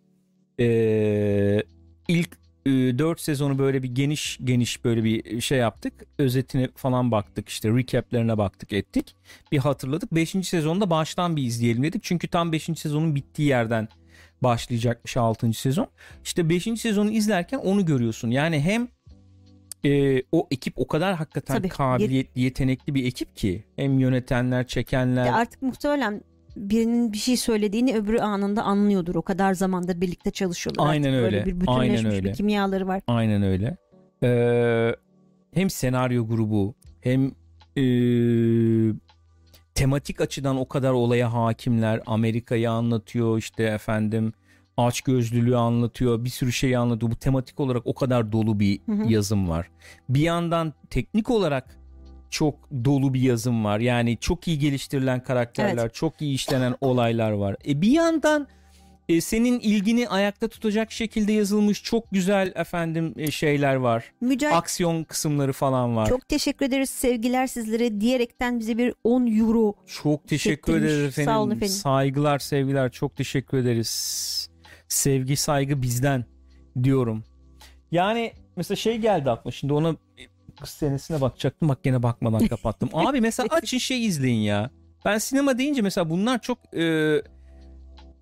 ee, 0.59 1.63
ilk 2.07 2.29
4 2.65 3.21
sezonu 3.21 3.59
böyle 3.59 3.83
bir 3.83 3.95
geniş 3.95 4.39
geniş 4.43 4.83
böyle 4.83 5.03
bir 5.03 5.41
şey 5.41 5.57
yaptık. 5.57 5.93
Özetine 6.17 6.69
falan 6.75 7.11
baktık 7.11 7.49
işte 7.49 7.69
recaplerine 7.69 8.37
baktık 8.37 8.73
ettik. 8.73 9.15
Bir 9.51 9.57
hatırladık. 9.57 10.15
5. 10.15 10.29
sezonda 10.29 10.89
baştan 10.89 11.35
bir 11.35 11.43
izleyelim 11.43 11.83
dedik. 11.83 12.03
Çünkü 12.03 12.27
tam 12.27 12.51
5. 12.51 12.63
sezonun 12.63 13.15
bittiği 13.15 13.47
yerden 13.47 13.87
başlayacakmış 14.41 15.17
6. 15.17 15.53
sezon. 15.53 15.87
İşte 16.23 16.49
5. 16.49 16.63
sezonu 16.63 17.11
izlerken 17.11 17.57
onu 17.57 17.85
görüyorsun. 17.85 18.31
Yani 18.31 18.59
hem 18.61 18.87
e, 19.85 20.23
o 20.31 20.47
ekip 20.51 20.73
o 20.77 20.87
kadar 20.87 21.15
hakikaten 21.15 21.57
Tabii. 21.57 21.69
kabiliyetli, 21.69 22.41
yetenekli 22.41 22.95
bir 22.95 23.05
ekip 23.05 23.35
ki 23.35 23.63
hem 23.75 23.99
yönetenler, 23.99 24.67
çekenler. 24.67 25.25
Ya 25.25 25.35
artık 25.35 25.61
muhtemelen 25.61 26.21
birinin 26.55 27.13
bir 27.13 27.17
şey 27.17 27.37
söylediğini 27.37 27.95
öbürü 27.95 28.19
anında 28.19 28.63
anlıyordur. 28.63 29.15
O 29.15 29.21
kadar 29.21 29.53
zamandır 29.53 30.01
birlikte 30.01 30.31
çalışıyorlar. 30.31 30.87
Aynen 30.87 31.13
artık. 31.13 31.25
öyle. 31.25 31.45
Böyle 31.45 31.61
bir 31.61 31.65
Aynen 31.67 32.05
öyle. 32.05 32.23
bir 32.23 32.33
kimyaları 32.33 32.87
var. 32.87 33.01
Aynen 33.07 33.43
öyle. 33.43 33.77
Ee, 34.23 34.95
hem 35.53 35.69
senaryo 35.69 36.27
grubu 36.27 36.75
hem 37.01 37.31
e, 37.77 37.83
tematik 39.75 40.21
açıdan 40.21 40.57
o 40.57 40.67
kadar 40.67 40.91
olaya 40.91 41.33
hakimler. 41.33 42.01
Amerika'yı 42.05 42.71
anlatıyor 42.71 43.37
işte 43.37 43.63
efendim 43.63 44.33
açgözlülüğü 44.77 45.57
anlatıyor. 45.57 46.25
Bir 46.25 46.29
sürü 46.29 46.51
şeyi 46.51 46.77
anlatıyor. 46.77 47.11
Bu 47.11 47.15
tematik 47.15 47.59
olarak 47.59 47.81
o 47.85 47.93
kadar 47.93 48.31
dolu 48.31 48.59
bir 48.59 48.79
Hı 48.85 48.91
hı. 48.91 49.11
yazım 49.11 49.49
var. 49.49 49.69
Bir 50.09 50.21
yandan 50.21 50.73
teknik 50.89 51.29
olarak 51.29 51.77
çok 52.29 52.55
dolu 52.85 53.13
bir 53.13 53.21
yazım 53.21 53.65
var. 53.65 53.79
Yani 53.79 54.17
çok 54.17 54.47
iyi 54.47 54.59
geliştirilen 54.59 55.23
karakterler, 55.23 55.91
çok 55.93 56.21
iyi 56.21 56.35
işlenen 56.35 56.75
olaylar 56.81 57.31
var. 57.31 57.55
E 57.67 57.81
bir 57.81 57.91
yandan 57.91 58.47
e, 59.09 59.21
senin 59.21 59.59
ilgini 59.59 60.09
ayakta 60.09 60.47
tutacak 60.47 60.91
şekilde 60.91 61.31
yazılmış 61.31 61.83
çok 61.83 62.11
güzel 62.11 62.51
efendim 62.55 63.13
e, 63.17 63.31
şeyler 63.31 63.75
var. 63.75 64.11
Mücahit 64.21 64.55
Aksiyon 64.55 65.03
kısımları 65.03 65.53
falan 65.53 65.95
var. 65.95 66.05
Çok, 66.09 66.19
çok 66.19 66.29
teşekkür 66.29 66.65
ederiz 66.65 66.89
sevgiler 66.89 67.47
sizlere 67.47 68.01
diyerekten 68.01 68.59
bize 68.59 68.77
bir 68.77 68.93
10 69.03 69.39
euro 69.39 69.73
teşekkür 70.27 70.37
Çektirmiş. 70.37 70.81
ederiz 70.81 71.07
efendim. 71.07 71.31
Sağ 71.31 71.41
olun 71.41 71.51
efendim. 71.51 71.67
Saygılar, 71.67 72.39
sevgiler. 72.39 72.91
Çok 72.91 73.15
teşekkür 73.15 73.57
ederiz. 73.57 74.46
Sevgi, 74.87 75.35
saygı 75.35 75.81
bizden 75.81 76.25
diyorum. 76.83 77.23
Yani 77.91 78.33
mesela 78.55 78.75
şey 78.75 78.97
geldi 78.97 79.31
aklıma 79.31 79.51
şimdi 79.51 79.73
ona 79.73 79.95
kız 80.59 80.69
senesine 80.69 81.21
bakacaktım 81.21 81.69
bak 81.69 81.83
gene 81.83 82.03
bakmadan 82.03 82.47
kapattım. 82.47 82.89
Abi 82.93 83.21
mesela 83.21 83.47
açın 83.51 83.77
şey 83.77 84.05
izleyin 84.05 84.41
ya. 84.41 84.69
Ben 85.05 85.17
sinema 85.17 85.57
deyince 85.57 85.81
mesela 85.81 86.09
bunlar 86.09 86.41
çok 86.41 86.75
e, 86.75 87.15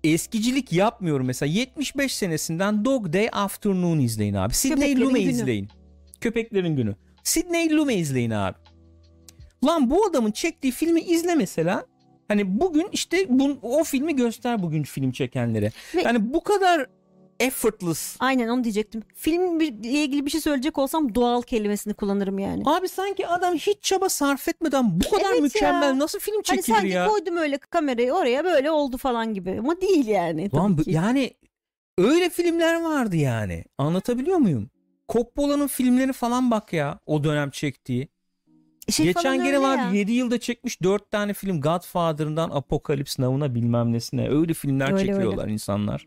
eskicilik 0.04 0.72
yapmıyorum 0.72 1.26
mesela 1.26 1.52
75 1.52 2.14
senesinden 2.14 2.84
Dog 2.84 3.12
Day 3.12 3.28
Afternoon 3.32 3.98
izleyin 3.98 4.34
abi. 4.34 4.54
Sidney 4.54 5.00
Lumet 5.00 5.22
izleyin. 5.22 5.68
Köpeklerin 6.20 6.76
günü. 6.76 6.96
Sidney 7.24 7.70
Lumet 7.70 7.96
izleyin 7.98 8.30
abi. 8.30 8.56
Lan 9.64 9.90
bu 9.90 10.06
adamın 10.06 10.30
çektiği 10.30 10.72
filmi 10.72 11.00
izle 11.00 11.34
mesela. 11.34 11.86
Hani 12.28 12.60
bugün 12.60 12.88
işte 12.92 13.26
bu, 13.28 13.58
o 13.62 13.84
filmi 13.84 14.16
göster 14.16 14.62
bugün 14.62 14.82
film 14.82 15.12
çekenlere. 15.12 15.72
Ve- 15.94 16.02
Yani 16.02 16.34
bu 16.34 16.42
kadar 16.42 16.86
effortless. 17.40 18.16
Aynen 18.20 18.48
onu 18.48 18.64
diyecektim. 18.64 19.02
Filmle 19.14 19.66
ilgili 19.66 20.26
bir 20.26 20.30
şey 20.30 20.40
söyleyecek 20.40 20.78
olsam 20.78 21.14
doğal 21.14 21.42
kelimesini 21.42 21.94
kullanırım 21.94 22.38
yani. 22.38 22.62
Abi 22.66 22.88
sanki 22.88 23.26
adam 23.26 23.54
hiç 23.54 23.82
çaba 23.82 24.08
sarf 24.08 24.48
etmeden 24.48 25.00
bu 25.00 25.10
kadar 25.10 25.32
Evet 25.32 25.42
mükemmel 25.42 25.86
ya. 25.88 25.98
nasıl 25.98 26.18
film 26.18 26.34
Hani 26.34 26.42
çekilir 26.56 26.76
sanki 26.76 26.88
ya? 26.88 27.08
koydum 27.08 27.36
öyle 27.36 27.58
kamerayı 27.58 28.12
oraya 28.12 28.44
böyle 28.44 28.70
oldu 28.70 28.96
falan 28.96 29.34
gibi. 29.34 29.56
Ama 29.58 29.80
değil 29.80 30.06
yani. 30.06 30.48
tabii 30.50 30.60
Lan 30.60 30.78
bu- 30.78 30.82
ki. 30.82 30.90
yani 30.90 31.30
öyle 31.98 32.30
filmler 32.30 32.82
vardı 32.82 33.16
yani. 33.16 33.64
Anlatabiliyor 33.78 34.36
muyum? 34.38 34.70
Coppola'nın 35.08 35.66
filmleri 35.66 36.12
falan 36.12 36.50
bak 36.50 36.72
ya 36.72 36.98
o 37.06 37.24
dönem 37.24 37.50
çektiği. 37.50 38.08
Şey 38.90 39.06
Geçen 39.06 39.36
gene 39.36 39.46
öyle 39.46 39.58
var 39.58 39.78
ya. 39.78 39.90
7 39.92 40.12
yılda 40.12 40.40
çekmiş 40.40 40.82
4 40.82 41.10
tane 41.10 41.32
film 41.32 41.60
Godfather'dan 41.60 42.50
Apocalypse 42.50 43.22
Now'una 43.22 43.54
bilmem 43.54 43.92
nesine. 43.92 44.28
Öyle 44.28 44.54
filmler 44.54 44.92
Öyle, 44.92 45.06
çekiyorlar 45.06 45.48
insanlar. 45.48 46.06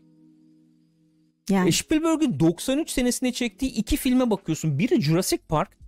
Yani. 1.50 1.68
E 1.68 1.72
Spielberg'ün 1.72 2.40
93 2.40 2.90
senesinde 2.90 3.32
çektiği 3.32 3.68
iki 3.72 3.96
filme 3.96 4.30
bakıyorsun. 4.30 4.78
Biri 4.78 5.00
Jurassic 5.02 5.42
Park. 5.48 5.80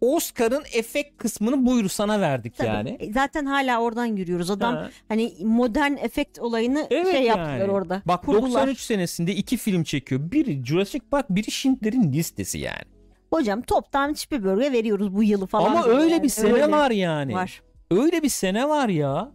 Oscar'ın 0.00 0.62
efekt 0.72 1.16
kısmını 1.22 1.66
buyur 1.66 1.88
sana 1.88 2.20
verdik 2.20 2.56
Tabii. 2.56 2.66
yani. 2.68 2.96
E, 3.00 3.12
Zaten 3.12 3.44
hala 3.46 3.80
oradan 3.82 4.04
yürüyoruz. 4.06 4.50
Adam 4.50 4.74
Ha. 4.74 4.90
hani 5.08 5.34
modern 5.44 5.96
efekt 5.96 6.38
olayını 6.38 6.86
Evet 6.90 7.10
şey 7.12 7.22
yaptılar 7.22 7.58
yani. 7.58 7.70
orada. 7.70 8.02
Bak 8.06 8.24
Kurdular. 8.24 8.42
93 8.42 8.80
senesinde 8.80 9.34
iki 9.34 9.56
film 9.56 9.84
çekiyor. 9.84 10.32
Biri 10.32 10.64
Jurassic 10.66 11.04
Park, 11.10 11.30
biri 11.30 11.50
Schindler'in 11.50 12.12
listesi 12.12 12.58
yani. 12.58 12.97
Hocam 13.30 13.62
toptan 13.62 14.12
Spielberg'e 14.12 14.72
veriyoruz 14.72 15.14
bu 15.14 15.22
yılı 15.22 15.46
falan. 15.46 15.70
Ama 15.70 15.84
öyle 15.84 16.12
yani. 16.12 16.22
bir 16.22 16.28
sene 16.28 16.52
Öyle. 16.52 16.70
var 16.70 16.90
yani. 16.90 17.34
Var. 17.34 17.62
Öyle 17.90 18.22
bir 18.22 18.28
sene 18.28 18.68
var 18.68 18.88
ya. 18.88 19.32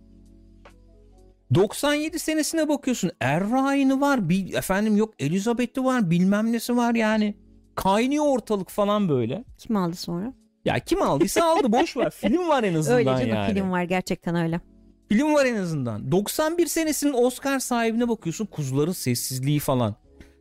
97 1.56 2.20
senesine 2.20 2.70
bakıyorsun. 2.70 3.12
Er 3.22 3.44
Ryan'ı 3.44 4.02
var. 4.02 4.30
Bir, 4.30 4.54
efendim 4.54 4.98
yok 4.98 5.14
Elizabeth'i 5.20 5.84
var. 5.84 6.10
Bilmem 6.10 6.52
nesi 6.52 6.78
var 6.78 6.96
yani. 6.96 7.36
Kaynıyor 7.76 8.26
ortalık 8.28 8.70
falan 8.70 9.10
böyle. 9.10 9.44
Kim 9.58 9.76
aldı 9.76 9.96
sonra? 9.96 10.34
Ya 10.66 10.80
kim 10.80 11.02
aldıysa 11.02 11.46
aldı 11.46 11.72
boş 11.72 11.98
ver. 11.98 12.10
Film 12.16 12.48
var 12.48 12.64
en 12.64 12.74
azından 12.74 12.98
Öyle 12.98 13.10
canım 13.10 13.28
yani. 13.28 13.54
film 13.54 13.72
var 13.72 13.84
gerçekten 13.84 14.36
öyle. 14.36 14.62
Film 15.10 15.34
var 15.34 15.46
en 15.46 15.56
azından. 15.56 16.12
91 16.12 16.66
senesinin 16.68 17.14
Oscar 17.14 17.60
sahibine 17.60 18.10
bakıyorsun. 18.10 18.46
Kuzuların 18.46 18.92
sessizliği 18.92 19.60
falan. 19.60 19.96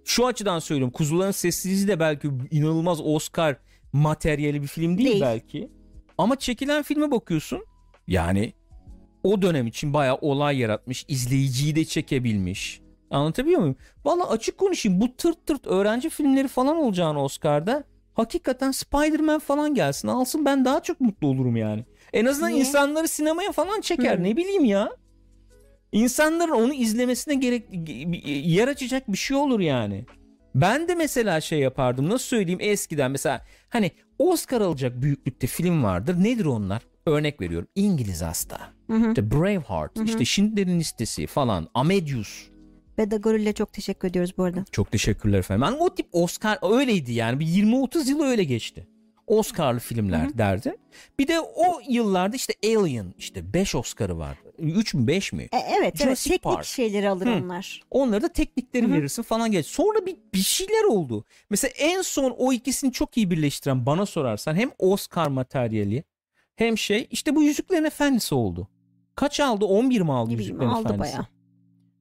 Şu 0.05 0.27
açıdan 0.27 0.59
söylüyorum. 0.59 0.93
Kuzuların 0.93 1.31
sessizliği 1.31 1.89
de 1.89 2.01
belki 2.01 2.31
inanılmaz 2.51 3.01
Oscar 3.01 3.57
materyali 3.93 4.63
bir 4.63 4.67
film 4.67 4.99
değil, 4.99 5.11
Değil. 5.11 5.21
belki. 5.23 5.71
Ama 6.19 6.37
çekilen 6.37 6.83
filme 6.83 7.11
bakıyorsun. 7.11 7.65
Yani 8.09 8.53
o 9.25 9.43
dönem 9.43 9.67
için 9.67 9.95
bayağı 9.95 10.17
olay 10.21 10.59
yaratmış. 10.59 11.05
izleyiciyi 11.09 11.77
de 11.77 11.85
çekebilmiş. 11.85 12.81
Anlatabiliyor 13.11 13.61
muyum? 13.61 13.77
Valla 14.05 14.31
açık 14.31 14.59
konuşayım. 14.59 15.01
Bu 15.01 15.17
tırt 15.17 15.47
tırt 15.47 15.67
öğrenci 15.67 16.11
filmleri 16.11 16.49
falan 16.49 16.77
olacağını 16.77 17.23
Oscar'da 17.23 17.85
hakikaten 18.15 18.71
Spider-Man 18.71 19.39
falan 19.39 19.75
gelsin 19.75 20.09
alsın 20.09 20.45
ben 20.45 20.65
daha 20.65 20.83
çok 20.83 21.01
mutlu 21.01 21.27
olurum 21.29 21.57
yani. 21.57 21.85
En 22.13 22.27
azından 22.27 22.51
Niye? 22.51 22.61
insanları 22.61 23.09
sinemaya 23.09 23.53
falan 23.53 23.81
çeker 23.81 24.19
Hı. 24.19 24.23
ne 24.23 24.37
bileyim 24.37 24.65
ya. 24.65 24.91
İnsanların 25.93 26.51
onu 26.53 26.75
izlemesine 26.75 27.35
gerek 27.35 27.65
yer 28.45 28.69
açacak 28.69 29.13
bir 29.13 29.17
şey 29.17 29.37
olur 29.37 29.61
yani. 29.61 30.05
Ben 30.55 30.89
de 30.89 30.95
mesela 30.95 31.41
şey 31.41 31.59
yapardım 31.59 32.09
nasıl 32.09 32.27
söyleyeyim 32.27 32.61
eskiden 32.63 33.11
mesela 33.11 33.47
hani 33.69 33.91
Oscar 34.19 34.61
alacak 34.61 35.03
büyüklükte 35.03 35.47
film 35.47 35.83
vardır. 35.83 36.17
Nedir 36.19 36.45
onlar? 36.45 36.83
Örnek 37.07 37.41
veriyorum 37.41 37.69
İngiliz 37.75 38.23
Hasta, 38.23 38.61
Hı 38.91 38.97
hı. 38.97 39.09
işte 39.09 39.31
Braveheart, 39.31 39.97
Hı 39.99 40.01
hı. 40.01 40.05
işte 40.05 40.25
Schindler'in 40.25 40.81
listesi 40.81 41.27
falan, 41.27 41.69
Amadeus. 41.75 42.49
Veda 42.99 43.17
Goril'e 43.17 43.53
çok 43.53 43.73
teşekkür 43.73 44.09
ediyoruz 44.09 44.35
bu 44.39 44.45
arada. 44.45 44.65
Çok 44.73 44.93
teşekkürler 44.93 45.39
efendim. 45.39 45.63
Yani 45.63 45.77
o 45.77 45.95
tip 45.95 46.07
Oscar 46.13 46.59
öyleydi 46.81 47.13
yani 47.13 47.41
bir 47.41 47.47
20-30 47.47 48.09
yıl 48.11 48.23
öyle 48.23 48.45
geçti. 48.45 48.87
Oscar'lı 49.27 49.79
filmler 49.79 50.25
Hı 50.25 50.39
derdin. 50.39 50.79
Bir 51.19 51.29
de 51.29 51.41
o 51.41 51.81
yıllarda 51.89 52.37
işte 52.37 52.55
Alien 52.65 53.15
işte 53.19 53.53
5 53.53 53.75
Oscar'ı 53.75 54.19
var. 54.19 54.39
3 54.71 54.95
mü 54.95 55.07
5 55.07 55.33
mi? 55.33 55.43
E, 55.43 55.57
evet 55.79 56.01
evet 56.01 56.19
teknik 56.25 56.43
Park. 56.43 56.65
şeyleri 56.65 57.09
alır 57.09 57.27
Hı. 57.27 57.31
onlar. 57.31 57.81
Onları 57.91 58.23
da 58.23 58.29
teknikleri 58.29 58.87
Hı 58.87 58.91
hı. 58.91 58.95
verirsin 58.95 59.23
falan 59.23 59.51
geç. 59.53 59.67
Sonra 59.67 60.07
bir, 60.07 60.17
bir 60.35 60.39
şeyler 60.39 60.85
oldu. 60.85 61.25
Mesela 61.51 61.73
en 61.79 62.03
son 62.03 62.35
o 62.39 62.53
ikisini 62.53 62.93
çok 62.93 63.17
iyi 63.17 63.31
birleştiren 63.31 63.87
bana 63.87 64.07
sorarsan 64.07 64.55
hem 64.55 64.71
Oscar 64.79 65.29
materyali 65.29 66.05
hem 66.57 66.79
şey 66.79 67.07
işte 67.11 67.37
bu 67.37 67.43
Yüzüklerin 67.43 67.85
Efendisi 67.85 68.35
oldu. 68.35 68.69
Kaç 69.17 69.41
aldı? 69.41 69.65
11 69.65 70.01
mi 70.01 70.13
aldı 70.13 70.31
Ne 70.31 70.35
bileyim 70.35 70.41
Yüzüklerin 70.53 70.71
aldı 70.71 70.81
Efendisi? 70.89 71.01
bayağı. 71.13 71.27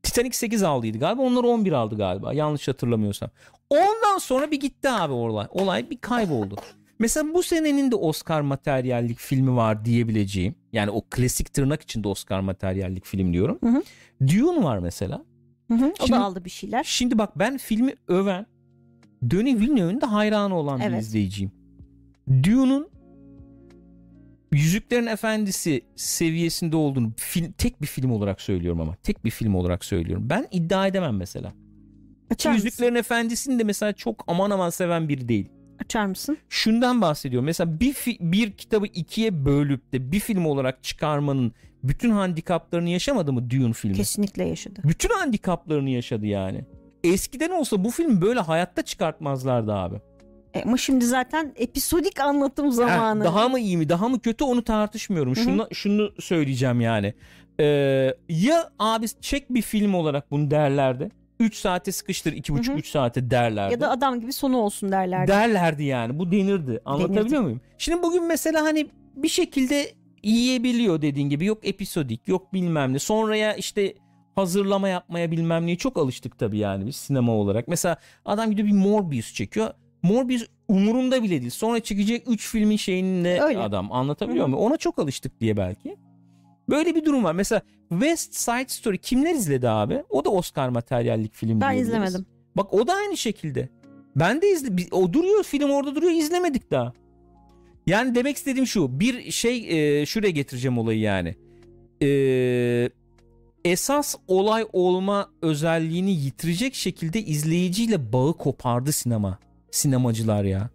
Titanic 0.04 0.38
8 0.38 0.64
aldıydı 0.64 0.98
galiba. 1.00 1.22
Onlar 1.22 1.44
11 1.44 1.72
aldı 1.72 1.98
galiba. 1.98 2.34
Yanlış 2.34 2.68
hatırlamıyorsam. 2.68 3.30
Ondan 3.70 4.18
sonra 4.18 4.52
bir 4.52 4.60
gitti 4.60 4.90
abi 4.90 5.14
olay. 5.14 5.48
Olay 5.52 5.90
bir 5.90 5.98
kayboldu. 5.98 6.56
Mesela 7.02 7.34
bu 7.34 7.44
senenin 7.44 7.92
de 7.92 7.96
Oscar 7.96 8.42
materyallik 8.42 9.20
filmi 9.20 9.56
var 9.56 9.86
diyebileceğim. 9.86 10.56
Yani 10.74 10.92
o 10.92 11.02
klasik 11.10 11.54
tırnak 11.54 11.82
içinde 11.82 12.08
Oscar 12.08 12.40
materyallik 12.40 13.06
film 13.06 13.34
diyorum. 13.34 13.58
Hı 13.64 13.70
hı. 13.70 13.84
Dune 14.28 14.64
var 14.64 14.78
mesela. 14.80 15.26
Hı 15.68 15.74
hı, 15.74 15.86
o 15.86 16.06
Şimdi- 16.06 16.12
da 16.12 16.24
aldı 16.24 16.46
bir 16.46 16.50
şeyler. 16.50 16.84
Şimdi 16.84 17.18
bak 17.18 17.40
ben 17.40 17.58
filmi 17.58 17.94
öven 18.08 18.46
Denis 19.22 19.60
Villeneuve'ün 19.60 20.02
de 20.02 20.06
hayranı 20.06 20.56
olan 20.56 20.80
bir 20.80 20.86
Evet. 20.86 21.02
izleyiciyim. 21.02 21.52
Dune'un 22.44 22.90
Yüzüklerin 24.52 25.08
Efendisi 25.08 25.82
seviyesinde 25.96 26.76
olduğunu 26.76 27.12
film, 27.18 27.52
tek 27.52 27.82
bir 27.82 27.88
film 27.88 28.12
olarak 28.12 28.42
söylüyorum 28.42 28.82
ama 28.82 28.96
tek 29.04 29.26
bir 29.26 29.30
film 29.32 29.56
olarak 29.56 29.86
söylüyorum. 29.86 30.30
Ben 30.30 30.48
iddia 30.52 30.88
edemem 30.88 31.18
mesela. 31.18 31.54
Açar? 32.32 32.54
Yüzüklerin 32.54 32.96
Efendisi'ni 32.96 33.60
de 33.60 33.64
mesela 33.64 33.94
çok 33.94 34.24
aman 34.28 34.50
aman 34.52 34.70
seven 34.70 35.10
biri 35.10 35.28
değil. 35.28 35.50
Açar 35.82 36.06
mısın? 36.06 36.38
Şundan 36.50 37.02
bahsediyorum. 37.02 37.46
Mesela 37.46 37.80
bir 37.80 37.96
bir 38.20 38.52
kitabı 38.52 38.86
ikiye 38.86 39.46
bölüp 39.46 39.94
de 39.94 40.12
bir 40.12 40.20
film 40.20 40.46
olarak 40.46 40.84
çıkarmanın 40.84 41.54
bütün 41.84 42.12
handikaplarını 42.12 42.90
yaşamadı 42.90 43.34
mı 43.34 43.50
Dune 43.50 43.74
filmi? 43.74 43.96
Kesinlikle 43.96 44.44
yaşadı. 44.44 44.80
Bütün 44.84 45.10
handikaplarını 45.10 45.90
yaşadı 45.90 46.26
yani. 46.26 46.66
Eskiden 47.04 47.50
olsa 47.50 47.84
bu 47.84 47.92
film 47.92 48.22
böyle 48.22 48.40
hayatta 48.40 48.82
çıkartmazlardı 48.82 49.74
abi. 49.74 49.96
E, 50.54 50.64
ama 50.64 50.78
şimdi 50.78 51.06
zaten 51.06 51.54
episodik 51.56 52.20
anlatım 52.20 52.72
zamanı. 52.72 53.20
Heh, 53.22 53.26
daha 53.26 53.50
mı 53.50 53.60
iyi 53.60 53.78
mi 53.78 53.90
daha 53.90 54.10
mı 54.10 54.20
kötü 54.20 54.44
onu 54.44 54.64
tartışmıyorum. 54.64 55.36
Şunu, 55.36 55.68
şunu 55.74 56.12
söyleyeceğim 56.20 56.82
yani. 56.82 57.14
Ee, 57.60 58.16
ya 58.30 58.70
abi 58.80 59.06
çek 59.22 59.50
bir 59.50 59.62
film 59.62 59.94
olarak 59.94 60.32
bunu 60.32 60.52
derlerdi. 60.52 61.12
3 61.44 61.56
saate 61.56 61.92
sıkıştır 61.92 62.32
Hı 62.32 62.36
hı. 62.36 62.40
2,5-3 62.40 62.84
saate 62.92 63.32
derlerdi. 63.32 63.74
ya 63.74 63.82
da 63.82 63.90
adam 63.90 64.20
gibi 64.22 64.34
sonu 64.34 64.58
olsun 64.58 64.92
derlerdi. 64.92 65.28
derlerdi 65.32 65.84
yani 65.84 66.20
bu 66.20 66.32
denirdi. 66.32 66.80
Anlatabiliyor 66.86 67.26
Denirdi. 67.26 67.40
muyum? 67.40 67.62
Şimdi 67.78 68.04
bugün 68.04 68.28
mesela 68.28 68.62
hani 68.64 68.88
bir 69.16 69.28
şekilde 69.30 69.92
yiyebiliyor 70.24 71.02
dediğin 71.02 71.30
gibi. 71.30 71.46
Yok 71.46 71.60
episodik 71.68 72.28
yok 72.28 72.54
bilmem 72.54 72.94
ne. 72.94 73.00
Sonraya 73.00 73.54
işte 73.56 73.94
hazırlama 74.36 74.88
yapmaya 74.88 75.32
bilmem 75.32 75.66
neye 75.66 75.76
çok 75.78 75.98
alıştık 75.98 76.40
tabii 76.40 76.58
yani 76.58 76.86
biz 76.88 76.96
sinema 76.96 77.32
olarak. 77.32 77.68
Mesela 77.68 77.98
adam 78.26 78.52
gidiyor 78.52 78.68
bir 78.68 78.74
Morbius 78.74 79.34
çekiyor. 79.34 79.70
Morbius 80.04 80.46
umurunda 80.68 81.24
bile 81.24 81.40
değil. 81.42 81.50
Sonra 81.52 81.80
çıkacak 81.80 82.22
3 82.28 82.50
filmin 82.50 82.78
şeyinde 82.78 83.40
Öyle. 83.42 83.60
adam 83.60 83.92
anlatabiliyor 83.92 84.46
muyum? 84.48 84.60
Ona 84.66 84.78
çok 84.78 85.00
alıştık 85.00 85.40
diye 85.42 85.58
belki. 85.58 85.96
Böyle 86.72 86.96
bir 86.96 87.06
durum 87.06 87.24
var. 87.24 87.34
Mesela 87.34 87.62
West 87.90 88.36
Side 88.36 88.68
Story 88.68 88.98
kimler 88.98 89.36
izledi 89.36 89.70
abi? 89.70 90.04
O 90.10 90.26
da 90.26 90.30
Oscar 90.30 90.70
materyallik 90.70 91.34
film 91.34 91.62
ben 91.62 91.78
izlemedim. 91.78 92.26
Bak 92.58 92.74
o 92.74 92.88
da 92.88 92.94
aynı 92.94 93.18
şekilde. 93.18 93.70
Ben 94.16 94.42
de 94.42 94.52
izle 94.52 94.86
o 94.92 95.14
duruyor 95.14 95.44
film 95.44 95.70
orada 95.70 95.96
duruyor 95.96 96.12
izlemedik 96.12 96.72
daha. 96.72 96.94
Yani 97.88 98.16
demek 98.16 98.38
istediğim 98.38 98.68
şu 98.68 99.00
bir 99.00 99.32
şey 99.32 99.68
e, 100.02 100.06
şuraya 100.06 100.32
getireceğim 100.32 100.78
olayı 100.78 101.00
yani. 101.00 101.36
E, 102.02 102.90
esas 103.66 104.16
olay 104.28 104.66
olma 104.74 105.30
özelliğini 105.42 106.12
yitirecek 106.12 106.76
şekilde 106.76 107.22
izleyiciyle 107.22 108.14
bağı 108.14 108.34
kopardı 108.34 108.92
sinema. 108.92 109.40
Sinemacılar 109.72 110.44
ya. 110.44 110.70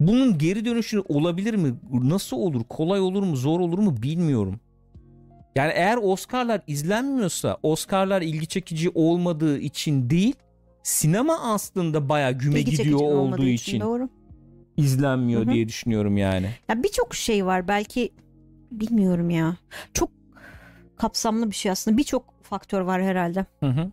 Bunun 0.00 0.38
geri 0.38 0.64
dönüşü 0.64 1.00
olabilir 1.00 1.54
mi? 1.54 1.74
Nasıl 1.92 2.36
olur? 2.36 2.64
Kolay 2.68 3.00
olur 3.00 3.22
mu? 3.22 3.36
Zor 3.36 3.60
olur 3.60 3.78
mu? 3.78 4.02
Bilmiyorum. 4.02 4.60
Yani 5.56 5.72
eğer 5.74 5.98
Oscar'lar 6.02 6.60
izlenmiyorsa 6.66 7.56
Oscar'lar 7.62 8.22
ilgi 8.22 8.46
çekici 8.46 8.90
olmadığı 8.94 9.58
için 9.58 10.10
değil 10.10 10.34
sinema 10.82 11.40
aslında 11.42 12.08
bayağı 12.08 12.32
güme 12.32 12.60
İlgi 12.60 12.70
gidiyor 12.70 13.00
olduğu 13.00 13.18
olmadığı 13.18 13.48
için, 13.48 13.80
Doğru. 13.80 14.08
izlenmiyor 14.76 15.46
Hı 15.46 15.50
hı. 15.50 15.54
diye 15.54 15.68
düşünüyorum 15.68 16.16
yani. 16.16 16.50
Ya 16.68 16.82
birçok 16.82 17.14
şey 17.14 17.46
var 17.46 17.68
belki 17.68 18.12
bilmiyorum 18.70 19.30
ya. 19.30 19.56
Çok 19.94 20.10
kapsamlı 20.96 21.50
bir 21.50 21.56
şey 21.56 21.72
aslında. 21.72 21.96
Birçok 21.96 22.24
faktör 22.42 22.80
var 22.80 23.02
herhalde. 23.02 23.46
Hı 23.60 23.66
hı. 23.66 23.90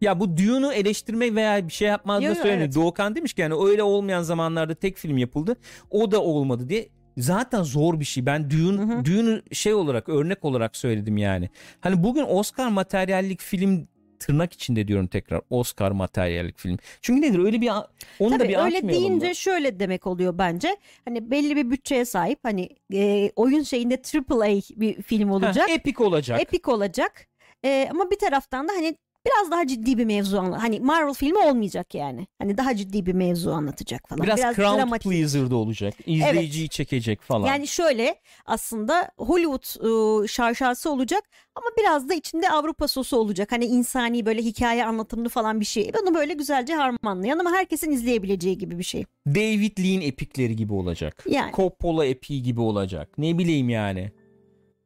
Ya 0.00 0.20
bu 0.20 0.36
Dune'u 0.36 0.72
eleştirmek 0.72 1.34
veya 1.34 1.68
bir 1.68 1.72
şey 1.72 1.88
yapmadı 1.88 2.24
Yo, 2.24 2.30
da 2.30 2.34
yo, 2.34 2.42
söyleniyor. 2.42 2.64
evet. 2.64 2.74
Doğukan 2.74 3.16
demiş 3.16 3.34
ki 3.34 3.40
yani 3.40 3.54
öyle 3.54 3.82
olmayan 3.82 4.22
zamanlarda 4.22 4.74
tek 4.74 4.96
film 4.96 5.18
yapıldı. 5.18 5.56
O 5.90 6.10
da 6.10 6.22
olmadı 6.22 6.68
diye. 6.68 6.88
Zaten 7.16 7.62
zor 7.62 8.00
bir 8.00 8.04
şey. 8.04 8.26
Ben 8.26 8.50
Dune, 8.50 8.78
Hı 8.78 8.82
hı. 8.82 9.04
Dune'u 9.04 9.54
şey 9.54 9.74
olarak 9.74 10.08
örnek 10.08 10.44
olarak 10.44 10.76
söyledim 10.76 11.16
yani. 11.16 11.50
Hani 11.80 12.02
bugün 12.02 12.24
Oscar 12.28 12.68
materyallik 12.68 13.40
film 13.40 13.88
tırnak 14.18 14.52
içinde 14.52 14.88
diyorum 14.88 15.06
tekrar 15.06 15.40
Oscar 15.50 15.90
materyallik 15.90 16.58
film. 16.58 16.78
Çünkü 17.02 17.22
nedir 17.22 17.38
öyle 17.38 17.60
bir 17.60 17.70
onu 18.18 18.34
da 18.34 18.38
Tabii 18.38 18.48
bir 18.48 18.56
öyle 18.56 18.88
deyince 18.88 19.28
da. 19.28 19.34
şöyle 19.34 19.80
demek 19.80 20.06
oluyor 20.06 20.38
bence. 20.38 20.76
Hani 21.04 21.30
belli 21.30 21.56
bir 21.56 21.70
bütçeye 21.70 22.04
sahip 22.04 22.38
hani 22.42 22.68
e, 22.92 23.30
oyun 23.36 23.62
şeyinde 23.62 24.02
triple 24.02 24.34
A 24.34 24.80
bir 24.80 25.02
film 25.02 25.30
olacak. 25.30 25.68
Heh, 25.68 25.74
epik 25.74 26.00
olacak. 26.00 26.40
Epik 26.40 26.68
olacak. 26.68 27.26
E, 27.64 27.88
ama 27.90 28.10
bir 28.10 28.18
taraftan 28.18 28.68
da 28.68 28.72
hani 28.72 28.96
Biraz 29.26 29.50
daha 29.50 29.66
ciddi 29.66 29.98
bir 29.98 30.04
mevzu 30.04 30.38
anlat. 30.38 30.62
Hani 30.62 30.80
Marvel 30.80 31.14
filmi 31.14 31.38
olmayacak 31.38 31.94
yani. 31.94 32.26
Hani 32.38 32.58
daha 32.58 32.76
ciddi 32.76 33.06
bir 33.06 33.12
mevzu 33.12 33.50
anlatacak 33.50 34.08
falan. 34.08 34.22
Biraz, 34.22 34.38
Biraz 34.38 34.56
crowd 34.56 34.78
dramatik. 34.78 35.10
pleaser 35.12 35.50
da 35.50 35.56
olacak. 35.56 35.94
İzleyiciyi 36.06 36.68
çekecek 36.68 37.20
falan. 37.22 37.46
Yani 37.46 37.66
şöyle 37.68 38.16
aslında 38.46 39.10
Hollywood 39.18 39.84
ıı, 40.20 40.28
şarşası 40.28 40.90
olacak 40.90 41.22
ama 41.54 41.66
biraz 41.78 42.08
da 42.08 42.14
içinde 42.14 42.50
Avrupa 42.50 42.88
sosu 42.88 43.16
olacak. 43.16 43.52
Hani 43.52 43.64
insani 43.64 44.26
böyle 44.26 44.42
hikaye 44.42 44.84
anlatımlı 44.84 45.28
falan 45.28 45.60
bir 45.60 45.64
şey. 45.64 45.90
Bunu 46.02 46.14
böyle 46.14 46.34
güzelce 46.34 46.74
harmanlayan 46.74 47.38
ama 47.38 47.50
herkesin 47.52 47.90
izleyebileceği 47.90 48.58
gibi 48.58 48.78
bir 48.78 48.84
şey. 48.84 49.04
David 49.26 49.78
Lean 49.78 50.00
epikleri 50.00 50.56
gibi 50.56 50.72
olacak. 50.72 51.24
Yani. 51.28 51.52
Coppola 51.52 52.06
epiği 52.06 52.42
gibi 52.42 52.60
olacak. 52.60 53.08
Ne 53.18 53.38
bileyim 53.38 53.68
yani. 53.68 54.12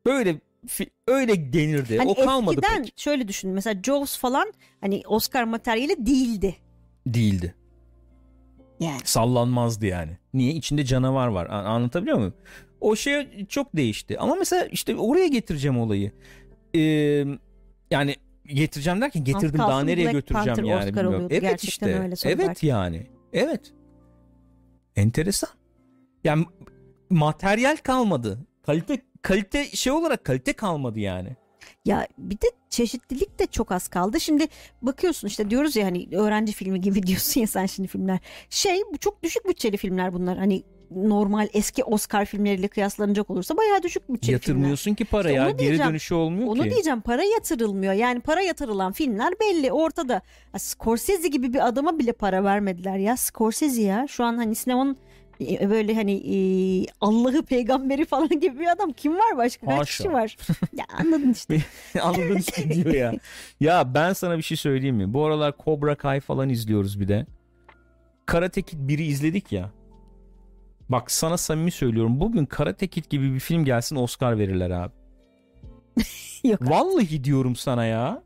Böyle 0.07 0.41
öyle 1.09 1.53
denirdi. 1.53 1.99
Hani 1.99 2.11
o 2.11 2.15
kalmadı 2.15 2.61
eskiden 2.63 2.83
pek. 2.83 2.93
şöyle 3.01 3.29
düşün 3.29 3.51
mesela 3.51 3.83
Jaws 3.83 4.19
falan 4.19 4.53
hani 4.81 5.03
Oscar 5.07 5.45
materyali 5.45 6.07
değildi. 6.07 6.57
Değildi. 7.07 7.55
Yani. 8.81 9.01
Sallanmazdı 9.05 9.87
yani. 9.87 10.19
Niye? 10.35 10.53
İçinde 10.53 10.85
canavar 10.85 11.29
var. 11.29 11.47
Anlatabiliyor 11.47 12.17
muyum? 12.17 12.35
O 12.81 12.97
şey 12.97 13.47
çok 13.47 13.77
değişti. 13.77 14.19
Ama 14.19 14.35
mesela 14.35 14.65
işte 14.65 14.97
oraya 14.97 15.27
getireceğim 15.27 15.79
olayı. 15.79 16.13
Ee, 16.75 16.81
yani 17.91 18.17
getireceğim 18.47 19.01
derken 19.01 19.25
getirdim 19.25 19.57
kalsın 19.57 19.71
daha 19.71 19.83
nereye 19.85 20.05
Black 20.05 20.13
götüreceğim 20.13 20.47
Panther 20.47 20.63
yani 20.65 20.79
Oscar 20.79 20.89
bilmiyorum. 20.89 21.15
oluyordu. 21.15 21.35
Evet 21.35 21.43
Gerçekten 21.43 21.89
işte. 21.89 22.03
öyle 22.03 22.17
sonra 22.17 22.33
evet 22.35 22.49
belki. 22.49 22.67
yani. 22.67 23.07
Evet. 23.33 23.73
Enteresan. 24.97 25.51
Yani 26.25 26.45
materyal 27.11 27.77
kalmadı. 27.77 28.47
Kalite 28.63 29.03
kalite 29.27 29.65
şey 29.65 29.93
olarak 29.93 30.25
kalite 30.25 30.53
kalmadı 30.53 31.01
yani. 31.01 31.37
Ya 31.85 32.07
bir 32.19 32.35
de 32.35 32.47
çeşitlilik 32.71 33.39
de 33.39 33.47
çok 33.47 33.73
az 33.73 33.89
kaldı. 33.89 34.21
Şimdi 34.21 34.47
bakıyorsun 34.83 35.29
işte 35.29 35.51
diyoruz 35.51 35.77
ya 35.77 35.87
hani 35.87 36.09
öğrenci 36.13 36.53
filmi 36.53 36.81
gibi 36.81 37.03
diyorsun 37.07 37.41
ya 37.41 37.47
sen 37.47 37.67
şimdi 37.67 37.89
filmler. 37.89 38.19
Şey 38.51 38.83
bu 38.93 38.99
çok 38.99 39.23
düşük 39.23 39.49
bütçeli 39.49 39.77
filmler 39.77 40.13
bunlar. 40.13 40.39
Hani 40.39 40.63
normal 40.91 41.49
eski 41.53 41.85
Oscar 41.85 42.25
filmleriyle 42.25 42.69
kıyaslanacak 42.69 43.31
olursa 43.31 43.57
bayağı 43.57 43.83
düşük 43.83 44.03
bütçeli 44.03 44.21
filmler. 44.21 44.33
Yatırmıyorsun 44.33 44.95
ki 44.95 45.05
para 45.05 45.29
İşte 45.29 45.41
ya. 45.41 45.49
onu 45.49 45.57
Geri 45.57 45.79
dönüşü 45.79 46.15
olmuyor 46.15 46.49
Onu 46.49 46.63
ki. 46.63 46.71
diyeceğim 46.71 47.01
para 47.01 47.23
yatırılmıyor. 47.25 47.93
Yani 47.93 48.21
para 48.21 48.41
yatırılan 48.43 48.93
filmler 48.93 49.35
belli 49.41 49.73
ortada. 49.73 50.13
Ya 50.55 50.59
Scorsese 50.59 51.29
gibi 51.29 51.53
bir 51.53 51.67
adama 51.69 51.99
bile 51.99 52.13
para 52.13 52.45
vermediler 52.45 52.97
ya. 52.99 53.17
Scorsese 53.17 53.83
ya 53.83 54.07
şu 54.09 54.25
an 54.25 54.37
hani 54.37 54.55
sinemanın 54.55 54.97
böyle 55.41 55.95
hani 55.95 56.13
e, 56.13 56.37
Allah'ı 57.01 57.43
peygamberi 57.43 58.05
falan 58.05 58.29
gibi 58.41 58.59
bir 58.59 58.67
adam 58.67 58.93
kim 58.93 59.15
var 59.15 59.37
başka 59.37 59.67
kaç 59.67 59.79
Haşa. 59.79 59.85
kişi 60.05 60.13
var? 60.13 60.37
ya 60.77 60.85
anladın 60.99 61.33
işte. 61.33 61.59
Anladın 62.03 62.37
işte 62.37 62.71
diyor 62.75 62.95
ya. 62.95 63.15
Ya 63.61 63.95
ben 63.95 64.13
sana 64.13 64.37
bir 64.39 64.43
şey 64.43 64.57
söyleyeyim 64.57 64.97
mi? 64.97 65.13
Bu 65.15 65.25
aralar 65.25 65.55
Cobra 65.65 65.95
Kai 65.95 66.21
falan 66.21 66.49
izliyoruz 66.49 67.01
bir 67.01 67.09
de. 67.09 67.27
Karate 68.27 68.63
Kid 68.63 68.79
1'i 68.79 69.03
izledik 69.05 69.53
ya. 69.53 69.71
Bak 70.89 71.11
sana 71.11 71.37
samimi 71.37 71.71
söylüyorum. 71.71 72.21
Bugün 72.21 72.47
Karate 72.47 72.87
Kid 72.87 73.05
gibi 73.11 73.35
bir 73.35 73.41
film 73.41 73.65
gelsin 73.65 73.97
Oscar 73.97 74.39
verirler 74.39 74.71
abi. 74.71 74.93
Yok. 76.45 76.61
Vallahi 76.63 77.25
diyorum 77.25 77.57
sana 77.57 77.85
ya. 77.85 78.23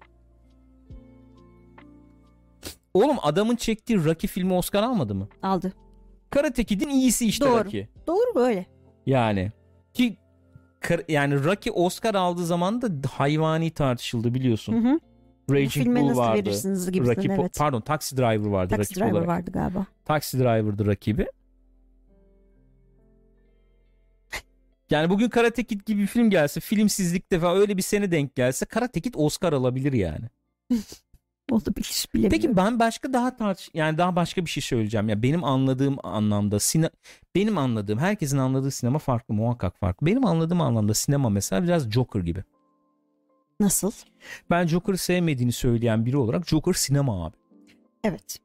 Oğlum 2.95 3.17
adamın 3.23 3.57
çektiği 3.57 4.05
Rocky 4.05 4.29
filmi 4.31 4.55
Oscar 4.55 4.83
almadı 4.83 5.15
mı? 5.15 5.29
Aldı. 5.43 5.73
Karate 6.31 6.65
Kid'in 6.65 6.89
iyisi 6.89 7.27
işte 7.27 7.45
Doğru. 7.45 7.65
Rocky. 7.65 7.87
Doğru 8.07 8.35
böyle. 8.35 8.67
Yani 9.07 9.53
ki 9.95 10.17
yani 11.09 11.45
Rocky 11.45 11.73
Oscar 11.77 12.15
aldığı 12.15 12.47
zaman 12.47 12.83
da 12.83 12.89
hayvani 13.11 13.71
tartışıldı 13.71 14.35
biliyorsun. 14.35 14.73
Hı 14.85 14.89
hı. 14.89 15.01
Raging 15.51 15.87
Bull 15.99 16.07
nasıl 16.07 16.21
vardı. 16.21 16.39
verirsiniz 16.39 16.91
gibisinden 16.93 17.25
Po- 17.37 17.41
evet. 17.41 17.55
pardon 17.59 17.81
Taxi 17.81 18.17
Driver 18.17 18.47
vardı 18.51 18.77
Taxi 18.77 18.81
rakip 18.81 18.97
Driver 18.97 19.11
olarak. 19.13 19.29
vardı 19.29 19.51
galiba. 19.53 19.87
Taxi 20.05 20.39
Driver'dı 20.39 20.87
rakibi. 20.87 21.27
Yani 24.91 25.11
bugün 25.11 25.29
Karate 25.29 25.65
Kid 25.65 25.81
gibi 25.87 26.03
bir 26.03 26.07
film 26.07 26.31
gelse, 26.31 26.61
filmsizlikte 26.61 27.41
falan 27.41 27.57
öyle 27.57 27.77
bir 27.77 27.83
sene 27.83 28.11
denk 28.11 28.35
gelse 28.35 28.67
Karate 28.67 29.01
Kid 29.01 29.15
Oscar 29.17 29.53
alabilir 29.53 29.93
yani. 29.93 30.27
Olabilir 31.51 32.07
bilemiyorum. 32.15 32.37
Peki 32.43 32.57
ben 32.57 32.79
başka 32.79 33.13
daha 33.13 33.37
tartış 33.37 33.71
yani 33.75 33.99
daha 33.99 34.17
başka 34.17 34.45
bir 34.45 34.51
şey 34.51 34.63
söyleyeceğim. 34.63 35.09
Ya 35.09 35.23
benim 35.23 35.45
anladığım 35.45 35.97
anlamda 36.03 36.59
sine 36.61 36.91
benim 37.35 37.59
anladığım 37.59 37.99
herkesin 37.99 38.39
anladığı 38.39 38.71
sinema 38.71 38.99
farklı 38.99 39.35
muhakkak 39.35 39.79
farklı. 39.79 40.07
Benim 40.07 40.27
anladığım 40.27 40.61
anlamda 40.61 40.95
sinema 40.95 41.31
mesela 41.31 41.63
biraz 41.63 41.91
Joker 41.91 42.21
gibi. 42.21 42.45
Nasıl? 43.61 43.93
Ben 44.51 44.67
Joker'ı 44.67 44.99
sevmediğini 44.99 45.53
söyleyen 45.53 46.07
biri 46.07 46.17
olarak 46.17 46.49
Joker 46.49 46.73
sinema 46.73 47.27
abi. 47.27 47.37
Evet. 48.05 48.39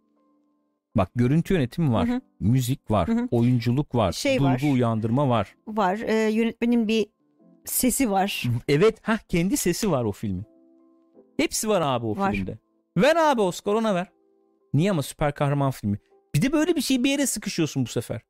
Bak 0.95 1.09
görüntü 1.15 1.53
yönetimi 1.53 1.93
var, 1.93 2.07
Hı 2.09 2.13
hı. 2.13 2.21
müzik 2.39 2.91
var, 2.91 3.07
Hı 3.07 3.11
hı. 3.11 3.27
oyunculuk 3.31 3.95
var, 3.95 4.11
Şey 4.11 4.39
duygu 4.39 4.51
var. 4.51 4.73
uyandırma 4.73 5.29
var. 5.29 5.55
Var. 5.67 5.97
Ee, 6.05 6.13
yönetmenin 6.31 6.87
bir 6.87 7.05
sesi 7.65 8.11
var. 8.11 8.43
Evet, 8.67 8.97
ha 9.01 9.17
kendi 9.29 9.57
sesi 9.57 9.91
var 9.91 10.03
o 10.03 10.11
filmin. 10.11 10.45
Hepsi 11.37 11.69
var 11.69 11.81
abi 11.81 12.05
o 12.05 12.17
Var. 12.17 12.31
filmde. 12.33 12.57
Ver 12.97 13.15
abi 13.15 13.41
Oscar 13.41 13.73
ona 13.73 13.95
ver. 13.95 14.07
Niye 14.73 14.91
ama 14.91 15.01
süper 15.03 15.33
kahraman 15.33 15.71
filmi. 15.71 15.99
Bir 16.35 16.41
de 16.41 16.51
böyle 16.51 16.75
bir 16.75 16.81
şey 16.81 17.03
bir 17.03 17.09
yere 17.09 17.25
sıkışıyorsun 17.25 17.85
bu 17.85 17.89
sefer. 17.89 18.21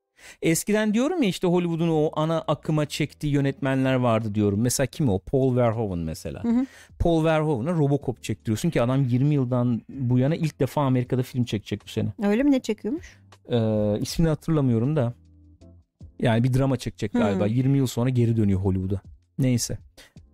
Eskiden 0.42 0.94
diyorum 0.94 1.24
ya 1.24 1.30
işte 1.30 1.48
Hollywood'un 1.48 1.90
o 1.90 2.10
ana 2.14 2.42
akıma 2.42 2.86
çektiği 2.86 3.34
yönetmenler 3.34 3.94
vardı 3.94 4.36
diyorum. 4.36 4.62
Mesela 4.62 4.88
kim 4.88 5.10
o? 5.10 5.20
Paul 5.20 5.56
Verhoeven 5.56 5.98
mesela. 5.98 6.44
Hı 6.44 6.48
hı. 6.48 6.66
Paul 7.00 7.24
Verhoeven'a 7.26 7.72
Robocop 7.72 8.24
çektiriyorsun 8.24 8.70
ki 8.70 8.82
adam 8.82 9.04
20 9.04 9.34
yıldan 9.34 9.82
bu 9.90 10.20
yana 10.20 10.36
ilk 10.36 10.60
defa 10.60 10.82
Amerika'da 10.82 11.24
film 11.24 11.44
çekecek 11.44 11.82
bu 11.86 11.90
sene. 11.90 12.10
Öyle 12.24 12.44
mi 12.44 12.52
ne 12.52 12.60
çekiyormuş? 12.60 13.20
Ee, 13.50 14.00
ismini 14.02 14.30
hatırlamıyorum 14.30 14.96
da. 14.96 15.14
Yani 16.20 16.44
bir 16.44 16.54
drama 16.54 16.78
çekecek 16.78 17.14
galiba. 17.14 17.46
Hmm. 17.46 17.54
20 17.54 17.78
yıl 17.78 17.88
sonra 17.88 18.10
geri 18.10 18.38
dönüyor 18.38 18.60
Hollywood'a. 18.60 19.02
Neyse. 19.40 19.78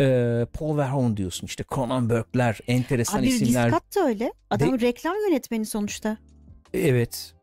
Ee, 0.01 0.45
Paul 0.53 0.77
Verhoeven 0.77 1.17
diyorsun 1.17 1.47
işte 1.47 1.63
Cronenberg'ler, 1.75 2.59
enteresan 2.67 3.19
Abi 3.19 3.27
isimler. 3.27 3.67
Ridley 3.67 3.79
Scott 3.79 3.95
da 3.95 4.07
öyle. 4.07 4.33
Adam 4.49 4.81
reklam 4.81 5.15
yönetmeni 5.29 5.65
sonuçta. 5.65 6.17
Evet. 6.73 7.33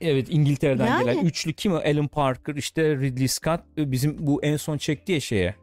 Evet 0.00 0.26
İngiltere'den 0.30 0.86
Yani. 0.86 1.04
gelen 1.04 1.24
üçlü 1.24 1.52
kim 1.52 1.72
o? 1.72 1.76
Alan 1.76 2.08
Parker 2.08 2.54
işte 2.54 2.96
Ridley 2.96 3.28
Scott 3.28 3.60
e, 3.78 3.92
bizim 3.92 4.26
bu 4.26 4.42
en 4.42 4.56
son 4.56 4.78
çektiği 4.78 5.20
şeye 5.20 5.54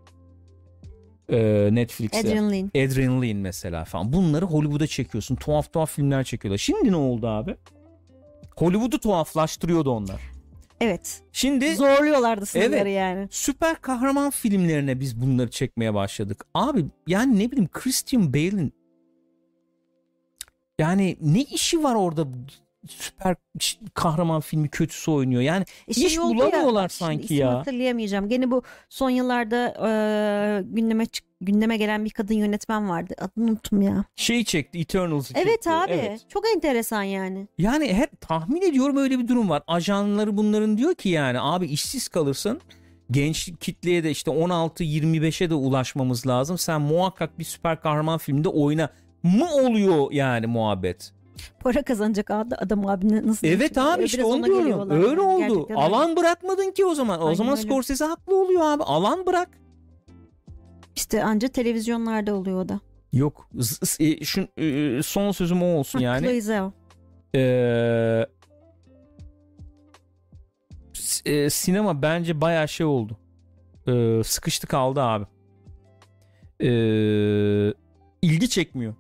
ee, 1.29 1.69
Netflix'te. 1.71 2.19
Adrian 2.19 2.51
Lyne. 2.51 2.69
Adrian 2.85 3.21
Lyne 3.21 3.39
mesela 3.39 3.85
falan. 3.85 4.13
Bunları 4.13 4.45
Hollywood'a 4.45 4.87
çekiyorsun. 4.87 5.35
Tuhaf 5.35 5.73
tuhaf 5.73 5.91
filmler 5.91 6.23
çekiyorlar. 6.23 6.57
Şimdi 6.57 6.91
ne 6.91 6.95
oldu 6.95 7.27
abi? 7.27 7.55
Hollywood'u 8.55 8.99
tuhaflaştırıyordu 8.99 9.91
onlar. 9.91 10.21
Evet. 10.83 11.21
Şimdi 11.31 11.75
Zorluyorlardı 11.75 12.45
sınırları 12.45 12.75
Evet. 12.89 12.97
yani. 12.97 13.27
süper 13.31 13.75
kahraman 13.75 14.29
filmlerine 14.29 14.99
biz 14.99 15.21
bunları 15.21 15.49
çekmeye 15.49 15.93
başladık. 15.93 16.45
Abi 16.53 16.85
yani 17.07 17.39
ne 17.39 17.51
bileyim 17.51 17.69
Christian 17.73 18.33
Bale'in 18.33 18.73
yani 20.79 21.17
ne 21.21 21.41
işi 21.41 21.83
var 21.83 21.95
orada 21.95 22.27
süper 22.87 23.35
kahraman 23.93 24.41
filmi 24.41 24.69
kötüsü 24.69 25.11
oynuyor. 25.11 25.41
Yani 25.41 25.65
E 25.87 25.91
İş 25.91 26.17
bulamıyorlar 26.19 26.89
şimdi 26.89 26.93
sanki 26.99 27.33
ya. 27.33 27.59
hatırlayamayacağım. 27.59 28.29
Gene 28.29 28.51
bu 28.51 28.63
son 28.89 29.09
yıllarda 29.09 29.67
e, 29.67 30.63
gündeme 30.65 31.05
çık- 31.05 31.25
gündeme 31.41 31.77
gelen 31.77 32.05
bir 32.05 32.09
kadın 32.09 32.33
yönetmen 32.33 32.89
vardı. 32.89 33.13
Adını 33.17 33.51
unuttum 33.51 33.81
ya. 33.81 34.03
şey 34.15 34.43
çekti 34.43 34.79
Eternals'ı 34.79 35.33
Evet 35.37 35.47
çekti. 35.53 35.69
abi. 35.69 35.91
Evet. 35.91 36.21
Çok 36.29 36.43
enteresan 36.55 37.03
yani. 37.03 37.47
Yani 37.57 37.93
her 37.93 38.07
tahmin 38.21 38.61
ediyorum 38.61 38.97
öyle 38.97 39.19
bir 39.19 39.27
durum 39.27 39.49
var. 39.49 39.63
Ajanları 39.67 40.37
bunların 40.37 40.77
diyor 40.77 40.95
ki 40.95 41.09
yani 41.09 41.37
abi 41.41 41.65
işsiz 41.67 42.07
kalırsın. 42.07 42.61
Genç 43.11 43.51
kitleye 43.59 44.03
de 44.03 44.11
işte 44.11 44.31
16-25'e 44.31 45.49
de 45.49 45.53
ulaşmamız 45.53 46.27
lazım. 46.27 46.57
Sen 46.57 46.81
muhakkak 46.81 47.39
bir 47.39 47.43
süper 47.43 47.81
kahraman 47.81 48.17
filmde 48.17 48.49
oyna 48.49 48.89
mı 49.23 49.53
oluyor 49.53 50.11
yani 50.11 50.47
muhabbet. 50.47 51.11
Para 51.59 51.83
kazanacak 51.83 52.31
ad- 52.31 52.51
adam 52.57 52.87
abi 52.87 53.09
ne- 53.09 53.27
nasıl? 53.27 53.47
Evet 53.47 53.77
abi 53.77 54.03
işte 54.03 54.17
Biraz 54.17 54.29
onu 54.31 54.45
diyorum. 54.45 54.89
Öyle 54.89 55.05
yani. 55.05 55.21
oldu. 55.21 55.39
Gerçekten 55.39 55.77
öyle. 55.77 55.85
Alan 55.85 56.15
bırakmadın 56.15 56.71
ki 56.71 56.85
o 56.85 56.95
zaman. 56.95 57.21
O 57.21 57.25
Aynen 57.25 57.35
zaman 57.35 57.57
öyle. 57.57 57.61
Scorsese 57.67 58.05
haklı 58.05 58.41
oluyor 58.41 58.61
abi. 58.61 58.83
Alan 58.83 59.25
bırak. 59.25 59.49
İşte 60.95 61.23
anca 61.23 61.47
televizyonlarda 61.47 62.35
oluyor 62.35 62.59
o 62.65 62.69
da. 62.69 62.79
Yok. 63.13 63.49
e, 63.99 64.25
şu, 64.25 64.47
e, 64.57 65.03
son 65.03 65.31
sözüm 65.31 65.63
o 65.63 65.65
olsun 65.65 65.99
yani. 65.99 66.41
Chloe. 66.41 66.71
Ee, 67.35 68.25
e, 71.25 71.49
sinema 71.49 72.01
bence 72.01 72.41
bayağı 72.41 72.67
şey 72.67 72.85
oldu. 72.85 73.17
Ee, 73.87 74.21
sıkıştı 74.25 74.67
kaldı 74.67 75.01
abi. 75.01 75.25
Ee, 76.61 77.73
ilgi 78.21 78.49
çekmiyor. 78.49 78.93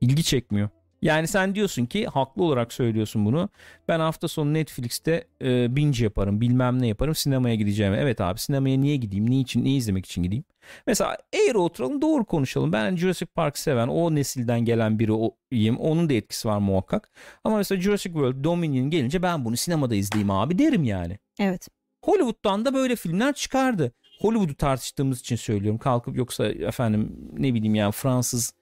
İlgi 0.00 0.24
çekmiyor. 0.24 0.68
Yani 1.06 1.28
sen 1.28 1.54
diyorsun 1.54 1.86
ki 1.86 2.06
haklı 2.06 2.44
olarak 2.44 2.72
söylüyorsun 2.72 3.24
bunu. 3.24 3.48
Ben 3.88 4.00
hafta 4.00 4.28
sonu 4.28 4.54
Netflix'te 4.54 5.24
e, 5.42 5.76
binge 5.76 6.04
yaparım 6.04 6.40
bilmem 6.40 6.82
ne 6.82 6.86
yaparım 6.86 7.14
sinemaya 7.14 7.54
gideceğim. 7.54 7.94
Evet 7.94 8.20
abi 8.20 8.38
sinemaya 8.38 8.78
niye 8.78 8.96
gideyim? 8.96 9.30
Niçin? 9.30 9.64
Ne 9.64 9.70
izlemek 9.70 10.06
için 10.06 10.22
gideyim? 10.22 10.44
Mesela 10.86 11.16
eğri 11.32 11.58
oturalım 11.58 12.02
doğru 12.02 12.24
konuşalım. 12.24 12.72
Ben 12.72 12.96
Jurassic 12.96 13.26
Park 13.34 13.58
seven 13.58 13.88
o 13.88 14.14
nesilden 14.14 14.60
gelen 14.60 14.98
biriyim. 14.98 15.76
Onun 15.76 16.08
da 16.08 16.14
etkisi 16.14 16.48
var 16.48 16.58
muhakkak. 16.58 17.10
Ama 17.44 17.56
mesela 17.56 17.80
Jurassic 17.80 18.12
World 18.12 18.44
Dominion 18.44 18.90
gelince 18.90 19.22
ben 19.22 19.44
bunu 19.44 19.56
sinemada 19.56 19.94
izleyeyim 19.94 20.30
abi 20.30 20.58
derim 20.58 20.84
yani. 20.84 21.18
Evet. 21.40 21.68
Hollywood'dan 22.04 22.64
da 22.64 22.74
böyle 22.74 22.96
filmler 22.96 23.32
çıkardı. 23.32 23.92
Hollywood'u 24.20 24.54
tartıştığımız 24.54 25.20
için 25.20 25.36
söylüyorum. 25.36 25.78
Kalkıp 25.78 26.16
yoksa 26.16 26.46
efendim 26.46 27.16
ne 27.38 27.54
bileyim 27.54 27.74
yani 27.74 27.92
Fransız 27.92 28.52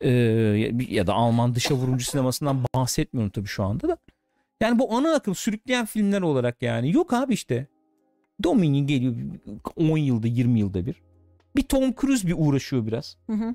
e, 0.00 0.10
ya 0.88 1.06
da 1.06 1.14
Alman 1.14 1.54
dışa 1.54 1.74
vurumcu 1.74 2.04
sinemasından 2.04 2.64
bahsetmiyorum 2.74 3.30
tabii 3.30 3.46
şu 3.46 3.64
anda 3.64 3.88
da. 3.88 3.96
Yani 4.60 4.78
bu 4.78 4.96
ana 4.96 5.14
akım 5.14 5.34
sürükleyen 5.34 5.86
filmler 5.86 6.22
olarak 6.22 6.62
yani. 6.62 6.92
Yok 6.92 7.12
abi 7.12 7.34
işte. 7.34 7.66
Dominion 8.42 8.86
geliyor 8.86 9.14
10 9.76 9.98
yılda 9.98 10.26
20 10.26 10.60
yılda 10.60 10.86
bir. 10.86 11.02
Bir 11.56 11.62
Tom 11.62 11.94
Cruise 12.00 12.28
bir 12.28 12.34
uğraşıyor 12.38 12.86
biraz. 12.86 13.16
Hı 13.26 13.32
hı. 13.32 13.54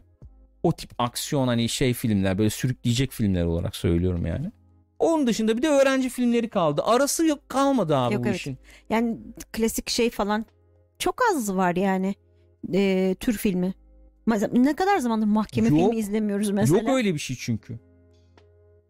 O 0.63 0.71
tip 0.71 0.91
aksiyon 0.97 1.47
hani 1.47 1.69
şey 1.69 1.93
filmler 1.93 2.37
böyle 2.37 2.49
sürükleyecek 2.49 3.11
filmler 3.11 3.45
olarak 3.45 3.75
söylüyorum 3.75 4.25
yani. 4.25 4.51
Onun 4.99 5.27
dışında 5.27 5.57
bir 5.57 5.61
de 5.61 5.69
öğrenci 5.69 6.09
filmleri 6.09 6.49
kaldı. 6.49 6.81
Arası 6.85 7.25
yok 7.25 7.49
kalmadı 7.49 7.97
abi 7.97 8.13
Yok, 8.13 8.23
bu 8.23 8.27
evet. 8.27 8.39
işin. 8.39 8.57
Yani 8.89 9.17
klasik 9.53 9.89
şey 9.89 10.09
falan 10.09 10.45
çok 10.99 11.15
az 11.31 11.55
var 11.55 11.75
yani 11.75 12.15
e, 12.73 13.15
tür 13.19 13.37
filmi. 13.37 13.73
Ne 14.53 14.75
kadar 14.75 14.97
zamandır 14.97 15.25
mahkeme 15.25 15.67
Yok. 15.67 15.77
filmi 15.77 15.95
izlemiyoruz 15.95 16.49
mesela. 16.49 16.79
Yok 16.79 16.89
öyle 16.89 17.13
bir 17.13 17.19
şey 17.19 17.35
çünkü. 17.39 17.79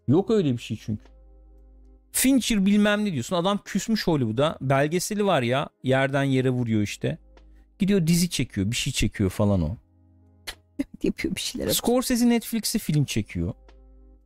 Yok 0.07 0.31
öyle 0.31 0.53
bir 0.53 0.61
şey 0.61 0.77
çünkü. 0.85 1.03
Fincher 2.11 2.65
bilmem 2.65 3.05
ne 3.05 3.13
diyorsun. 3.13 3.35
Adam 3.35 3.59
küsmüş 3.65 4.07
Hollywood'a. 4.07 4.57
Belgeseli 4.61 5.25
var 5.25 5.41
ya. 5.41 5.69
Yerden 5.83 6.23
yere 6.23 6.49
vuruyor 6.49 6.81
işte. 6.81 7.17
Gidiyor 7.79 8.07
dizi 8.07 8.29
çekiyor. 8.29 8.71
Bir 8.71 8.75
şey 8.75 8.93
çekiyor 8.93 9.29
falan 9.29 9.61
o. 9.61 9.77
yapıyor 11.03 11.35
bir 11.35 11.41
şeyler. 11.41 11.69
Scorsese 11.69 12.29
Netflix'e 12.29 12.79
film 12.79 13.05
çekiyor. 13.05 13.53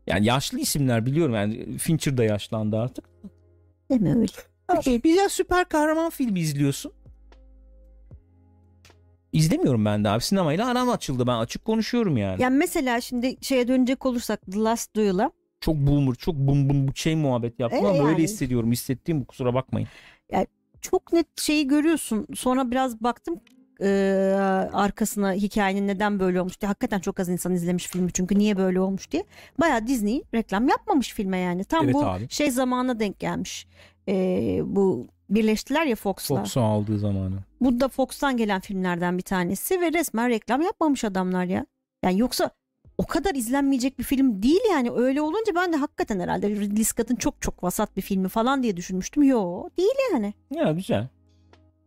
Yani 0.08 0.26
yaşlı 0.26 0.60
isimler 0.60 1.06
biliyorum. 1.06 1.36
Yani 1.36 1.78
Fincher 1.78 2.18
da 2.18 2.24
yaşlandı 2.24 2.78
artık. 2.78 3.06
Deme 3.92 4.16
öyle. 4.16 4.32
Abi 4.68 5.04
bir 5.04 5.30
süper 5.30 5.70
kahraman 5.70 6.10
filmi 6.10 6.40
izliyorsun. 6.40 6.92
İzlemiyorum 9.34 9.86
ben 9.86 10.04
de 10.04 10.10
abi. 10.10 10.22
Sinemayla 10.24 10.68
aram 10.68 10.90
açıldı. 10.90 11.28
Ben 11.28 11.38
açık 11.38 11.66
konuşuyorum 11.66 12.18
yani. 12.18 12.42
Yani 12.42 12.58
mesela 12.58 13.02
şimdi 13.02 13.36
şeye 13.42 13.68
dönecek 13.68 14.06
olursak 14.06 14.42
The 14.52 14.60
Last 14.60 14.96
Duel'a 14.96 15.32
Çok 15.62 15.76
boomer, 15.76 16.16
çok 16.16 16.36
bum 16.36 16.70
bum 16.70 16.96
şey 16.96 17.16
muhabbet 17.16 17.60
yaptım 17.60 17.86
E, 17.86 17.88
ama 17.88 17.98
yani. 17.98 18.08
öyle 18.08 18.24
hissediyorum. 18.24 18.72
Hissettiğim 18.72 19.22
bu 19.22 19.26
kusura 19.26 19.54
bakmayın. 19.54 19.88
çok 20.82 21.14
net 21.14 21.42
şeyi 21.42 21.68
görüyorsun. 21.68 22.28
Sonra 22.36 22.72
biraz 22.72 23.04
baktım 23.04 23.40
e, 23.82 23.88
arkasına 24.74 25.34
hikayenin 25.34 25.88
neden 25.88 26.20
böyle 26.20 26.42
olmuş 26.42 26.62
diye. 26.62 26.68
Hakikaten 26.68 27.00
çok 27.00 27.20
az 27.20 27.30
insan 27.30 27.54
izlemiş 27.54 27.88
filmi 27.88 28.12
çünkü 28.14 28.38
niye 28.40 28.58
böyle 28.58 28.80
olmuş 28.80 29.12
diye. 29.12 29.24
Bayağı 29.60 29.88
Disney 29.88 30.24
reklam 30.34 30.68
yapmamış 30.68 31.14
filme 31.14 31.38
yani. 31.38 31.64
Tam 31.64 31.84
Evet 31.86 31.94
bu 31.94 32.06
abi. 32.06 32.30
şey 32.30 32.52
zamana 32.52 33.00
denk 33.00 33.20
gelmiş. 33.20 33.68
E, 34.08 34.14
bu 34.64 35.08
birleştiler 35.30 35.86
ya 35.86 35.96
Fox'la. 35.96 36.36
Fox'u 36.36 36.62
aldığı 36.62 37.00
zamanı. 37.00 37.36
Bu 37.62 37.80
da 37.80 37.88
Fox'tan 37.88 38.38
gelen 38.38 38.60
filmlerden 38.60 39.18
bir 39.18 39.24
tanesi 39.24 39.82
ve 39.82 39.94
resmen 39.94 40.30
reklam 40.30 40.62
yapmamış 40.62 41.04
adamlar 41.04 41.46
ya. 41.46 41.66
Yani 42.04 42.20
yoksa 42.20 42.52
o 42.98 43.06
kadar 43.06 43.36
izlenmeyecek 43.36 44.00
bir 44.00 44.04
film 44.04 44.44
değil 44.44 44.62
yani 44.72 44.92
öyle 44.92 45.22
olunca 45.22 45.56
ben 45.56 45.74
de 45.74 45.78
hakikaten 45.78 46.20
herhalde 46.20 46.50
Ridley 46.50 46.84
Scott'ın 46.84 47.16
çok 47.16 47.42
çok 47.42 47.64
vasat 47.64 47.98
bir 47.98 48.02
filmi 48.02 48.28
falan 48.30 48.64
diye 48.64 48.78
düşünmüştüm. 48.78 49.24
Yo 49.24 49.70
değil 49.78 49.90
yani. 50.14 50.34
Ya 50.56 50.72
güzel. 50.72 51.08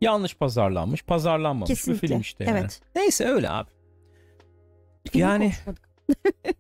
Yanlış 0.01 0.35
pazarlanmış, 0.37 1.03
pazarlanmamış 1.03 1.69
Kesinlikle. 1.69 2.03
bir 2.03 2.09
film 2.09 2.21
işte 2.21 2.45
yani. 2.45 2.59
Evet. 2.59 2.81
Neyse 2.97 3.25
öyle 3.25 3.51
abi. 3.51 3.71
Filmi 5.11 5.23
Yani-. 5.23 5.53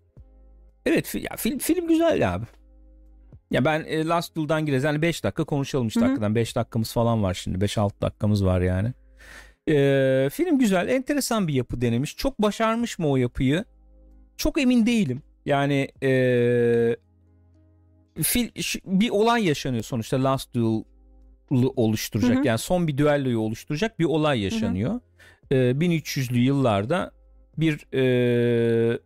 Evet 0.87 1.15
ya, 1.15 1.37
film, 1.37 1.59
film 1.59 1.89
güzel 1.89 2.35
abi. 2.35 2.45
Ya 3.51 3.65
ben 3.65 3.85
e, 3.85 4.05
Last 4.07 4.37
Duel'dan 4.37 4.61
gireceğiz. 4.61 4.85
Yani 4.85 5.03
5 5.03 5.25
dakika 5.25 5.45
konuşalım 5.45 5.89
işte 5.89 6.01
Hı 6.01 6.05
hı. 6.05 6.09
hakikaten. 6.09 6.35
5 6.35 6.57
dakikamız 6.57 6.93
falan 6.93 7.23
var 7.23 7.35
şimdi. 7.35 7.65
5-6 7.65 7.91
dakikamız 8.03 8.45
var 8.45 8.61
yani. 8.61 8.93
Ee, 9.69 10.29
film 10.33 10.59
güzel. 10.59 10.89
Enteresan 10.89 11.49
bir 11.49 11.55
yapı 11.55 11.81
denemiş. 11.81 12.17
Çok 12.17 12.43
başarmış 12.43 12.99
mı 12.99 13.09
o 13.09 13.17
yapıyı? 13.17 13.65
Çok 14.37 14.61
emin 14.61 14.87
değilim. 14.87 15.23
Yani 15.47 15.89
ee, 16.03 16.97
fil, 18.23 18.49
bir 18.85 19.11
olay 19.11 19.47
yaşanıyor 19.47 19.85
sonuçta 19.85 20.25
Last 20.25 20.55
Duel'ı 20.55 21.69
oluşturacak. 21.77 22.37
Hı 22.37 22.41
hı. 22.41 22.47
Yani 22.47 22.59
son 22.59 22.89
bir 22.89 22.99
düelloyu 22.99 23.39
oluşturacak 23.39 23.99
bir 23.99 24.05
olay 24.05 24.41
yaşanıyor. 24.41 25.01
Ee, 25.53 25.55
1300'lü 25.57 26.39
yıllarda 26.39 27.13
bir 27.59 27.87
ee, 27.95 28.99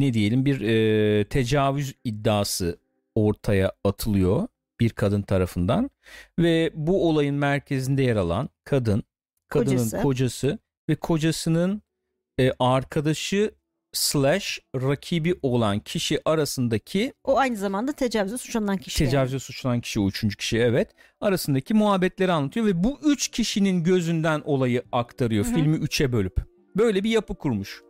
ne 0.00 0.12
diyelim 0.12 0.44
bir 0.44 0.60
e, 0.60 1.24
tecavüz 1.24 1.94
iddiası 2.04 2.78
ortaya 3.14 3.72
atılıyor 3.84 4.48
bir 4.80 4.90
kadın 4.90 5.22
tarafından 5.22 5.90
ve 6.38 6.70
bu 6.74 7.08
olayın 7.08 7.34
merkezinde 7.34 8.02
yer 8.02 8.16
alan 8.16 8.48
kadın, 8.64 9.02
kadının 9.48 9.76
Kocası. 9.76 10.02
kocası, 10.02 10.58
ve 10.88 10.94
kocasının 10.94 11.82
e, 12.40 12.52
arkadaşı 12.58 13.54
slash 13.92 14.60
rakibi 14.76 15.34
olan 15.42 15.78
kişi 15.80 16.20
arasındaki 16.24 17.12
O 17.24 17.38
aynı 17.38 17.56
zamanda 17.56 17.92
tecavüze 17.92 18.38
suçlanan 18.38 18.76
kişi. 18.76 19.02
yani. 19.02 19.10
tecavüze 19.10 19.38
suçlanan 19.38 19.80
kişi 19.80 20.00
o 20.00 20.08
üçüncü 20.08 20.36
kişi 20.36 20.58
evet 20.58 20.90
arasındaki 21.20 21.74
muhabbetleri 21.74 22.32
anlatıyor 22.32 22.66
ve 22.66 22.84
bu 22.84 22.98
üç 23.04 23.28
kişinin 23.28 23.84
gözünden 23.84 24.42
olayı 24.44 24.82
aktarıyor 24.92 25.44
Hı 25.44 25.50
hı. 25.50 25.54
filmi 25.54 25.76
üçe 25.76 26.12
bölüp 26.12 26.36
böyle 26.76 27.04
bir 27.04 27.10
yapı 27.10 27.34
kurmuş 27.34 27.82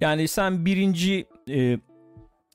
yani 0.00 0.28
sen 0.28 0.64
birinci 0.64 1.26
e, 1.48 1.80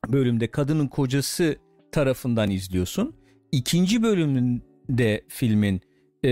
bölümde 0.09 0.47
kadının 0.47 0.87
kocası 0.87 1.55
tarafından 1.91 2.49
izliyorsun 2.49 3.15
ikinci 3.51 4.03
bölümünde 4.03 5.23
filmin 5.27 5.81
e, 6.25 6.29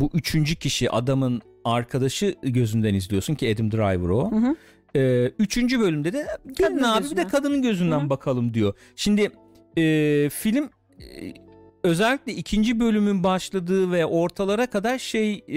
bu 0.00 0.10
üçüncü 0.14 0.56
kişi 0.56 0.90
adamın 0.90 1.42
arkadaşı 1.64 2.34
gözünden 2.42 2.94
izliyorsun 2.94 3.34
ki 3.34 3.54
Adam 3.54 3.70
Driver 3.70 4.08
o 4.08 4.30
Hı 4.30 4.36
hı. 4.36 4.56
ee, 4.96 5.32
üçüncü 5.38 5.80
bölümde 5.80 6.12
de 6.12 6.26
gelin 6.58 6.82
abi 6.82 7.10
bir 7.10 7.16
de 7.16 7.26
kadının 7.26 7.62
gözünden 7.62 8.00
Hı 8.00 8.04
hı. 8.04 8.10
bakalım 8.10 8.54
diyor. 8.54 8.74
Şimdi 8.96 9.30
e, 9.78 10.28
film 10.32 10.64
e, 10.64 11.34
özellikle 11.82 12.32
ikinci 12.32 12.80
bölümün 12.80 13.24
başladığı 13.24 13.92
ve 13.92 14.06
ortalara 14.06 14.66
kadar 14.66 14.98
şey 14.98 15.44
e, 15.48 15.56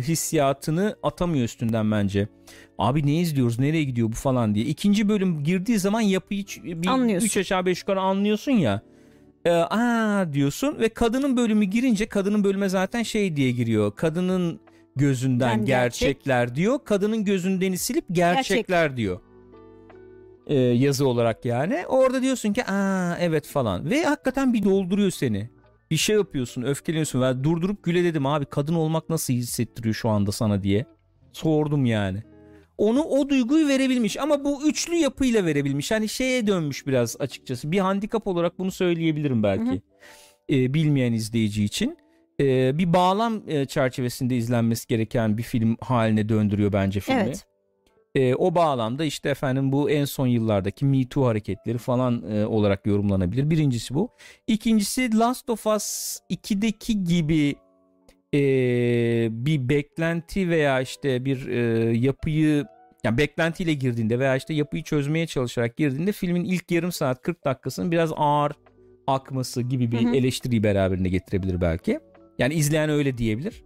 hissiyatını 0.00 0.96
atamıyor 1.02 1.44
üstünden 1.44 1.90
bence. 1.90 2.28
Abi 2.78 3.06
ne 3.06 3.14
izliyoruz 3.20 3.58
nereye 3.58 3.84
gidiyor 3.84 4.08
bu 4.08 4.14
falan 4.14 4.54
diye. 4.54 4.64
İkinci 4.64 5.08
bölüm 5.08 5.44
girdiği 5.44 5.78
zaman 5.78 6.00
yapıyı 6.00 6.44
bir 6.64 6.88
Anlıyorsun. 6.88 7.26
üç 7.26 7.36
aşağı 7.36 7.66
beş 7.66 7.80
yukarı 7.80 8.00
anlıyorsun 8.00 8.52
ya. 8.52 8.80
Ee, 9.44 9.50
aa 9.50 10.32
diyorsun 10.32 10.78
ve 10.78 10.88
kadının 10.88 11.36
bölümü 11.36 11.64
girince 11.64 12.06
kadının 12.06 12.44
bölüme 12.44 12.68
zaten 12.68 13.02
şey 13.02 13.36
diye 13.36 13.50
giriyor. 13.50 13.92
Kadının 13.96 14.60
gözünden 14.96 15.48
Yani 15.50 15.64
gerçek. 15.64 16.00
gerçekler 16.08 16.54
diyor. 16.54 16.78
Kadının 16.84 17.24
gözündeni 17.24 17.78
silip 17.78 18.04
gerçekler 18.12 18.96
diyor. 18.96 19.20
Ee, 20.46 20.54
yazı 20.58 21.06
olarak 21.08 21.44
yani. 21.44 21.84
Orada 21.88 22.22
diyorsun 22.22 22.52
ki 22.52 22.64
aa 22.64 23.16
evet 23.20 23.46
falan. 23.46 23.90
Ve 23.90 24.02
hakikaten 24.04 24.52
bir 24.54 24.64
dolduruyor 24.64 25.10
seni. 25.10 25.50
Bir 25.90 25.96
şey 25.96 26.16
yapıyorsun, 26.16 26.62
öfkeleniyorsun. 26.62 27.22
ve 27.22 27.44
durdurup 27.44 27.82
güle 27.84 28.04
dedim 28.04 28.26
abi 28.26 28.44
kadın 28.44 28.74
olmak 28.74 29.08
nasıl 29.10 29.32
hissettiriyor 29.34 29.94
şu 29.94 30.08
anda 30.08 30.32
sana 30.32 30.62
diye. 30.62 30.84
Sordum 31.32 31.86
yani. 31.86 32.22
Onu 32.78 33.02
o 33.02 33.28
duyguyu 33.28 33.68
verebilmiş 33.68 34.16
ama 34.16 34.44
bu 34.44 34.68
üçlü 34.68 34.94
yapıyla 34.94 35.44
verebilmiş. 35.44 35.90
Hani 35.90 36.08
şeye 36.08 36.46
dönmüş 36.46 36.86
biraz 36.86 37.16
açıkçası. 37.18 37.72
Bir 37.72 37.78
handikap 37.78 38.26
olarak 38.26 38.58
bunu 38.58 38.70
söyleyebilirim 38.70 39.42
belki. 39.42 39.70
Hı 39.70 39.74
hı. 39.74 39.80
Ee, 40.50 40.74
bilmeyen 40.74 41.12
izleyici 41.12 41.64
için. 41.64 41.96
Ee, 42.40 42.78
bir 42.78 42.92
bağlam 42.92 43.42
e, 43.48 43.66
çerçevesinde 43.66 44.36
izlenmesi 44.36 44.86
gereken 44.86 45.38
bir 45.38 45.42
film 45.42 45.76
haline 45.80 46.28
döndürüyor 46.28 46.72
bence 46.72 47.00
filmi. 47.00 47.20
Evet. 47.20 47.46
Ee, 48.14 48.34
o 48.34 48.54
bağlamda 48.54 49.04
işte 49.04 49.28
efendim 49.28 49.72
bu 49.72 49.90
en 49.90 50.04
son 50.04 50.26
yıllardaki 50.26 50.84
Me 50.84 51.08
Too 51.08 51.26
hareketleri 51.26 51.78
falan 51.78 52.32
e, 52.32 52.46
olarak 52.46 52.86
yorumlanabilir. 52.86 53.50
Birincisi 53.50 53.94
bu. 53.94 54.08
İkincisi 54.46 55.18
Last 55.18 55.50
of 55.50 55.66
Us 55.66 56.18
2'deki 56.30 57.04
gibi 57.04 57.54
e, 58.34 58.38
bir 59.30 59.68
beklenti 59.68 60.48
veya 60.48 60.80
işte 60.80 61.24
bir 61.24 61.48
e, 61.48 61.92
yapıyı 61.96 62.64
yani 63.04 63.18
beklentiyle 63.18 63.74
girdiğinde 63.74 64.18
veya 64.18 64.36
işte 64.36 64.54
yapıyı 64.54 64.82
çözmeye 64.82 65.26
çalışarak 65.26 65.76
girdiğinde 65.76 66.12
filmin 66.12 66.44
ilk 66.44 66.70
yarım 66.70 66.92
saat 66.92 67.22
40 67.22 67.44
dakikasının 67.44 67.92
biraz 67.92 68.12
ağır 68.16 68.52
akması 69.06 69.62
gibi 69.62 69.92
bir 69.92 70.04
Hı 70.04 70.08
hı. 70.08 70.14
eleştiriyi 70.14 70.62
beraberinde 70.62 71.08
getirebilir 71.08 71.60
belki. 71.60 72.00
Yani 72.38 72.54
izleyen 72.54 72.90
öyle 72.90 73.18
diyebilir. 73.18 73.64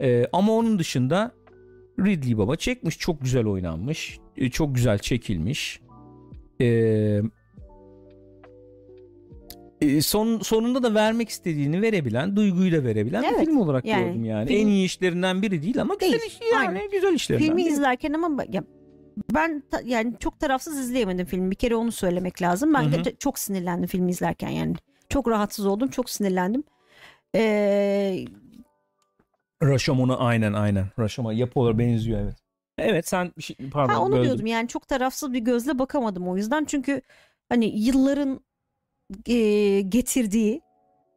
E, 0.00 0.26
ama 0.32 0.52
onun 0.52 0.78
dışında 0.78 1.32
Ridley 2.00 2.38
Baba 2.38 2.56
çekmiş 2.56 2.98
çok 2.98 3.20
güzel 3.20 3.46
oynanmış. 3.46 4.18
E, 4.36 4.50
çok 4.50 4.74
güzel 4.74 4.98
çekilmiş. 4.98 5.80
Ee, 6.60 7.20
e, 9.80 10.02
son 10.02 10.38
sonunda 10.40 10.82
da 10.82 10.94
vermek 10.94 11.28
istediğini 11.28 11.82
verebilen, 11.82 12.36
duyguyu 12.36 12.72
da 12.72 12.84
verebilen 12.84 13.22
bir 13.22 13.28
Evet, 13.28 13.44
film 13.46 13.60
olarak 13.60 13.84
yani 13.84 14.04
gördüm 14.06 14.24
yani. 14.24 14.48
film- 14.48 14.60
En 14.60 14.66
iyi 14.66 14.84
işlerinden 14.86 15.42
biri 15.42 15.62
değil 15.62 15.80
ama 15.80 15.94
güzel 15.94 16.12
Değil, 16.12 16.22
iş 16.26 16.38
yani 16.52 16.68
aynen. 16.68 16.90
güzel 16.90 17.12
işlerinden. 17.14 17.46
Filmi 17.46 17.64
biri. 17.64 17.72
izlerken 17.72 18.12
ama 18.12 18.44
ya, 18.52 18.64
ben 19.34 19.62
ta- 19.70 19.80
yani 19.84 20.14
çok 20.20 20.40
tarafsız 20.40 20.78
izleyemedim 20.78 21.26
filmi. 21.26 21.50
Bir 21.50 21.56
kere 21.56 21.76
onu 21.76 21.92
söylemek 21.92 22.42
lazım. 22.42 22.74
Ben 22.74 22.82
Hı 22.82 22.86
hı. 22.96 23.00
ge- 23.00 23.18
çok 23.18 23.38
sinirlendim 23.38 23.86
filmi 23.86 24.10
izlerken 24.10 24.48
yani. 24.48 24.74
Çok 25.08 25.28
rahatsız 25.28 25.66
oldum, 25.66 25.88
çok 25.88 26.10
sinirlendim. 26.10 26.64
Ee, 27.34 28.24
Raşomon'a 29.62 30.18
aynen 30.18 30.52
aynen. 30.52 30.86
Raşomon 30.98 31.32
yapı 31.32 31.60
olarak 31.60 31.78
benziyor 31.78 32.20
evet. 32.20 32.36
Evet 32.78 33.08
sen 33.08 33.32
bir 33.38 33.42
şey 33.42 33.56
pardon 33.72 33.92
ha 33.94 34.00
onu 34.02 34.12
böldüm. 34.12 34.24
diyordum 34.24 34.46
yani 34.46 34.68
çok 34.68 34.88
tarafsız 34.88 35.32
bir 35.32 35.38
gözle 35.38 35.78
bakamadım 35.78 36.28
o 36.28 36.36
yüzden. 36.36 36.64
Çünkü 36.64 37.00
hani 37.48 37.78
yılların 37.78 38.40
e, 39.26 39.80
getirdiği 39.80 40.62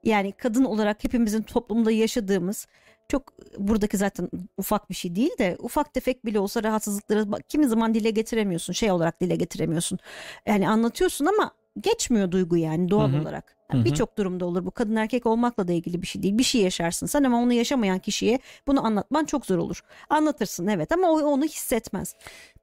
yani 0.03 0.31
kadın 0.31 0.65
olarak 0.65 1.03
hepimizin 1.03 1.41
toplumda 1.41 1.91
yaşadığımız 1.91 2.67
çok 3.07 3.33
buradaki 3.57 3.97
zaten 3.97 4.29
ufak 4.57 4.89
bir 4.89 4.95
şey 4.95 5.15
değil 5.15 5.37
de 5.39 5.57
ufak 5.59 5.93
tefek 5.93 6.25
bile 6.25 6.39
olsa 6.39 6.63
rahatsızlıkları 6.63 7.25
kimi 7.49 7.67
zaman 7.67 7.93
dile 7.93 8.09
getiremiyorsun 8.09 8.73
şey 8.73 8.91
olarak 8.91 9.21
dile 9.21 9.35
getiremiyorsun. 9.35 9.99
Yani 10.45 10.69
anlatıyorsun 10.69 11.25
ama 11.25 11.51
geçmiyor 11.79 12.31
duygu 12.31 12.57
yani 12.57 12.89
doğal 12.89 13.09
Hı 13.13 13.17
hı. 13.17 13.21
olarak. 13.21 13.55
Hı. 13.71 13.85
Birçok 13.85 14.17
durumda 14.17 14.45
olur 14.45 14.65
bu 14.65 14.71
kadın 14.71 14.95
erkek 14.95 15.25
olmakla 15.25 15.67
da 15.67 15.73
ilgili 15.73 16.01
bir 16.01 16.07
şey 16.07 16.23
değil. 16.23 16.37
Bir 16.37 16.43
şey 16.43 16.61
yaşarsın 16.61 17.05
sen 17.05 17.23
ama 17.23 17.41
onu 17.41 17.53
yaşamayan 17.53 17.99
kişiye 17.99 18.39
bunu 18.67 18.85
anlatman 18.85 19.25
çok 19.25 19.45
zor 19.45 19.57
olur. 19.57 19.83
Anlatırsın 20.09 20.67
evet 20.67 20.91
ama 20.91 21.07
o 21.07 21.21
onu 21.21 21.43
hissetmez. 21.43 22.15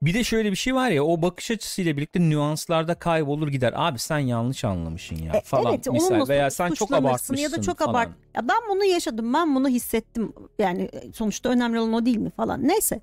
Bir 0.02 0.14
de 0.14 0.24
şöyle 0.24 0.51
bir 0.51 0.56
şey 0.56 0.74
var 0.74 0.90
ya 0.90 1.05
o 1.05 1.22
bakış 1.22 1.51
açısıyla 1.51 1.97
birlikte 1.97 2.20
nüanslarda 2.20 2.94
kaybolur 2.94 3.48
gider. 3.48 3.72
Abi 3.76 3.98
sen 3.98 4.18
yanlış 4.18 4.64
anlamışsın 4.64 5.16
ya 5.16 5.32
E, 5.32 5.40
falan 5.40 5.74
evet, 5.74 5.86
misal 5.93 6.14
onunla 6.14 6.28
veya 6.28 6.51
sen 6.51 6.70
çok 6.70 6.93
abartmışsın 6.93 7.36
ya 7.36 7.52
da 7.52 7.62
çok 7.62 7.82
abart. 7.82 8.09
Ya 8.35 8.48
ben 8.48 8.59
bunu 8.70 8.85
yaşadım, 8.85 9.35
ben 9.35 9.55
bunu 9.55 9.68
hissettim. 9.68 10.32
Yani 10.59 10.82
e, 10.82 11.12
sonuçta 11.12 11.48
önemli 11.48 11.80
olan 11.80 11.93
o 11.93 12.06
değil 12.06 12.18
mi 12.18 12.30
falan. 12.30 12.68
Neyse. 12.68 13.01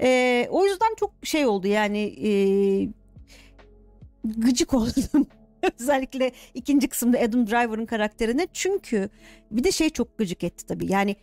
Ee, 0.00 0.48
o 0.50 0.64
yüzden 0.64 0.94
çok 1.00 1.10
şey 1.22 1.46
oldu 1.46 1.66
yani 1.66 1.98
e, 1.98 2.30
gıcık 4.24 4.74
oldum. 4.74 5.26
Özellikle 5.80 6.32
ikinci 6.54 6.88
kısımda 6.88 7.18
Adam 7.18 7.46
Driver'ın 7.46 7.86
karakterine. 7.86 8.46
Çünkü 8.52 9.08
bir 9.50 9.64
de 9.64 9.72
şey 9.72 9.90
çok 9.90 10.18
gıcık 10.18 10.44
etti 10.44 10.66
tabii. 10.66 10.92
Yani 10.92 11.16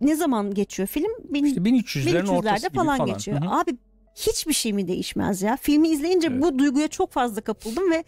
ne 0.00 0.16
zaman 0.16 0.54
geçiyor 0.54 0.86
film? 0.86 1.10
Bin, 1.24 1.44
İşte 1.44 1.60
1300'lerin 1.60 2.28
ortası 2.28 2.66
1300'lerde 2.66 2.68
gibi 2.68 2.76
falan, 2.76 2.96
falan. 2.98 3.12
geçiyor. 3.12 3.40
Hı 3.40 3.46
hı. 3.46 3.50
Abi 3.50 3.76
hiçbir 4.14 4.52
şey 4.52 4.72
mi 4.72 4.88
değişmez 4.88 5.42
ya? 5.42 5.56
Filmi 5.56 5.88
izleyince 5.88 6.28
Evet. 6.30 6.42
bu 6.42 6.58
duyguya 6.58 6.88
çok 6.88 7.12
fazla 7.12 7.40
kapıldım 7.40 7.90
ve 7.90 8.04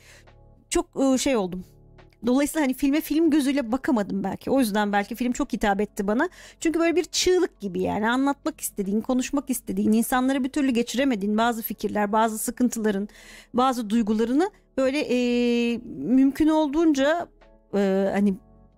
çok 0.70 0.86
e, 1.14 1.18
şey 1.18 1.36
oldum. 1.36 1.64
Dolayısıyla 2.26 2.64
hani 2.64 2.74
filme 2.74 3.01
film 3.01 3.30
gözüyle 3.30 3.72
bakamadım 3.72 4.24
belki. 4.24 4.51
O 4.51 4.60
yüzden 4.60 4.93
belki 4.93 5.14
film 5.14 5.32
çok 5.32 5.52
hitap 5.52 5.80
etti 5.80 6.06
bana. 6.06 6.28
Çünkü 6.60 6.80
böyle 6.80 6.97
bir 6.97 7.05
çığlık 7.05 7.60
gibi 7.60 7.80
yani 7.80 8.10
anlatmak 8.10 8.60
istediğin, 8.60 9.01
konuşmak 9.01 9.51
istediğin, 9.51 9.93
insanlara 9.93 10.44
bir 10.44 10.48
türlü 10.48 10.70
geçiremediğin 10.70 11.39
bazı 11.39 11.62
fikirler, 11.62 12.12
bazı 12.12 12.39
sıkıntıların, 12.39 13.09
bazı 13.55 13.90
duygularını 13.90 14.51
böyle 14.76 14.98
e, 14.98 15.76
mümkün 15.96 16.48
olduğunca 16.48 17.28
e, 17.74 18.10
hani 18.12 18.34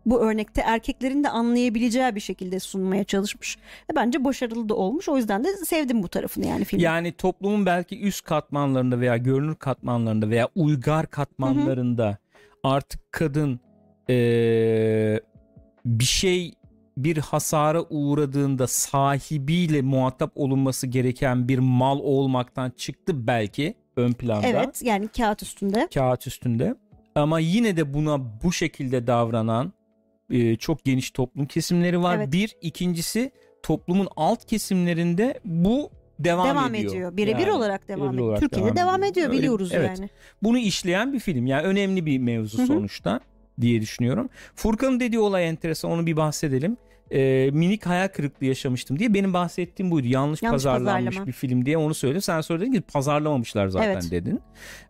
bu 0.07 0.21
örnekte 0.21 0.61
erkeklerin 0.61 1.25
de 1.25 1.29
anlayabileceği 1.29 2.15
bir 2.15 2.21
şekilde 2.21 2.61
sunmaya 2.61 3.05
çalışmış. 3.05 3.57
Ve 3.91 3.97
bence 3.97 4.25
başarılı 4.25 4.69
da 4.69 4.75
olmuş. 4.75 5.09
O 5.09 5.17
yüzden 5.17 5.45
de 5.45 5.57
sevdim 5.57 6.03
bu 6.03 6.09
tarafını 6.09 6.47
yani 6.47 6.65
filmin. 6.65 6.85
Yani 6.85 7.13
toplumun 7.13 7.67
belki 7.67 8.01
üst 8.01 8.25
katmanlarında 8.25 9.01
veya 9.01 9.17
görünür 9.17 9.55
katmanlarında 9.55 10.31
veya 10.31 10.49
uygar 10.55 11.07
katmanlarında 11.07 12.19
artık 12.63 13.13
kadın 13.13 13.61
eee, 14.09 15.21
bir 15.85 16.05
şey 16.05 16.55
bir 16.97 17.17
hasara 17.17 17.83
uğradığında 17.83 18.67
sahibiyle 18.67 19.83
muhatap 19.83 20.33
olunması 20.35 20.87
gereken 20.87 21.49
bir 21.49 21.59
mal 21.59 21.99
olmaktan 22.01 22.71
çıktı 22.71 23.27
belki 23.27 23.75
ön 23.97 24.13
planda. 24.13 24.47
Evet 24.47 24.83
yani 24.83 25.09
kağıt 25.09 25.43
üstünde. 25.43 25.89
kağıt 25.95 26.27
üstünde. 26.27 26.75
Ama 27.15 27.41
yine 27.41 27.77
de 27.77 27.95
buna 27.95 28.43
bu 28.43 28.53
şekilde 28.53 29.07
davranan 29.07 29.73
e, 30.31 30.57
çok 30.57 30.85
geniş 30.85 31.11
toplum 31.11 31.47
kesimleri 31.47 32.03
var. 32.03 32.17
Evet. 32.17 32.33
Bir, 32.33 32.57
ikincisi 32.61 33.31
toplumun 33.63 34.09
alt 34.17 34.45
kesimlerinde 34.45 35.41
bu 35.45 35.91
devam, 36.19 36.49
Devam, 36.49 36.75
ediyor. 36.75 36.93
ediyor. 36.93 37.17
Birebir 37.17 37.41
Yani 37.41 37.53
olarak 37.53 37.89
devam 37.89 38.13
birebir 38.13 38.23
ediyor. 38.23 38.39
Türkiye'de 38.41 38.77
devam 38.77 38.77
devam 38.77 39.03
ediyor. 39.03 39.29
Öyle- 39.29 39.39
biliyoruz 39.39 39.71
evet. 39.73 39.99
yani. 39.99 40.11
Bunu 40.43 40.59
işleyen 40.59 41.13
bir 41.13 41.21
film. 41.21 41.47
Yani 41.47 41.67
önemli 41.67 42.07
bir 42.07 42.19
mevzu 42.19 42.59
Hı 42.59 42.63
hı. 42.63 42.67
sonuçta 42.67 43.21
diye 43.61 43.81
düşünüyorum. 43.81 44.29
Furkan'ın 44.55 45.01
dediği 45.01 45.19
olay 45.19 45.49
enteresan. 45.49 45.91
Onu 45.91 46.07
bir 46.07 46.17
bahsedelim. 46.17 46.77
E, 47.11 47.51
minik 47.53 47.87
hayal 47.87 48.09
kırıklığı 48.09 48.47
yaşamıştım 48.47 48.99
diye 48.99 49.15
benim 49.15 49.33
bahsettiğim 49.35 49.91
buydu. 49.93 50.07
Yanlış, 50.07 50.43
Yanlış 50.43 50.55
pazarlanmış 50.65 51.05
pazarlama. 51.05 51.27
bir 51.27 51.33
film 51.33 51.67
diye 51.67 51.79
onu 51.79 51.95
söyledim. 51.95 52.23
Sen 52.23 52.41
sonra 52.41 52.61
dedin 52.61 52.73
ki 52.73 52.81
pazarlamamışlar 52.81 53.69
zaten 53.69 53.91
Evet. 53.93 54.11
dedin. 54.11 54.41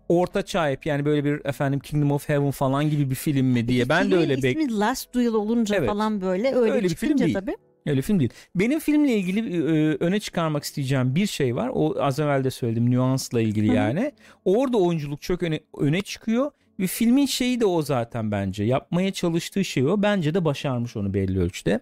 Orta 0.09 0.43
çağ 0.43 0.69
hep 0.71 0.87
yani 0.87 1.05
böyle 1.05 1.25
bir 1.25 1.45
efendim 1.45 1.81
Kingdom 1.81 2.11
of 2.13 2.29
Heaven 2.29 2.51
falan 2.51 2.91
gibi 2.91 3.11
bir 3.11 3.15
film 3.15 3.47
mi 3.47 3.69
diye 3.69 3.89
ben 3.89 4.11
de 4.11 4.17
öyle 4.17 4.43
bek 4.43 4.57
ismi 4.59 4.79
Last 4.79 5.15
Duel 5.15 5.33
olunca 5.35 5.77
Evet. 5.77 5.89
falan 5.89 6.21
böyle 6.21 6.55
öyle, 6.55 6.73
Öyle 6.73 6.89
bir 6.89 6.95
film 6.95 7.19
değil. 7.19 7.35
tabii. 7.35 7.57
öyle 7.87 8.03
film 8.03 8.21
değil. 8.21 8.31
Benim 8.55 8.79
filmle 8.79 9.13
ilgili 9.17 9.57
e, 9.57 9.97
öne 10.01 10.21
çıkarmak 10.21 10.65
isteyeceğim 10.65 11.15
bir 11.15 11.27
şey 11.27 11.57
var. 11.57 11.71
O 11.75 11.95
az 12.03 12.21
evvel 12.21 12.45
de 12.45 12.51
söyledim 12.51 12.91
nüansla 12.91 13.41
ilgili 13.41 13.75
yani. 13.75 14.13
Orada 14.45 14.79
oyunculuk 14.79 15.23
çok 15.23 15.43
öne, 15.43 15.61
öne 15.79 16.01
çıkıyor. 16.03 16.51
Ve 16.81 16.87
filmin 16.87 17.27
şeyi 17.27 17.61
de 17.61 17.67
o 17.67 17.83
zaten 17.83 18.31
bence. 18.31 18.65
Yapmaya 18.65 19.13
çalıştığı 19.13 19.65
şey 19.65 19.87
o. 19.87 20.03
Bence 20.03 20.35
de 20.35 20.45
başarmış 20.45 20.97
onu 20.97 21.15
belli 21.15 21.41
ölçüde. 21.41 21.81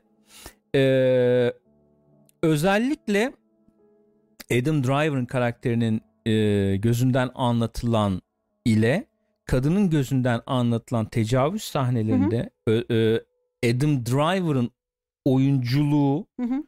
Ee, 0.74 1.52
özellikle 2.42 3.32
Adam 4.52 4.84
Driver'ın 4.84 5.24
karakterinin 5.26 6.00
e, 6.26 6.76
gözünden 6.76 7.30
anlatılan 7.34 8.22
ile 8.64 9.06
kadının 9.44 9.90
gözünden 9.90 10.40
anlatılan 10.46 11.06
tecavüz 11.06 11.62
sahnelerinde 11.62 12.50
ö- 12.66 12.84
ö, 12.90 13.20
Adam 13.64 14.06
Driver'ın 14.06 14.70
oyunculuğu 15.24 16.26
Hı 16.40 16.46
hı. 16.46 16.62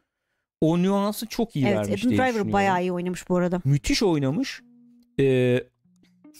o 0.61 0.79
nüansı 0.83 1.27
çok 1.27 1.57
iyi 1.57 1.67
Evet 1.67 1.77
vermiş 1.77 2.05
Adam 2.05 2.11
diye 2.11 2.21
Driver 2.21 2.53
bayağı 2.53 2.83
iyi 2.83 2.93
oynamış 2.93 3.29
bu 3.29 3.37
arada. 3.37 3.61
Müthiş 3.65 4.03
oynamış. 4.03 4.61
Ee, 5.21 5.65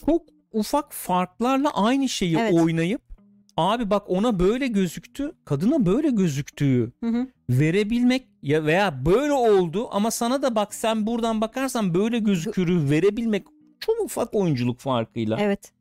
çok 0.05 0.25
ufak 0.51 0.93
farklarla 0.93 1.69
aynı 1.73 2.09
şeyi 2.09 2.37
Evet. 2.37 2.53
oynayıp 2.53 3.01
abi 3.57 3.89
bak 3.89 4.03
ona 4.09 4.39
böyle 4.39 4.67
gözüktü 4.67 5.31
kadına 5.45 5.85
böyle 5.85 6.09
gözüktüğü 6.09 6.91
Hı 7.03 7.07
hı. 7.09 7.27
Verebilmek 7.49 8.27
ya 8.41 8.65
veya 8.65 9.05
böyle 9.05 9.33
oldu 9.33 9.87
ama 9.91 10.11
sana 10.11 10.41
da 10.41 10.55
bak 10.55 10.73
sen 10.73 11.07
buradan 11.07 11.41
bakarsan 11.41 11.93
böyle 11.93 12.19
gözükürü 12.19 12.89
verebilmek 12.89 13.45
çok 13.79 14.01
ufak 14.03 14.35
oyunculuk 14.35 14.79
farkıyla. 14.79 15.37
Evet. 15.41 15.71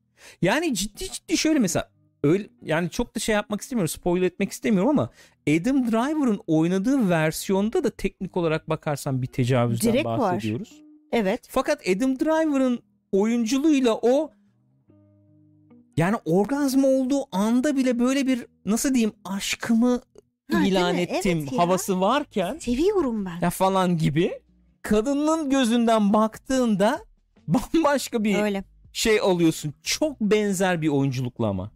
Yani 0.43 0.74
ciddi 0.74 1.11
ciddi 1.12 1.36
şöyle 1.36 1.59
mesela 1.59 1.91
öyle 2.23 2.49
yani 2.62 2.91
çok 2.91 3.16
da 3.16 3.20
şey 3.20 3.35
yapmak 3.35 3.61
istemiyorum 3.61 3.89
spoil 3.89 4.23
etmek 4.23 4.53
istemiyorum 4.53 4.91
ama 4.91 5.11
Adam 5.49 5.91
Driver'ın 5.91 6.41
oynadığı 6.47 7.09
versiyonda 7.11 7.85
da 7.85 7.91
teknik 7.91 8.36
olarak 8.36 8.69
bakarsan 8.69 9.23
bir 9.23 9.27
tecavüzden 9.27 9.93
Direkt 9.93 10.07
var. 10.07 10.19
bahsediyoruz. 10.19 10.82
Evet. 11.12 11.47
Fakat 11.51 11.89
Adam 11.89 12.19
Driver'ın 12.20 12.78
oyunculuğuyla 13.12 13.99
o 14.03 14.31
yani 15.97 16.16
orgazm 16.24 16.85
olduğu 16.85 17.36
anda 17.36 17.77
bile 17.77 17.99
böyle 17.99 18.27
bir 18.27 18.47
nasıl 18.65 18.95
diyeyim 18.95 19.12
aşkımı 19.24 20.01
Ha, 20.53 20.66
ilan 20.66 20.99
ettim 20.99 21.39
Evet 21.39 21.53
ya. 21.53 21.59
havası 21.59 22.01
varken 22.01 22.59
Seviyorum 22.59 23.25
ben. 23.27 23.39
ya 23.41 23.51
falan 23.51 23.97
gibi 23.97 24.33
kadının 24.83 25.51
gözünden 25.51 26.12
baktığında 26.12 27.01
bambaşka 27.49 28.25
bir 28.25 28.39
Öyle. 28.43 28.65
şey 28.93 29.21
alıyorsun. 29.21 29.75
Çok 29.83 30.21
benzer 30.21 30.83
bir 30.83 30.89
oyunculukla 30.89 31.47
ama. 31.47 31.71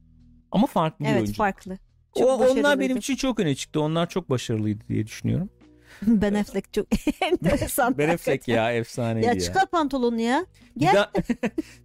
Ama 0.53 0.67
farklı 0.67 1.05
bir 1.05 1.09
Evet 1.11 1.17
oyunculuk. 1.17 1.37
farklı. 1.37 1.79
O, 2.15 2.19
Çok 2.21 2.29
onlar 2.29 2.41
başarılıydı. 2.49 2.81
benim 2.81 2.97
için 2.97 3.17
çok 3.17 3.41
öne 3.41 3.55
çıktı. 3.55 3.81
Onlar 3.81 4.09
çok 4.09 4.31
başarılıydı 4.31 4.85
diye 4.89 5.07
düşünüyorum. 5.07 5.51
Ben 6.03 6.35
Affleck 6.35 6.73
çok 6.73 6.87
enteresan. 7.23 7.99
Ben 7.99 8.09
Affleck 8.09 8.49
ya 8.49 8.73
efsaneydi 8.73 9.27
ya. 9.27 9.33
Ya 9.33 9.41
çıkar 9.41 9.67
pantolonu 9.67 10.21
ya. 10.21 10.47
Bir, 10.77 10.81
Gel. 10.81 10.95
daha, 10.95 11.11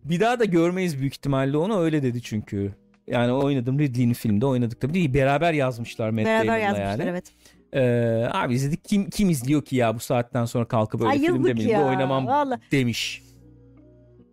bir 0.04 0.20
daha 0.20 0.40
da 0.40 0.46
görmeyiz 0.46 1.00
büyük 1.00 1.14
ihtimalle 1.14 1.58
onu 1.58 1.80
öyle 1.80 2.04
dedi 2.04 2.22
çünkü. 2.22 2.76
Yani 3.08 3.32
oynadım 3.32 3.80
Ridley'nin 3.80 4.14
filmde 4.14 4.46
oynadık 4.46 4.82
tabii. 4.82 5.14
Beraber 5.14 5.54
yazmışlar 5.54 6.10
Matt 6.10 6.26
Beraber 6.26 6.48
Damon'la 6.48 6.58
yazmışlar 6.58 7.00
yani. 7.00 7.10
evet. 7.10 7.26
Ee, 7.74 8.28
abi 8.32 8.54
izledik 8.54 8.86
kim 8.86 9.10
kim 9.10 9.30
izliyor 9.30 9.66
ki 9.66 9.76
ya 9.76 9.96
bu 9.96 10.00
saatten 10.00 10.46
sonra 10.46 10.66
kalkıp 10.66 11.02
öyle 11.02 11.12
filmde 11.14 11.32
Ayıldık 11.32 11.56
miyim 11.56 11.70
ya. 11.70 11.86
oynamam 11.88 12.28
Vallahi. 12.28 12.60
demiş. 12.72 13.24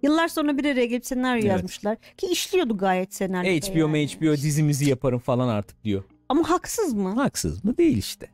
Yıllar 0.03 0.29
sonra 0.29 0.59
bir 0.59 0.65
araya 0.65 0.87
gelip 0.87 1.07
senaryo 1.07 1.41
Evet. 1.43 1.51
yazmışlar. 1.51 1.97
Ki 2.17 2.27
işliyordu 2.27 2.77
gayet 2.79 3.15
senaryo. 3.15 3.51
HBO 3.53 3.89
HBO 3.89 4.33
dizimizi 4.33 4.91
yaparım 4.91 5.19
falan 5.19 5.49
artık 5.49 5.85
diyor. 5.85 6.05
Ama 6.29 6.51
haksız 6.51 6.95
mı? 6.95 7.15
Haksız 7.15 7.65
mı? 7.65 7.77
Değil 7.77 7.97
işte. 7.97 8.27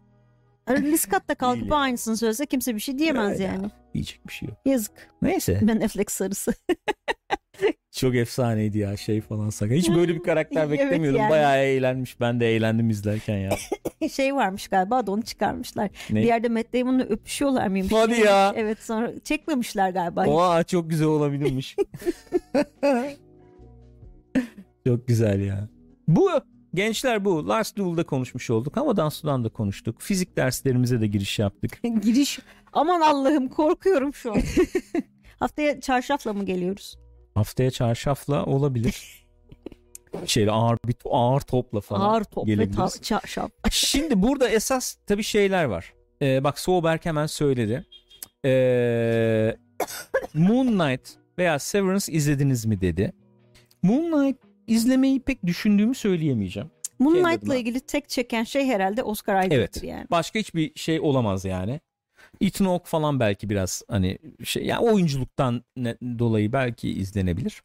Ridley 0.70 0.96
Scott 0.98 1.28
da 1.28 1.34
kalkıp 1.34 1.60
Değil 1.60 1.70
ya. 1.72 1.76
aynısını 1.78 2.16
söylese 2.16 2.46
kimse 2.46 2.74
bir 2.74 2.80
şey 2.80 2.98
diyemez 2.98 3.32
Öyle 3.32 3.42
yani. 3.44 3.70
Diyecek 3.94 4.20
bir 4.28 4.32
şey 4.32 4.48
yok. 4.48 4.58
Yazık. 4.64 4.92
Neyse. 5.22 5.58
Ben 5.62 5.80
Affleck 5.80 6.10
sarısı. 6.10 6.54
Çok 7.90 8.14
efsaneydi 8.14 8.78
ya 8.78 8.96
şey 8.96 9.20
falan 9.20 9.50
sakın. 9.50 9.74
Hiç 9.74 9.88
böyle 9.90 10.14
bir 10.14 10.22
karakter 10.22 10.64
Evet 10.66 10.80
beklemiyordum. 10.80 11.20
yani. 11.20 11.30
Bayağı 11.30 11.58
eğlenmiş. 11.58 12.20
Ben 12.20 12.40
de 12.40 12.56
eğlendim 12.56 12.90
izlerken 12.90 13.36
ya. 13.36 13.50
şey 14.12 14.34
varmış 14.34 14.68
galiba 14.68 15.06
da 15.06 15.10
onu 15.12 15.22
çıkarmışlar. 15.22 15.90
Ne? 16.10 16.22
Bir 16.22 16.26
yerde 16.26 16.48
Matt 16.48 16.72
Damon'la 16.72 17.02
öpüşüyorlar 17.02 17.66
mıymış? 17.68 17.92
Hadi 17.92 18.12
Neymiş? 18.12 18.26
ya. 18.28 18.52
Evet 18.56 18.78
sonra 18.82 19.12
çekmemişler 19.24 19.90
galiba. 19.90 20.26
Oha 20.26 20.64
çok 20.64 20.90
güzel 20.90 21.08
olabilirmiş. 21.08 21.76
çok 24.86 25.08
güzel 25.08 25.40
ya. 25.40 25.68
Bu 26.08 26.30
gençler 26.74 27.24
bu. 27.24 27.48
Last 27.48 27.76
Duel'da 27.76 28.06
konuşmuş 28.06 28.50
olduk. 28.50 28.76
Havadan 28.76 29.08
sudan 29.08 29.44
da 29.44 29.48
konuştuk. 29.48 30.02
Fizik 30.02 30.36
derslerimize 30.36 31.00
de 31.00 31.06
giriş 31.06 31.38
yaptık. 31.38 31.80
Giriş. 32.02 32.38
Aman 32.72 33.00
Allah'ım 33.00 33.48
korkuyorum 33.48 34.14
şu 34.14 34.32
an. 34.32 34.38
Haftaya 35.38 35.80
çarşafla 35.80 36.32
mı 36.32 36.44
geliyoruz? 36.44 36.98
Haftaya 37.36 37.70
çarşafla 37.70 38.44
olabilir. 38.44 39.26
Şeyle 40.26 40.50
ağır 40.50 40.78
bir 40.86 40.94
ağır 41.10 41.40
topla 41.40 41.80
falan 41.80 42.00
Ağır 42.00 42.24
top 42.24 42.48
ve 42.48 42.70
ta- 42.70 42.88
çarşaf. 43.02 43.50
Şimdi 43.70 44.22
burada 44.22 44.48
esas 44.48 44.96
tabii 45.06 45.22
şeyler 45.22 45.64
var. 45.64 45.92
Ee, 46.22 46.44
bak 46.44 46.58
Soğuberk 46.58 47.06
hemen 47.06 47.26
söyledi. 47.26 47.86
Ee, 48.44 49.56
Moon 50.34 50.66
Knight 50.66 51.10
veya 51.38 51.58
Severance 51.58 52.12
izlediniz 52.12 52.64
mi 52.66 52.80
dedi. 52.80 53.12
Moon 53.82 54.10
Knight 54.12 54.38
izlemeyi 54.66 55.20
pek 55.20 55.46
düşündüğümü 55.46 55.94
söyleyemeyeceğim. 55.94 56.70
Moonlight'la 56.98 57.36
adıma. 57.36 57.54
ilgili 57.54 57.80
tek 57.80 58.08
çeken 58.08 58.44
şey 58.44 58.66
herhalde 58.66 59.02
Oscar 59.02 59.34
Isaac'tir 59.38 59.56
Evet. 59.58 59.82
yani. 59.82 60.06
Başka 60.10 60.38
hiçbir 60.38 60.72
şey 60.74 61.00
olamaz 61.00 61.44
yani. 61.44 61.80
Ethan 62.40 62.64
Hawke 62.66 62.84
falan 62.88 63.20
belki 63.20 63.50
biraz 63.50 63.82
hani 63.88 64.18
şey 64.44 64.64
yani 64.64 64.88
oyunculuktan 64.90 65.64
ne- 65.76 65.96
dolayı 66.18 66.52
belki 66.52 66.88
izlenebilir. 66.90 67.62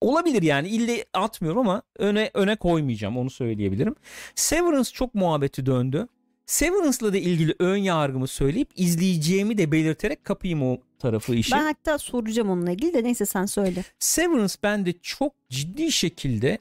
Olabilir 0.00 0.42
yani 0.42 0.68
ille 0.68 1.04
atmıyorum 1.14 1.60
ama 1.60 1.82
öne 1.98 2.30
öne 2.34 2.56
koymayacağım 2.56 3.16
onu 3.16 3.30
söyleyebilirim. 3.30 3.94
Severance 4.34 4.90
çok 4.90 5.14
muhabbeti 5.14 5.66
döndü. 5.66 6.08
Severance'la 6.46 7.12
da 7.12 7.16
ilgili 7.16 7.54
ön 7.58 7.76
yargımı 7.76 8.26
söyleyip 8.26 8.68
izleyeceğimi 8.76 9.58
de 9.58 9.72
belirterek 9.72 10.24
kapayım 10.24 10.62
o 10.62 10.78
tarafı 10.98 11.34
işi. 11.34 11.52
Ben 11.52 11.62
hatta 11.64 11.98
soracağım 11.98 12.50
onunla 12.50 12.70
ilgili 12.70 12.94
de 12.94 13.04
neyse 13.04 13.26
sen 13.26 13.46
söyle. 13.46 13.84
Severance 13.98 14.54
bende 14.62 14.92
çok 15.02 15.32
ciddi 15.48 15.92
şekilde 15.92 16.58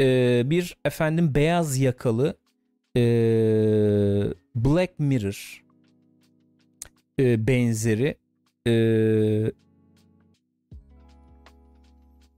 e, 0.00 0.42
bir 0.50 0.76
efendim 0.84 1.34
beyaz 1.34 1.78
yakalı 1.78 2.36
e, 2.96 3.00
Black 4.54 4.98
Mirror 4.98 5.64
e, 7.18 7.46
benzeri 7.46 8.16
e, 8.66 8.72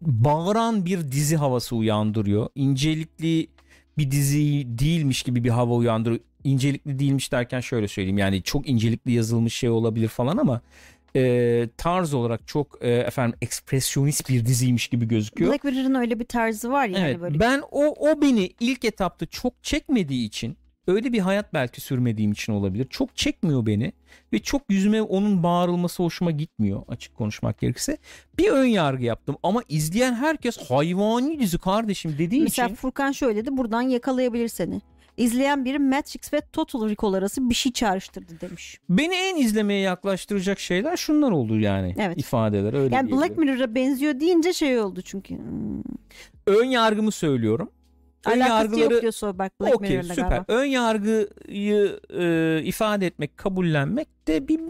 bağıran 0.01 0.85
bir 0.85 1.13
dizi 1.13 1.37
havası 1.37 1.77
uyandırıyor. 1.77 2.49
İncelikli 2.55 3.49
bir 3.99 4.11
dizi 4.11 4.67
değilmiş 4.79 5.23
gibi 5.23 5.45
bir 5.45 5.51
hava 5.51 5.75
uyandırıyor. 5.75 6.21
İncelikli 6.45 6.99
değilmiş 6.99 7.33
derken 7.33 7.61
şöyle 7.61 7.89
söyleyeyim 7.89 8.19
yani 8.19 8.43
çok 8.43 8.69
incelikli 8.69 9.13
yazılmış 9.13 9.55
şey 9.55 9.71
olabilir 9.71 10.09
falan 10.09 10.37
ama 10.37 10.61
e, 11.17 11.69
tarz 11.77 12.15
olarak 12.15 12.47
çok 12.47 12.79
e, 12.81 12.91
efendim 12.91 13.39
ekspresyonist 13.43 14.29
bir 14.29 14.47
diziymiş 14.47 14.89
gibi 14.89 15.09
gözüküyor. 15.09 15.51
Black 15.51 15.65
Mirror'ın 15.65 15.95
öyle 15.95 16.19
bir 16.19 16.25
tarzı 16.25 16.71
var 16.71 16.87
yani 16.87 17.07
evet, 17.07 17.21
böyle. 17.21 17.41
ben 17.41 17.63
o 17.71 18.11
o 18.11 18.23
beni 18.23 18.51
ilk 18.61 18.85
etapta 18.85 19.27
çok 19.27 19.65
çekmediği 19.65 20.27
için 20.27 20.57
öyle 20.91 21.13
bir 21.13 21.19
hayat 21.19 21.55
belki 21.55 21.81
sürmediğim 21.81 22.33
için 22.33 22.53
olabilir. 22.53 22.87
Çok 22.91 23.17
çekmiyor 23.17 23.67
beni 23.67 23.93
ve 24.33 24.39
çok 24.39 24.63
yüzüme 24.69 25.03
onun 25.03 25.43
bağırılması 25.43 26.03
hoşuma 26.03 26.31
gitmiyor 26.31 26.83
açık 26.89 27.17
konuşmak 27.17 27.59
gerekirse. 27.61 27.99
Bir 28.39 28.49
ön 28.49 28.65
yargı 28.65 29.05
yaptım 29.05 29.37
ama 29.43 29.63
izleyen 29.69 30.15
herkes 30.15 30.59
hayvani 30.71 31.41
dizi 31.41 31.59
kardeşim 31.59 32.15
dediği 32.19 32.43
Mesela 32.43 32.67
için 32.67 32.75
Furkan 32.77 33.13
şöyle 33.13 33.41
dedi 33.41 33.57
buradan 33.57 33.83
yakalayabilir 33.83 34.49
seni. 34.49 34.81
İzleyen 35.17 35.65
biri 35.65 35.79
Matrix 35.79 36.33
ve 36.33 36.41
Total 36.53 36.89
Recall 36.89 37.13
arası 37.13 37.51
bir 37.51 37.55
şey 37.55 37.73
çağrıştırdı 37.73 38.41
demiş. 38.41 38.79
beni 38.89 39.15
en 39.15 39.37
izlemeye 39.37 39.81
yaklaştıracak 39.81 40.59
şeyler 40.61 40.97
şunlar 40.97 41.31
oldu 41.31 41.59
yani 41.59 41.95
Evet. 41.99 42.19
ifadeler 42.19 42.73
öyle 42.73 42.95
Yani 42.95 43.11
Black. 43.11 43.39
Mirror'a 43.39 43.75
benziyor 43.75 44.21
deyince 44.21 44.53
şey 44.53 44.81
oldu 44.81 45.03
çünkü. 45.03 45.35
Hmm. 45.39 45.83
Ön 46.47 46.65
yargımı 46.65 47.13
söylüyorum. 47.13 47.71
Ön 48.27 48.31
Alakası 48.41 48.51
yargıları 48.51 48.93
yok 48.93 49.03
diyor 49.03 49.13
Soyberg 49.13 49.51
Black 49.61 49.77
Okey 49.77 49.91
Mirror'la 49.91 50.15
süper. 50.15 50.29
galiba. 50.29 50.45
Ön 50.49 50.65
yargıyı 50.65 52.01
e, 52.19 52.61
ifade 52.65 53.07
etmek, 53.07 53.37
kabullenmek 53.37 54.09
de 54.29 54.49
bir, 54.49 54.61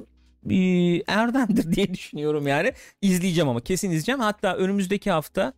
bir 0.44 1.02
erdemdir 1.06 1.72
diye 1.72 1.94
düşünüyorum 1.94 2.47
yani. 2.47 2.72
İzleyeceğim 3.02 3.48
ama 3.48 3.60
kesin 3.60 3.89
izleyeceğim. 3.89 4.20
Hatta 4.20 4.56
önümüzdeki 4.56 5.10
hafta 5.10 5.52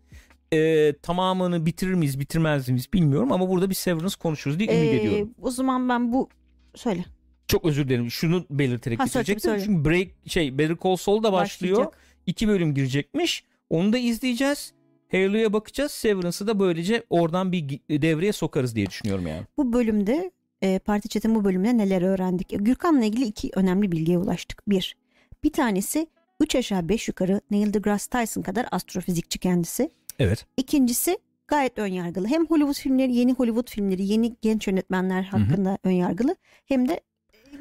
e, 0.53 0.93
tamamını 1.03 1.67
bitirir 1.67 1.95
miyiz, 1.95 2.21
bitirmez 2.21 2.69
miyiz 2.69 2.93
bilmiyorum 2.93 3.33
ama 3.33 3.49
burada 3.49 3.71
bir 3.71 3.75
Severance 3.75 4.15
konuşuruz 4.19 4.59
diye 4.59 4.69
ümit 4.69 4.93
Ee, 4.93 4.97
ediyorum. 4.97 5.35
o 5.43 5.51
zaman 5.51 5.89
ben 5.89 6.13
bu 6.13 6.29
söyle. 6.75 7.05
Çok 7.47 7.65
özür 7.65 7.89
dilerim. 7.89 8.11
Şunu 8.11 8.45
belirterek 8.51 9.01
Ha, 9.01 9.07
söyle, 9.07 9.23
bitirecektim. 9.23 9.51
söyle. 9.51 9.65
Çünkü 9.65 9.91
break 9.91 10.09
şey 10.27 10.59
Better 10.59 10.77
Call 10.85 10.97
Saul 10.97 11.23
da 11.23 11.33
başlıyor. 11.33 11.77
Başlayacak. 11.77 11.99
İki 12.27 12.49
bölüm 12.49 12.75
girecekmiş. 12.75 13.45
Onu 13.71 13.93
da 13.93 13.99
izleyeceğiz. 13.99 14.73
Halo'ya 15.13 15.53
bakacağız. 15.53 15.93
Severance'ı 15.93 16.47
da 16.47 16.61
böylece 16.61 17.05
oradan 17.11 17.53
bir 17.53 17.81
devreye 17.91 18.33
sokarız 18.33 18.77
diye 18.77 18.87
düşünüyorum 18.87 19.27
yani. 19.27 19.43
Bu 19.57 19.73
bölümde 19.73 20.31
e, 20.63 20.79
Parti 20.79 21.09
Çetin 21.09 21.35
bu 21.35 21.45
bölümde 21.45 21.79
neler 21.79 22.03
öğrendik? 22.03 22.49
Gürkan'la 22.59 23.05
ilgili 23.05 23.25
iki 23.25 23.51
önemli 23.55 23.93
bilgiye 23.93 24.19
ulaştık. 24.19 24.63
Bir, 24.69 24.97
bir 25.45 25.53
tanesi 25.53 26.07
3 26.41 26.57
aşağı 26.57 26.89
5 26.89 27.09
yukarı 27.09 27.41
Neil 27.51 27.75
deGrasse 27.75 28.11
Tyson 28.11 28.43
kadar 28.43 28.67
astrofizikçi 28.71 29.39
kendisi. 29.39 29.91
Evet. 30.19 30.47
İkincisi 30.57 31.19
gayet 31.49 31.79
önyargılı. 31.79 32.29
Hem 32.29 32.47
Hollywood 32.47 32.75
filmleri, 32.75 33.15
yeni 33.15 33.33
Hollywood 33.33 33.71
filmleri, 33.71 34.07
yeni 34.07 34.37
genç 34.43 34.67
yönetmenler 34.67 35.23
hakkında 35.23 35.79
önyargılı 35.85 36.37
hem 36.67 36.89
de 36.89 37.01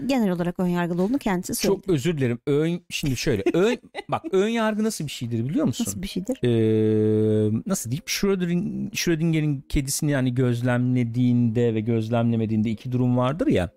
genel 0.05 0.29
olarak 0.29 0.59
önyargılı 0.59 1.01
olduğunu 1.03 1.17
kendisi 1.17 1.55
söyledi. 1.55 1.81
Çok 1.81 1.89
özür 1.89 2.17
dilerim. 2.17 2.39
Ön 2.47 2.81
şimdi 2.89 3.17
şöyle 3.17 3.43
ön 3.53 3.77
bak 4.09 4.23
ön 4.31 4.47
yargı 4.47 4.83
nasıl 4.83 5.05
bir 5.05 5.11
şeydir 5.11 5.49
biliyor 5.49 5.65
musun? 5.65 5.85
Nasıl 5.87 6.01
bir 6.01 6.07
şeydir? 6.07 6.39
Ee, 6.43 7.61
nasıl 7.65 7.91
diyeyim? 7.91 8.03
Schrödinger'in 8.05 8.91
Schrödinger'in 8.93 9.63
kedisini 9.69 10.11
yani 10.11 10.35
gözlemlediğinde 10.35 11.73
ve 11.73 11.79
gözlemlemediğinde 11.79 12.69
iki 12.69 12.91
durum 12.91 13.17
vardır 13.17 13.47
ya. 13.47 13.69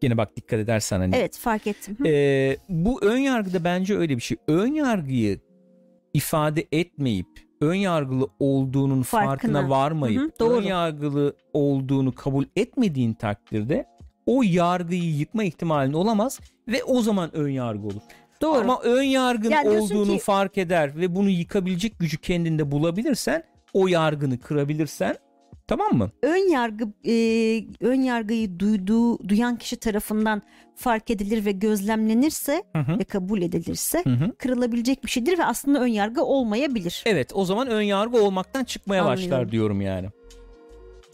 Gene 0.00 0.16
bak 0.16 0.36
dikkat 0.36 0.58
edersen 0.60 0.98
hani. 0.98 1.16
Evet 1.16 1.38
fark 1.38 1.66
ettim. 1.66 1.96
Ee, 2.06 2.56
bu 2.68 3.04
ön 3.04 3.18
yargıda 3.18 3.64
bence 3.64 3.96
öyle 3.96 4.16
bir 4.16 4.22
şey. 4.22 4.36
Ön 4.48 4.72
yargıyı 4.74 5.38
ifade 6.14 6.66
etmeyip 6.72 7.26
ön 7.60 7.74
yargılı 7.74 8.28
olduğunun 8.38 9.02
farkına, 9.02 9.28
Farkına. 9.28 9.70
varmayıp 9.70 10.20
Hı 10.20 10.24
hı, 10.24 10.30
doğru. 10.40 10.54
ön 10.56 10.62
yargılı 10.62 11.36
olduğunu 11.52 12.14
kabul 12.14 12.44
etmediğin 12.56 13.14
takdirde 13.14 13.86
o 14.26 14.42
yargıyı 14.42 15.16
yıkma 15.16 15.44
ihtimalin 15.44 15.92
olamaz 15.92 16.40
ve 16.68 16.84
o 16.84 17.02
zaman 17.02 17.36
ön 17.36 17.48
yargı 17.50 17.86
olur. 17.86 18.02
Doğru. 18.42 18.58
Ama 18.58 18.80
ön 18.82 19.02
yargın 19.02 19.50
Yani 19.50 19.68
olduğunu 19.68 20.12
ki- 20.12 20.18
fark 20.18 20.58
eder 20.58 20.96
ve 20.96 21.14
bunu 21.16 21.28
yıkabilecek 21.30 21.98
gücü 21.98 22.18
kendinde 22.18 22.70
bulabilirsen, 22.70 23.42
o 23.72 23.86
yargını 23.88 24.38
kırabilirsen 24.40 25.16
tamam 25.68 25.92
mı? 25.92 26.10
ön 26.22 26.50
yargı 26.52 26.84
e, 27.04 27.12
ön 27.80 28.00
yargıyı 28.00 28.58
duyduğu 28.58 29.28
duyan 29.28 29.56
kişi 29.56 29.76
tarafından 29.76 30.42
fark 30.74 31.10
edilir 31.10 31.44
ve 31.44 31.52
gözlemlenirse 31.52 32.62
Hı 32.76 32.78
hı. 32.82 32.98
ve 32.98 33.04
kabul 33.04 33.42
edilirse 33.42 34.00
Hı 34.04 34.10
hı. 34.10 34.32
kırılabilecek 34.38 35.04
bir 35.04 35.08
şeydir 35.10 35.38
ve 35.38 35.44
aslında 35.44 35.80
ön 35.80 35.86
yargı 35.86 36.22
olmayabilir. 36.22 37.02
Evet 37.06 37.30
o 37.34 37.44
zaman 37.44 37.68
ön 37.68 37.82
yargı 37.82 38.22
olmaktan 38.22 38.64
çıkmaya 38.64 39.04
başlar 39.04 39.24
Anlıyorum. 39.24 39.52
diyorum 39.52 39.80
yani. 39.80 40.08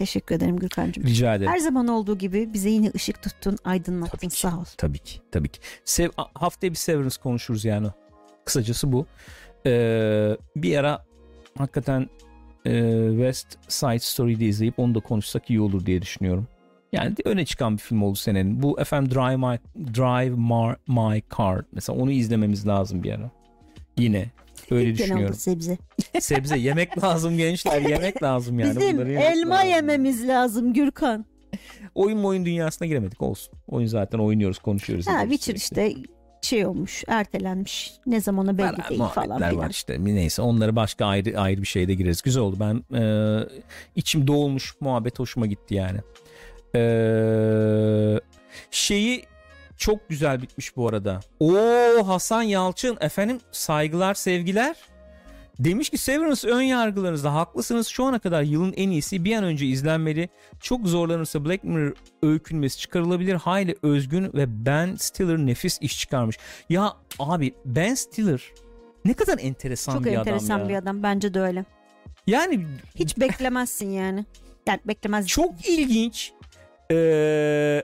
Teşekkür 0.02 0.34
ederim 0.34 0.56
Gürkan'cığım. 0.56 1.04
Rica 1.04 1.34
ederim. 1.34 1.52
Her 1.52 1.58
zaman 1.58 1.88
olduğu 1.88 2.18
gibi 2.18 2.52
bize 2.52 2.70
yine 2.70 2.90
ışık 2.94 3.22
tuttun, 3.22 3.58
aydınlattın. 3.64 4.18
Tabii 4.18 4.28
ki. 4.28 4.40
Sağ 4.40 4.58
ol. 4.58 4.64
Tabii 4.78 4.98
ki. 4.98 5.20
Tabii 5.32 5.48
ki. 5.48 5.60
Sev, 5.84 6.10
haftaya 6.34 6.70
bir 6.70 6.76
Severance 6.76 7.16
konuşuruz 7.22 7.64
yani. 7.64 7.86
Kısacası 8.44 8.92
bu. 8.92 9.06
Ee, 9.66 10.36
bir 10.56 10.76
ara 10.76 11.04
hakikaten 11.58 12.08
e, 12.66 13.06
West 13.10 13.58
Side 13.68 13.98
Story'de 13.98 14.44
izleyip 14.44 14.78
onu 14.78 14.94
da 14.94 15.00
konuşsak 15.00 15.50
iyi 15.50 15.60
olur 15.60 15.86
diye 15.86 16.02
düşünüyorum. 16.02 16.46
Yani 16.92 17.14
öne 17.24 17.44
çıkan 17.44 17.72
bir 17.72 17.82
film 17.82 18.02
oldu 18.02 18.16
senenin. 18.16 18.62
Bu 18.62 18.80
efendim 18.80 19.10
Drive 19.14 19.36
My, 19.36 19.58
Drive 19.94 20.36
My, 20.36 20.74
My 20.86 21.22
Car. 21.38 21.64
Mesela 21.72 21.98
onu 21.98 22.10
izlememiz 22.10 22.66
lazım 22.66 23.02
bir 23.02 23.12
ara. 23.12 23.30
Yine. 23.98 24.30
Öyle 24.70 24.94
düşünüyorum. 24.94 25.34
sebze. 25.34 25.78
Sebze 26.20 26.58
yemek 26.58 27.04
lazım 27.04 27.36
gençler. 27.36 27.80
Yemek 27.80 28.22
lazım 28.22 28.58
yani. 28.58 28.76
Bizim 28.80 28.96
Bunları 28.96 29.12
elma 29.12 29.54
lazım. 29.54 29.68
yememiz 29.70 30.28
lazım 30.28 30.72
Gürkan. 30.72 31.24
Oyun 31.94 32.24
oyun 32.24 32.44
dünyasına 32.44 32.88
giremedik 32.88 33.22
olsun. 33.22 33.54
Oyun 33.68 33.86
zaten 33.86 34.18
oynuyoruz 34.18 34.58
konuşuyoruz. 34.58 35.06
Ha, 35.06 35.20
Witcher 35.22 35.54
işte 35.54 35.94
şey 36.42 36.66
olmuş, 36.66 37.04
ertelenmiş. 37.08 37.92
Ne 38.06 38.20
zamana 38.20 38.58
belli 38.58 38.66
Var, 38.66 38.88
değil 38.88 39.00
falan 39.02 39.36
filan. 39.38 39.56
var 39.56 39.70
işte. 39.70 39.96
Neyse 40.04 40.42
onları 40.42 40.76
başka 40.76 41.06
ayrı 41.06 41.40
ayrı 41.40 41.62
bir 41.62 41.66
şeyde 41.66 41.94
gireriz. 41.94 42.22
Güzel 42.22 42.42
oldu. 42.42 42.56
Ben 42.60 42.98
e, 42.98 43.02
içim 43.96 44.26
doğulmuş 44.26 44.74
muhabbet 44.80 45.18
hoşuma 45.18 45.46
gitti 45.46 45.74
yani. 45.74 45.98
E, 46.74 46.82
şeyi 48.70 49.24
çok 49.82 50.08
güzel 50.08 50.42
bitmiş 50.42 50.76
bu 50.76 50.88
arada. 50.88 51.20
Oo 51.40 52.06
Hasan 52.08 52.42
Yalçın 52.42 52.96
efendim 53.00 53.40
saygılar 53.52 54.14
sevgiler. 54.14 54.76
Demiş 55.58 55.90
ki 55.90 55.98
Severance 55.98 56.48
ön 56.48 56.62
yargılarınızda 56.62 57.34
haklısınız. 57.34 57.86
Şu 57.86 58.04
ana 58.04 58.18
kadar 58.18 58.42
yılın 58.42 58.72
en 58.76 58.90
iyisi 58.90 59.24
bir 59.24 59.36
an 59.36 59.44
önce 59.44 59.66
izlenmeli. 59.66 60.28
Çok 60.60 60.86
zorlanırsa 60.86 61.44
Black 61.44 61.64
Mirror 61.64 61.92
öykünmesi 62.22 62.78
çıkarılabilir. 62.78 63.34
Hayli 63.34 63.76
özgün 63.82 64.24
ve 64.34 64.66
Ben 64.66 64.94
Stiller 64.96 65.38
nefis 65.38 65.78
iş 65.80 66.00
çıkarmış. 66.00 66.38
Ya 66.68 66.92
abi 67.18 67.54
Ben 67.64 67.94
Stiller 67.94 68.42
ne 69.04 69.14
kadar 69.14 69.38
enteresan 69.38 69.92
Çok 69.92 70.04
bir 70.04 70.12
enteresan 70.12 70.56
adam 70.58 70.60
ya. 70.60 70.68
bir 70.68 70.82
adam. 70.82 71.02
Bence 71.02 71.34
de 71.34 71.40
öyle. 71.40 71.64
Yani 72.26 72.66
Hiç 72.94 73.18
beklemezsin 73.18 73.90
yani. 73.90 74.26
Yani 74.66 74.80
beklemez. 74.84 75.26
çok 75.26 75.68
ilginç. 75.68 76.32
Ee, 76.90 77.82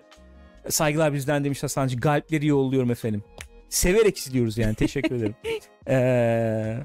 saygılar 0.70 1.14
bizden 1.14 1.44
demiş 1.44 1.62
Hasancı. 1.62 1.96
Galpleri 1.96 2.46
yolluyorum 2.46 2.90
efendim. 2.90 3.22
Severek 3.68 4.18
izliyoruz 4.18 4.58
yani. 4.58 4.74
Teşekkür 4.74 5.16
ederim. 5.16 5.34
Ee, 5.90 6.78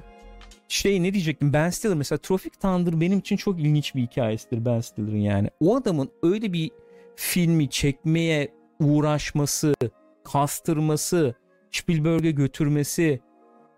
şey 0.68 1.02
ne 1.02 1.14
diyecektim 1.14 1.52
Ben 1.52 1.70
Stiller 1.70 1.96
mesela 1.96 2.18
Tropic 2.18 2.50
Thunder 2.60 3.00
benim 3.00 3.18
için 3.18 3.36
çok 3.36 3.60
ilginç 3.60 3.94
bir 3.94 4.02
hikayesidir 4.02 4.64
Ben 4.64 4.80
Stiller'ın 4.80 5.18
yani. 5.18 5.48
O 5.60 5.76
adamın 5.76 6.10
öyle 6.22 6.52
bir 6.52 6.70
filmi 7.16 7.70
çekmeye 7.70 8.48
uğraşması, 8.80 9.74
kastırması, 10.24 11.34
Spielberg'e 11.70 12.30
götürmesi, 12.30 13.20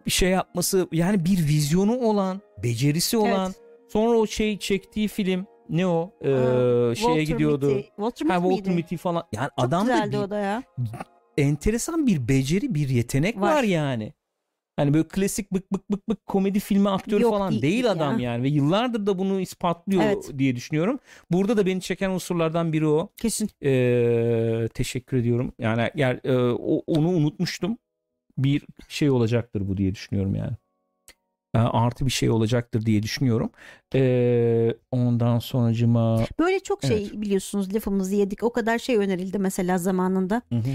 bir 0.06 0.10
şey 0.10 0.30
yapması 0.30 0.88
yani 0.92 1.24
bir 1.24 1.38
vizyonu 1.38 1.98
olan, 1.98 2.40
becerisi 2.62 3.16
olan 3.16 3.54
sonra 3.88 4.18
o 4.18 4.26
şey 4.26 4.58
çektiği 4.58 5.08
film 5.08 5.46
ne 5.70 5.86
o 5.86 6.12
Ee, 6.20 6.32
Aa, 6.32 6.94
şeye 6.94 7.06
Walter 7.06 7.22
gidiyordu. 7.22 7.66
Mitty. 7.66 7.88
Walter 7.88 8.26
Ha, 8.26 8.34
Walter? 8.40 8.74
Mitty 8.74 8.96
falan. 8.96 9.24
Yani 9.32 9.48
Çok 9.58 9.66
adamda 9.68 9.92
güzeldi 9.92 10.12
bir 10.12 10.18
o 10.18 10.30
da 10.30 10.38
ya. 10.38 10.62
enteresan 11.38 12.06
bir 12.06 12.28
beceri, 12.28 12.74
bir 12.74 12.88
yetenek 12.88 13.40
var, 13.40 13.54
Var. 13.56 13.62
yani. 13.62 14.12
Hani 14.76 14.94
böyle 14.94 15.08
klasik 15.08 15.52
bık 15.52 15.72
bık 15.72 15.90
bık 15.90 16.08
bık 16.08 16.26
komedi 16.26 16.60
filmi 16.60 16.88
aktörü 16.90 17.22
Yok, 17.22 17.32
falan 17.32 17.50
değil 17.50 17.62
değil 17.62 17.84
ya. 17.84 17.90
adam 17.90 18.18
yani 18.18 18.42
ve 18.42 18.48
yıllardır 18.48 19.06
da 19.06 19.18
bunu 19.18 19.40
ispatlıyor 19.40 20.02
Evet. 20.02 20.30
diye 20.38 20.56
düşünüyorum. 20.56 20.98
Burada 21.30 21.56
da 21.56 21.66
beni 21.66 21.80
çeken 21.80 22.10
unsurlardan 22.10 22.72
biri 22.72 22.86
o. 22.86 23.08
Kesin. 23.16 23.50
Ee, 23.64 24.68
teşekkür 24.74 25.16
ediyorum. 25.16 25.52
Yani 25.58 25.90
yer, 25.94 26.20
e, 26.24 26.36
onu 26.86 27.08
unutmuştum. 27.08 27.78
Bir 28.38 28.62
şey 28.88 29.10
olacaktır 29.10 29.68
bu 29.68 29.76
diye 29.76 29.94
düşünüyorum 29.94 30.34
yani. 30.34 30.52
Ee, 31.56 31.58
artı 31.58 32.06
bir 32.06 32.10
şey 32.10 32.30
olacaktır 32.30 32.86
diye 32.86 33.02
düşünüyorum. 33.02 33.50
Ee, 33.94 34.74
ondan 34.90 35.38
sonracıma 35.38 36.24
Böyle 36.38 36.60
çok 36.60 36.82
şey 36.84 36.96
Evet. 37.02 37.12
biliyorsunuz 37.20 37.74
lafımızı 37.74 38.14
yedik. 38.14 38.42
O 38.42 38.52
kadar 38.52 38.78
şey 38.78 38.96
önerildi 38.96 39.38
mesela 39.38 39.78
zamanında. 39.78 40.42
Hı 40.48 40.56
hı. 40.56 40.70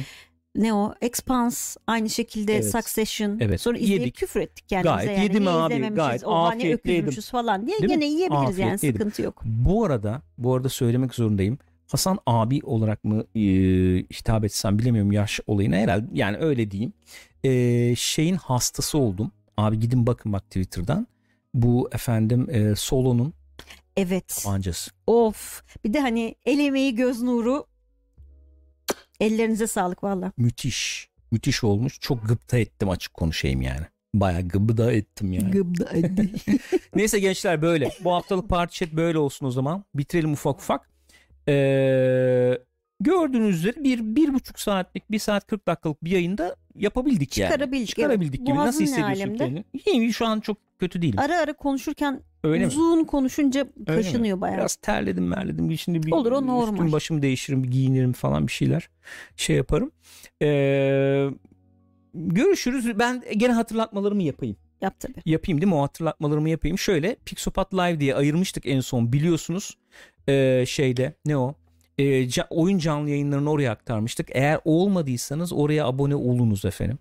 Ne 0.56 0.74
o? 0.74 0.94
Expanse 1.02 1.80
aynı 1.88 2.10
şekilde 2.10 2.54
Evet. 2.54 2.72
Succession. 2.72 3.38
Evet. 3.40 3.62
Sonra 3.62 3.78
izleyip 3.78 4.02
Yedik. 4.02 4.16
küfür 4.16 4.40
ettik 4.40 4.70
kendimize. 4.70 4.96
Gayet 5.06 5.18
yani. 5.18 5.24
yedim 5.24 5.44
Niye 5.44 5.54
abi, 5.54 5.96
gayet 5.96 6.24
O 6.24 6.44
hani 6.44 6.74
öküzmüşüz 6.74 7.30
falan 7.30 7.68
diye 7.68 7.78
Değil 7.80 7.90
mi? 7.90 7.96
gene 8.00 8.06
yiyebiliriz 8.06 8.58
yani 8.58 8.72
Afiyetle 8.74 8.88
yedim. 8.88 9.00
sıkıntı 9.00 9.22
yok. 9.22 9.42
Bu 9.46 9.86
arada 9.86 10.22
bu 10.38 10.56
arada 10.56 10.70
söylemek 10.70 11.16
zorundayım. 11.16 11.58
Hasan 11.92 12.20
abi 12.26 12.60
olarak 12.64 13.04
mı 13.04 13.24
e, 13.36 13.42
hitap 14.14 14.46
etsem 14.46 14.80
bilemiyorum 14.80 15.12
yaş 15.12 15.40
olayına 15.48 15.76
herhalde 15.76 16.06
yani 16.14 16.38
öyle 16.38 16.72
diyeyim. 16.72 16.94
E, 17.44 17.94
şeyin 17.96 18.36
hastası 18.36 18.98
oldum. 18.98 19.32
Abi 19.62 19.80
gidin 19.80 20.08
bakın 20.08 20.34
bak 20.34 20.44
Twitter'dan. 20.46 21.08
Bu 21.54 21.90
efendim 21.92 22.48
e, 22.50 22.76
Solo'nun 22.76 23.34
Evet. 23.98 24.42
tabancası. 24.44 24.92
Of. 25.08 25.64
Bir 25.86 25.94
de 25.94 26.00
hani 26.00 26.36
el 26.46 26.60
emeği 26.60 26.96
göz 26.96 27.22
nuru. 27.22 27.66
Ellerinize 29.20 29.68
sağlık 29.68 30.04
valla. 30.04 30.32
Müthiş. 30.38 31.10
Müthiş 31.32 31.64
olmuş. 31.64 32.00
Çok 32.00 32.28
gıpta 32.28 32.58
ettim 32.58 32.90
açık 32.90 33.14
konuşayım 33.14 33.62
yani. 33.62 33.86
Bayağı 34.14 34.42
gıbıda 34.42 34.92
ettim 34.94 35.34
yani. 35.34 35.52
Neyse 36.96 37.20
gençler 37.20 37.62
böyle. 37.62 37.90
Bu 38.04 38.14
haftalık 38.14 38.50
party 38.50 38.86
chat 38.86 38.94
böyle 38.94 39.18
olsun 39.18 39.46
o 39.46 39.52
zaman. 39.52 39.84
Bitirelim 39.96 40.34
ufak 40.34 40.60
ufak. 40.60 40.90
Ee, 41.48 42.58
gördüğünüz 43.04 43.58
üzere 43.58 43.84
bir, 43.84 44.16
bir 44.16 44.34
buçuk 44.34 44.60
saatlik, 44.60 45.12
bir 45.12 45.20
saat 45.20 45.48
40 45.48 45.68
dakikalık 45.68 46.04
bir 46.04 46.12
yayında 46.12 46.56
yapabildik 46.76 47.38
yani. 47.38 47.52
Çıkarabildik, 47.52 47.88
Çıkarabildik 47.88 48.40
evet. 48.40 48.48
gibi. 48.48 48.58
Nasıl 48.58 48.80
Boğazın 48.80 48.86
hissediyorsun 48.86 49.38
kendini? 49.38 49.66
İyiyim 49.86 50.14
şu 50.14 50.26
an 50.26 50.40
çok 50.40 50.58
kötü 50.80 51.02
değilim. 51.02 51.20
Ara 51.20 51.38
ara 51.38 51.54
konuşurken 51.54 52.22
Öyle 52.44 52.60
mi? 52.66 52.68
uzun 52.68 53.04
konuşunca 53.04 53.64
mi? 53.64 53.86
kaşınıyor 53.86 54.42
bayağı. 54.42 54.58
Biraz 54.58 54.76
terledim 54.76 55.28
merledim. 55.28 55.78
Şimdi 55.78 56.04
bir 56.04 56.12
Olur, 56.12 56.32
o 56.32 56.36
üstüm 56.36 56.48
normal. 56.48 56.92
başımı 56.92 57.22
değiştiririm, 57.22 57.64
bir 57.64 57.72
giyinirim 57.72 58.14
falan 58.14 58.48
bir 58.48 58.52
şeyler 58.52 58.90
şey 59.36 59.56
yaparım. 59.56 59.92
Ee, 60.42 61.30
görüşürüz. 62.14 63.00
Ben 63.00 63.24
gene 63.38 63.54
hatırlatmalarımı 63.54 64.24
yapayım. 64.24 64.56
Yap 64.82 65.00
tabii. 65.00 65.22
yapayım 65.26 65.62
değil 65.62 65.72
mi? 65.72 65.76
O 65.76 65.82
hatırlatmalarımı 65.82 66.50
yapayım. 66.50 66.78
Şöyle 66.78 67.16
Pixopat 67.26 67.74
Live 67.74 68.00
diye 68.00 68.16
ayırmıştık 68.16 68.66
en 68.66 68.80
son 68.80 69.14
biliyorsunuz. 69.14 69.78
Ee, 70.28 70.64
şeyde 70.68 71.14
ne 71.26 71.38
o? 71.38 71.56
Ee, 71.98 72.04
ca- 72.04 72.48
oyun 72.50 72.78
canlı 72.78 73.10
yayınlarını 73.10 73.52
oraya 73.52 73.72
aktarmıştık. 73.72 74.28
Eğer 74.32 74.60
olmadıysanız 74.66 75.54
oraya 75.54 75.86
abone 75.86 76.16
olunuz 76.16 76.66
efendim. 76.66 77.00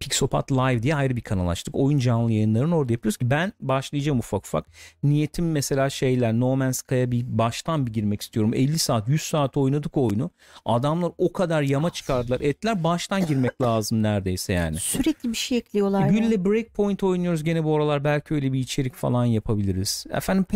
Pixopat 0.00 0.52
Live 0.52 0.82
diye 0.82 0.94
ayrı 0.94 1.16
bir 1.16 1.20
kanal 1.20 1.48
açtık. 1.48 1.74
Oyun 1.76 1.98
canlı 1.98 2.32
yayınlarını 2.32 2.76
orada 2.76 2.92
yapıyoruz 2.92 3.16
ki 3.16 3.30
ben 3.30 3.52
başlayacağım 3.60 4.18
ufak 4.18 4.46
ufak. 4.46 4.66
Niyetim 5.02 5.50
mesela 5.50 5.90
şeyler 5.90 6.32
No 6.32 6.56
Man's 6.56 6.76
Sky'a 6.76 7.10
bir 7.10 7.38
baştan 7.38 7.86
bir 7.86 7.92
girmek 7.92 8.20
istiyorum. 8.22 8.54
50 8.54 8.78
saat 8.78 9.08
100 9.08 9.22
saat 9.22 9.56
oynadık 9.56 9.96
o 9.96 10.06
oyunu. 10.06 10.30
Adamlar 10.64 11.12
o 11.18 11.32
kadar 11.32 11.62
yama 11.62 11.90
çıkardılar 11.90 12.40
ettiler. 12.40 12.84
Baştan 12.84 13.26
girmek 13.26 13.62
lazım 13.62 14.02
neredeyse 14.02 14.52
yani. 14.52 14.76
Sürekli 14.76 15.28
bir 15.28 15.36
şey 15.36 15.58
ekliyorlar. 15.58 16.08
Gül'le 16.08 16.44
Breakpoint 16.44 17.02
oynuyoruz 17.02 17.44
gene 17.44 17.64
bu 17.64 17.76
aralar 17.76 18.04
belki 18.04 18.34
öyle 18.34 18.52
bir 18.52 18.58
içerik 18.58 18.94
falan 18.94 19.24
yapabiliriz. 19.24 20.06
Efendim 20.10 20.46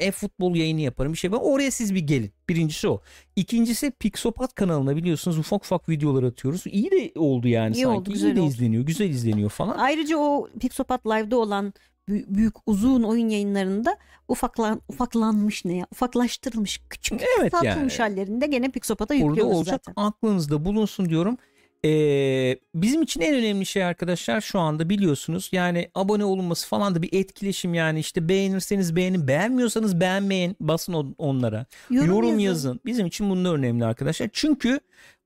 e-futbol 0.00 0.56
yayını 0.56 0.80
yaparım 0.80 1.12
bir 1.12 1.18
şey. 1.18 1.32
Ben 1.32 1.36
oraya 1.36 1.70
siz 1.70 1.94
bir 1.94 2.00
gelin. 2.00 2.32
Birincisi 2.48 2.88
o. 2.88 3.00
İkincisi 3.44 3.90
Pixopat 3.90 4.54
kanalına 4.54 4.96
biliyorsunuz 4.96 5.38
ufak 5.38 5.64
ufak 5.64 5.88
videolar 5.88 6.22
atıyoruz. 6.22 6.62
İyi 6.66 6.90
de 6.90 7.12
oldu 7.20 7.48
yani 7.48 7.76
İyi 7.76 7.82
sanki. 7.82 7.98
oldu, 7.98 8.10
İyi 8.10 8.12
güzel 8.12 8.36
de 8.36 8.40
oldu. 8.40 8.48
izleniyor. 8.50 8.82
Güzel 8.84 9.10
izleniyor 9.10 9.50
falan. 9.50 9.78
Ayrıca 9.78 10.16
o 10.18 10.48
Pixopat 10.60 11.06
Live'da 11.06 11.36
olan 11.36 11.72
bü- 12.08 12.24
büyük 12.28 12.54
uzun 12.66 13.02
oyun 13.02 13.28
yayınlarında 13.28 13.96
ufaklan 14.28 14.80
ufaklanmış 14.88 15.64
ne 15.64 15.76
ya? 15.76 15.86
Ufaklaştırılmış 15.92 16.80
küçük 16.90 17.22
Evet 17.40 17.52
kısaltılmış 17.52 17.98
yani. 17.98 18.08
hallerinde 18.10 18.46
gene 18.46 18.68
Pixopat'a 18.70 19.14
Burada 19.14 19.26
yüklüyoruz 19.28 19.56
olacak 19.56 19.80
zaten. 19.86 20.02
aklınızda 20.02 20.64
bulunsun 20.64 21.08
diyorum. 21.08 21.36
Ee, 21.84 22.58
bizim 22.74 23.02
için 23.02 23.20
en 23.20 23.34
önemli 23.34 23.66
şey 23.66 23.84
arkadaşlar 23.84 24.40
şu 24.40 24.58
anda 24.58 24.88
biliyorsunuz 24.88 25.48
yani 25.52 25.90
abone 25.94 26.24
olunması 26.24 26.68
falan 26.68 26.94
da 26.94 27.02
bir 27.02 27.08
etkileşim 27.12 27.74
yani 27.74 28.00
işte 28.00 28.28
beğenirseniz 28.28 28.96
beğenin 28.96 29.28
beğenmiyorsanız 29.28 30.00
beğenmeyin 30.00 30.56
basın 30.60 30.92
on- 30.92 31.14
onlara 31.18 31.66
yorum, 31.90 32.38
yazın. 32.38 32.80
bizim 32.86 33.06
için 33.06 33.30
bunlar 33.30 33.54
önemli 33.54 33.84
arkadaşlar 33.84 34.28
çünkü 34.32 34.80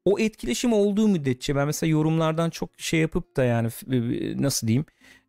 o 0.04 0.18
etkileşim 0.18 0.72
olduğu 0.72 1.08
müddetçe 1.08 1.56
ben 1.56 1.66
mesela 1.66 1.90
yorumlardan 1.90 2.50
çok 2.50 2.70
şey 2.76 3.00
yapıp 3.00 3.36
da 3.36 3.44
yani 3.44 3.68
e, 3.92 3.98
nasıl 4.42 4.66
diyeyim 4.66 4.84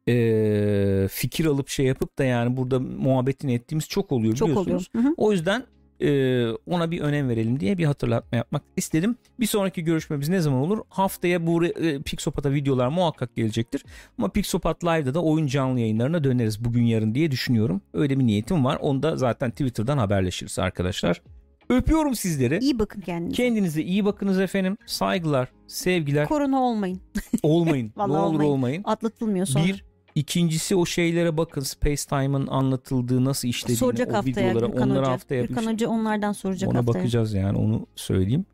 e, 0.07 1.07
fikir 1.11 1.45
alıp 1.45 1.69
şey 1.69 1.85
yapıp 1.85 2.17
da 2.17 2.23
yani 2.23 2.57
burada 2.57 2.79
muhabbetini 2.79 3.53
ettiğimiz 3.53 3.87
çok 3.87 4.11
oluyor 4.11 4.35
Çok 4.35 4.47
biliyorsunuz. 4.49 4.89
oluyor. 4.95 5.05
Hı 5.05 5.09
hı. 5.09 5.13
O 5.17 5.31
yüzden 5.31 5.63
e, 6.01 6.49
ona 6.51 6.91
bir 6.91 7.01
önem 7.01 7.29
verelim 7.29 7.59
diye 7.59 7.77
bir 7.77 7.85
hatırlatma 7.85 8.37
yapmak 8.37 8.63
istedim. 8.77 9.15
Bir 9.39 9.45
sonraki 9.45 9.83
görüşmemiz 9.83 10.29
ne 10.29 10.39
zaman 10.39 10.59
olur? 10.59 10.79
Haftaya 10.89 11.47
bu 11.47 11.65
e, 11.65 12.01
Pixopat'a 12.01 12.51
videolar 12.51 12.87
muhakkak 12.87 13.35
gelecektir. 13.35 13.85
Ama 14.17 14.29
Pixopat 14.29 14.83
Live'da 14.83 15.13
da 15.13 15.23
oyun 15.23 15.47
canlı 15.47 15.79
yayınlarına 15.79 16.23
döneriz 16.23 16.65
bugün 16.65 16.83
yarın 16.83 17.15
diye 17.15 17.31
düşünüyorum. 17.31 17.81
Öyle 17.93 18.19
bir 18.19 18.27
niyetim 18.27 18.65
var. 18.65 18.77
Onu 18.81 19.03
da 19.03 19.17
zaten 19.17 19.51
Twitter'dan 19.51 19.97
haberleşiriz 19.97 20.59
arkadaşlar. 20.59 21.21
Öpüyorum 21.69 22.15
sizleri. 22.15 22.59
İyi 22.59 22.79
bakın 22.79 23.01
kendinize. 23.01 23.35
Kendinize 23.35 23.81
iyi 23.81 24.05
bakınız 24.05 24.39
efendim. 24.39 24.77
Saygılar, 24.85 25.49
sevgiler. 25.67 26.27
Korona 26.27 26.61
olmayın. 26.61 27.01
olmayın. 27.43 27.91
ne 27.97 28.03
olur 28.03 28.15
olmayın. 28.15 28.51
olmayın. 28.51 28.83
Atlatılmıyor 28.85 29.45
sonra. 29.45 29.65
Bir 29.65 29.85
ikincisi 30.15 30.75
o 30.75 30.85
şeylere 30.85 31.37
bakın. 31.37 31.61
Space 31.61 32.03
Time'ın 32.09 32.47
anlatıldığı 32.47 33.25
nasıl 33.25 33.47
işlediğini 33.47 33.77
soracak 33.77 34.11
o 34.11 34.13
haftaya 34.13 34.49
videolara. 34.49 34.65
Gürkan 34.67 34.89
Onları 34.89 34.99
Hoca. 35.01 35.11
haftaya 35.11 35.45
Gürkan 35.45 35.65
Hoca 35.73 35.89
onlardan 35.89 36.31
soracak 36.31 36.69
Ona 36.69 36.77
haftaya. 36.77 36.99
bakacağız 36.99 37.33
yani 37.33 37.57
onu 37.57 37.87
söyleyeyim. 37.95 38.45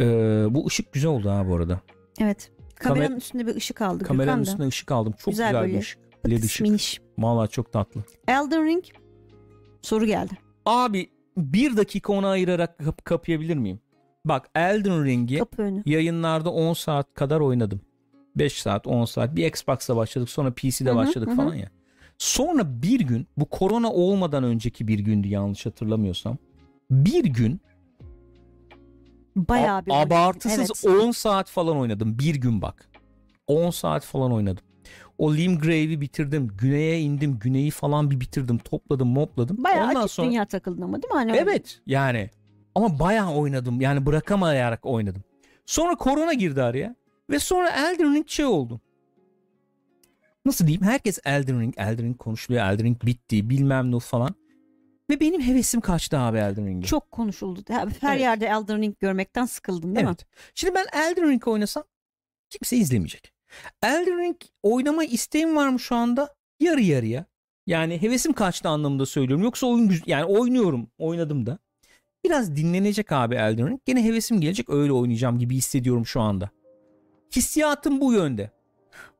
Ee, 0.00 0.46
bu 0.50 0.66
ışık 0.66 0.92
güzel 0.92 1.10
oldu 1.10 1.30
ha 1.30 1.48
bu 1.48 1.54
arada. 1.56 1.80
Evet. 2.20 2.50
Kameranın 2.74 3.08
Kamer- 3.14 3.16
üstünde 3.18 3.46
bir 3.46 3.56
ışık 3.56 3.82
aldı 3.82 4.04
Kameranın 4.04 4.26
Gürkan 4.38 4.46
da. 4.46 4.50
üstüne 4.50 4.66
ışık 4.68 4.92
aldım. 4.92 5.12
Çok 5.18 5.26
Güzel 5.32 5.52
güzel, 5.52 5.68
bir 5.74 5.78
ışık. 5.80 5.98
LED 6.28 6.42
ışık. 6.42 6.60
Miniş. 6.62 7.00
Valla 7.18 7.46
çok 7.46 7.72
tatlı. 7.72 8.00
Elden 8.28 8.64
Ring 8.66 8.84
soru 9.82 10.06
geldi. 10.06 10.32
Abi 10.66 11.10
bir 11.36 11.76
dakika 11.76 12.12
ona 12.12 12.28
ayırarak 12.28 12.78
kap- 12.78 13.04
kapayabilir 13.04 13.56
miyim? 13.56 13.80
Bak 14.24 14.48
Elden 14.54 15.04
Ring'i 15.04 15.40
yayınlarda 15.86 16.50
10 16.50 16.72
saat 16.72 17.14
kadar 17.14 17.40
oynadım. 17.40 17.80
5 18.36 18.62
saat 18.62 18.86
10 18.86 19.04
saat. 19.04 19.36
Bir 19.36 19.46
Xbox'la 19.46 19.96
başladık 19.96 20.30
sonra 20.30 20.50
PC'de 20.54 20.90
Hı 20.90 20.92
hı, 20.92 20.96
başladık 20.96 21.28
hı 21.28 21.32
hı. 21.32 21.36
falan 21.36 21.54
ya. 21.54 21.68
Sonra 22.18 22.82
bir 22.82 23.00
gün 23.00 23.26
bu 23.36 23.44
korona 23.44 23.92
olmadan 23.92 24.44
önceki 24.44 24.88
bir 24.88 24.98
gündü 24.98 25.28
yanlış 25.28 25.66
hatırlamıyorsam. 25.66 26.38
Bir 26.90 27.24
gün 27.24 27.60
Bayağı 29.36 29.86
bir 29.86 29.90
A- 29.90 30.00
abartısız 30.00 30.84
Evet. 30.84 31.02
10 31.02 31.10
saat 31.10 31.50
falan 31.50 31.76
oynadım. 31.76 32.18
Bir 32.18 32.34
gün 32.34 32.62
bak. 32.62 32.88
10 33.46 33.70
saat 33.70 34.04
falan 34.04 34.32
oynadım. 34.32 34.64
O 35.18 35.34
Limgrave'i 35.34 36.00
bitirdim. 36.00 36.48
Güney'e 36.58 37.00
indim. 37.00 37.38
Güney'i 37.38 37.70
falan 37.70 38.10
bir 38.10 38.20
bitirdim. 38.20 38.58
Topladım 38.58 39.08
mopladım. 39.08 39.64
Bayağı 39.64 39.88
Ondan 39.88 40.00
açık 40.00 40.10
sonra... 40.10 40.28
dünya 40.28 40.44
takıldın 40.44 40.82
ama 40.82 41.02
değil 41.02 41.12
mi? 41.12 41.18
Hani 41.18 41.36
Evet 41.36 41.80
yani. 41.86 42.30
Ama 42.74 42.98
bayağı 42.98 43.34
oynadım. 43.34 43.80
Yani 43.80 44.06
bırakamayarak 44.06 44.86
oynadım. 44.86 45.22
Sonra 45.66 45.94
korona 45.94 46.32
girdi 46.32 46.62
araya. 46.62 46.96
Ve 47.30 47.38
sonra 47.38 47.70
Elden 47.70 48.14
Ring 48.14 48.28
şey 48.28 48.44
oldu. 48.44 48.80
Nasıl 50.44 50.66
diyeyim? 50.66 50.82
Herkes 50.82 51.18
Elden 51.24 51.60
Ring, 51.60 51.74
Elden 51.76 52.04
Ring 52.06 52.18
konuşuluyor. 52.18 52.64
Elden 52.64 52.84
Ring 52.86 53.04
bitti 53.06 53.50
bilmem 53.50 53.92
ne 53.92 54.00
falan. 54.00 54.34
Ve 55.10 55.20
benim 55.20 55.40
hevesim 55.42 55.80
kaçtı 55.80 56.18
abi 56.18 56.38
Elden 56.38 56.66
Ring'e. 56.66 56.86
Çok 56.86 57.10
konuşuldu. 57.10 57.60
Her 57.68 57.88
Evet. 58.12 58.20
yerde 58.20 58.46
Elden 58.46 58.82
Ring 58.82 58.96
görmekten 59.00 59.44
sıkıldın 59.44 59.94
değil 59.94 60.06
mi? 60.06 60.10
Evet. 60.10 60.26
Şimdi 60.54 60.74
ben 60.74 60.86
Elden 61.00 61.28
Ring 61.30 61.48
oynasam 61.48 61.84
kimse 62.50 62.76
izlemeyecek. 62.76 63.32
Elden 63.82 64.18
Ring 64.18 64.36
oynama 64.62 65.04
isteğim 65.04 65.56
var 65.56 65.68
mı 65.68 65.80
şu 65.80 65.94
anda? 65.94 66.34
Yarı 66.60 66.80
yarıya. 66.80 67.24
Yani 67.66 68.02
hevesim 68.02 68.32
kaçtı 68.32 68.68
anlamında 68.68 69.06
söylüyorum. 69.06 69.44
Yoksa 69.44 69.66
oyun 69.66 69.92
yani 70.06 70.24
oynuyorum, 70.24 70.88
oynadım 70.98 71.46
da. 71.46 71.58
Biraz 72.24 72.56
dinlenecek 72.56 73.12
abi 73.12 73.34
Elden 73.34 73.68
Ring. 73.68 73.80
Gene 73.84 74.04
hevesim 74.04 74.40
gelecek 74.40 74.70
öyle 74.70 74.92
oynayacağım 74.92 75.38
gibi 75.38 75.54
hissediyorum 75.56 76.06
şu 76.06 76.20
anda. 76.20 76.50
Hissiyatım 77.36 78.00
bu 78.00 78.12
yönde. 78.12 78.50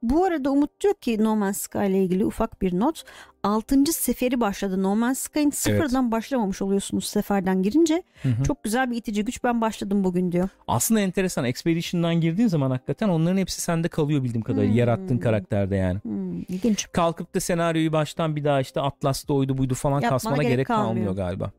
Bu 0.02 0.24
arada 0.24 0.50
Umut 0.50 0.80
diyor 0.80 0.94
ki 0.94 1.24
No 1.24 1.36
Man's 1.36 1.58
Sky 1.58 1.78
ile 1.78 2.02
ilgili 2.04 2.24
ufak 2.24 2.62
bir 2.62 2.78
not. 2.80 3.04
6. 3.42 3.84
seferi 3.92 4.40
başladı 4.40 4.82
No 4.82 4.96
Man's 4.96 5.18
Sky'ın 5.18 5.50
sıfırdan 5.50 6.12
başlamamış 6.12 6.62
oluyorsunuz 6.62 7.06
seferden 7.06 7.62
girince. 7.62 8.02
Hı 8.22 8.28
hı. 8.28 8.44
Çok 8.44 8.64
güzel 8.64 8.90
bir 8.90 8.96
itici 8.96 9.24
güç 9.24 9.44
ben 9.44 9.60
başladım 9.60 10.04
bugün 10.04 10.32
diyor. 10.32 10.48
Aslında 10.68 11.00
enteresan. 11.00 11.44
Expedition'dan 11.44 12.20
girdiğin 12.20 12.48
zaman 12.48 12.70
hakikaten 12.70 13.08
onların 13.08 13.36
hepsi 13.36 13.60
sende 13.60 13.88
kalıyor 13.88 14.22
bildiğim 14.24 14.42
kadarıyla. 14.42 14.70
Hmm. 14.72 14.78
Yarattığın 14.78 15.18
karakterde 15.18 15.76
yani. 15.76 16.00
Hmm, 16.02 16.40
ilginç. 16.40 16.88
kalkıp 16.92 17.34
da 17.34 17.40
senaryoyu 17.40 17.92
baştan 17.92 18.36
bir 18.36 18.44
daha 18.44 18.60
işte 18.60 18.80
Atlas'ta 18.80 19.34
oydu 19.34 19.58
buydu 19.58 19.74
falan 19.74 19.94
Yapmana 20.00 20.10
kasmana 20.10 20.36
gerek 20.36 20.50
gerek, 20.52 20.66
kalmıyor. 20.66 21.06
kalmıyor. 21.06 21.14
galiba. 21.16 21.50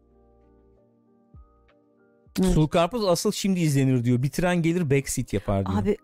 Evet. 2.41 2.51
Sul 2.51 2.67
Karpuz 2.67 3.05
asıl 3.05 3.31
şimdi 3.31 3.59
izlenir 3.59 4.03
diyor. 4.03 4.23
Bitiren 4.23 4.61
gelir 4.61 4.89
backseat 4.89 5.33
yapar 5.33 5.65
diyor. 5.65 5.81
Abi 5.81 5.97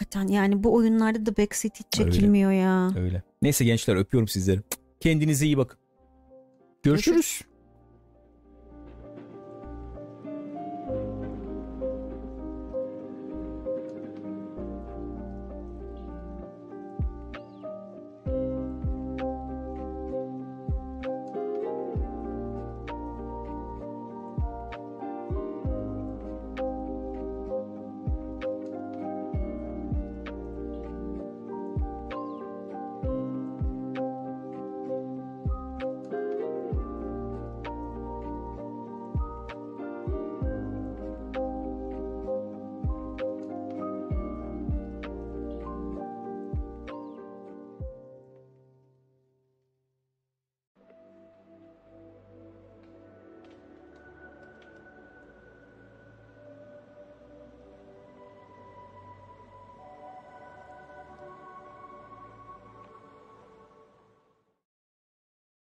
hakikaten 0.00 0.26
yani 0.26 0.64
bu 0.64 0.74
oyunlarda 0.74 1.26
da 1.26 1.36
backseat 1.36 1.80
hiç 1.80 2.00
Öyle. 2.00 2.12
çekilmiyor 2.12 2.50
ya. 2.50 2.90
Öyle. 2.96 3.22
Neyse 3.42 3.64
gençler 3.64 3.96
öpüyorum 3.96 4.28
sizleri. 4.28 4.60
Kendinize 5.00 5.46
iyi 5.46 5.58
bakın. 5.58 5.78
Görüşürüz. 6.82 7.42